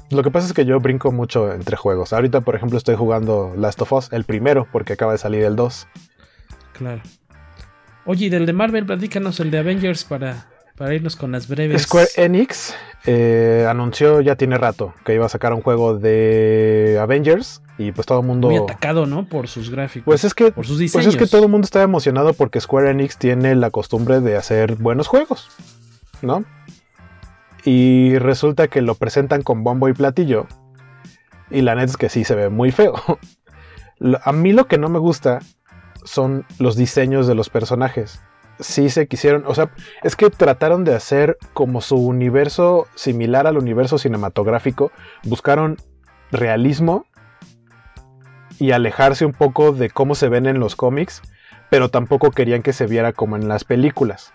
Lo 0.09 0.23
que 0.23 0.31
pasa 0.31 0.47
es 0.47 0.53
que 0.53 0.65
yo 0.65 0.79
brinco 0.79 1.11
mucho 1.11 1.51
entre 1.51 1.75
juegos. 1.75 2.13
Ahorita, 2.13 2.41
por 2.41 2.55
ejemplo, 2.55 2.77
estoy 2.77 2.95
jugando 2.95 3.53
Last 3.55 3.81
of 3.81 3.93
Us, 3.93 4.11
el 4.13 4.25
primero, 4.25 4.67
porque 4.71 4.93
acaba 4.93 5.11
de 5.11 5.17
salir 5.17 5.43
el 5.43 5.55
2. 5.55 5.87
Claro. 6.73 7.01
Oye, 8.05 8.25
y 8.25 8.29
del 8.29 8.45
de 8.45 8.53
Marvel, 8.53 8.85
platícanos 8.85 9.39
el 9.39 9.49
de 9.51 9.59
Avengers 9.59 10.03
para, 10.03 10.47
para 10.77 10.93
irnos 10.93 11.15
con 11.15 11.31
las 11.31 11.47
breves. 11.47 11.83
Square 11.83 12.09
Enix 12.17 12.75
eh, 13.05 13.65
anunció 13.69 14.21
ya 14.21 14.35
tiene 14.35 14.57
rato 14.57 14.93
que 15.05 15.13
iba 15.13 15.25
a 15.25 15.29
sacar 15.29 15.53
un 15.53 15.61
juego 15.61 15.97
de 15.97 16.97
Avengers 17.01 17.61
y 17.77 17.91
pues 17.91 18.07
todo 18.07 18.19
el 18.21 18.25
mundo... 18.25 18.49
Muy 18.49 18.57
atacado, 18.57 19.05
¿no? 19.05 19.27
Por 19.27 19.47
sus 19.47 19.69
gráficos. 19.69 20.05
Pues 20.05 20.23
es 20.23 20.33
que, 20.33 20.51
por 20.51 20.65
sus 20.65 20.75
pues 20.75 20.79
diseños. 20.79 21.07
es 21.07 21.17
que 21.17 21.27
todo 21.27 21.43
el 21.43 21.49
mundo 21.49 21.65
está 21.65 21.81
emocionado 21.81 22.33
porque 22.33 22.61
Square 22.61 22.91
Enix 22.91 23.17
tiene 23.17 23.55
la 23.55 23.71
costumbre 23.71 24.21
de 24.21 24.37
hacer 24.37 24.75
buenos 24.75 25.07
juegos, 25.07 25.49
¿no? 26.21 26.45
Y 27.65 28.17
resulta 28.19 28.67
que 28.67 28.81
lo 28.81 28.95
presentan 28.95 29.41
con 29.41 29.63
bombo 29.63 29.89
y 29.89 29.93
platillo. 29.93 30.47
Y 31.49 31.61
la 31.61 31.75
neta 31.75 31.91
es 31.91 31.97
que 31.97 32.09
sí 32.09 32.23
se 32.23 32.35
ve 32.35 32.49
muy 32.49 32.71
feo. 32.71 32.95
A 34.23 34.31
mí 34.31 34.53
lo 34.53 34.67
que 34.67 34.77
no 34.77 34.89
me 34.89 34.99
gusta 34.99 35.39
son 36.03 36.45
los 36.59 36.75
diseños 36.75 37.27
de 37.27 37.35
los 37.35 37.49
personajes. 37.49 38.21
Sí 38.63 38.89
se 38.89 39.07
quisieron, 39.07 39.43
o 39.45 39.53
sea, 39.53 39.71
es 40.03 40.15
que 40.15 40.29
trataron 40.29 40.83
de 40.83 40.95
hacer 40.95 41.37
como 41.53 41.81
su 41.81 41.97
universo 41.97 42.87
similar 42.95 43.45
al 43.45 43.57
universo 43.57 43.97
cinematográfico. 43.97 44.91
Buscaron 45.23 45.77
realismo 46.31 47.05
y 48.59 48.71
alejarse 48.71 49.25
un 49.25 49.33
poco 49.33 49.73
de 49.73 49.89
cómo 49.89 50.15
se 50.15 50.29
ven 50.29 50.45
en 50.45 50.59
los 50.59 50.75
cómics, 50.75 51.21
pero 51.69 51.89
tampoco 51.89 52.31
querían 52.31 52.63
que 52.63 52.73
se 52.73 52.87
viera 52.87 53.13
como 53.13 53.35
en 53.35 53.47
las 53.47 53.63
películas. 53.65 54.33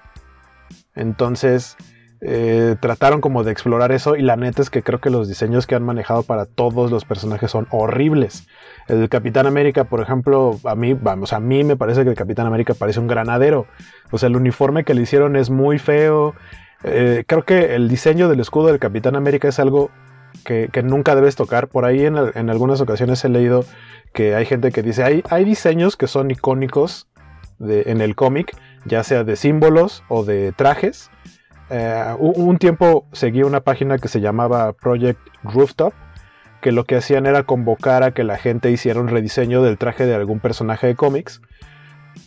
Entonces 0.94 1.76
eh, 2.20 2.74
trataron 2.80 3.20
como 3.20 3.44
de 3.44 3.52
explorar 3.52 3.92
eso 3.92 4.16
y 4.16 4.22
la 4.22 4.34
neta 4.34 4.60
es 4.60 4.70
que 4.70 4.82
creo 4.82 5.00
que 5.00 5.08
los 5.08 5.28
diseños 5.28 5.68
que 5.68 5.76
han 5.76 5.84
manejado 5.84 6.24
para 6.24 6.46
todos 6.46 6.90
los 6.90 7.04
personajes 7.04 7.50
son 7.50 7.68
horribles. 7.70 8.48
El 8.88 9.08
Capitán 9.08 9.46
América, 9.46 9.84
por 9.84 10.00
ejemplo, 10.00 10.58
a 10.64 10.74
mí, 10.74 10.94
vamos, 10.94 11.32
a 11.32 11.38
mí 11.38 11.62
me 11.62 11.76
parece 11.76 12.02
que 12.02 12.10
el 12.10 12.16
Capitán 12.16 12.46
América 12.46 12.74
parece 12.74 12.98
un 12.98 13.06
granadero. 13.06 13.66
O 14.10 14.18
sea, 14.18 14.28
el 14.28 14.36
uniforme 14.36 14.84
que 14.84 14.94
le 14.94 15.02
hicieron 15.02 15.36
es 15.36 15.50
muy 15.50 15.78
feo. 15.78 16.34
Eh, 16.82 17.24
creo 17.26 17.44
que 17.44 17.76
el 17.76 17.88
diseño 17.88 18.28
del 18.28 18.40
escudo 18.40 18.68
del 18.68 18.80
Capitán 18.80 19.14
América 19.14 19.48
es 19.48 19.58
algo 19.60 19.90
que, 20.44 20.70
nunca 20.82 21.14
debes 21.14 21.36
tocar. 21.36 21.68
Por 21.68 21.84
ahí 21.84 22.04
en, 22.04 22.16
algunas 22.50 22.80
ocasiones 22.80 23.24
he 23.24 23.28
leído 23.28 23.64
que 24.12 24.34
hay 24.34 24.44
gente 24.44 24.72
que 24.72 24.82
dice, 24.82 25.04
hay, 25.04 25.22
hay 25.30 25.44
diseños 25.44 25.96
que 25.96 26.08
son 26.08 26.30
icónicos 26.30 27.06
en 27.60 28.00
el 28.00 28.14
cómic, 28.16 28.56
ya 28.86 29.04
sea 29.04 29.22
de 29.22 29.36
símbolos 29.36 30.02
o 30.08 30.24
de 30.24 30.52
trajes. 30.52 31.10
Eh, 31.70 32.14
un 32.18 32.58
tiempo 32.58 33.06
seguí 33.12 33.42
una 33.42 33.60
página 33.60 33.98
que 33.98 34.08
se 34.08 34.20
llamaba 34.20 34.72
Project 34.72 35.20
Rooftop, 35.42 35.92
que 36.60 36.72
lo 36.72 36.84
que 36.84 36.96
hacían 36.96 37.26
era 37.26 37.42
convocar 37.42 38.02
a 38.02 38.12
que 38.12 38.24
la 38.24 38.36
gente 38.36 38.70
hiciera 38.70 39.00
un 39.00 39.08
rediseño 39.08 39.62
del 39.62 39.78
traje 39.78 40.06
de 40.06 40.14
algún 40.14 40.40
personaje 40.40 40.86
de 40.86 40.94
cómics. 40.96 41.40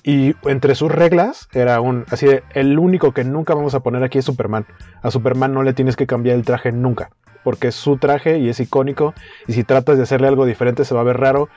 Y 0.04 0.36
entre 0.44 0.76
sus 0.76 0.92
reglas 0.92 1.50
era 1.54 1.82
un 1.82 2.06
así 2.10 2.26
de 2.26 2.44
el 2.54 2.80
único 2.80 3.12
que 3.12 3.24
nunca 3.24 3.54
vamos 3.54 3.76
a 3.76 3.82
poner 3.82 4.04
aquí 4.04 4.20
es 4.20 4.26
Superman. 4.26 4.66
A 5.02 5.12
Superman 5.12 5.54
no 5.54 5.64
le 5.64 5.74
tienes 5.74 5.96
que 5.96 6.08
cambiar 6.08 6.38
el 6.38 6.46
traje 6.46 6.72
nunca, 6.72 7.12
porque 7.44 7.68
es 7.68 7.76
su 7.76 7.98
traje 7.98 8.40
y 8.40 8.50
es 8.50 8.60
icónico 8.60 9.14
y 9.48 9.54
si 9.54 9.64
tratas 9.64 9.98
de 9.98 10.04
hacerle 10.04 10.28
algo 10.28 10.46
diferente 10.46 10.86
se 10.86 10.96
va 10.96 11.02
a 11.02 11.06
ver 11.06 11.18
raro. 11.18 11.50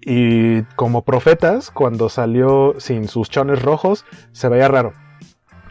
Y 0.00 0.62
como 0.76 1.02
profetas, 1.02 1.70
cuando 1.70 2.08
salió 2.08 2.76
sin 2.78 3.08
sus 3.08 3.28
chones 3.28 3.60
rojos, 3.60 4.04
se 4.32 4.48
veía 4.48 4.68
raro. 4.68 4.92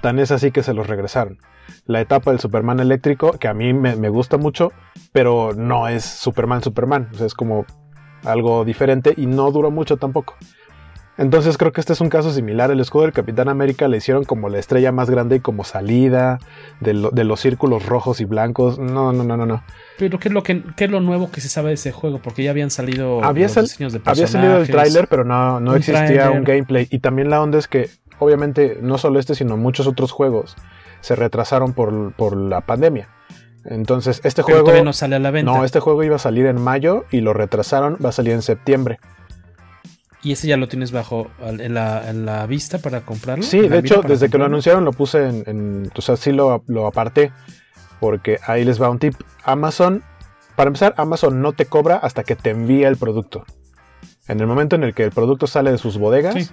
Tan 0.06 0.20
es 0.20 0.30
así 0.30 0.52
que 0.52 0.62
se 0.62 0.76
los 0.76 0.86
regresaron. 0.86 1.40
La 1.88 2.00
etapa 2.00 2.30
del 2.30 2.40
Superman 2.40 2.80
eléctrico, 2.80 3.32
que 3.40 3.48
a 3.48 3.56
mí 3.56 3.74
me, 3.74 3.96
me 3.96 4.10
gusta 4.10 4.38
mucho, 4.38 4.72
pero 5.12 5.54
no 5.56 5.88
es 5.88 6.06
Superman 6.06 6.62
Superman. 6.62 7.10
O 7.12 7.18
sea, 7.18 7.26
es 7.26 7.34
como 7.34 7.66
algo 8.24 8.66
diferente 8.66 9.16
y 9.18 9.26
no 9.26 9.50
duró 9.50 9.72
mucho 9.72 9.98
tampoco. 9.98 10.36
Entonces 11.18 11.58
creo 11.58 11.72
que 11.72 11.80
este 11.80 11.94
es 11.94 12.02
un 12.02 12.10
caso 12.10 12.32
similar. 12.32 12.72
El 12.72 12.82
escudo 12.82 13.04
del 13.04 13.14
Capitán 13.14 13.48
América 13.48 13.88
le 13.88 13.98
hicieron 13.98 14.26
como 14.26 14.50
la 14.50 14.60
estrella 14.60 14.92
más 14.92 15.10
grande 15.10 15.38
y 15.38 15.40
como 15.40 15.64
salida 15.64 16.40
de, 16.82 16.94
lo, 16.94 17.10
de, 17.12 17.24
los 17.24 17.40
círculos 17.40 17.86
rojos 17.86 18.20
y 18.20 18.26
blancos. 18.26 18.78
No, 18.78 19.14
no, 19.14 19.24
no, 19.24 19.38
no, 19.38 19.46
no. 19.46 19.64
Pero 19.98 20.20
¿qué 20.20 20.28
es, 20.28 20.34
lo 20.34 20.44
que, 20.44 20.62
qué 20.76 20.86
es 20.86 20.92
lo 20.92 21.00
nuevo 21.00 21.32
que 21.32 21.40
se 21.40 21.48
sabe 21.48 21.70
de 21.70 21.76
ese 21.76 21.94
juego? 21.94 22.20
Porque 22.22 22.44
ya 22.44 22.52
habían 22.52 22.70
salido 22.70 23.24
había 23.24 23.48
los 23.48 23.56
diseños 23.56 23.94
de 23.94 24.02
Había 24.04 24.28
salido 24.28 24.58
el 24.58 24.68
tráiler, 24.68 25.08
pero 25.08 25.24
no, 25.24 25.62
no 25.62 25.72
Un 25.72 25.78
existía 25.78 26.30
un 26.32 26.44
gameplay. 26.44 26.88
Y 26.92 27.00
también 27.00 27.30
la 27.30 27.42
onda 27.42 27.60
es 27.60 27.70
que, 27.70 27.90
obviamente, 28.20 28.78
no 28.82 28.98
solo 28.98 29.20
este, 29.20 29.36
sino 29.36 29.58
muchos 29.58 29.88
otros 29.88 30.12
juegos 30.12 30.56
se 31.02 31.16
retrasaron 31.16 31.74
por, 31.74 32.14
por 32.14 32.36
la 32.38 32.62
pandemia. 32.62 33.10
Entonces, 33.66 34.22
este 34.24 34.44
Pero 34.44 34.64
juego. 34.64 34.84
no 34.84 34.94
sale 34.94 35.16
a 35.16 35.20
la 35.20 35.32
venta. 35.32 35.52
No, 35.52 35.66
este 35.66 35.80
juego 35.80 36.04
iba 36.04 36.16
a 36.18 36.20
salir 36.20 36.46
en 36.46 36.62
mayo 36.62 37.06
y 37.12 37.22
lo 37.22 37.34
retrasaron, 37.34 37.98
va 38.04 38.10
a 38.10 38.12
salir 38.12 38.34
en 38.34 38.42
septiembre. 38.42 39.00
¿Y 40.22 40.32
ese 40.32 40.48
ya 40.48 40.58
lo 40.58 40.68
tienes 40.68 40.92
bajo 40.92 41.28
en 41.42 41.74
la, 41.76 42.10
en 42.10 42.26
la 42.26 42.48
vista 42.48 42.80
para 42.80 43.02
comprarlo? 43.02 43.44
Sí, 43.44 43.58
¿En 43.60 43.64
la 43.70 43.70
de 43.70 43.80
hecho, 43.80 44.02
desde 44.02 44.30
que 44.30 44.38
lo 44.40 44.46
anunciaron 44.46 44.84
lo 44.86 44.92
puse 44.92 45.28
en, 45.28 45.44
en- 45.46 45.92
o 45.96 46.02
sea, 46.02 46.16
sí 46.16 46.32
lo, 46.32 46.64
lo 46.68 46.88
aparté, 46.88 47.32
porque 48.00 48.40
ahí 48.48 48.64
les 48.66 48.82
va 48.82 48.90
un 48.90 48.98
tip. 48.98 49.14
Amazon, 49.44 50.04
para 50.56 50.68
empezar, 50.70 50.96
Amazon 50.98 51.42
no 51.42 51.54
te 51.54 51.66
cobra 51.66 51.98
hasta 51.98 52.24
que 52.24 52.36
te 52.36 52.50
envía 52.52 52.88
el 52.88 52.98
producto. 52.98 53.46
En 54.28 54.40
el 54.40 54.48
momento 54.48 54.76
en 54.76 54.84
el 54.84 54.96
que 54.96 55.04
el 55.04 55.12
producto 55.12 55.46
sale 55.46 55.72
de 55.72 55.78
sus 55.78 56.00
bodegas, 56.00 56.34
Sí. 56.34 56.50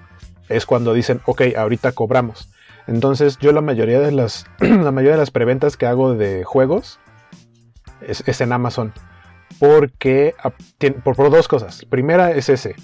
Es 0.48 0.66
cuando 0.66 0.92
dicen, 0.94 1.20
ok, 1.26 1.42
ahorita 1.56 1.92
cobramos. 1.92 2.48
Entonces, 2.86 3.38
yo 3.38 3.52
la 3.52 3.60
mayoría 3.60 4.00
de 4.00 4.12
las, 4.12 4.46
la 4.60 4.90
mayoría 4.90 5.12
de 5.12 5.18
las 5.18 5.30
preventas 5.30 5.76
que 5.76 5.86
hago 5.86 6.14
de 6.14 6.44
juegos 6.44 6.98
es, 8.00 8.22
es 8.26 8.40
en 8.40 8.52
Amazon. 8.52 8.92
Porque, 9.58 10.34
por, 11.04 11.14
por 11.14 11.30
dos 11.30 11.46
cosas. 11.48 11.84
Primera 11.88 12.32
es 12.32 12.48
ese. 12.48 12.74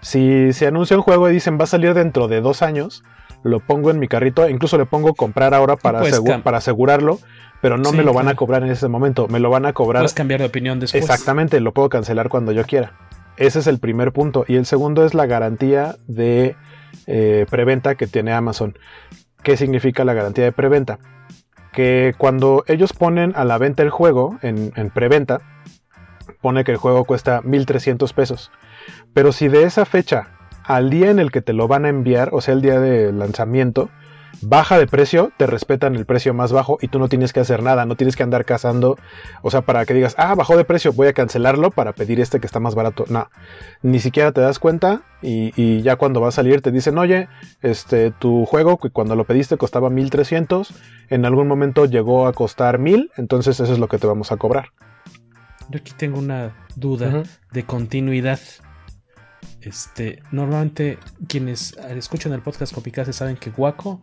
Si 0.00 0.52
se 0.52 0.66
anuncia 0.66 0.96
un 0.96 1.02
juego 1.02 1.28
y 1.28 1.32
dicen 1.32 1.58
va 1.58 1.64
a 1.64 1.66
salir 1.66 1.94
dentro 1.94 2.26
de 2.28 2.40
dos 2.40 2.62
años, 2.62 3.04
lo 3.42 3.60
pongo 3.60 3.90
en 3.90 3.98
mi 3.98 4.08
carrito, 4.08 4.48
incluso 4.48 4.78
le 4.78 4.86
pongo 4.86 5.14
comprar 5.14 5.54
ahora 5.54 5.76
para, 5.76 6.00
asegu- 6.00 6.42
para 6.42 6.58
asegurarlo, 6.58 7.18
pero 7.60 7.76
no 7.76 7.90
Sí, 7.90 7.96
me 7.98 8.02
lo 8.02 8.12
van 8.12 8.28
a 8.28 8.34
cobrar 8.34 8.62
en 8.64 8.70
ese 8.70 8.88
momento, 8.88 9.28
me 9.28 9.38
lo 9.40 9.50
van 9.50 9.66
a 9.66 9.72
cobrar 9.72 10.00
Puedes 10.02 10.14
cambiar 10.14 10.40
de 10.40 10.46
opinión 10.46 10.80
después. 10.80 11.02
Exactamente, 11.02 11.60
lo 11.60 11.72
puedo 11.72 11.88
cancelar 11.88 12.28
cuando 12.28 12.50
yo 12.52 12.64
quiera. 12.64 12.94
Ese 13.36 13.60
es 13.60 13.66
el 13.66 13.78
primer 13.78 14.12
punto. 14.12 14.44
Y 14.48 14.56
el 14.56 14.66
segundo 14.66 15.04
es 15.04 15.14
la 15.14 15.26
garantía 15.26 15.96
de 16.06 16.56
eh, 17.06 17.46
preventa 17.50 17.94
que 17.94 18.06
tiene 18.06 18.32
Amazon. 18.32 18.78
¿Qué 19.42 19.56
significa 19.56 20.04
la 20.04 20.14
garantía 20.14 20.44
de 20.44 20.52
preventa? 20.52 20.98
Que 21.72 22.14
cuando 22.18 22.64
ellos 22.66 22.92
ponen 22.92 23.32
a 23.34 23.44
la 23.44 23.58
venta 23.58 23.82
el 23.82 23.90
juego 23.90 24.38
en, 24.42 24.72
en 24.76 24.90
preventa, 24.90 25.40
pone 26.40 26.64
que 26.64 26.72
el 26.72 26.76
juego 26.76 27.04
cuesta 27.04 27.40
1300 27.42 28.12
pesos. 28.12 28.50
Pero 29.14 29.32
si 29.32 29.48
de 29.48 29.64
esa 29.64 29.84
fecha 29.84 30.28
al 30.64 30.90
día 30.90 31.10
en 31.10 31.18
el 31.18 31.30
que 31.30 31.42
te 31.42 31.52
lo 31.52 31.68
van 31.68 31.84
a 31.84 31.88
enviar, 31.88 32.30
o 32.32 32.40
sea, 32.40 32.54
el 32.54 32.62
día 32.62 32.78
de 32.78 33.12
lanzamiento, 33.12 33.90
baja 34.40 34.78
de 34.78 34.86
precio, 34.86 35.32
te 35.36 35.46
respetan 35.46 35.94
el 35.94 36.06
precio 36.06 36.34
más 36.34 36.52
bajo 36.52 36.78
y 36.80 36.88
tú 36.88 36.98
no 36.98 37.08
tienes 37.08 37.32
que 37.32 37.40
hacer 37.40 37.62
nada, 37.62 37.84
no 37.86 37.96
tienes 37.96 38.16
que 38.16 38.22
andar 38.22 38.44
cazando, 38.44 38.98
o 39.42 39.50
sea, 39.50 39.62
para 39.62 39.84
que 39.84 39.94
digas, 39.94 40.14
ah, 40.18 40.34
bajó 40.34 40.56
de 40.56 40.64
precio, 40.64 40.92
voy 40.92 41.08
a 41.08 41.12
cancelarlo 41.12 41.70
para 41.70 41.92
pedir 41.92 42.20
este 42.20 42.40
que 42.40 42.46
está 42.46 42.60
más 42.60 42.74
barato. 42.74 43.04
No, 43.08 43.28
ni 43.82 44.00
siquiera 44.00 44.32
te 44.32 44.40
das 44.40 44.58
cuenta 44.58 45.02
y, 45.20 45.52
y 45.60 45.82
ya 45.82 45.96
cuando 45.96 46.20
va 46.20 46.28
a 46.28 46.32
salir 46.32 46.62
te 46.62 46.70
dicen, 46.70 46.98
oye, 46.98 47.28
este, 47.60 48.10
tu 48.10 48.46
juego 48.46 48.78
que 48.78 48.90
cuando 48.90 49.16
lo 49.16 49.24
pediste 49.24 49.56
costaba 49.56 49.90
1300, 49.90 50.74
en 51.10 51.24
algún 51.24 51.46
momento 51.46 51.84
llegó 51.86 52.26
a 52.26 52.32
costar 52.32 52.78
1000, 52.78 53.10
entonces 53.16 53.60
eso 53.60 53.72
es 53.72 53.78
lo 53.78 53.88
que 53.88 53.98
te 53.98 54.06
vamos 54.06 54.32
a 54.32 54.36
cobrar. 54.36 54.70
Yo 55.68 55.78
aquí 55.78 55.92
tengo 55.96 56.18
una 56.18 56.54
duda 56.76 57.22
de 57.52 57.64
continuidad. 57.64 58.40
Este, 59.60 60.22
normalmente 60.32 60.98
quienes 61.28 61.76
escuchan 61.96 62.32
el 62.32 62.42
podcast 62.42 62.74
Copicase 62.74 63.12
saben 63.12 63.36
que 63.36 63.50
Waco 63.50 64.02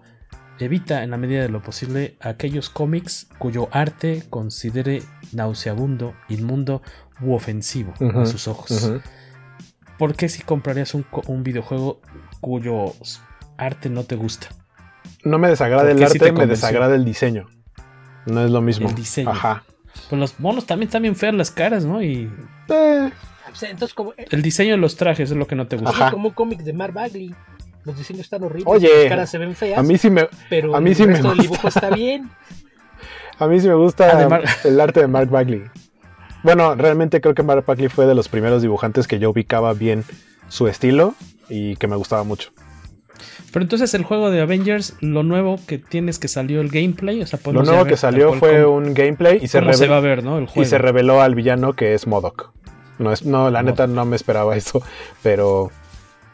evita 0.66 1.04
en 1.04 1.12
la 1.12 1.18
medida 1.18 1.42
de 1.42 1.50
lo 1.50 1.62
posible 1.62 2.16
aquellos 2.20 2.70
cómics 2.70 3.28
cuyo 3.38 3.70
arte 3.72 4.24
considere 4.30 5.02
nauseabundo, 5.32 6.14
inmundo 6.28 6.82
u 7.22 7.34
ofensivo 7.34 7.94
Ujú, 8.00 8.20
a 8.20 8.26
sus 8.26 8.48
ojos. 8.48 8.92
¿Por 9.98 10.16
qué 10.16 10.30
si 10.30 10.42
comprarías 10.44 10.94
un, 10.94 11.44
videojuego 11.44 12.02
cuyo 12.40 12.94
arte 13.58 13.90
no 13.90 14.04
te 14.04 14.16
gusta? 14.16 14.48
No 15.24 15.38
me 15.38 15.50
desagrada 15.50 15.84
¿Por 15.90 15.98
el 15.98 16.04
arte, 16.04 16.20
te 16.20 16.32
me 16.32 16.48
desagrada 16.48 16.96
el 16.96 17.04
diseño. 17.04 17.48
No 18.26 18.44
es 18.46 18.52
lo 18.52 18.62
mismo. 18.62 18.88
El 18.88 18.96
diseño. 18.96 19.30
Ajá. 19.30 19.64
Pues 20.10 20.20
los 20.20 20.40
monos 20.40 20.66
también 20.66 20.88
están 20.88 21.02
bien 21.02 21.16
feas 21.16 21.34
las 21.34 21.52
caras, 21.52 21.84
¿no? 21.84 22.02
Y 22.02 22.32
Eh, 22.70 23.12
entonces, 23.64 23.94
como, 23.94 24.14
eh, 24.14 24.28
el 24.30 24.42
diseño 24.42 24.72
de 24.72 24.78
los 24.78 24.96
trajes 24.96 25.32
es 25.32 25.38
lo 25.38 25.48
que 25.48 25.56
no 25.56 25.68
te 25.68 25.76
gusta. 25.76 25.92
Ajá. 25.92 26.12
como 26.12 26.30
un 26.30 26.34
cómic 26.34 26.62
de 26.62 26.74
Mark 26.74 26.94
Bagley. 26.94 27.36
Los 27.90 27.98
diseños 27.98 28.22
están 28.22 28.44
horribles. 28.44 28.66
Oye, 28.68 28.90
las 29.04 29.10
caras 29.10 29.30
se 29.30 29.38
ven 29.38 29.56
feas. 29.56 29.78
a 29.80 29.84
mí 29.84 29.98
sí 29.98 30.10
me, 30.10 30.28
pero 30.50 30.76
a 30.76 30.80
mí 30.80 30.92
el 30.92 30.96
sí 30.96 31.04
me 31.06 31.14
resto 31.14 31.30
del 31.30 31.38
gusta. 31.38 31.42
dibujo 31.52 31.68
está 31.68 31.90
bien. 31.92 32.30
A 33.40 33.48
mí 33.48 33.58
sí 33.62 33.70
me 33.70 33.76
gusta 33.76 34.42
el 34.66 34.82
arte 34.82 35.00
de 35.00 35.08
Mark 35.08 35.30
Bagley. 35.30 35.64
Bueno, 36.44 36.76
realmente 36.76 37.22
creo 37.22 37.34
que 37.34 37.42
Mark 37.42 37.64
Bagley 37.66 37.88
fue 37.88 38.06
de 38.06 38.14
los 38.14 38.28
primeros 38.28 38.62
dibujantes 38.62 39.08
que 39.08 39.18
yo 39.18 39.30
ubicaba 39.30 39.72
bien 39.74 40.04
su 40.50 40.68
estilo 40.68 41.16
y 41.48 41.78
que 41.78 41.88
me 41.88 41.96
gustaba 41.96 42.24
mucho. 42.26 42.50
Pero 43.54 43.64
entonces 43.64 43.94
el 43.94 44.04
juego 44.04 44.30
de 44.30 44.42
Avengers, 44.42 44.96
lo 45.00 45.24
nuevo 45.24 45.58
que 45.68 45.78
tienes 45.78 46.20
que 46.20 46.28
salió 46.28 46.60
el 46.60 46.68
gameplay, 46.70 47.22
o 47.22 47.26
sea, 47.28 47.40
Lo 47.52 47.64
nuevo 47.64 47.86
que 47.86 47.96
salió 47.96 48.34
fue 48.34 48.62
cómo- 48.64 48.76
un 48.76 48.94
gameplay 48.94 49.38
y 49.42 49.48
se, 49.48 49.60
se 49.60 49.62
revel- 49.62 49.92
va 49.92 49.98
a 49.98 50.02
ver, 50.02 50.22
¿no? 50.24 50.38
El 50.38 50.50
y 50.54 50.66
se 50.66 50.78
reveló 50.78 51.22
al 51.22 51.34
villano 51.34 51.72
que 51.74 51.94
es 51.94 52.08
Modok. 52.08 52.52
No, 52.98 53.14
es, 53.14 53.24
no 53.26 53.50
la 53.50 53.64
neta 53.64 53.88
no 53.88 54.04
me 54.04 54.18
esperaba 54.18 54.58
eso, 54.58 54.84
pero 55.24 55.72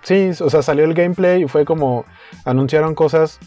sí, 0.06 0.32
o 0.40 0.50
sea, 0.50 0.62
salió 0.62 0.86
el 0.86 0.94
gameplay 0.94 1.44
y 1.44 1.48
fue 1.48 1.66
como 1.66 2.06
anunciaron 2.46 2.96
cosas. 2.96 3.40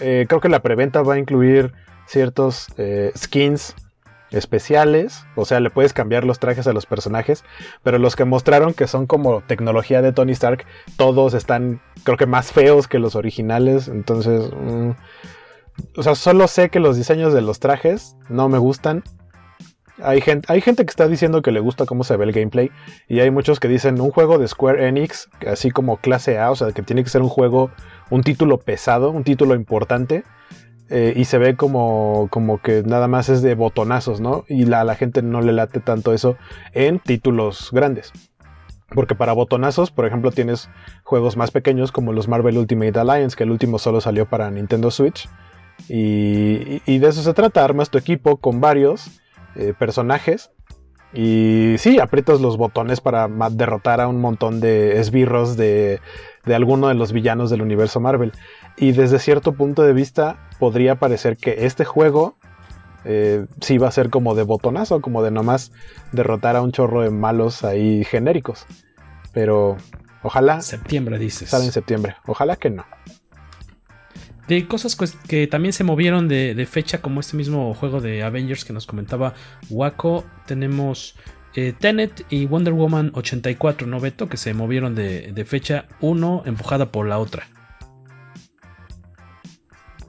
Eh, 0.00 0.24
creo 0.28 0.40
que 0.40 0.48
la 0.48 0.62
preventa 0.62 1.02
va 1.02 1.14
a 1.14 1.18
incluir 1.18 1.74
ciertos 2.06 2.68
eh, 2.78 3.12
skins 3.16 3.74
especiales, 4.30 5.26
o 5.34 5.44
sea, 5.44 5.60
le 5.60 5.70
puedes 5.70 5.92
cambiar 5.92 6.24
los 6.24 6.38
trajes 6.38 6.66
a 6.66 6.72
los 6.72 6.86
personajes, 6.86 7.44
pero 7.82 7.98
los 7.98 8.16
que 8.16 8.24
mostraron 8.24 8.74
que 8.74 8.86
son 8.86 9.06
como 9.06 9.42
tecnología 9.42 10.02
de 10.02 10.12
Tony 10.12 10.32
Stark, 10.32 10.64
todos 10.96 11.34
están, 11.34 11.80
creo 12.04 12.16
que 12.16 12.26
más 12.26 12.52
feos 12.52 12.86
que 12.86 13.00
los 13.00 13.16
originales, 13.16 13.88
entonces, 13.88 14.50
mm, 14.52 14.90
o 15.96 16.02
sea, 16.02 16.14
solo 16.14 16.46
sé 16.46 16.70
que 16.70 16.80
los 16.80 16.96
diseños 16.96 17.32
de 17.32 17.42
los 17.42 17.58
trajes 17.58 18.16
no 18.28 18.48
me 18.48 18.58
gustan. 18.58 19.02
Hay 20.02 20.20
gente, 20.20 20.84
que 20.84 20.90
está 20.90 21.08
diciendo 21.08 21.42
que 21.42 21.50
le 21.52 21.60
gusta 21.60 21.84
cómo 21.84 22.04
se 22.04 22.16
ve 22.16 22.24
el 22.24 22.32
gameplay 22.32 22.70
y 23.08 23.20
hay 23.20 23.30
muchos 23.30 23.60
que 23.60 23.68
dicen 23.68 24.00
un 24.00 24.10
juego 24.10 24.38
de 24.38 24.48
Square 24.48 24.88
Enix, 24.88 25.28
así 25.46 25.70
como 25.70 25.98
clase 25.98 26.38
A, 26.38 26.50
o 26.50 26.56
sea, 26.56 26.72
que 26.72 26.82
tiene 26.82 27.04
que 27.04 27.10
ser 27.10 27.22
un 27.22 27.28
juego, 27.28 27.70
un 28.08 28.22
título 28.22 28.58
pesado, 28.58 29.10
un 29.10 29.24
título 29.24 29.54
importante, 29.54 30.24
eh, 30.88 31.12
y 31.16 31.26
se 31.26 31.38
ve 31.38 31.54
como, 31.54 32.28
como 32.30 32.60
que 32.62 32.82
nada 32.84 33.08
más 33.08 33.28
es 33.28 33.42
de 33.42 33.54
botonazos, 33.54 34.20
¿no? 34.20 34.44
Y 34.48 34.64
la- 34.64 34.80
a 34.80 34.84
la 34.84 34.94
gente 34.96 35.22
no 35.22 35.40
le 35.40 35.52
late 35.52 35.80
tanto 35.80 36.12
eso 36.12 36.36
en 36.72 36.98
títulos 36.98 37.68
grandes. 37.72 38.12
Porque 38.92 39.14
para 39.14 39.32
botonazos, 39.32 39.92
por 39.92 40.04
ejemplo, 40.06 40.32
tienes 40.32 40.68
juegos 41.04 41.36
más 41.36 41.52
pequeños 41.52 41.92
como 41.92 42.12
los 42.12 42.26
Marvel 42.26 42.58
Ultimate 42.58 42.98
Alliance, 42.98 43.36
que 43.36 43.44
el 43.44 43.52
último 43.52 43.78
solo 43.78 44.00
salió 44.00 44.26
para 44.28 44.50
Nintendo 44.50 44.90
Switch. 44.90 45.28
Y- 45.88 46.82
y 46.86 46.98
de 46.98 47.08
eso 47.08 47.22
se 47.22 47.34
trata, 47.34 47.64
armas 47.64 47.90
tu 47.90 47.98
equipo 47.98 48.38
con 48.38 48.60
varios 48.60 49.20
eh, 49.56 49.74
personajes. 49.78 50.50
Y 51.12 51.74
sí, 51.78 51.98
aprietas 51.98 52.40
los 52.40 52.56
botones 52.56 53.00
para 53.00 53.28
derrotar 53.50 54.00
a 54.00 54.06
un 54.06 54.20
montón 54.20 54.60
de 54.60 55.00
esbirros 55.00 55.56
de, 55.56 56.00
de 56.44 56.54
alguno 56.54 56.88
de 56.88 56.94
los 56.94 57.12
villanos 57.12 57.50
del 57.50 57.62
universo 57.62 58.00
Marvel. 58.00 58.32
Y 58.76 58.92
desde 58.92 59.18
cierto 59.18 59.52
punto 59.52 59.82
de 59.82 59.92
vista 59.92 60.48
podría 60.58 60.96
parecer 60.96 61.36
que 61.36 61.66
este 61.66 61.84
juego 61.84 62.36
eh, 63.04 63.46
sí 63.60 63.78
va 63.78 63.88
a 63.88 63.92
ser 63.92 64.10
como 64.10 64.34
de 64.34 64.42
botonazo, 64.42 65.00
como 65.00 65.22
de 65.22 65.30
nomás 65.30 65.72
derrotar 66.12 66.56
a 66.56 66.62
un 66.62 66.72
chorro 66.72 67.02
de 67.02 67.10
malos 67.10 67.64
ahí 67.64 68.04
genéricos. 68.04 68.66
Pero 69.32 69.76
ojalá 70.22 70.60
Septiembre, 70.60 71.18
dices. 71.18 71.50
sale 71.50 71.64
en 71.64 71.72
septiembre. 71.72 72.16
Ojalá 72.26 72.56
que 72.56 72.70
no. 72.70 72.84
De 74.50 74.66
cosas 74.66 74.96
que 75.28 75.46
también 75.46 75.72
se 75.72 75.84
movieron 75.84 76.26
de, 76.26 76.56
de 76.56 76.66
fecha, 76.66 77.00
como 77.00 77.20
este 77.20 77.36
mismo 77.36 77.72
juego 77.74 78.00
de 78.00 78.24
Avengers 78.24 78.64
que 78.64 78.72
nos 78.72 78.84
comentaba 78.84 79.32
Waco, 79.70 80.24
tenemos 80.46 81.14
eh, 81.54 81.72
Tenet 81.78 82.26
y 82.30 82.46
Wonder 82.46 82.72
Woman 82.72 83.12
84, 83.14 83.86
¿no, 83.86 84.00
Beto? 84.00 84.28
Que 84.28 84.36
se 84.36 84.52
movieron 84.52 84.96
de, 84.96 85.30
de 85.32 85.44
fecha, 85.44 85.86
uno 86.00 86.42
empujada 86.46 86.90
por 86.90 87.06
la 87.06 87.18
otra. 87.18 87.46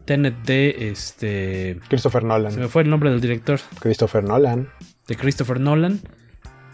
Tenet 0.06 0.36
de 0.44 0.90
este. 0.90 1.80
Christopher 1.88 2.22
Se 2.24 2.28
Nolan. 2.28 2.60
me 2.60 2.68
fue 2.68 2.82
el 2.82 2.90
nombre 2.90 3.12
del 3.12 3.22
director. 3.22 3.60
Christopher 3.80 4.24
Nolan. 4.24 4.70
de 5.08 5.16
Christopher 5.16 5.60
Nolan. 5.60 6.00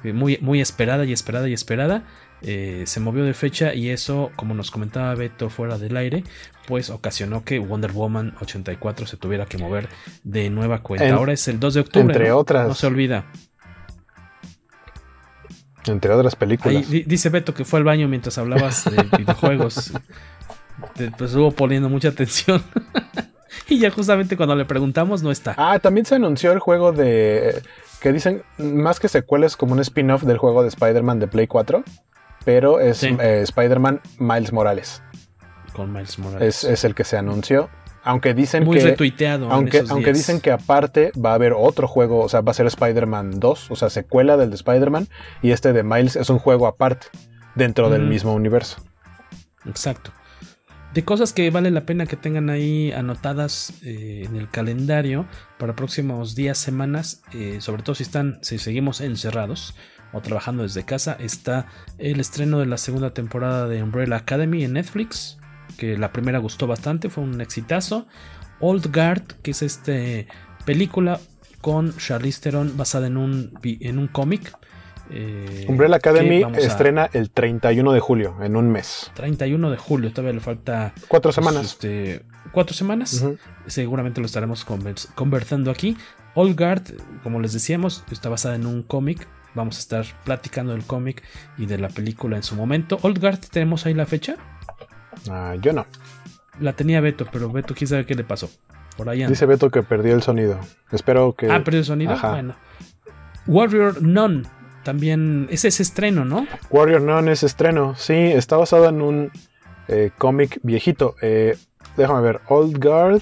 eh, 0.06 0.14
Muy, 0.14 0.38
muy 0.42 0.62
esperada 0.62 1.04
y 1.06 1.12
esperada 1.12 1.50
y 1.50 1.54
esperada. 1.54 2.04
Eh, 2.42 2.84
se 2.86 3.00
movió 3.00 3.24
de 3.24 3.34
fecha 3.34 3.74
y 3.74 3.90
eso, 3.90 4.32
como 4.36 4.54
nos 4.54 4.70
comentaba 4.70 5.14
Beto 5.16 5.50
fuera 5.50 5.78
del 5.78 5.98
aire, 5.98 6.24
pues 6.68 6.90
ocasionó 6.90 7.44
que 7.44 7.60
Wonder 7.60 7.92
Woman 7.92 8.36
84 8.42 9.08
se 9.08 9.18
tuviera 9.18 9.46
que 9.46 9.58
mover 9.58 9.90
de 10.24 10.50
nueva 10.50 10.84
cuenta. 10.84 11.14
Ahora 11.14 11.34
es 11.34 11.48
el 11.48 11.60
2 11.60 11.74
de 11.74 11.80
octubre. 11.80 12.14
Entre 12.14 12.32
otras. 12.32 12.68
No 12.68 12.76
se 12.76 12.88
olvida. 12.88 13.26
Entre 15.86 16.12
otras 16.12 16.36
películas. 16.36 16.90
dice 16.90 17.30
Beto 17.30 17.54
que 17.54 17.66
fue 17.66 17.80
al 17.80 17.86
baño 17.86 18.08
mientras 18.08 18.38
hablabas 18.38 18.86
de 18.86 19.04
videojuegos. 19.18 19.94
pues 20.96 21.22
estuvo 21.22 21.52
poniendo 21.52 21.90
mucha 21.90 22.10
atención. 22.10 22.62
y 23.70 23.80
ya 23.80 23.90
justamente 23.90 24.38
cuando 24.38 24.56
le 24.56 24.66
preguntamos 24.66 25.24
no 25.24 25.32
está. 25.32 25.56
Ah, 25.58 25.80
también 25.80 26.06
se 26.06 26.16
anunció 26.16 26.52
el 26.52 26.60
juego 26.60 26.92
de... 26.92 27.64
Que 28.02 28.14
dicen, 28.14 28.44
más 28.60 29.00
que 29.00 29.08
secuelas, 29.08 29.58
como 29.58 29.74
un 29.74 29.80
spin-off 29.80 30.22
del 30.24 30.38
juego 30.38 30.62
de 30.62 30.68
Spider-Man 30.68 31.20
de 31.20 31.28
Play 31.28 31.48
4. 31.48 31.84
Pero 32.48 32.80
es 32.80 33.04
eh, 33.04 33.42
Spider-Man 33.42 34.00
Miles 34.20 34.54
Morales. 34.54 35.04
Con 35.74 35.92
Miles 35.92 36.18
Morales. 36.18 36.64
Es, 36.64 36.86
el 36.86 36.96
que 36.96 37.04
se 37.04 37.18
anunció. 37.18 37.70
Aunque 38.06 38.34
dicen 38.34 38.64
Muy 38.64 38.78
que. 38.78 38.86
retuiteado. 38.86 39.52
Aunque, 39.52 39.84
aunque 39.90 40.14
dicen 40.14 40.40
que 40.40 40.52
aparte 40.52 41.12
va 41.14 41.32
a 41.32 41.34
haber 41.34 41.52
otro 41.52 41.90
juego. 41.90 42.22
O 42.22 42.30
sea, 42.30 42.40
va 42.40 42.52
a 42.52 42.54
ser 42.54 42.66
Spider-Man 42.68 43.42
2. 43.42 43.70
O 43.70 43.76
sea, 43.76 43.90
secuela 43.90 44.38
del 44.38 44.50
de 44.50 44.56
Spider-Man. 44.56 45.10
Y 45.42 45.52
este 45.52 45.74
de 45.74 45.84
Miles 45.84 46.16
es 46.16 46.30
un 46.30 46.40
juego 46.40 46.68
aparte. 46.68 47.08
Dentro 47.54 47.90
del 47.90 48.04
mismo 48.04 48.34
universo. 48.34 48.78
Exacto 49.66 50.14
de 50.94 51.04
cosas 51.04 51.32
que 51.32 51.52
vale 51.52 51.70
la 51.70 51.86
pena 51.86 52.08
que 52.08 52.16
tengan 52.16 52.50
ahí 52.50 52.92
anotadas 52.92 53.74
eh, 53.84 54.24
en 54.26 54.36
el 54.36 54.50
calendario 54.50 55.28
para 55.60 55.76
próximos 55.76 56.34
días, 56.34 56.58
semanas, 56.58 57.22
eh, 57.34 57.58
sobre 57.60 57.84
todo 57.84 57.94
si 57.94 58.02
están, 58.02 58.40
si 58.42 58.58
seguimos 58.58 59.02
encerrados 59.02 59.76
o 60.14 60.22
trabajando 60.22 60.64
desde 60.64 60.84
casa, 60.84 61.18
está 61.20 61.68
el 61.98 62.20
estreno 62.20 62.60
de 62.60 62.66
la 62.66 62.78
segunda 62.78 63.12
temporada 63.14 63.68
de 63.68 63.84
Umbrella 63.84 64.18
Academy 64.18 64.64
en 64.64 64.74
Netflix, 64.74 65.38
que 65.78 65.98
la 65.98 66.12
primera 66.12 66.40
gustó 66.40 66.68
bastante, 66.68 67.10
fue 67.10 67.24
un 67.24 67.42
exitazo. 67.42 68.08
Old 68.60 68.94
Guard, 68.94 69.24
que 69.44 69.52
es 69.52 69.62
este 69.62 70.28
película 70.66 71.20
con 71.62 71.96
Charlize 71.98 72.42
Theron 72.42 72.78
basada 72.78 73.08
en 73.08 73.18
un, 73.18 73.60
en 73.64 74.00
un 74.00 74.08
cómic 74.08 74.58
eh, 75.10 75.66
Umbrella 75.68 75.96
Academy 75.96 76.44
estrena 76.58 77.10
el 77.14 77.30
31 77.30 77.92
de 77.94 78.00
julio, 78.00 78.36
en 78.42 78.56
un 78.56 78.70
mes. 78.70 79.12
31 79.16 79.72
de 79.72 79.78
julio, 79.78 80.12
todavía 80.12 80.34
le 80.34 80.42
falta. 80.42 80.94
Cuatro 81.08 81.30
pues, 81.30 81.36
semanas. 81.36 81.66
este, 81.66 82.24
cuatro 82.52 82.76
semanas. 82.76 83.26
Seguramente 83.68 84.20
lo 84.20 84.26
estaremos 84.26 84.66
conversando 85.16 85.72
aquí. 85.72 85.98
Old 86.36 86.58
Guard, 86.58 86.84
como 87.24 87.40
les 87.40 87.54
decíamos, 87.54 88.04
está 88.12 88.30
basada 88.30 88.56
en 88.56 88.66
un 88.66 88.84
cómic. 88.84 89.28
Vamos 89.56 89.78
a 89.78 89.80
estar 89.80 90.06
platicando 90.24 90.74
del 90.74 90.84
cómic 90.84 91.24
y 91.58 91.66
de 91.66 91.78
la 91.78 91.90
película 91.90 92.38
en 92.38 92.44
su 92.44 92.56
momento. 92.56 93.00
Old 93.02 93.20
Guard, 93.20 93.40
¿tenemos 93.52 93.86
ahí 93.86 93.94
la 93.94 94.06
fecha? 94.06 94.36
Ah, 95.30 95.56
yo 95.60 95.74
no. 95.74 95.86
La 96.60 96.74
tenía 96.74 97.02
Beto, 97.02 97.28
pero 97.32 97.52
Beto, 97.52 97.74
quién 97.76 97.88
sabe 97.88 98.06
qué 98.06 98.16
le 98.16 98.24
pasó. 98.24 98.50
Por 98.96 99.10
ahí 99.10 99.26
Dice 99.26 99.46
Beto 99.46 99.70
que 99.70 99.84
perdió 99.84 100.16
el 100.16 100.24
sonido. 100.24 100.60
Espero 100.92 101.34
que. 101.34 101.52
Ah, 101.52 101.64
perdió 101.64 101.80
el 101.80 101.86
sonido. 101.86 102.16
Bueno. 102.20 102.56
Warrior 103.48 104.02
None 104.02 104.44
también, 104.88 105.48
ese 105.52 105.68
es 105.68 105.82
estreno, 105.82 106.24
¿no? 106.24 106.48
Warrior 106.70 107.02
Nun 107.02 107.28
es 107.28 107.44
estreno, 107.44 107.96
sí, 107.98 108.14
está 108.14 108.56
basado 108.56 108.88
en 108.88 109.02
un 109.02 109.32
eh, 109.90 110.12
cómic 110.18 110.62
viejito. 110.64 111.16
Eh, 111.22 111.58
déjame 111.98 112.22
ver, 112.22 112.40
Old 112.48 112.82
Guard. 112.82 113.22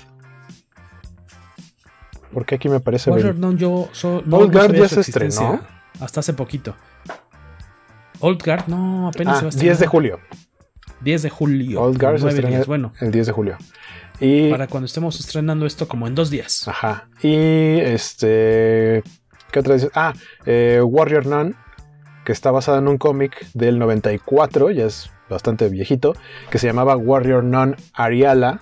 ¿Por 2.32 2.46
qué 2.46 2.54
aquí 2.54 2.70
me 2.70 2.82
parece 2.82 3.10
Warrior 3.10 3.40
Nun, 3.40 3.58
yo. 3.58 3.90
Old 4.04 4.54
Guard 4.54 4.76
ya 4.76 4.88
se 4.88 5.02
estrenó. 5.02 5.60
Hasta 6.00 6.20
hace 6.20 6.34
poquito. 6.34 6.76
Old 8.20 8.44
Guard, 8.44 8.68
no, 8.68 9.08
apenas 9.08 9.38
ah, 9.38 9.40
se 9.40 9.46
va 9.46 9.52
a 9.52 9.64
10 9.64 9.80
de 9.80 9.88
julio. 9.88 10.20
10 11.02 11.22
de 11.24 11.30
julio. 11.30 11.82
Old 11.82 12.00
Guard 12.00 12.20
se 12.20 12.30
estrena 12.30 12.64
bueno. 12.66 12.94
el 13.00 13.12
10 13.12 13.28
de 13.28 13.32
julio. 13.32 13.58
Y, 14.20 14.50
para 14.50 14.68
cuando 14.68 14.86
estemos 14.86 15.20
estrenando 15.20 15.66
esto 15.66 15.88
como 15.88 16.08
en 16.08 16.16
dos 16.16 16.30
días. 16.30 16.68
Ajá. 16.68 17.10
Y 17.22 17.80
este 17.80 19.04
¿Qué 19.56 19.60
otra 19.60 19.76
vez? 19.76 19.90
Ah, 19.96 20.12
eh, 20.46 20.82
Warrior 20.84 21.26
Nun, 21.28 21.56
que 22.26 22.34
está 22.34 22.52
basada 22.52 22.80
en 22.80 22.90
un 22.90 22.98
cómic 22.98 23.48
del 23.54 23.80
94, 23.80 24.70
ya 24.72 24.84
es 24.84 25.12
bastante 25.30 25.70
viejito, 25.70 26.14
que 26.50 26.58
se 26.58 26.68
llamaba 26.68 26.98
Warrior 26.98 27.42
Nun 27.42 27.78
Ariala, 27.94 28.60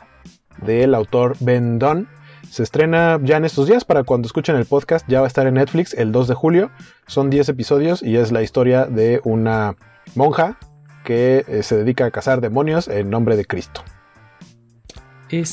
del 0.58 0.94
autor 0.94 1.36
Ben 1.40 1.80
Dunn. 1.80 2.08
Se 2.54 2.62
estrena 2.62 3.20
ya 3.24 3.38
en 3.38 3.46
estos 3.46 3.68
días, 3.68 3.84
para 3.84 4.04
cuando 4.04 4.28
escuchen 4.28 4.56
el 4.56 4.66
podcast, 4.66 5.08
ya 5.08 5.22
va 5.22 5.26
a 5.26 5.28
estar 5.28 5.48
en 5.48 5.56
Netflix 5.56 5.94
el 5.94 6.12
2 6.12 6.28
de 6.28 6.34
julio. 6.36 6.72
Son 7.08 7.30
10 7.30 7.50
episodios 7.50 8.04
y 8.04 8.18
es 8.18 8.32
la 8.32 8.44
historia 8.44 8.86
de 8.86 9.22
una 9.24 9.76
monja 10.14 10.60
que 11.04 11.46
eh, 11.48 11.64
se 11.64 11.76
dedica 11.78 12.06
a 12.06 12.12
cazar 12.12 12.42
demonios 12.42 12.88
en 12.88 13.10
nombre 13.10 13.36
de 13.38 13.46
Cristo. 13.46 13.84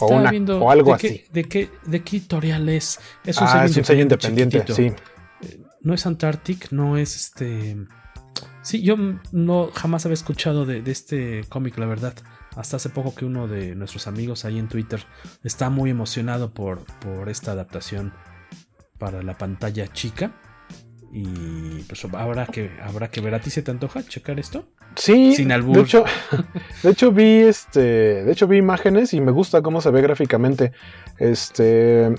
o, 0.01 0.31
viendo 0.31 0.63
o 0.63 0.71
algo 0.71 0.91
de 0.91 0.97
así. 0.97 1.09
Qué, 1.09 1.27
de, 1.33 1.45
qué, 1.45 1.71
¿De 1.87 2.03
qué 2.03 2.19
editorial 2.19 2.69
es? 2.69 3.01
Es 3.25 3.39
un 3.39 3.45
ah, 3.47 3.53
sello 3.53 3.65
es 3.65 3.77
un 3.79 3.85
sello 3.85 4.03
independiente, 4.03 4.63
sí 4.73 4.93
no 5.83 5.95
es 5.95 6.07
Antarctic, 6.07 6.71
no 6.73 6.97
es 6.97 7.17
este. 7.17 7.77
Sí, 8.63 8.83
yo 8.83 8.97
no 9.33 9.71
jamás 9.73 10.05
había 10.05 10.15
escuchado 10.15 10.67
de, 10.67 10.83
este 10.91 11.45
cómic, 11.49 11.79
la 11.79 11.87
verdad. 11.87 12.15
Hasta 12.57 12.77
hace 12.77 12.89
poco 12.89 13.15
que 13.15 13.25
uno 13.25 13.49
de 13.49 13.75
nuestros 13.75 14.07
amigos 14.07 14.45
ahí 14.45 14.59
en 14.59 14.69
Twitter 14.69 15.05
está 15.45 15.71
muy 15.71 15.91
emocionado 15.91 16.53
por, 16.53 16.85
por 16.99 17.29
esta 17.29 17.53
adaptación 17.53 18.13
para 18.99 19.23
la 19.23 19.39
pantalla 19.39 19.89
chica. 19.89 20.33
Y 21.13 21.83
pues 21.89 22.05
habrá 22.05 22.47
que, 22.47 22.71
habrá 22.83 23.11
que 23.11 23.21
ver. 23.21 23.35
¿A 23.35 23.41
ti 23.41 23.51
se 23.51 23.63
te 23.63 23.71
antoja 23.71 24.03
checar 24.05 24.39
esto? 24.39 24.69
Sí, 24.95 25.35
Sin 25.35 25.49
De 25.49 25.81
hecho, 25.81 26.05
de 26.83 26.91
hecho 26.91 27.13
vi 27.13 27.41
este. 27.41 27.81
De 28.25 28.33
hecho 28.33 28.47
vi 28.47 28.59
imágenes 28.59 29.13
y 29.15 29.21
me 29.21 29.33
gusta 29.33 29.63
cómo 29.63 29.81
se 29.81 29.91
ve 29.91 30.03
gráficamente. 30.03 30.73
Este 31.19 32.15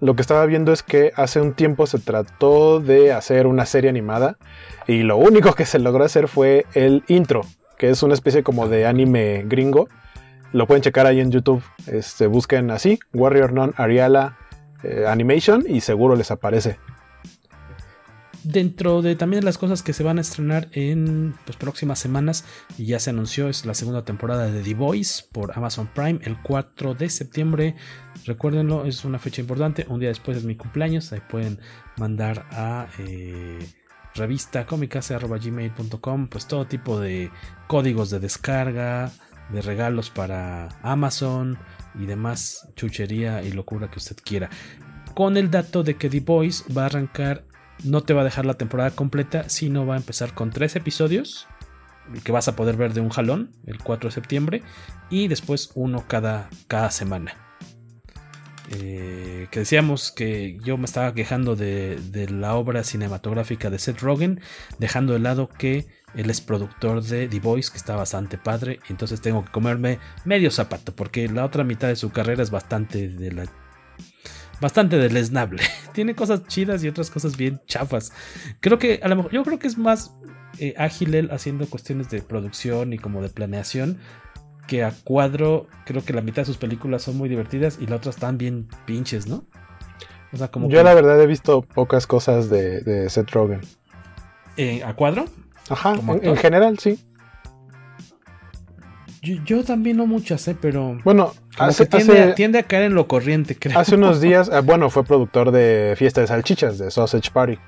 lo 0.00 0.14
que 0.14 0.22
estaba 0.22 0.46
viendo 0.46 0.72
es 0.72 0.82
que 0.82 1.12
hace 1.16 1.40
un 1.40 1.54
tiempo 1.54 1.86
se 1.86 1.98
trató 1.98 2.80
de 2.80 3.12
hacer 3.12 3.46
una 3.46 3.66
serie 3.66 3.90
animada 3.90 4.38
y 4.86 5.02
lo 5.02 5.16
único 5.16 5.54
que 5.54 5.66
se 5.66 5.78
logró 5.78 6.04
hacer 6.04 6.28
fue 6.28 6.66
el 6.74 7.04
intro, 7.08 7.42
que 7.78 7.90
es 7.90 8.02
una 8.02 8.14
especie 8.14 8.42
como 8.42 8.68
de 8.68 8.86
anime 8.86 9.44
gringo. 9.46 9.88
Lo 10.52 10.66
pueden 10.66 10.82
checar 10.82 11.06
ahí 11.06 11.20
en 11.20 11.30
YouTube. 11.30 11.62
Este, 11.86 12.26
busquen 12.26 12.70
así, 12.70 12.98
Warrior 13.12 13.52
Non 13.52 13.74
Ariala 13.76 14.38
eh, 14.82 15.04
Animation 15.06 15.64
y 15.66 15.80
seguro 15.80 16.16
les 16.16 16.30
aparece 16.30 16.78
dentro 18.48 19.02
de 19.02 19.14
también 19.14 19.44
las 19.44 19.58
cosas 19.58 19.82
que 19.82 19.92
se 19.92 20.02
van 20.02 20.18
a 20.18 20.22
estrenar 20.22 20.68
en 20.72 21.34
pues, 21.44 21.56
próximas 21.56 21.98
semanas, 21.98 22.44
y 22.76 22.86
ya 22.86 22.98
se 22.98 23.10
anunció, 23.10 23.48
es 23.48 23.66
la 23.66 23.74
segunda 23.74 24.04
temporada 24.04 24.50
de 24.50 24.62
The 24.62 24.74
Voice 24.74 25.24
por 25.30 25.56
Amazon 25.56 25.88
Prime 25.94 26.20
el 26.22 26.40
4 26.42 26.94
de 26.94 27.10
septiembre. 27.10 27.76
Recuérdenlo, 28.24 28.86
es 28.86 29.04
una 29.04 29.18
fecha 29.18 29.42
importante. 29.42 29.86
Un 29.88 30.00
día 30.00 30.08
después 30.08 30.38
es 30.38 30.44
mi 30.44 30.56
cumpleaños. 30.56 31.12
Ahí 31.12 31.20
pueden 31.28 31.60
mandar 31.96 32.46
a 32.50 32.88
eh, 32.98 33.58
revista 34.18 34.66
gmail.com 34.68 36.28
pues 36.28 36.46
todo 36.46 36.66
tipo 36.66 37.00
de 37.00 37.30
códigos 37.66 38.10
de 38.10 38.20
descarga, 38.20 39.10
de 39.50 39.62
regalos 39.62 40.10
para 40.10 40.68
Amazon 40.82 41.58
y 41.98 42.06
demás 42.06 42.68
chuchería 42.76 43.42
y 43.42 43.52
locura 43.52 43.90
que 43.90 43.98
usted 43.98 44.16
quiera. 44.22 44.50
Con 45.14 45.36
el 45.36 45.50
dato 45.50 45.82
de 45.82 45.96
que 45.96 46.10
The 46.10 46.20
Voice 46.20 46.72
va 46.72 46.82
a 46.82 46.86
arrancar 46.86 47.44
no 47.84 48.02
te 48.02 48.12
va 48.12 48.22
a 48.22 48.24
dejar 48.24 48.44
la 48.44 48.54
temporada 48.54 48.90
completa, 48.90 49.48
sino 49.48 49.86
va 49.86 49.94
a 49.94 49.98
empezar 49.98 50.34
con 50.34 50.50
tres 50.50 50.76
episodios 50.76 51.46
que 52.24 52.32
vas 52.32 52.48
a 52.48 52.56
poder 52.56 52.76
ver 52.76 52.94
de 52.94 53.00
un 53.00 53.10
jalón 53.10 53.50
el 53.66 53.78
4 53.78 54.08
de 54.08 54.14
septiembre 54.14 54.62
y 55.10 55.28
después 55.28 55.70
uno 55.74 56.04
cada, 56.08 56.48
cada 56.66 56.90
semana. 56.90 57.47
Eh, 58.70 59.48
que 59.50 59.60
decíamos 59.60 60.12
que 60.12 60.58
yo 60.62 60.76
me 60.76 60.84
estaba 60.84 61.14
quejando 61.14 61.56
de, 61.56 61.98
la 62.30 62.54
obra 62.54 62.84
cinematográfica 62.84 63.70
de 63.70 63.78
Seth 63.78 64.00
Rogen, 64.00 64.40
dejando 64.78 65.14
de 65.14 65.20
lado 65.20 65.48
que 65.48 65.86
él 66.14 66.28
es 66.28 66.40
productor 66.40 67.02
de 67.02 67.28
The 67.28 67.40
Voice, 67.40 67.70
que 67.70 67.78
está 67.78 67.96
bastante 67.96 68.36
padre, 68.36 68.80
entonces 68.88 69.20
tengo 69.20 69.44
que 69.44 69.50
comerme 69.50 69.98
medio 70.24 70.50
zapato, 70.50 70.94
porque 70.94 71.28
la 71.28 71.44
otra 71.44 71.64
mitad 71.64 71.88
de 71.88 71.96
su 71.96 72.10
carrera 72.10 72.42
es 72.42 72.50
bastante 72.50 73.08
de 73.08 73.30
bastante 74.60 74.96
deleznable. 74.96 75.62
Tiene 75.92 76.14
cosas 76.14 76.46
chidas 76.46 76.82
y 76.84 76.88
otras 76.88 77.10
cosas 77.10 77.36
bien 77.36 77.60
chafas. 77.66 78.12
Creo 78.60 78.78
que 78.78 79.00
a 79.02 79.08
lo 79.08 79.16
mejor, 79.16 79.32
yo 79.32 79.44
creo 79.44 79.58
que 79.58 79.68
es 79.68 79.78
más 79.78 80.14
eh, 80.58 80.74
ágil 80.76 81.14
él 81.14 81.30
haciendo 81.30 81.68
cuestiones 81.68 82.10
de 82.10 82.20
producción 82.22 82.92
y 82.92 82.98
como 82.98 83.22
de 83.22 83.28
planeación. 83.28 83.98
Que 84.68 84.84
a 84.84 84.92
cuadro, 85.02 85.66
creo 85.84 86.04
que 86.04 86.12
la 86.12 86.20
mitad 86.20 86.42
de 86.42 86.46
sus 86.46 86.58
películas 86.58 87.02
son 87.02 87.16
muy 87.16 87.28
divertidas 87.28 87.78
y 87.80 87.88
la 87.88 87.96
otra 87.96 88.10
están 88.10 88.38
bien 88.38 88.68
pinches, 88.86 89.26
¿no? 89.26 89.44
O 90.32 90.36
sea, 90.36 90.48
como 90.48 90.68
yo 90.68 90.82
la 90.82 90.94
verdad 90.94 91.20
he 91.20 91.26
visto 91.26 91.62
pocas 91.62 92.06
cosas 92.06 92.48
de, 92.50 93.08
Seth 93.08 93.30
Rogen. 93.30 93.62
Eh, 94.56 94.82
¿A 94.84 94.94
cuadro? 94.94 95.24
Ajá, 95.68 95.94
en, 96.22 96.36
general 96.36 96.78
sí. 96.78 97.02
Yo, 99.22 99.64
también 99.64 99.96
no 99.96 100.06
muchas, 100.06 100.46
¿eh? 100.48 100.56
Pero. 100.60 100.98
Bueno, 101.04 101.32
tiende, 102.36 102.58
a 102.58 102.62
caer 102.62 102.84
en 102.84 102.94
lo 102.94 103.08
corriente, 103.08 103.56
creo. 103.58 103.78
Hace 103.78 103.96
unos 103.96 104.20
días, 104.22 104.48
eh, 104.52 104.60
bueno, 104.60 104.90
fue 104.90 105.04
productor 105.04 105.50
de 105.50 105.94
Fiesta 105.96 106.20
de 106.20 106.28
Salchichas, 106.28 106.78
de 106.78 106.90
Sausage 106.90 107.30
Party. 107.32 107.58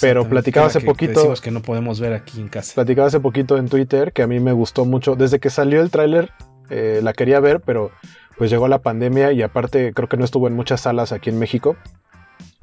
Pero 0.00 0.28
platicaba 0.28 0.66
hace 0.66 0.80
poquito. 0.80 1.34
Que, 1.34 1.40
que 1.40 1.50
no 1.50 1.62
podemos 1.62 2.00
ver 2.00 2.12
aquí 2.12 2.40
en 2.40 2.48
casa. 2.48 2.74
Platicaba 2.74 3.08
hace 3.08 3.20
poquito 3.20 3.58
en 3.58 3.68
Twitter 3.68 4.12
que 4.12 4.22
a 4.22 4.26
mí 4.26 4.40
me 4.40 4.52
gustó 4.52 4.84
mucho. 4.84 5.16
Desde 5.16 5.40
que 5.40 5.50
salió 5.50 5.80
el 5.80 5.90
tráiler, 5.90 6.30
eh, 6.70 7.00
la 7.02 7.12
quería 7.12 7.40
ver, 7.40 7.60
pero 7.60 7.90
pues 8.38 8.50
llegó 8.50 8.68
la 8.68 8.78
pandemia 8.78 9.32
y 9.32 9.42
aparte 9.42 9.92
creo 9.92 10.08
que 10.08 10.16
no 10.16 10.24
estuvo 10.24 10.46
en 10.46 10.54
muchas 10.54 10.82
salas 10.82 11.12
aquí 11.12 11.30
en 11.30 11.38
México. 11.38 11.76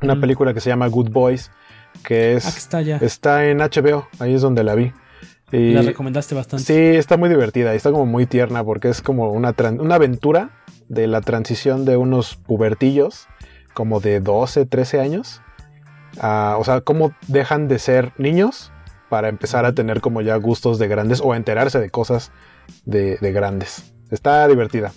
Una 0.01 0.15
mm. 0.15 0.21
película 0.21 0.53
que 0.53 0.61
se 0.61 0.69
llama 0.69 0.87
Good 0.87 1.09
Boys, 1.09 1.51
que 2.03 2.35
es. 2.35 2.45
Ah, 2.45 2.53
está, 2.57 2.81
ya. 2.81 2.97
está 2.97 3.45
en 3.47 3.59
HBO, 3.59 4.07
ahí 4.19 4.33
es 4.33 4.41
donde 4.41 4.63
la 4.63 4.75
vi. 4.75 4.91
Y, 5.51 5.71
la 5.71 5.81
recomendaste 5.81 6.35
bastante. 6.35 6.65
Sí, 6.65 6.97
está 6.97 7.15
muy 7.15 7.29
divertida 7.29 7.73
y 7.73 7.77
está 7.77 7.91
como 7.91 8.05
muy 8.05 8.25
tierna 8.25 8.63
porque 8.63 8.89
es 8.89 9.01
como 9.01 9.31
una, 9.31 9.55
una 9.79 9.95
aventura 9.95 10.49
de 10.89 11.07
la 11.07 11.21
transición 11.21 11.85
de 11.85 11.97
unos 11.97 12.35
pubertillos 12.35 13.27
como 13.73 13.99
de 13.99 14.19
12, 14.19 14.65
13 14.65 14.99
años. 14.99 15.41
O 16.21 16.63
sea, 16.63 16.81
cómo 16.81 17.13
dejan 17.27 17.67
de 17.67 17.79
ser 17.79 18.13
niños 18.17 18.71
para 19.09 19.29
empezar 19.29 19.65
a 19.65 19.73
tener 19.73 20.01
como 20.01 20.21
ya 20.21 20.35
gustos 20.35 20.79
de 20.79 20.87
grandes 20.87 21.21
o 21.21 21.35
enterarse 21.35 21.79
de 21.79 21.89
cosas 21.89 22.31
de, 22.85 23.17
grandes. 23.31 23.93
Está 24.11 24.47
divertida. 24.47 24.91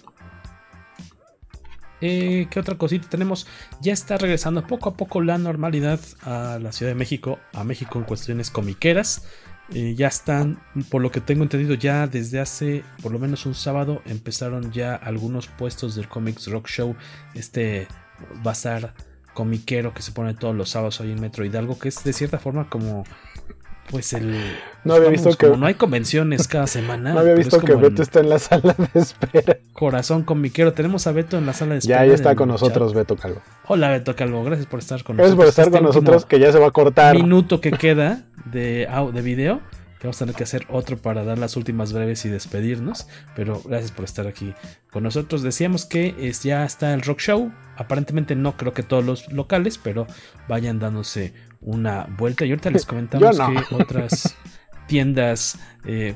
Eh, 2.01 2.47
¿Qué 2.51 2.59
otra 2.59 2.77
cosita 2.77 3.09
tenemos? 3.09 3.47
Ya 3.81 3.93
está 3.93 4.17
regresando 4.17 4.67
poco 4.67 4.89
a 4.89 4.95
poco 4.97 5.21
la 5.21 5.37
normalidad 5.37 6.01
a 6.23 6.59
la 6.61 6.73
Ciudad 6.73 6.93
de 6.93 6.99
México, 6.99 7.39
a 7.53 7.63
México 7.63 7.99
en 7.99 8.05
cuestiones 8.05 8.51
comiqueras. 8.51 9.27
Eh, 9.73 9.95
ya 9.95 10.09
están, 10.09 10.61
por 10.91 11.01
lo 11.01 11.13
que 11.13 11.21
tengo 11.21 11.45
entendido, 11.45 11.75
ya 11.75 12.09
desde 12.09 12.41
hace 12.41 12.83
por 13.03 13.13
lo 13.13 13.21
menos 13.21 13.47
un 13.47 13.55
sábado 13.55 14.03
empezaron 14.05 14.73
ya 14.73 14.97
algunos 14.97 15.47
puestos 15.47 15.95
del 15.95 16.09
Comics 16.09 16.49
Rock 16.49 16.67
Show, 16.67 16.97
este 17.35 17.87
bazar 18.43 18.95
comiquero 19.41 19.95
que 19.95 20.03
se 20.03 20.13
pone 20.13 20.35
todos 20.35 20.55
los 20.55 20.69
sábados 20.69 21.01
ahí 21.01 21.13
en 21.13 21.19
Metro 21.19 21.47
Hidalgo, 21.47 21.79
que 21.79 21.89
es 21.89 22.05
de 22.05 22.13
cierta 22.13 22.39
forma 22.39 22.69
como 22.69 23.05
pues 23.91 24.13
el. 24.13 24.37
No 24.85 24.93
había 24.93 25.09
visto 25.09 25.35
que. 25.35 25.49
no 25.49 25.65
hay 25.65 25.73
convenciones 25.73 26.47
cada 26.47 26.67
semana. 26.67 27.15
No 27.15 27.21
había 27.21 27.33
visto 27.35 27.59
que 27.59 27.75
Beto 27.75 28.03
está 28.03 28.21
en 28.21 28.29
la 28.29 28.39
sala 28.39 28.77
de 28.77 29.01
espera. 29.01 29.57
Corazón 29.73 30.25
comiquero. 30.25 30.75
Tenemos 30.75 31.07
a 31.07 31.13
Beto 31.13 31.39
en 31.39 31.47
la 31.47 31.55
sala 31.55 31.73
de 31.73 31.79
espera. 31.79 32.01
Ya, 32.01 32.07
ya 32.09 32.15
está 32.15 32.37
con 32.37 32.51
nosotros, 32.51 32.93
Beto 32.93 33.17
Calvo. 33.17 33.41
Hola, 33.67 33.89
Beto 33.89 34.15
Calvo. 34.15 34.45
Gracias 34.45 34.67
por 34.67 34.81
estar 34.81 35.03
con 35.03 35.17
nosotros. 35.17 35.37
Gracias 35.39 35.57
por 35.57 35.65
estar 35.65 35.65
con 35.81 35.89
este 35.89 36.01
nosotros, 36.01 36.27
que 36.27 36.39
ya 36.39 36.53
se 36.53 36.59
va 36.59 36.67
a 36.67 36.71
cortar. 36.71 37.17
Minuto 37.17 37.63
que 37.63 37.71
queda 37.71 38.27
de, 38.45 38.87
de 39.15 39.23
video 39.23 39.63
que 40.01 40.07
vamos 40.07 40.17
a 40.17 40.25
tener 40.25 40.35
que 40.35 40.45
hacer 40.45 40.67
otro 40.71 40.97
para 40.97 41.25
dar 41.25 41.37
las 41.37 41.59
últimas 41.59 41.93
breves 41.93 42.25
y 42.25 42.31
despedirnos. 42.31 43.07
Pero 43.37 43.61
gracias 43.63 43.93
por 43.93 44.07
estar 44.07 44.27
aquí 44.27 44.55
con 44.91 45.03
nosotros. 45.03 45.43
Decíamos 45.43 45.85
que 45.85 46.15
es, 46.19 46.43
ya 46.43 46.65
está 46.65 46.95
el 46.95 47.03
rock 47.03 47.21
show. 47.21 47.53
Aparentemente 47.77 48.35
no 48.35 48.57
creo 48.57 48.73
que 48.73 48.83
todos 48.83 49.05
los 49.05 49.31
locales, 49.31 49.77
pero 49.77 50.07
vayan 50.49 50.79
dándose 50.79 51.35
una 51.61 52.07
vuelta. 52.17 52.47
Y 52.47 52.51
ahorita 52.51 52.71
les 52.71 52.87
comentamos 52.87 53.39
que 53.39 53.75
otras 53.75 54.35
tiendas. 54.87 55.59
Eh, 55.85 56.15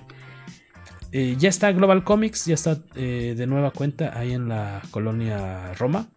eh, 1.12 1.36
ya 1.38 1.50
está 1.50 1.70
Global 1.72 2.04
Comics, 2.04 2.46
ya 2.46 2.54
está 2.54 2.78
eh, 2.94 3.34
de 3.36 3.46
nueva 3.46 3.70
cuenta 3.70 4.18
ahí 4.18 4.32
en 4.32 4.48
la 4.48 4.80
colonia 4.90 5.74
Roma, 5.74 6.08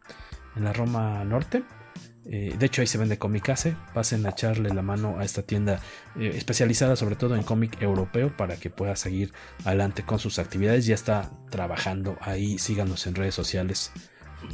en 0.56 0.64
la 0.64 0.72
Roma 0.72 1.26
Norte. 1.26 1.64
Eh, 2.30 2.56
de 2.58 2.66
hecho, 2.66 2.82
ahí 2.82 2.88
se 2.88 2.98
vende 2.98 3.18
Comicase. 3.18 3.76
Pasen 3.94 4.26
a 4.26 4.30
echarle 4.30 4.74
la 4.74 4.82
mano 4.82 5.20
a 5.20 5.24
esta 5.24 5.44
tienda 5.44 5.80
eh, 6.20 6.32
especializada 6.36 6.96
sobre 6.96 7.16
todo 7.16 7.36
en 7.36 7.44
cómic 7.44 7.82
europeo 7.82 8.36
para 8.36 8.58
que 8.58 8.70
pueda 8.70 8.96
seguir 8.96 9.34
adelante 9.66 10.04
con 10.04 10.20
sus 10.20 10.40
actividades. 10.40 10.86
Ya 10.86 10.96
está 10.96 11.32
trabajando 11.50 12.18
ahí. 12.22 12.58
Síganos 12.58 13.08
en 13.08 13.16
redes 13.16 13.36
sociales. 13.36 13.92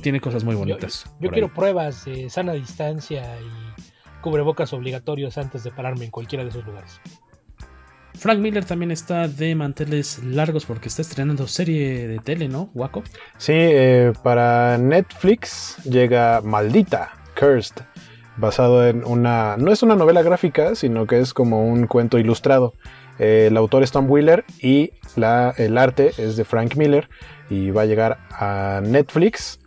Tiene 0.01 0.21
cosas 0.21 0.43
muy 0.43 0.55
bonitas. 0.55 1.05
Yo, 1.19 1.29
quiero 1.31 1.53
pruebas 1.53 2.05
de 2.05 2.29
sana 2.29 2.53
distancia 2.53 3.23
y 3.41 4.21
cubrebocas 4.21 4.71
obligatorios 4.73 5.37
antes 5.37 5.63
de 5.63 5.71
pararme 5.71 6.05
en 6.05 6.11
cualquiera 6.11 6.43
de 6.43 6.51
esos 6.51 6.65
lugares. 6.65 7.01
Frank 8.15 8.39
Miller 8.39 8.63
también 8.63 8.91
está 8.91 9.27
de 9.27 9.55
manteles 9.55 10.23
largos 10.23 10.65
porque 10.65 10.87
está 10.87 11.01
estrenando 11.01 11.47
serie 11.47 12.07
de 12.07 12.19
tele, 12.19 12.47
¿no? 12.47 12.69
Waco. 12.73 13.03
Sí, 13.37 13.53
eh, 13.55 14.13
para 14.23 14.77
Netflix 14.77 15.77
llega 15.83 16.41
Maldita, 16.41 17.11
Cursed, 17.37 17.83
basado 18.37 18.87
en 18.87 19.03
una... 19.05 19.57
No 19.57 19.71
es 19.71 19.83
una 19.83 19.95
novela 19.95 20.21
gráfica, 20.21 20.75
sino 20.75 21.05
que 21.07 21.19
es 21.19 21.33
como 21.33 21.67
un 21.67 21.87
cuento 21.87 22.17
ilustrado. 22.17 22.73
Eh, 23.19 23.47
el 23.47 23.57
autor 23.57 23.83
es 23.83 23.91
Tom 23.91 24.09
Wheeler 24.09 24.43
y 24.59 24.91
la, 25.15 25.53
el 25.57 25.77
arte 25.77 26.13
es 26.17 26.35
de 26.35 26.45
Frank 26.45 26.75
Miller 26.75 27.09
y 27.49 27.71
va 27.71 27.83
a 27.83 27.85
llegar 27.85 28.19
a 28.31 28.81
Netflix 28.83 29.59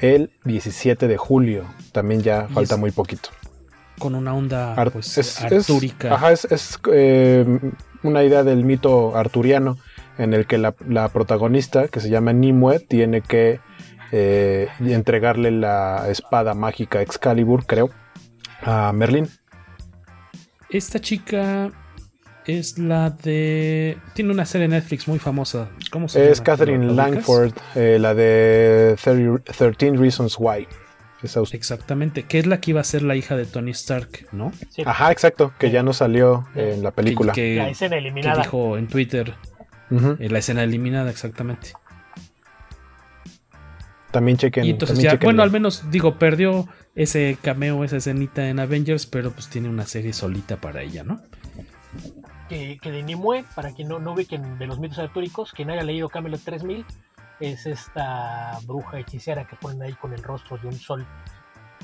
el 0.00 0.30
17 0.44 1.08
de 1.08 1.16
julio. 1.16 1.64
También 1.92 2.22
ya 2.22 2.48
falta 2.48 2.76
muy 2.76 2.90
poquito. 2.90 3.30
Con 3.98 4.14
una 4.14 4.34
onda 4.34 4.74
pues, 4.90 5.42
artúrica. 5.42 6.14
ajá, 6.14 6.32
es, 6.32 6.78
eh, 6.90 7.44
una 8.02 8.24
idea 8.24 8.44
del 8.44 8.64
mito 8.64 9.14
arturiano 9.14 9.76
en 10.16 10.32
el 10.32 10.46
que 10.46 10.56
la, 10.56 10.74
la 10.88 11.08
protagonista, 11.10 11.88
que 11.88 12.00
se 12.00 12.08
llama 12.08 12.32
Nimue, 12.32 12.80
tiene 12.80 13.20
que 13.20 13.60
eh, 14.12 14.68
y 14.80 14.92
entregarle 14.92 15.50
la 15.50 16.06
espada 16.08 16.54
mágica 16.54 17.02
Excalibur, 17.02 17.66
creo, 17.66 17.90
a 18.62 18.92
Merlin. 18.92 19.28
Esta 20.68 21.00
chica 21.00 21.70
es 22.46 22.78
la 22.78 23.10
de. 23.10 23.98
Tiene 24.14 24.32
una 24.32 24.46
serie 24.46 24.68
de 24.68 24.74
Netflix 24.74 25.08
muy 25.08 25.18
famosa. 25.18 25.68
¿Cómo 25.90 26.08
se 26.08 26.30
es 26.30 26.40
Catherine 26.40 26.92
Langford, 26.92 27.52
eh, 27.74 27.98
la 28.00 28.14
de 28.14 28.96
13 28.96 29.96
Reasons 29.96 30.36
Why. 30.38 30.66
Exactamente, 31.52 32.22
que 32.22 32.38
es 32.38 32.46
la 32.46 32.60
que 32.60 32.70
iba 32.70 32.80
a 32.80 32.84
ser 32.84 33.02
la 33.02 33.14
hija 33.14 33.36
de 33.36 33.44
Tony 33.44 33.72
Stark, 33.72 34.26
¿no? 34.32 34.52
Ajá, 34.86 35.12
exacto, 35.12 35.52
que 35.58 35.70
ya 35.70 35.82
no 35.82 35.92
salió 35.92 36.46
en 36.54 36.82
la 36.82 36.92
película. 36.92 37.34
la 37.36 37.68
escena 37.68 37.98
eliminada. 37.98 38.36
Que 38.36 38.42
dijo 38.42 38.78
en 38.78 38.88
Twitter. 38.88 39.34
Eh, 39.90 40.28
la 40.30 40.38
escena 40.38 40.62
eliminada, 40.62 41.10
exactamente. 41.10 41.72
También 44.10 44.36
chequen. 44.36 44.64
Y 44.64 44.70
entonces 44.70 44.98
ya, 44.98 45.16
bueno, 45.16 45.42
al 45.42 45.50
menos 45.50 45.90
digo, 45.90 46.18
perdió 46.18 46.66
ese 46.94 47.38
cameo, 47.40 47.84
esa 47.84 47.96
escenita 47.98 48.48
en 48.48 48.58
Avengers, 48.58 49.06
pero 49.06 49.30
pues 49.30 49.48
tiene 49.48 49.68
una 49.68 49.86
serie 49.86 50.12
solita 50.12 50.56
para 50.56 50.82
ella, 50.82 51.04
¿no? 51.04 51.20
Que, 52.48 52.78
que 52.82 52.90
de 52.90 53.02
Nimue, 53.02 53.44
para 53.54 53.72
quien 53.72 53.88
no, 53.88 54.00
no 54.00 54.12
ubiquen 54.12 54.58
de 54.58 54.66
los 54.66 54.80
mitos 54.80 54.98
artúricos, 54.98 55.52
quien 55.52 55.70
haya 55.70 55.84
leído 55.84 56.08
Camelot 56.08 56.40
3000, 56.40 56.84
es 57.38 57.66
esta 57.66 58.58
bruja 58.66 58.98
hechicera 58.98 59.46
que 59.46 59.56
ponen 59.56 59.82
ahí 59.82 59.92
con 59.94 60.12
el 60.12 60.22
rostro 60.22 60.58
de 60.58 60.66
un 60.66 60.78
sol 60.78 61.06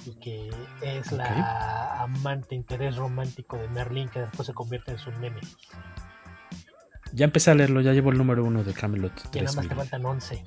y 0.05 0.15
que 0.17 0.51
es 0.83 1.13
la 1.13 2.03
amante, 2.03 2.55
interés 2.55 2.97
romántico 2.97 3.57
de 3.57 3.69
Merlin 3.69 4.09
que 4.09 4.21
después 4.21 4.47
se 4.47 4.53
convierte 4.53 4.91
en 4.91 4.99
su 4.99 5.11
nene. 5.13 5.41
Ya 7.13 7.25
empecé 7.25 7.51
a 7.51 7.55
leerlo, 7.55 7.81
ya 7.81 7.93
llevo 7.93 8.11
el 8.11 8.19
número 8.19 8.45
uno 8.45 8.63
de 8.63 8.75
Camelot. 8.75 9.13
Y 9.33 9.41
nada 9.41 9.53
más 9.55 9.69
te 9.69 9.75
faltan 9.75 10.05
11. 10.05 10.45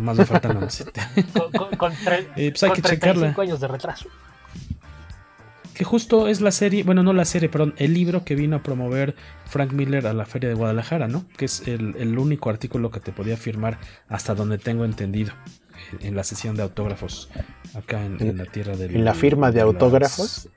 Más 0.00 0.16
me 0.16 0.24
faltan 0.24 0.58
con, 1.56 1.76
con, 1.76 1.92
eh, 2.36 2.50
pues 2.50 2.62
hay 2.62 2.72
que 2.72 2.82
checarla. 2.82 3.34
años 3.38 3.60
de 3.60 3.68
retraso. 3.68 4.08
Que 5.74 5.84
justo 5.84 6.26
es 6.26 6.40
la 6.40 6.50
serie, 6.50 6.82
bueno, 6.82 7.04
no 7.04 7.12
la 7.12 7.24
serie, 7.24 7.48
perdón, 7.48 7.72
el 7.76 7.94
libro 7.94 8.24
que 8.24 8.34
vino 8.34 8.56
a 8.56 8.62
promover 8.64 9.14
Frank 9.46 9.72
Miller 9.72 10.08
a 10.08 10.12
la 10.12 10.26
Feria 10.26 10.48
de 10.48 10.56
Guadalajara, 10.56 11.06
¿no? 11.06 11.24
Que 11.36 11.44
es 11.44 11.68
el, 11.68 12.18
único 12.18 12.50
artículo 12.50 12.90
que 12.90 12.98
te 12.98 13.12
podía 13.12 13.36
firmar 13.36 13.78
hasta 14.08 14.34
donde 14.34 14.58
tengo 14.58 14.84
entendido 14.84 15.32
en 16.00 16.16
la 16.16 16.24
sesión 16.24 16.56
de 16.56 16.64
autógrafos 16.64 17.30
acá 17.74 18.04
en, 18.04 18.36
la 18.36 18.46
tierra 18.46 18.76
del. 18.76 18.96
¿En 18.96 19.04
la 19.04 19.14
firma 19.14 19.52
de, 19.52 19.60
autógrafos? 19.60 20.48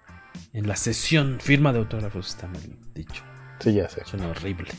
en 0.54 0.68
la 0.68 0.76
sesión, 0.76 1.38
firma 1.40 1.72
de 1.72 1.80
autógrafos 1.80 2.30
está 2.30 2.48
mal 2.48 2.62
dicho. 2.96 3.22
Sí, 3.60 3.74
ya 3.74 3.88
sé. 3.90 4.04
Suena 4.06 4.28
horrible. 4.28 4.72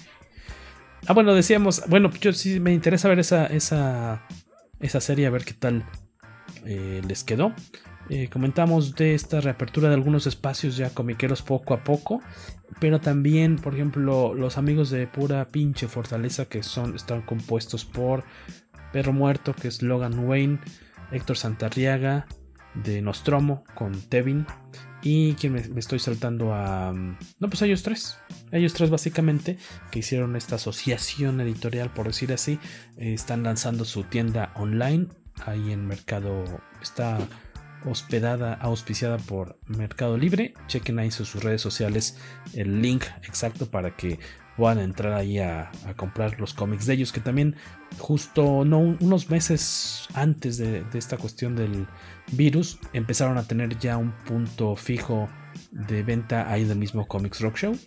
Ah, 1.06 1.14
bueno, 1.14 1.34
decíamos, 1.34 1.82
bueno, 1.88 2.10
yo 2.20 2.32
sí 2.32 2.60
me 2.60 2.72
interesa 2.72 3.08
ver 3.08 3.18
esa, 3.18 3.46
esa 3.46 4.22
esa 4.82 5.00
serie 5.00 5.26
a 5.26 5.30
ver 5.30 5.44
qué 5.44 5.54
tal 5.54 5.84
eh, 6.64 7.00
les 7.06 7.24
quedó. 7.24 7.54
Eh, 8.10 8.28
comentamos 8.28 8.94
de 8.94 9.14
esta 9.14 9.40
reapertura 9.40 9.88
de 9.88 9.94
algunos 9.94 10.26
espacios 10.26 10.76
ya 10.76 10.90
comiqueros 10.90 11.40
poco 11.40 11.72
a 11.72 11.84
poco, 11.84 12.20
pero 12.80 13.00
también, 13.00 13.56
por 13.56 13.74
ejemplo, 13.74 14.34
los 14.34 14.58
amigos 14.58 14.90
de 14.90 15.06
pura 15.06 15.48
pinche 15.48 15.88
fortaleza 15.88 16.46
que 16.46 16.62
son 16.62 16.94
están 16.96 17.22
compuestos 17.22 17.84
por 17.84 18.24
Perro 18.92 19.12
Muerto, 19.12 19.54
que 19.54 19.68
es 19.68 19.82
Logan 19.82 20.18
Wayne, 20.18 20.58
Héctor 21.12 21.36
Santarriaga 21.36 22.26
de 22.74 23.00
Nostromo 23.02 23.64
con 23.74 23.92
Tevin 23.92 24.46
y 25.02 25.34
quien 25.34 25.54
me, 25.54 25.60
estoy 25.78 25.98
saltando 25.98 26.54
a... 26.54 26.92
No, 26.92 27.48
pues 27.48 27.60
ellos 27.62 27.82
tres. 27.82 28.18
Ellos 28.52 28.72
tres 28.72 28.88
básicamente 28.88 29.58
que 29.90 29.98
hicieron 29.98 30.36
esta 30.36 30.54
asociación 30.54 31.40
editorial, 31.40 31.92
por 31.92 32.06
decir 32.06 32.32
así. 32.32 32.60
Eh, 32.96 33.12
están 33.12 33.42
lanzando 33.42 33.84
su 33.84 34.04
tienda 34.04 34.52
online. 34.54 35.08
Ahí 35.44 35.72
en 35.72 35.86
Mercado... 35.86 36.44
Está 36.80 37.18
hospedada, 37.84 38.54
auspiciada 38.54 39.18
por 39.18 39.58
Mercado 39.66 40.16
Libre. 40.16 40.54
Chequen 40.68 41.00
ahí 41.00 41.10
sus 41.10 41.34
redes 41.42 41.60
sociales 41.60 42.16
el 42.54 42.80
link 42.80 43.04
exacto 43.24 43.66
para 43.66 43.96
que 43.96 44.20
puedan 44.56 44.78
entrar 44.78 45.14
ahí 45.14 45.38
a, 45.38 45.72
comprar 45.96 46.38
los 46.38 46.54
cómics 46.54 46.86
de 46.86 46.94
ellos. 46.94 47.12
Que 47.12 47.20
también 47.20 47.56
justo 47.98 48.64
no, 48.64 48.78
unos 48.78 49.30
meses 49.30 50.06
antes 50.14 50.58
de 50.58 50.84
esta 50.94 51.16
cuestión 51.16 51.56
del 51.56 51.88
virus 52.32 52.78
empezaron 52.92 53.38
a 53.38 53.44
tener 53.44 53.78
ya 53.78 53.96
un 53.96 54.12
punto 54.24 54.76
fijo 54.76 55.28
de 55.70 56.02
venta 56.02 56.50
ahí 56.50 56.64
del 56.64 56.78
mismo 56.78 57.06
Comics 57.06 57.40
Rock 57.40 57.56
Show. 57.56 57.78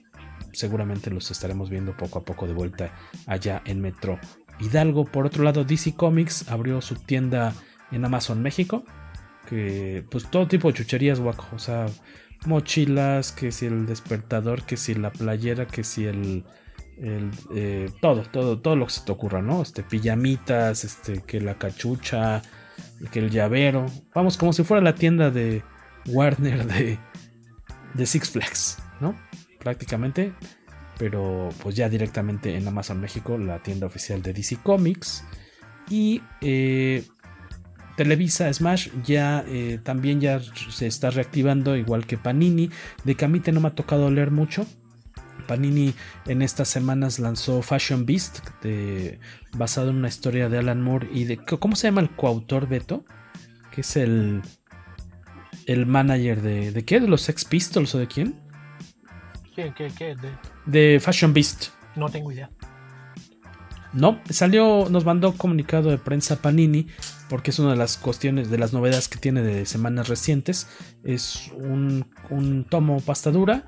Seguramente 0.53 1.09
los 1.11 1.31
estaremos 1.31 1.69
viendo 1.69 1.95
poco 1.95 2.19
a 2.19 2.23
poco 2.23 2.47
de 2.47 2.53
vuelta 2.53 2.93
allá 3.27 3.61
en 3.65 3.81
Metro 3.81 4.19
Hidalgo. 4.59 5.05
Por 5.05 5.25
otro 5.25 5.43
lado, 5.43 5.63
DC 5.63 5.95
Comics 5.95 6.49
abrió 6.49 6.81
su 6.81 6.95
tienda 6.95 7.53
en 7.91 8.05
Amazon 8.05 8.41
México. 8.41 8.83
Que 9.47 10.03
pues 10.09 10.29
todo 10.29 10.47
tipo 10.47 10.69
de 10.69 10.77
chucherías, 10.77 11.19
guaco. 11.19 11.47
O 11.53 11.59
sea, 11.59 11.87
mochilas, 12.45 13.31
que 13.31 13.51
si 13.51 13.65
el 13.65 13.85
despertador, 13.85 14.63
que 14.63 14.77
si 14.77 14.95
la 14.95 15.11
playera, 15.11 15.67
que 15.67 15.83
si 15.83 16.05
el. 16.05 16.43
Eh, 16.97 17.91
todo, 18.01 18.21
todo, 18.21 18.59
todo 18.61 18.77
lo 18.77 18.85
que 18.85 18.93
se 18.93 19.01
te 19.01 19.11
ocurra, 19.11 19.41
¿no? 19.41 19.61
Este, 19.61 19.83
pijamitas, 19.83 20.85
este, 20.85 21.23
que 21.23 21.41
la 21.41 21.57
cachucha, 21.57 22.41
que 23.11 23.19
el 23.19 23.29
llavero. 23.29 23.85
Vamos, 24.13 24.37
como 24.37 24.53
si 24.53 24.63
fuera 24.63 24.81
la 24.81 24.95
tienda 24.95 25.31
de 25.31 25.63
Warner 26.07 26.65
de, 26.65 26.99
de 27.93 28.05
Six 28.05 28.31
Flags, 28.31 28.77
¿no? 28.99 29.15
Prácticamente. 29.59 30.33
Pero 30.97 31.49
pues 31.61 31.75
ya 31.75 31.89
directamente 31.89 32.55
en 32.55 32.67
Amazon 32.67 33.01
México, 33.01 33.37
la 33.37 33.61
tienda 33.61 33.87
oficial 33.87 34.21
de 34.21 34.33
DC 34.33 34.57
Comics. 34.63 35.25
Y 35.89 36.21
eh, 36.41 37.03
Televisa 37.95 38.51
Smash 38.51 38.89
ya 39.03 39.43
eh, 39.47 39.79
también 39.83 40.19
ya 40.19 40.39
se 40.69 40.87
está 40.87 41.09
reactivando, 41.09 41.75
igual 41.75 42.05
que 42.05 42.17
Panini. 42.17 42.69
De 43.03 43.15
Camite 43.15 43.51
no 43.51 43.61
me 43.61 43.69
ha 43.69 43.75
tocado 43.75 44.09
leer 44.09 44.31
mucho. 44.31 44.65
Panini 45.45 45.93
en 46.25 46.41
estas 46.41 46.67
semanas 46.67 47.19
lanzó 47.19 47.61
Fashion 47.61 48.05
Beast, 48.05 48.39
basado 49.53 49.89
en 49.89 49.97
una 49.97 50.07
historia 50.07 50.49
de 50.49 50.57
Alan 50.57 50.81
Moore 50.81 51.09
y 51.11 51.25
de. 51.25 51.37
¿Cómo 51.37 51.75
se 51.75 51.87
llama 51.87 52.01
el 52.01 52.09
coautor 52.09 52.67
Beto? 52.67 53.05
Que 53.71 53.81
es 53.81 53.95
el. 53.95 54.41
El 55.65 55.85
manager 55.85 56.41
de. 56.41 56.71
¿De 56.71 56.85
qué? 56.85 56.99
¿De 56.99 57.07
los 57.07 57.21
Sex 57.21 57.45
Pistols 57.45 57.95
o 57.95 57.99
de 57.99 58.07
quién? 58.07 58.35
¿Qué? 59.55 59.73
¿Qué? 59.75 59.91
qué? 59.97 60.15
De... 60.15 60.31
de 60.65 60.99
Fashion 60.99 61.33
Beast. 61.33 61.69
No 61.95 62.09
tengo 62.09 62.31
idea. 62.31 62.49
No, 63.95 64.19
salió, 64.29 64.87
nos 64.89 65.05
mandó 65.05 65.31
comunicado 65.37 65.89
de 65.89 65.97
prensa 65.97 66.41
Panini, 66.41 66.87
porque 67.29 67.51
es 67.51 67.59
una 67.59 67.71
de 67.71 67.77
las 67.77 67.95
cuestiones, 67.95 68.49
de 68.49 68.57
las 68.57 68.73
novedades 68.73 69.07
que 69.07 69.17
tiene 69.17 69.41
de 69.41 69.65
semanas 69.65 70.09
recientes. 70.09 70.67
Es 71.05 71.49
un, 71.55 72.05
un 72.29 72.65
tomo 72.65 72.99
pastadura. 72.99 73.65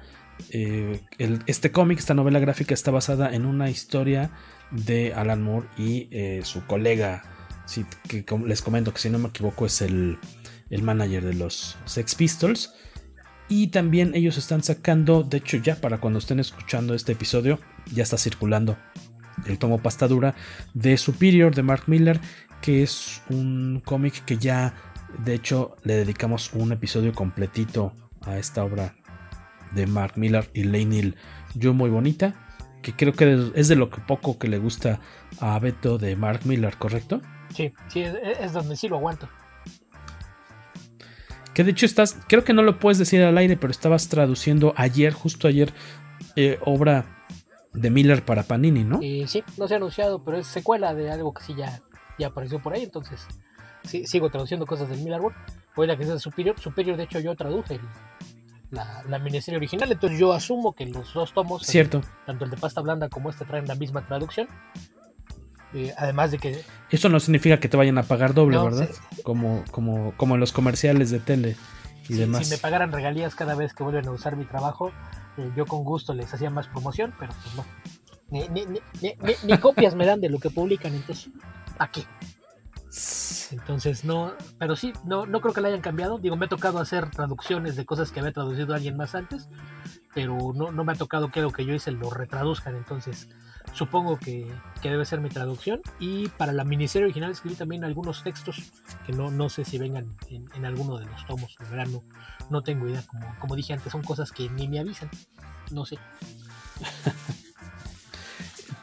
Eh, 0.49 1.01
este 1.45 1.71
cómic, 1.71 1.99
esta 1.99 2.13
novela 2.13 2.39
gráfica 2.39 2.73
está 2.73 2.91
basada 2.91 3.33
en 3.33 3.45
una 3.45 3.69
historia 3.69 4.31
de 4.71 5.13
Alan 5.13 5.41
Moore 5.41 5.67
y 5.77 6.07
eh, 6.11 6.41
su 6.43 6.65
colega, 6.65 7.23
que 8.07 8.25
les 8.45 8.61
comento 8.61 8.93
que 8.93 8.99
si 8.99 9.09
no 9.09 9.19
me 9.19 9.29
equivoco 9.29 9.65
es 9.65 9.81
el, 9.81 10.17
el 10.69 10.83
manager 10.83 11.25
de 11.25 11.33
los 11.33 11.77
Sex 11.85 12.15
Pistols. 12.15 12.73
Y 13.49 13.67
también 13.67 14.13
ellos 14.13 14.37
están 14.37 14.61
sacando, 14.61 15.23
de 15.23 15.37
hecho 15.37 15.57
ya 15.57 15.75
para 15.75 15.99
cuando 15.99 16.19
estén 16.19 16.39
escuchando 16.39 16.93
este 16.93 17.13
episodio, 17.13 17.59
ya 17.93 18.03
está 18.03 18.17
circulando 18.17 18.77
el 19.45 19.57
tomo 19.57 19.81
pastadura 19.81 20.35
de 20.73 20.97
Superior 20.97 21.55
de 21.55 21.63
Mark 21.63 21.83
Miller, 21.87 22.19
que 22.61 22.83
es 22.83 23.21
un 23.29 23.81
cómic 23.85 24.25
que 24.25 24.37
ya 24.37 24.73
de 25.23 25.35
hecho 25.35 25.77
le 25.83 25.95
dedicamos 25.95 26.51
un 26.53 26.73
episodio 26.73 27.13
completito 27.13 27.93
a 28.25 28.37
esta 28.37 28.65
obra 28.65 28.96
de 29.77 29.87
Mark 29.87 30.13
Miller 30.17 30.49
y 30.53 30.63
Lane 30.63 31.13
Yo 31.55 31.73
muy 31.73 31.89
bonita, 31.89 32.33
que 32.81 32.93
creo 32.93 33.13
que 33.13 33.51
es 33.55 33.67
de 33.67 33.75
lo 33.75 33.89
que 33.89 34.01
poco 34.01 34.37
que 34.37 34.47
le 34.47 34.57
gusta 34.57 34.99
a 35.39 35.57
Beto 35.59 35.97
de 35.97 36.15
Mark 36.15 36.41
Miller, 36.45 36.75
¿correcto? 36.77 37.21
Sí, 37.53 37.71
sí, 37.87 38.01
es, 38.01 38.51
donde 38.53 38.75
sí 38.75 38.89
lo 38.89 38.97
aguanto. 38.97 39.29
Que 41.53 41.63
de 41.63 41.71
hecho 41.71 41.85
estás, 41.85 42.17
creo 42.27 42.43
que 42.43 42.53
no 42.53 42.63
lo 42.63 42.79
puedes 42.79 42.97
decir 42.97 43.21
al 43.21 43.37
aire, 43.37 43.55
pero 43.55 43.71
estabas 43.71 44.09
traduciendo 44.09 44.73
ayer, 44.75 45.13
justo 45.13 45.47
ayer, 45.47 45.73
eh, 46.35 46.59
obra 46.65 47.05
de 47.73 47.89
Miller 47.89 48.25
para 48.25 48.43
Panini, 48.43 48.83
¿no? 48.83 48.99
sí, 48.99 49.43
no 49.57 49.67
se 49.67 49.75
ha 49.75 49.77
anunciado, 49.77 50.23
pero 50.23 50.37
es 50.37 50.47
secuela 50.47 50.93
de 50.93 51.11
algo 51.11 51.33
que 51.33 51.43
sí 51.43 51.53
ya, 51.55 51.81
ya 52.17 52.27
apareció 52.27 52.59
por 52.59 52.73
ahí, 52.73 52.83
entonces 52.83 53.27
sí, 53.83 54.05
sigo 54.07 54.29
traduciendo 54.29 54.65
cosas 54.65 54.89
del 54.89 54.99
Miller 54.99 55.21
World. 55.21 55.37
Hoy 55.75 55.85
la 55.85 55.95
que 55.95 56.03
es 56.03 56.21
Superior, 56.21 56.59
Superior 56.59 56.97
de 56.97 57.03
hecho 57.03 57.19
yo 57.19 57.35
traduje 57.35 57.79
la, 58.71 59.03
la, 59.07 59.19
miniserie 59.19 59.57
original, 59.57 59.91
entonces 59.91 60.19
yo 60.19 60.33
asumo 60.33 60.73
que 60.73 60.85
los 60.85 61.13
dos 61.13 61.33
tomos, 61.33 61.63
Cierto. 61.65 62.01
tanto 62.25 62.45
el 62.45 62.51
de 62.51 62.57
pasta 62.57 62.81
blanda 62.81 63.09
como 63.09 63.29
este, 63.29 63.45
traen 63.45 63.67
la 63.67 63.75
misma 63.75 64.05
traducción. 64.05 64.47
Eh, 65.73 65.93
además 65.97 66.31
de 66.31 66.39
que... 66.39 66.63
Eso 66.89 67.09
no 67.09 67.19
significa 67.19 67.59
que 67.59 67.67
te 67.67 67.77
vayan 67.77 67.97
a 67.97 68.03
pagar 68.03 68.33
doble, 68.33 68.57
¿verdad? 68.57 68.89
Como, 69.23 69.63
como, 69.71 70.13
como 70.15 70.35
en 70.35 70.39
los 70.39 70.53
comerciales 70.53 71.11
de 71.11 71.19
tele 71.19 71.55
y 72.09 72.15
demás. 72.15 72.47
Si 72.47 72.53
me 72.53 72.57
pagaran 72.57 72.91
regalías 72.91 73.35
cada 73.35 73.55
vez 73.55 73.73
que 73.73 73.83
vuelven 73.83 74.07
a 74.07 74.11
usar 74.11 74.37
mi 74.37 74.45
trabajo, 74.45 74.91
yo 75.55 75.65
con 75.65 75.83
gusto 75.83 76.13
les 76.13 76.33
hacía 76.33 76.49
más 76.49 76.67
promoción, 76.67 77.13
pero 77.19 77.33
pues 77.43 77.55
no. 77.55 77.65
Ni, 78.29 79.57
copias 79.57 79.95
me 79.95 80.05
dan 80.05 80.19
de 80.21 80.29
lo 80.29 80.39
que 80.39 80.49
publican, 80.49 80.93
entonces, 80.93 81.29
¿a 81.79 81.89
qué? 81.89 82.03
Entonces, 83.51 84.05
no, 84.05 84.33
pero 84.57 84.75
sí, 84.75 84.93
no, 85.05 85.25
no 85.25 85.41
creo 85.41 85.53
que 85.53 85.61
la 85.61 85.67
hayan 85.69 85.81
cambiado. 85.81 86.17
Digo, 86.19 86.35
me 86.35 86.45
ha 86.45 86.49
tocado 86.49 86.79
hacer 86.79 87.09
traducciones 87.09 87.75
de 87.75 87.85
cosas 87.85 88.11
que 88.11 88.19
había 88.19 88.31
traducido 88.31 88.73
alguien 88.73 88.97
más 88.97 89.15
antes, 89.15 89.49
pero 90.13 90.37
no, 90.53 90.71
no 90.71 90.83
me 90.83 90.93
ha 90.93 90.95
tocado 90.95 91.29
que 91.31 91.41
lo 91.41 91.51
que 91.51 91.65
yo 91.65 91.73
hice 91.73 91.91
lo 91.91 92.09
retraduzcan. 92.09 92.75
Entonces, 92.75 93.29
supongo 93.73 94.17
que, 94.17 94.51
debe 94.81 95.05
ser 95.05 95.21
mi 95.21 95.29
traducción. 95.29 95.81
Y 95.99 96.29
para 96.29 96.53
la 96.53 96.63
miniserie 96.63 97.05
original 97.05 97.31
escribí 97.31 97.55
también 97.55 97.83
algunos 97.83 98.23
textos 98.23 98.71
que 99.05 99.13
no, 99.13 99.31
no 99.31 99.49
sé 99.49 99.65
si 99.65 99.77
vengan 99.77 100.15
en, 100.29 100.65
alguno 100.65 100.97
de 100.97 101.05
los 101.05 101.25
tomos. 101.25 101.55
De 101.59 101.69
verdad, 101.69 101.87
no, 101.87 102.03
no 102.49 102.63
tengo 102.63 102.87
idea. 102.87 103.03
Como, 103.05 103.35
como 103.39 103.55
dije 103.55 103.73
antes, 103.73 103.91
son 103.91 104.03
cosas 104.03 104.31
que 104.31 104.49
ni 104.49 104.67
me 104.67 104.79
avisan. 104.79 105.09
No 105.71 105.85
sé. 105.85 105.97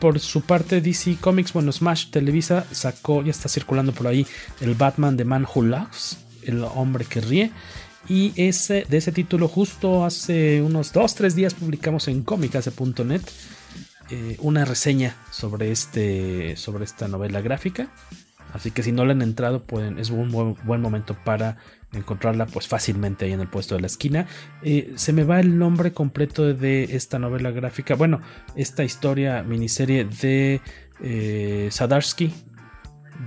por 0.05 0.20
su 0.20 0.43
parte, 0.43 0.82
DC 0.82 1.16
Comics, 1.18 1.55
bueno, 1.55 1.72
Smash 1.72 2.10
Televisa 2.10 2.66
sacó, 2.72 3.22
ya 3.22 3.31
está 3.31 3.48
circulando 3.48 3.93
por 3.93 4.06
ahí, 4.06 4.26
el 4.60 4.74
Batman 4.74 5.16
de 5.16 5.24
Man 5.24 5.47
Who 5.47 5.62
Laughs, 5.62 6.18
el 6.43 6.62
hombre 6.62 7.06
que 7.06 7.22
ríe. 7.22 7.52
Y 8.06 8.35
ese, 8.36 8.85
de 8.86 8.98
ese 8.98 9.12
título, 9.12 9.48
justo 9.48 10.05
hace 10.05 10.60
unos 10.60 10.93
2-3 10.93 11.32
días 11.32 11.55
publicamos 11.55 12.06
en 12.09 12.22
comicase.net 12.22 13.22
eh, 14.10 14.36
una 14.40 14.66
reseña 14.66 15.16
sobre, 15.31 15.70
este, 15.70 16.59
sobre 16.59 16.85
esta 16.85 17.09
novela 17.09 17.40
gráfica. 17.40 17.89
Así 18.52 18.72
que 18.72 18.82
si 18.82 18.93
no 18.93 19.06
le 19.06 19.12
han 19.12 19.22
entrado, 19.22 19.62
pueden, 19.62 19.98
es 19.98 20.10
un 20.10 20.31
buen, 20.31 20.82
momento 20.82 21.16
para 21.24 21.56
encontrarla 21.96 22.46
pues 22.46 22.68
fácilmente 22.68 23.24
ahí 23.24 23.32
en 23.32 23.40
el 23.40 23.48
puesto 23.48 23.74
de 23.74 23.80
la 23.80 23.86
esquina. 23.86 24.26
Eh, 24.62 24.92
se 24.96 25.12
me 25.12 25.24
va 25.24 25.40
el 25.40 25.58
nombre 25.58 25.92
completo 25.92 26.52
de 26.54 26.84
esta 26.96 27.18
novela 27.18 27.50
gráfica. 27.50 27.94
Bueno, 27.94 28.20
esta 28.56 28.84
historia, 28.84 29.42
miniserie 29.42 30.04
de 30.04 30.60
eh, 31.02 31.68
Sadarsky, 31.70 32.32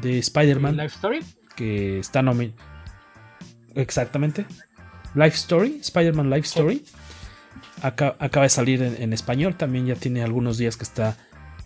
de 0.01 0.19
Spider-Man. 0.19 0.77
Life 0.77 0.95
Story. 0.95 1.19
Que 1.55 1.99
está 1.99 2.21
nominado. 2.21 2.57
Exactamente. 3.75 4.45
Life 5.15 5.35
Story, 5.35 5.79
Spider-Man 5.81 6.29
Life 6.29 6.47
Story 6.47 6.83
acaba 7.81 8.43
de 8.43 8.49
salir 8.49 8.81
en, 8.81 9.13
español, 9.13 9.55
también 9.55 9.85
ya 9.85 9.95
tiene 9.95 10.23
algunos 10.23 10.57
días 10.57 10.77
que 10.77 10.83
está 10.83 11.17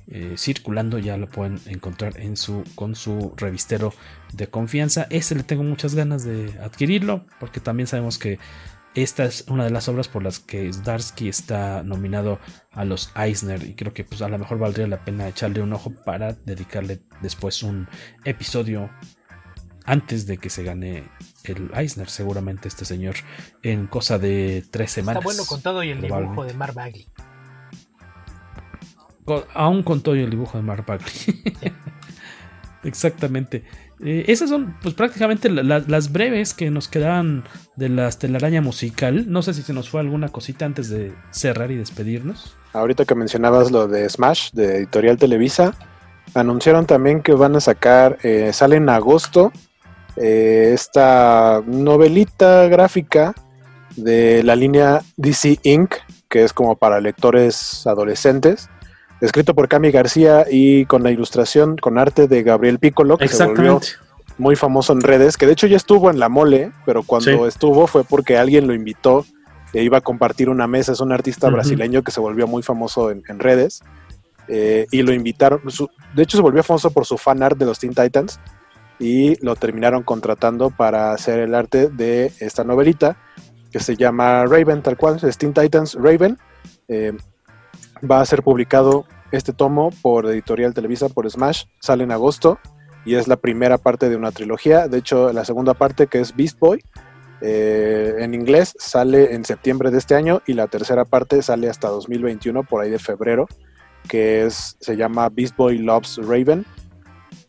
eh, 0.07 0.35
circulando, 0.37 0.99
ya 0.99 1.17
lo 1.17 1.29
pueden 1.29 1.59
encontrar 1.65 2.19
en 2.19 2.37
su, 2.37 2.63
con 2.75 2.95
su 2.95 3.33
revistero 3.37 3.93
de 4.33 4.47
confianza. 4.47 5.07
Ese 5.09 5.35
le 5.35 5.43
tengo 5.43 5.63
muchas 5.63 5.95
ganas 5.95 6.23
de 6.23 6.53
adquirirlo, 6.61 7.25
porque 7.39 7.59
también 7.59 7.87
sabemos 7.87 8.17
que 8.17 8.39
esta 8.93 9.23
es 9.23 9.45
una 9.47 9.63
de 9.63 9.69
las 9.69 9.87
obras 9.87 10.09
por 10.09 10.21
las 10.21 10.39
que 10.39 10.71
Zdarsky 10.71 11.29
está 11.29 11.81
nominado 11.83 12.39
a 12.71 12.83
los 12.83 13.11
Eisner 13.15 13.63
y 13.63 13.73
creo 13.73 13.93
que 13.93 14.03
pues 14.03 14.21
a 14.21 14.27
lo 14.27 14.37
mejor 14.37 14.59
valdría 14.59 14.85
la 14.85 15.05
pena 15.05 15.29
echarle 15.29 15.61
un 15.61 15.71
ojo 15.71 15.91
para 15.91 16.33
dedicarle 16.33 17.01
después 17.21 17.63
un 17.63 17.87
episodio 18.25 18.89
antes 19.85 20.27
de 20.27 20.37
que 20.37 20.49
se 20.49 20.63
gane 20.63 21.05
el 21.45 21.71
Eisner, 21.73 22.09
seguramente 22.09 22.67
este 22.67 22.85
señor, 22.85 23.15
en 23.63 23.87
cosa 23.87 24.19
de 24.19 24.63
tres 24.69 24.91
semanas. 24.91 25.21
Está 25.21 25.25
bueno 25.25 25.45
con 25.45 25.61
todo 25.61 25.83
y 25.83 25.89
el 25.89 26.01
dibujo 26.01 26.43
de 26.43 26.53
Mark 26.53 26.73
Bagley. 26.73 27.07
Aún 29.53 29.83
con 29.83 30.01
todo 30.01 30.15
el 30.15 30.29
dibujo 30.29 30.57
de 30.57 30.63
Mark 30.63 30.85
Bagley. 30.85 31.11
Exactamente. 32.83 33.63
Eh, 34.03 34.25
esas 34.27 34.49
son 34.49 34.75
pues 34.81 34.95
prácticamente 34.95 35.49
las 35.49 36.11
breves 36.11 36.55
que 36.55 36.71
nos 36.71 36.87
quedaban 36.87 37.43
de 37.75 37.89
la 37.89 38.09
telaraña 38.09 38.61
musical. 38.61 39.25
No 39.31 39.43
sé 39.43 39.53
si 39.53 39.61
se 39.61 39.73
nos 39.73 39.89
fue 39.89 40.01
alguna 40.01 40.29
cosita 40.29 40.65
antes 40.65 40.89
de 40.89 41.13
cerrar 41.29 41.71
y 41.71 41.77
despedirnos. 41.77 42.57
Ahorita 42.73 43.05
que 43.05 43.13
mencionabas 43.13 43.69
lo 43.69 43.87
de 43.87 44.09
Smash, 44.09 44.51
de 44.53 44.77
Editorial 44.77 45.17
Televisa, 45.17 45.75
anunciaron 46.33 46.85
también 46.85 47.21
que 47.21 47.33
van 47.33 47.55
a 47.55 47.59
sacar, 47.59 48.17
eh, 48.23 48.51
sale 48.53 48.77
en 48.77 48.89
agosto, 48.89 49.51
eh, 50.15 50.71
esta 50.73 51.61
novelita 51.65 52.67
gráfica 52.67 53.35
de 53.95 54.41
la 54.43 54.55
línea 54.55 55.01
DC 55.17 55.59
Inc., 55.63 55.95
que 56.29 56.43
es 56.43 56.53
como 56.53 56.75
para 56.75 57.01
lectores 57.01 57.85
adolescentes, 57.85 58.69
escrito 59.21 59.53
por 59.53 59.67
Cami 59.67 59.91
García 59.91 60.45
y 60.49 60.85
con 60.85 61.03
la 61.03 61.11
ilustración, 61.11 61.77
con 61.77 61.97
arte 61.97 62.27
de 62.27 62.43
Gabriel 62.43 62.79
Piccolo, 62.79 63.17
que 63.17 63.27
se 63.27 63.45
volvió 63.45 63.79
muy 64.37 64.55
famoso 64.55 64.93
en 64.93 65.01
redes, 65.01 65.37
que 65.37 65.45
de 65.45 65.53
hecho 65.53 65.67
ya 65.67 65.77
estuvo 65.77 66.09
en 66.09 66.19
la 66.19 66.27
mole, 66.27 66.71
pero 66.85 67.03
cuando 67.03 67.47
estuvo 67.47 67.87
fue 67.87 68.03
porque 68.03 68.37
alguien 68.37 68.67
lo 68.67 68.73
invitó 68.73 69.25
e 69.73 69.83
iba 69.83 69.99
a 69.99 70.01
compartir 70.01 70.49
una 70.49 70.67
mesa. 70.67 70.91
Es 70.91 70.99
un 70.99 71.11
artista 71.11 71.49
brasileño 71.49 72.01
que 72.01 72.11
se 72.11 72.19
volvió 72.19 72.47
muy 72.47 72.63
famoso 72.63 73.11
en, 73.11 73.39
redes 73.39 73.81
eh, 74.47 74.87
y 74.91 75.03
lo 75.03 75.13
invitaron. 75.13 75.61
de 76.15 76.23
hecho, 76.23 76.37
se 76.37 76.43
volvió 76.43 76.63
famoso 76.63 76.91
por 76.91 77.05
su 77.05 77.17
fan 77.17 77.43
art 77.43 77.57
de 77.57 77.65
los 77.65 77.79
Teen 77.79 77.93
Titans 77.93 78.39
y 78.99 79.43
lo 79.43 79.55
terminaron 79.55 80.03
contratando 80.03 80.69
para 80.69 81.11
hacer 81.13 81.39
el 81.39 81.55
arte 81.55 81.89
de 81.89 82.31
esta 82.39 82.63
novelita 82.63 83.17
que 83.71 83.79
se 83.79 83.95
llama 83.95 84.45
Raven, 84.45 84.81
tal 84.81 84.97
cual, 84.97 85.19
es 85.23 85.37
Teen 85.37 85.53
Titans 85.53 85.95
Raven. 85.95 86.37
Eh, 86.87 87.13
va 88.09 88.21
a 88.21 88.25
ser 88.25 88.43
publicado 88.43 89.05
este 89.31 89.53
tomo 89.53 89.91
por 90.01 90.25
Editorial 90.25 90.73
Televisa, 90.73 91.09
por 91.09 91.29
Smash, 91.29 91.65
sale 91.79 92.03
en 92.03 92.11
agosto 92.11 92.59
y 93.05 93.15
es 93.15 93.27
la 93.27 93.37
primera 93.37 93.77
parte 93.77 94.09
de 94.09 94.15
una 94.15 94.31
trilogía. 94.31 94.87
De 94.87 94.99
hecho, 94.99 95.31
la 95.33 95.45
segunda 95.45 95.73
parte, 95.73 96.07
que 96.07 96.19
es 96.19 96.35
Beast 96.35 96.59
Boy, 96.59 96.83
eh, 97.41 98.15
en 98.19 98.33
inglés 98.33 98.75
sale 98.77 99.33
en 99.33 99.43
septiembre 99.45 99.89
de 99.89 99.97
este 99.97 100.15
año 100.15 100.41
y 100.45 100.53
la 100.53 100.67
tercera 100.67 101.05
parte 101.05 101.41
sale 101.41 101.69
hasta 101.69 101.87
2021, 101.87 102.63
por 102.63 102.81
ahí 102.81 102.91
de 102.91 102.99
febrero, 102.99 103.47
que 104.07 104.45
es, 104.45 104.77
se 104.79 104.95
llama 104.95 105.29
Beast 105.29 105.55
Boy 105.55 105.79
Loves 105.79 106.17
Raven. 106.17 106.65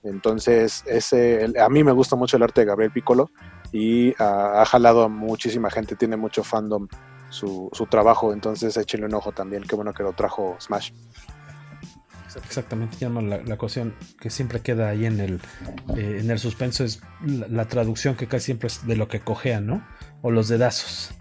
Entonces, 0.02 0.82
ese, 0.86 1.52
a 1.60 1.68
mí 1.68 1.84
me 1.84 1.92
gusta 1.92 2.16
mucho 2.16 2.36
el 2.36 2.42
arte 2.42 2.62
de 2.62 2.66
Gabriel 2.66 2.92
Piccolo 2.92 3.30
y 3.70 4.14
ha, 4.18 4.64
jalado 4.66 5.04
a 5.04 5.08
muchísima 5.08 5.70
gente, 5.70 5.94
tiene 5.94 6.16
mucho 6.16 6.42
fandom 6.42 6.88
su, 7.32 7.70
su 7.72 7.86
trabajo, 7.86 8.32
entonces 8.32 8.76
échenle 8.76 9.06
un 9.06 9.14
ojo 9.14 9.32
también, 9.32 9.64
qué 9.64 9.74
bueno 9.74 9.92
que 9.92 10.02
lo 10.02 10.12
trajo 10.12 10.56
Smash. 10.60 10.92
Exactamente, 12.36 12.96
llama 12.98 13.20
la, 13.20 13.42
la 13.42 13.56
cuestión 13.56 13.94
que 14.20 14.30
siempre 14.30 14.60
queda 14.60 14.88
ahí 14.88 15.06
en 15.06 15.20
el, 15.20 15.40
eh, 15.96 16.18
en 16.20 16.30
el 16.30 16.38
suspenso 16.38 16.84
es 16.84 17.02
la, 17.26 17.66
traducción 17.66 18.16
que 18.16 18.26
casi 18.26 18.46
siempre 18.46 18.68
es 18.68 18.86
de 18.86 18.96
lo 18.96 19.08
que 19.08 19.20
cojean, 19.20 19.66
¿no? 19.66 19.86
O 20.22 20.30
los 20.30 20.48
dedazos. 20.48 21.12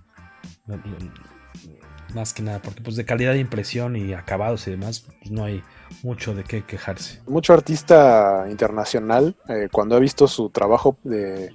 Más 2.13 2.33
que 2.33 2.43
nada, 2.43 2.61
porque 2.61 2.81
pues 2.81 2.95
de 2.95 3.05
calidad 3.05 3.33
de 3.33 3.39
impresión 3.39 3.95
y 3.95 4.13
acabados 4.13 4.67
y 4.67 4.71
demás, 4.71 5.01
pues 5.01 5.31
no 5.31 5.43
hay 5.43 5.63
mucho 6.03 6.33
de 6.33 6.43
qué 6.43 6.63
quejarse. 6.63 7.21
Mucho 7.27 7.53
artista 7.53 8.45
internacional, 8.49 9.35
eh, 9.49 9.67
cuando 9.71 9.97
he 9.97 9.99
visto 9.99 10.27
su 10.27 10.49
trabajo 10.49 10.97
de, 11.03 11.51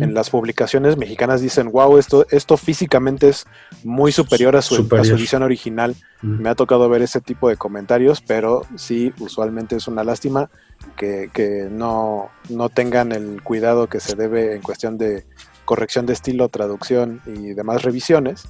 en 0.00 0.14
las 0.14 0.30
publicaciones 0.30 0.96
mexicanas 0.96 1.40
dicen, 1.40 1.70
wow, 1.70 1.98
esto, 1.98 2.26
esto 2.30 2.56
físicamente 2.56 3.28
es 3.28 3.46
muy 3.84 4.12
superior 4.12 4.56
a 4.56 4.62
su, 4.62 4.86
edición 4.90 5.42
original. 5.42 5.94
Me 6.22 6.48
ha 6.48 6.54
tocado 6.54 6.88
ver 6.88 7.02
ese 7.02 7.20
tipo 7.20 7.48
de 7.48 7.56
comentarios, 7.56 8.20
pero 8.20 8.62
sí, 8.76 9.12
usualmente 9.18 9.76
es 9.76 9.88
una 9.88 10.04
lástima 10.04 10.50
que, 10.96 11.68
no, 11.70 12.30
no 12.48 12.68
tengan 12.68 13.12
el 13.12 13.42
cuidado 13.42 13.88
que 13.88 14.00
se 14.00 14.16
debe 14.16 14.54
en 14.54 14.62
cuestión 14.62 14.98
de 14.98 15.24
corrección 15.64 16.06
de 16.06 16.12
estilo, 16.12 16.48
traducción 16.48 17.20
y 17.26 17.54
demás 17.54 17.82
revisiones. 17.82 18.44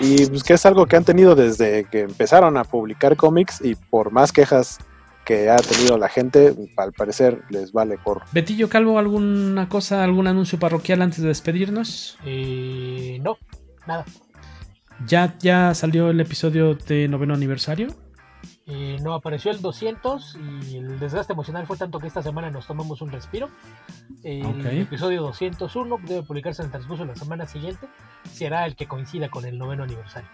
Y 0.00 0.26
pues 0.26 0.42
que 0.42 0.54
es 0.54 0.64
algo 0.64 0.86
que 0.86 0.96
han 0.96 1.04
tenido 1.04 1.34
desde 1.34 1.84
que 1.84 2.00
empezaron 2.00 2.56
a 2.56 2.64
publicar 2.64 3.16
cómics 3.16 3.60
y 3.62 3.74
por 3.74 4.10
más 4.10 4.32
quejas 4.32 4.78
que 5.24 5.50
ha 5.50 5.56
tenido 5.56 5.98
la 5.98 6.08
gente, 6.08 6.54
al 6.76 6.92
parecer 6.92 7.42
les 7.50 7.72
vale 7.72 7.98
por. 7.98 8.22
Betillo 8.32 8.68
Calvo, 8.68 8.98
¿alguna 8.98 9.68
cosa, 9.68 10.04
algún 10.04 10.26
anuncio 10.26 10.58
parroquial 10.58 11.02
antes 11.02 11.22
de 11.22 11.28
despedirnos? 11.28 12.18
Eh, 12.24 13.18
no, 13.22 13.38
nada. 13.86 14.04
¿Ya, 15.06 15.36
¿Ya 15.40 15.74
salió 15.74 16.10
el 16.10 16.20
episodio 16.20 16.74
de 16.74 17.08
noveno 17.08 17.34
aniversario? 17.34 17.88
Eh, 18.66 18.98
no, 19.02 19.14
apareció 19.14 19.50
el 19.50 19.60
200 19.60 20.38
y 20.70 20.76
el 20.76 21.00
desgaste 21.00 21.32
emocional 21.32 21.66
fue 21.66 21.76
tanto 21.76 21.98
que 21.98 22.06
esta 22.06 22.22
semana 22.22 22.50
nos 22.50 22.66
tomamos 22.66 23.02
un 23.02 23.10
respiro. 23.10 23.50
El 24.22 24.66
episodio 24.66 25.22
201 25.22 25.98
debe 26.06 26.22
publicarse 26.22 26.62
en 26.62 26.66
el 26.66 26.72
transcurso 26.72 27.02
de 27.02 27.08
la 27.08 27.16
semana 27.16 27.46
siguiente. 27.46 27.88
Será 28.32 28.64
el 28.66 28.76
que 28.76 28.86
coincida 28.86 29.28
con 29.30 29.44
el 29.44 29.58
noveno 29.58 29.82
aniversario. 29.82 30.28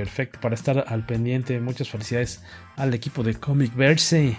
Perfecto, 0.00 0.40
para 0.40 0.54
estar 0.54 0.82
al 0.88 1.04
pendiente. 1.04 1.60
Muchas 1.60 1.90
felicidades 1.90 2.42
al 2.76 2.94
equipo 2.94 3.22
de 3.22 3.34
Comic 3.34 3.74
Verse. 3.74 4.38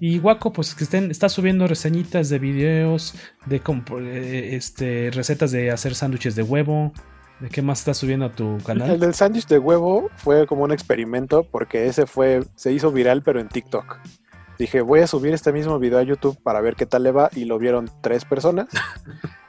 Y 0.00 0.18
Waco, 0.18 0.52
pues 0.52 0.74
que 0.74 0.82
estén, 0.82 1.12
está 1.12 1.28
subiendo 1.28 1.68
reseñitas 1.68 2.28
de 2.28 2.40
videos, 2.40 3.14
de 3.46 3.62
eh, 4.00 4.50
este, 4.56 5.12
recetas 5.12 5.52
de 5.52 5.70
hacer 5.70 5.94
sándwiches 5.94 6.34
de 6.34 6.42
huevo. 6.42 6.92
¿De 7.38 7.48
qué 7.50 7.62
más 7.62 7.78
está 7.78 7.94
subiendo 7.94 8.26
a 8.26 8.32
tu 8.32 8.58
canal? 8.66 8.90
El 8.90 8.98
del 8.98 9.14
sándwich 9.14 9.46
de 9.46 9.60
huevo 9.60 10.10
fue 10.16 10.48
como 10.48 10.64
un 10.64 10.72
experimento 10.72 11.44
porque 11.44 11.86
ese 11.86 12.06
fue, 12.06 12.42
se 12.56 12.72
hizo 12.72 12.90
viral 12.90 13.22
pero 13.22 13.38
en 13.38 13.48
TikTok. 13.48 13.96
Dije, 14.58 14.80
voy 14.80 15.00
a 15.00 15.06
subir 15.06 15.32
este 15.32 15.52
mismo 15.52 15.78
video 15.78 16.00
a 16.00 16.02
YouTube 16.02 16.36
para 16.42 16.60
ver 16.60 16.74
qué 16.74 16.84
tal 16.84 17.04
le 17.04 17.12
va 17.12 17.30
y 17.34 17.44
lo 17.44 17.58
vieron 17.58 17.88
tres 18.02 18.24
personas. 18.24 18.66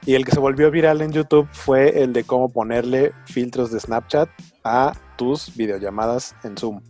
y 0.06 0.14
el 0.14 0.24
que 0.24 0.30
se 0.30 0.38
volvió 0.38 0.70
viral 0.70 1.02
en 1.02 1.12
YouTube 1.12 1.48
fue 1.52 2.02
el 2.02 2.12
de 2.12 2.24
cómo 2.24 2.50
ponerle 2.50 3.12
filtros 3.26 3.70
de 3.72 3.80
Snapchat 3.80 4.30
a 4.64 4.94
tus 5.16 5.54
videollamadas 5.56 6.34
en 6.44 6.56
Zoom. 6.56 6.80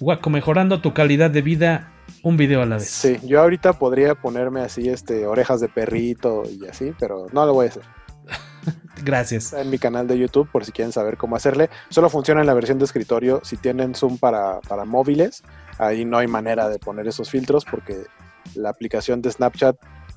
Guaco, 0.00 0.30
mejorando 0.30 0.80
tu 0.80 0.92
calidad 0.92 1.30
de 1.30 1.42
vida 1.42 1.92
un 2.22 2.36
video 2.36 2.62
a 2.62 2.66
la 2.66 2.76
vez. 2.76 2.88
Sí, 2.88 3.18
yo 3.24 3.40
ahorita 3.40 3.74
podría 3.74 4.14
ponerme 4.14 4.60
así, 4.60 4.88
este, 4.88 5.26
orejas 5.26 5.60
de 5.60 5.68
perrito 5.68 6.42
y 6.48 6.66
así, 6.66 6.92
pero 6.98 7.26
no 7.32 7.46
lo 7.46 7.54
voy 7.54 7.66
a 7.66 7.68
hacer. 7.70 7.82
Gracias. 9.04 9.52
en 9.52 9.70
mi 9.70 9.78
canal 9.78 10.06
de 10.08 10.18
YouTube 10.18 10.50
por 10.50 10.64
si 10.64 10.72
quieren 10.72 10.92
saber 10.92 11.16
cómo 11.16 11.36
hacerle. 11.36 11.70
Solo 11.88 12.10
funciona 12.10 12.40
en 12.40 12.46
la 12.46 12.54
versión 12.54 12.78
de 12.78 12.84
escritorio. 12.84 13.40
Si 13.44 13.56
tienen 13.56 13.94
Zoom 13.94 14.18
para, 14.18 14.60
para 14.62 14.84
móviles, 14.84 15.42
ahí 15.78 16.04
no 16.04 16.18
hay 16.18 16.26
manera 16.26 16.68
de 16.68 16.78
poner 16.78 17.06
esos 17.06 17.30
filtros 17.30 17.64
porque 17.64 18.04
la 18.54 18.70
aplicación 18.70 19.22
de 19.22 19.30
Snapchat 19.30 19.76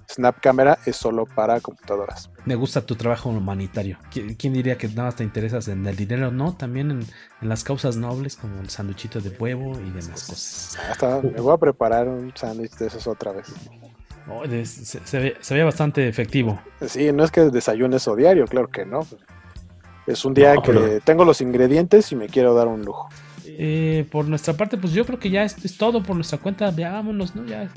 Snap 0.09 0.39
Camera 0.39 0.79
es 0.85 0.95
solo 0.95 1.25
para 1.25 1.59
computadoras. 1.61 2.29
Me 2.45 2.55
gusta 2.55 2.81
tu 2.81 2.95
trabajo 2.95 3.29
humanitario. 3.29 3.97
¿Quién 4.11 4.53
diría 4.53 4.77
que 4.77 4.87
nada 4.87 5.03
más 5.03 5.15
te 5.15 5.23
interesas 5.23 5.67
en 5.67 5.85
el 5.85 5.95
dinero? 5.95 6.31
No, 6.31 6.55
también 6.55 6.91
en, 6.91 7.05
las 7.41 7.63
causas 7.63 7.95
nobles 7.95 8.35
como 8.35 8.59
el 8.59 8.69
sanduchito 8.69 9.21
de 9.21 9.29
huevo 9.29 9.71
y 9.79 9.89
demás 9.91 10.23
cosas. 10.23 10.77
Hasta 10.89 11.21
me 11.21 11.39
voy 11.39 11.53
a 11.53 11.57
preparar 11.57 12.07
un 12.07 12.33
sándwich 12.35 12.75
de 12.77 12.87
esos 12.87 13.05
otra 13.05 13.33
vez. 13.33 13.47
se, 14.67 15.53
ve, 15.53 15.63
bastante 15.63 16.07
efectivo. 16.07 16.59
Sí, 16.87 17.11
no 17.11 17.23
es 17.23 17.31
que 17.31 17.41
desayunes 17.41 18.07
o 18.07 18.15
diario, 18.15 18.45
claro 18.45 18.67
que 18.67 18.85
no. 18.85 19.05
Es 20.07 20.25
un 20.25 20.33
día 20.33 20.55
que 20.57 21.01
tengo 21.03 21.23
los 21.23 21.39
ingredientes 21.39 22.11
y 22.11 22.15
me 22.15 22.27
quiero 22.27 22.55
dar 22.55 22.67
un 22.67 22.83
lujo. 22.83 23.09
Eh, 23.45 24.07
por 24.11 24.25
nuestra 24.27 24.53
parte, 24.53 24.77
pues 24.77 24.93
yo 24.93 25.05
creo 25.05 25.19
que 25.19 25.29
ya 25.29 25.43
es, 25.43 25.55
todo 25.77 26.01
por 26.01 26.15
nuestra 26.15 26.39
cuenta. 26.39 26.71
Veámonos, 26.71 27.35
¿no? 27.35 27.45
Ya 27.45 27.69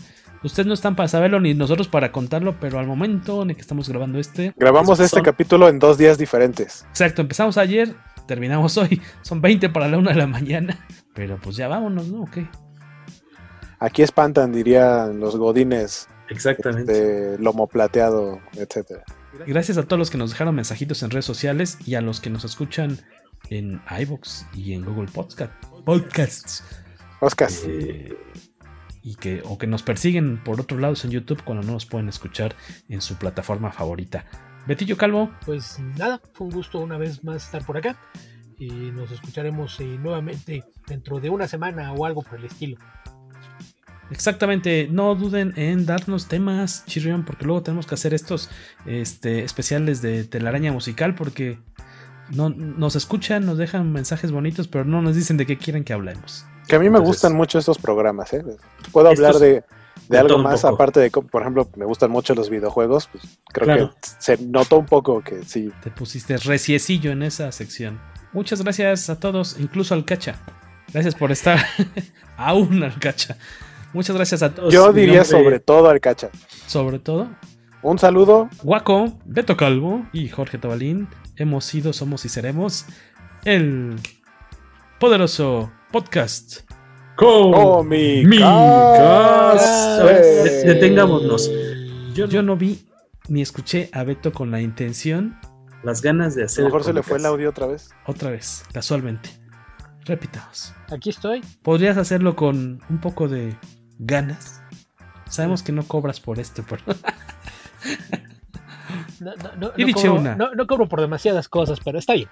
Ustedes 0.44 0.66
no 0.66 0.74
están 0.74 0.96
para 0.96 1.08
saberlo 1.08 1.38
ni 1.40 1.54
nosotros 1.54 1.88
para 1.88 2.10
contarlo, 2.10 2.58
pero 2.58 2.78
al 2.78 2.86
momento 2.86 3.42
en 3.42 3.50
el 3.50 3.56
que 3.56 3.62
estamos 3.62 3.88
grabando 3.88 4.18
este. 4.18 4.52
Grabamos 4.56 4.98
este 4.98 5.22
capítulo 5.22 5.68
en 5.68 5.78
dos 5.78 5.98
días 5.98 6.18
diferentes. 6.18 6.84
Exacto, 6.88 7.22
empezamos 7.22 7.56
ayer, 7.58 7.94
terminamos 8.26 8.76
hoy. 8.78 9.00
Son 9.22 9.40
20 9.40 9.68
para 9.68 9.88
la 9.88 9.98
una 9.98 10.10
de 10.10 10.16
la 10.16 10.26
mañana. 10.26 10.78
Pero 11.14 11.38
pues 11.40 11.56
ya 11.56 11.68
vámonos, 11.68 12.08
¿no? 12.08 12.22
Ok. 12.22 12.38
Aquí 13.78 14.02
espantan, 14.02 14.52
dirían 14.52 15.20
los 15.20 15.36
godines. 15.36 16.08
Exactamente. 16.28 16.92
De 16.92 17.38
lomo 17.38 17.66
plateado, 17.66 18.40
etcétera. 18.54 19.04
Gracias 19.46 19.78
a 19.78 19.84
todos 19.84 19.98
los 19.98 20.10
que 20.10 20.18
nos 20.18 20.30
dejaron 20.30 20.54
mensajitos 20.54 21.02
en 21.02 21.10
redes 21.10 21.24
sociales 21.24 21.78
y 21.86 21.94
a 21.94 22.00
los 22.00 22.20
que 22.20 22.30
nos 22.30 22.44
escuchan 22.44 22.98
en 23.50 23.80
iBox 24.00 24.46
y 24.54 24.72
en 24.74 24.84
Google 24.84 25.10
Podcast. 25.12 25.52
Podcasts. 25.84 26.64
Podcasts. 27.20 27.64
Eh, 27.66 28.16
y 29.02 29.16
que, 29.16 29.42
o 29.44 29.58
que 29.58 29.66
nos 29.66 29.82
persiguen 29.82 30.42
por 30.42 30.60
otros 30.60 30.80
lados 30.80 31.04
en 31.04 31.10
YouTube 31.10 31.42
cuando 31.44 31.64
no 31.64 31.72
nos 31.72 31.86
pueden 31.86 32.08
escuchar 32.08 32.54
en 32.88 33.00
su 33.00 33.16
plataforma 33.16 33.72
favorita. 33.72 34.24
Betillo 34.66 34.96
Calvo. 34.96 35.30
Pues 35.44 35.80
nada, 35.96 36.20
fue 36.32 36.46
un 36.46 36.52
gusto 36.52 36.80
una 36.80 36.96
vez 36.96 37.24
más 37.24 37.44
estar 37.44 37.64
por 37.64 37.76
acá 37.76 37.96
y 38.58 38.68
nos 38.68 39.10
escucharemos 39.10 39.78
eh, 39.80 39.98
nuevamente 40.00 40.64
dentro 40.86 41.18
de 41.18 41.30
una 41.30 41.48
semana 41.48 41.92
o 41.92 42.06
algo 42.06 42.22
por 42.22 42.38
el 42.38 42.44
estilo. 42.44 42.78
Exactamente, 44.10 44.88
no 44.90 45.14
duden 45.14 45.54
en 45.56 45.86
darnos 45.86 46.28
temas, 46.28 46.84
Chirrión, 46.86 47.24
porque 47.24 47.46
luego 47.46 47.62
tenemos 47.62 47.86
que 47.86 47.94
hacer 47.94 48.12
estos 48.12 48.50
este, 48.84 49.42
especiales 49.42 50.02
de 50.02 50.24
telaraña 50.24 50.70
musical 50.70 51.14
porque 51.14 51.58
no, 52.34 52.48
nos 52.48 52.96
escuchan, 52.96 53.44
nos 53.44 53.58
dejan 53.58 53.92
mensajes 53.92 54.32
bonitos, 54.32 54.68
pero 54.68 54.84
no 54.84 55.02
nos 55.02 55.14
dicen 55.14 55.36
de 55.36 55.46
qué 55.46 55.58
quieren 55.58 55.84
que 55.84 55.92
hablemos. 55.92 56.46
Que 56.66 56.76
a 56.76 56.78
mí 56.78 56.88
me 56.88 56.98
gustan 56.98 57.34
mucho 57.34 57.58
estos 57.58 57.78
programas, 57.78 58.32
¿eh? 58.32 58.44
Puedo 58.92 59.08
hablar 59.08 59.34
de, 59.36 59.64
algo 60.16 60.38
más, 60.38 60.64
aparte 60.64 61.00
de, 61.00 61.10
por 61.10 61.42
ejemplo, 61.42 61.68
me 61.76 61.84
gustan 61.84 62.10
mucho 62.10 62.34
los 62.34 62.48
videojuegos, 62.48 63.08
pues 63.08 63.24
creo 63.52 63.90
que 63.90 63.94
se 64.18 64.38
notó 64.38 64.78
un 64.78 64.86
poco 64.86 65.22
que 65.22 65.42
sí. 65.44 65.70
Te 65.82 65.90
pusiste 65.90 66.36
reciecillo 66.38 67.12
en 67.12 67.22
esa 67.22 67.52
sección. 67.52 68.00
Muchas 68.32 68.62
gracias 68.62 69.10
a 69.10 69.20
todos, 69.20 69.56
incluso 69.58 69.94
al 69.94 70.04
Cacha. 70.04 70.36
Gracias 70.92 71.14
por 71.14 71.32
estar 71.32 71.58
aún 72.36 72.82
al 72.82 72.98
Cacha. 72.98 73.36
Muchas 73.92 74.16
gracias 74.16 74.42
a 74.42 74.54
todos. 74.54 74.72
Yo 74.72 74.92
diría 74.92 75.24
sobre 75.24 75.60
todo 75.60 75.90
al 75.90 76.00
Cacha. 76.00 76.30
Sobre 76.66 76.98
todo. 76.98 77.28
Un 77.82 77.98
saludo. 77.98 78.48
Guaco, 78.62 79.12
Beto 79.24 79.56
Calvo 79.56 80.06
y 80.12 80.28
Jorge 80.28 80.56
Tabalín. 80.56 81.08
Hemos 81.42 81.64
sido, 81.64 81.92
somos 81.92 82.24
y 82.24 82.28
seremos 82.28 82.86
el 83.44 83.96
poderoso 85.00 85.72
podcast. 85.90 86.60
Con 87.16 87.88
mi 87.88 88.24
Detengámonos. 90.64 91.50
Yo, 92.14 92.26
yo 92.26 92.44
no 92.44 92.56
vi 92.56 92.86
ni 93.26 93.42
escuché 93.42 93.90
a 93.92 94.04
Beto 94.04 94.32
con 94.32 94.52
la 94.52 94.60
intención 94.60 95.36
las 95.82 96.00
ganas 96.00 96.36
de 96.36 96.44
hacer. 96.44 96.60
A 96.60 96.68
lo 96.68 96.68
mejor 96.68 96.84
se 96.84 96.92
le 96.92 97.02
fue 97.02 97.18
el 97.18 97.26
audio 97.26 97.50
otra 97.50 97.66
vez. 97.66 97.90
Otra 98.06 98.30
vez, 98.30 98.62
casualmente. 98.72 99.30
Repitamos. 100.04 100.72
Aquí 100.92 101.10
estoy. 101.10 101.40
¿Podrías 101.62 101.96
hacerlo 101.96 102.36
con 102.36 102.80
un 102.88 103.00
poco 103.00 103.26
de 103.26 103.56
ganas? 103.98 104.62
Sabemos 105.28 105.64
que 105.64 105.72
no 105.72 105.82
cobras 105.82 106.20
por 106.20 106.38
esto, 106.38 106.64
pero. 106.68 106.84
no, 109.22 109.32
no, 109.36 109.52
no, 109.56 109.72
no, 109.76 109.92
cobro, 109.92 110.36
no, 110.36 110.54
no 110.54 110.66
cobro 110.66 110.88
por 110.88 111.00
demasiadas 111.00 111.48
cosas, 111.48 111.78
pero 111.84 111.98
está 111.98 112.14
bien. 112.14 112.28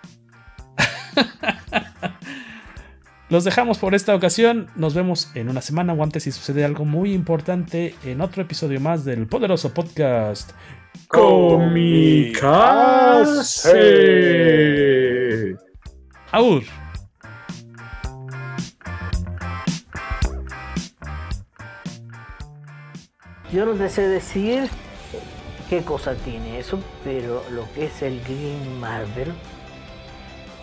Los 3.29 3.45
dejamos 3.45 3.79
por 3.79 3.95
esta 3.95 4.15
ocasión. 4.15 4.67
Nos 4.75 4.95
vemos 4.95 5.31
en 5.37 5.49
una 5.49 5.61
semana 5.61 5.93
o 5.93 6.03
antes 6.03 6.25
si 6.25 6.33
sucede 6.33 6.65
algo 6.65 6.85
muy 6.85 7.13
importante 7.13 7.95
en 8.05 8.21
otro 8.21 8.43
episodio 8.43 8.81
más 8.81 9.05
del 9.05 9.29
poderoso 9.29 9.73
podcast 9.73 10.51
Comicase. 11.07 12.09
Aur. 16.33 16.65
Yo 23.53 23.67
te 23.75 23.89
sé 23.89 24.07
decir 24.09 24.69
qué 25.71 25.85
cosa 25.85 26.17
tiene 26.17 26.59
eso, 26.59 26.81
pero 27.05 27.45
lo 27.53 27.73
que 27.73 27.85
es 27.85 28.03
el 28.03 28.21
Green 28.23 28.81
Marvel 28.81 29.33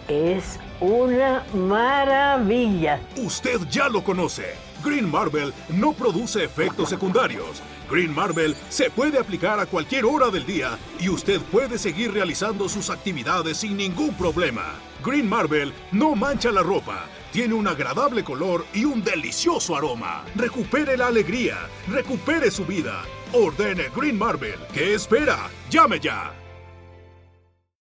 es 0.10 0.60
una 0.82 1.46
maravilla. 1.54 3.00
Usted 3.16 3.62
ya 3.70 3.88
lo 3.88 4.04
conoce. 4.04 4.56
Green 4.84 5.10
Marvel 5.10 5.54
no 5.70 5.94
produce 5.94 6.44
efectos 6.44 6.90
secundarios. 6.90 7.64
Green 7.90 8.14
Marvel 8.14 8.54
se 8.68 8.90
puede 8.90 9.18
aplicar 9.18 9.62
a 9.62 9.66
cualquier 9.66 10.04
hora 10.04 10.30
del 10.30 10.46
día 10.46 10.78
y 11.00 11.08
usted 11.08 11.40
puede 11.40 11.78
seguir 11.78 12.14
realizando 12.14 12.68
sus 12.68 12.90
actividades 12.90 13.58
sin 13.58 13.78
ningún 13.78 14.14
problema. 14.14 14.74
Green 15.06 15.30
Marvel 15.30 15.74
no 15.94 16.16
mancha 16.16 16.52
la 16.52 16.64
ropa, 16.64 17.06
tiene 17.32 17.54
un 17.54 17.66
agradable 17.66 18.26
color 18.26 18.66
y 18.74 18.84
un 18.84 19.02
delicioso 19.02 19.74
aroma. 19.74 20.26
Recupere 20.36 20.98
la 20.98 21.08
alegría, 21.08 21.56
recupere 21.88 22.52
su 22.52 22.66
vida. 22.66 23.04
Ordene 23.34 23.90
Green 23.96 24.18
Marvel. 24.18 24.60
¿Qué 24.74 24.94
espera? 24.94 25.50
Llame 25.70 26.00
ya. 26.00 26.34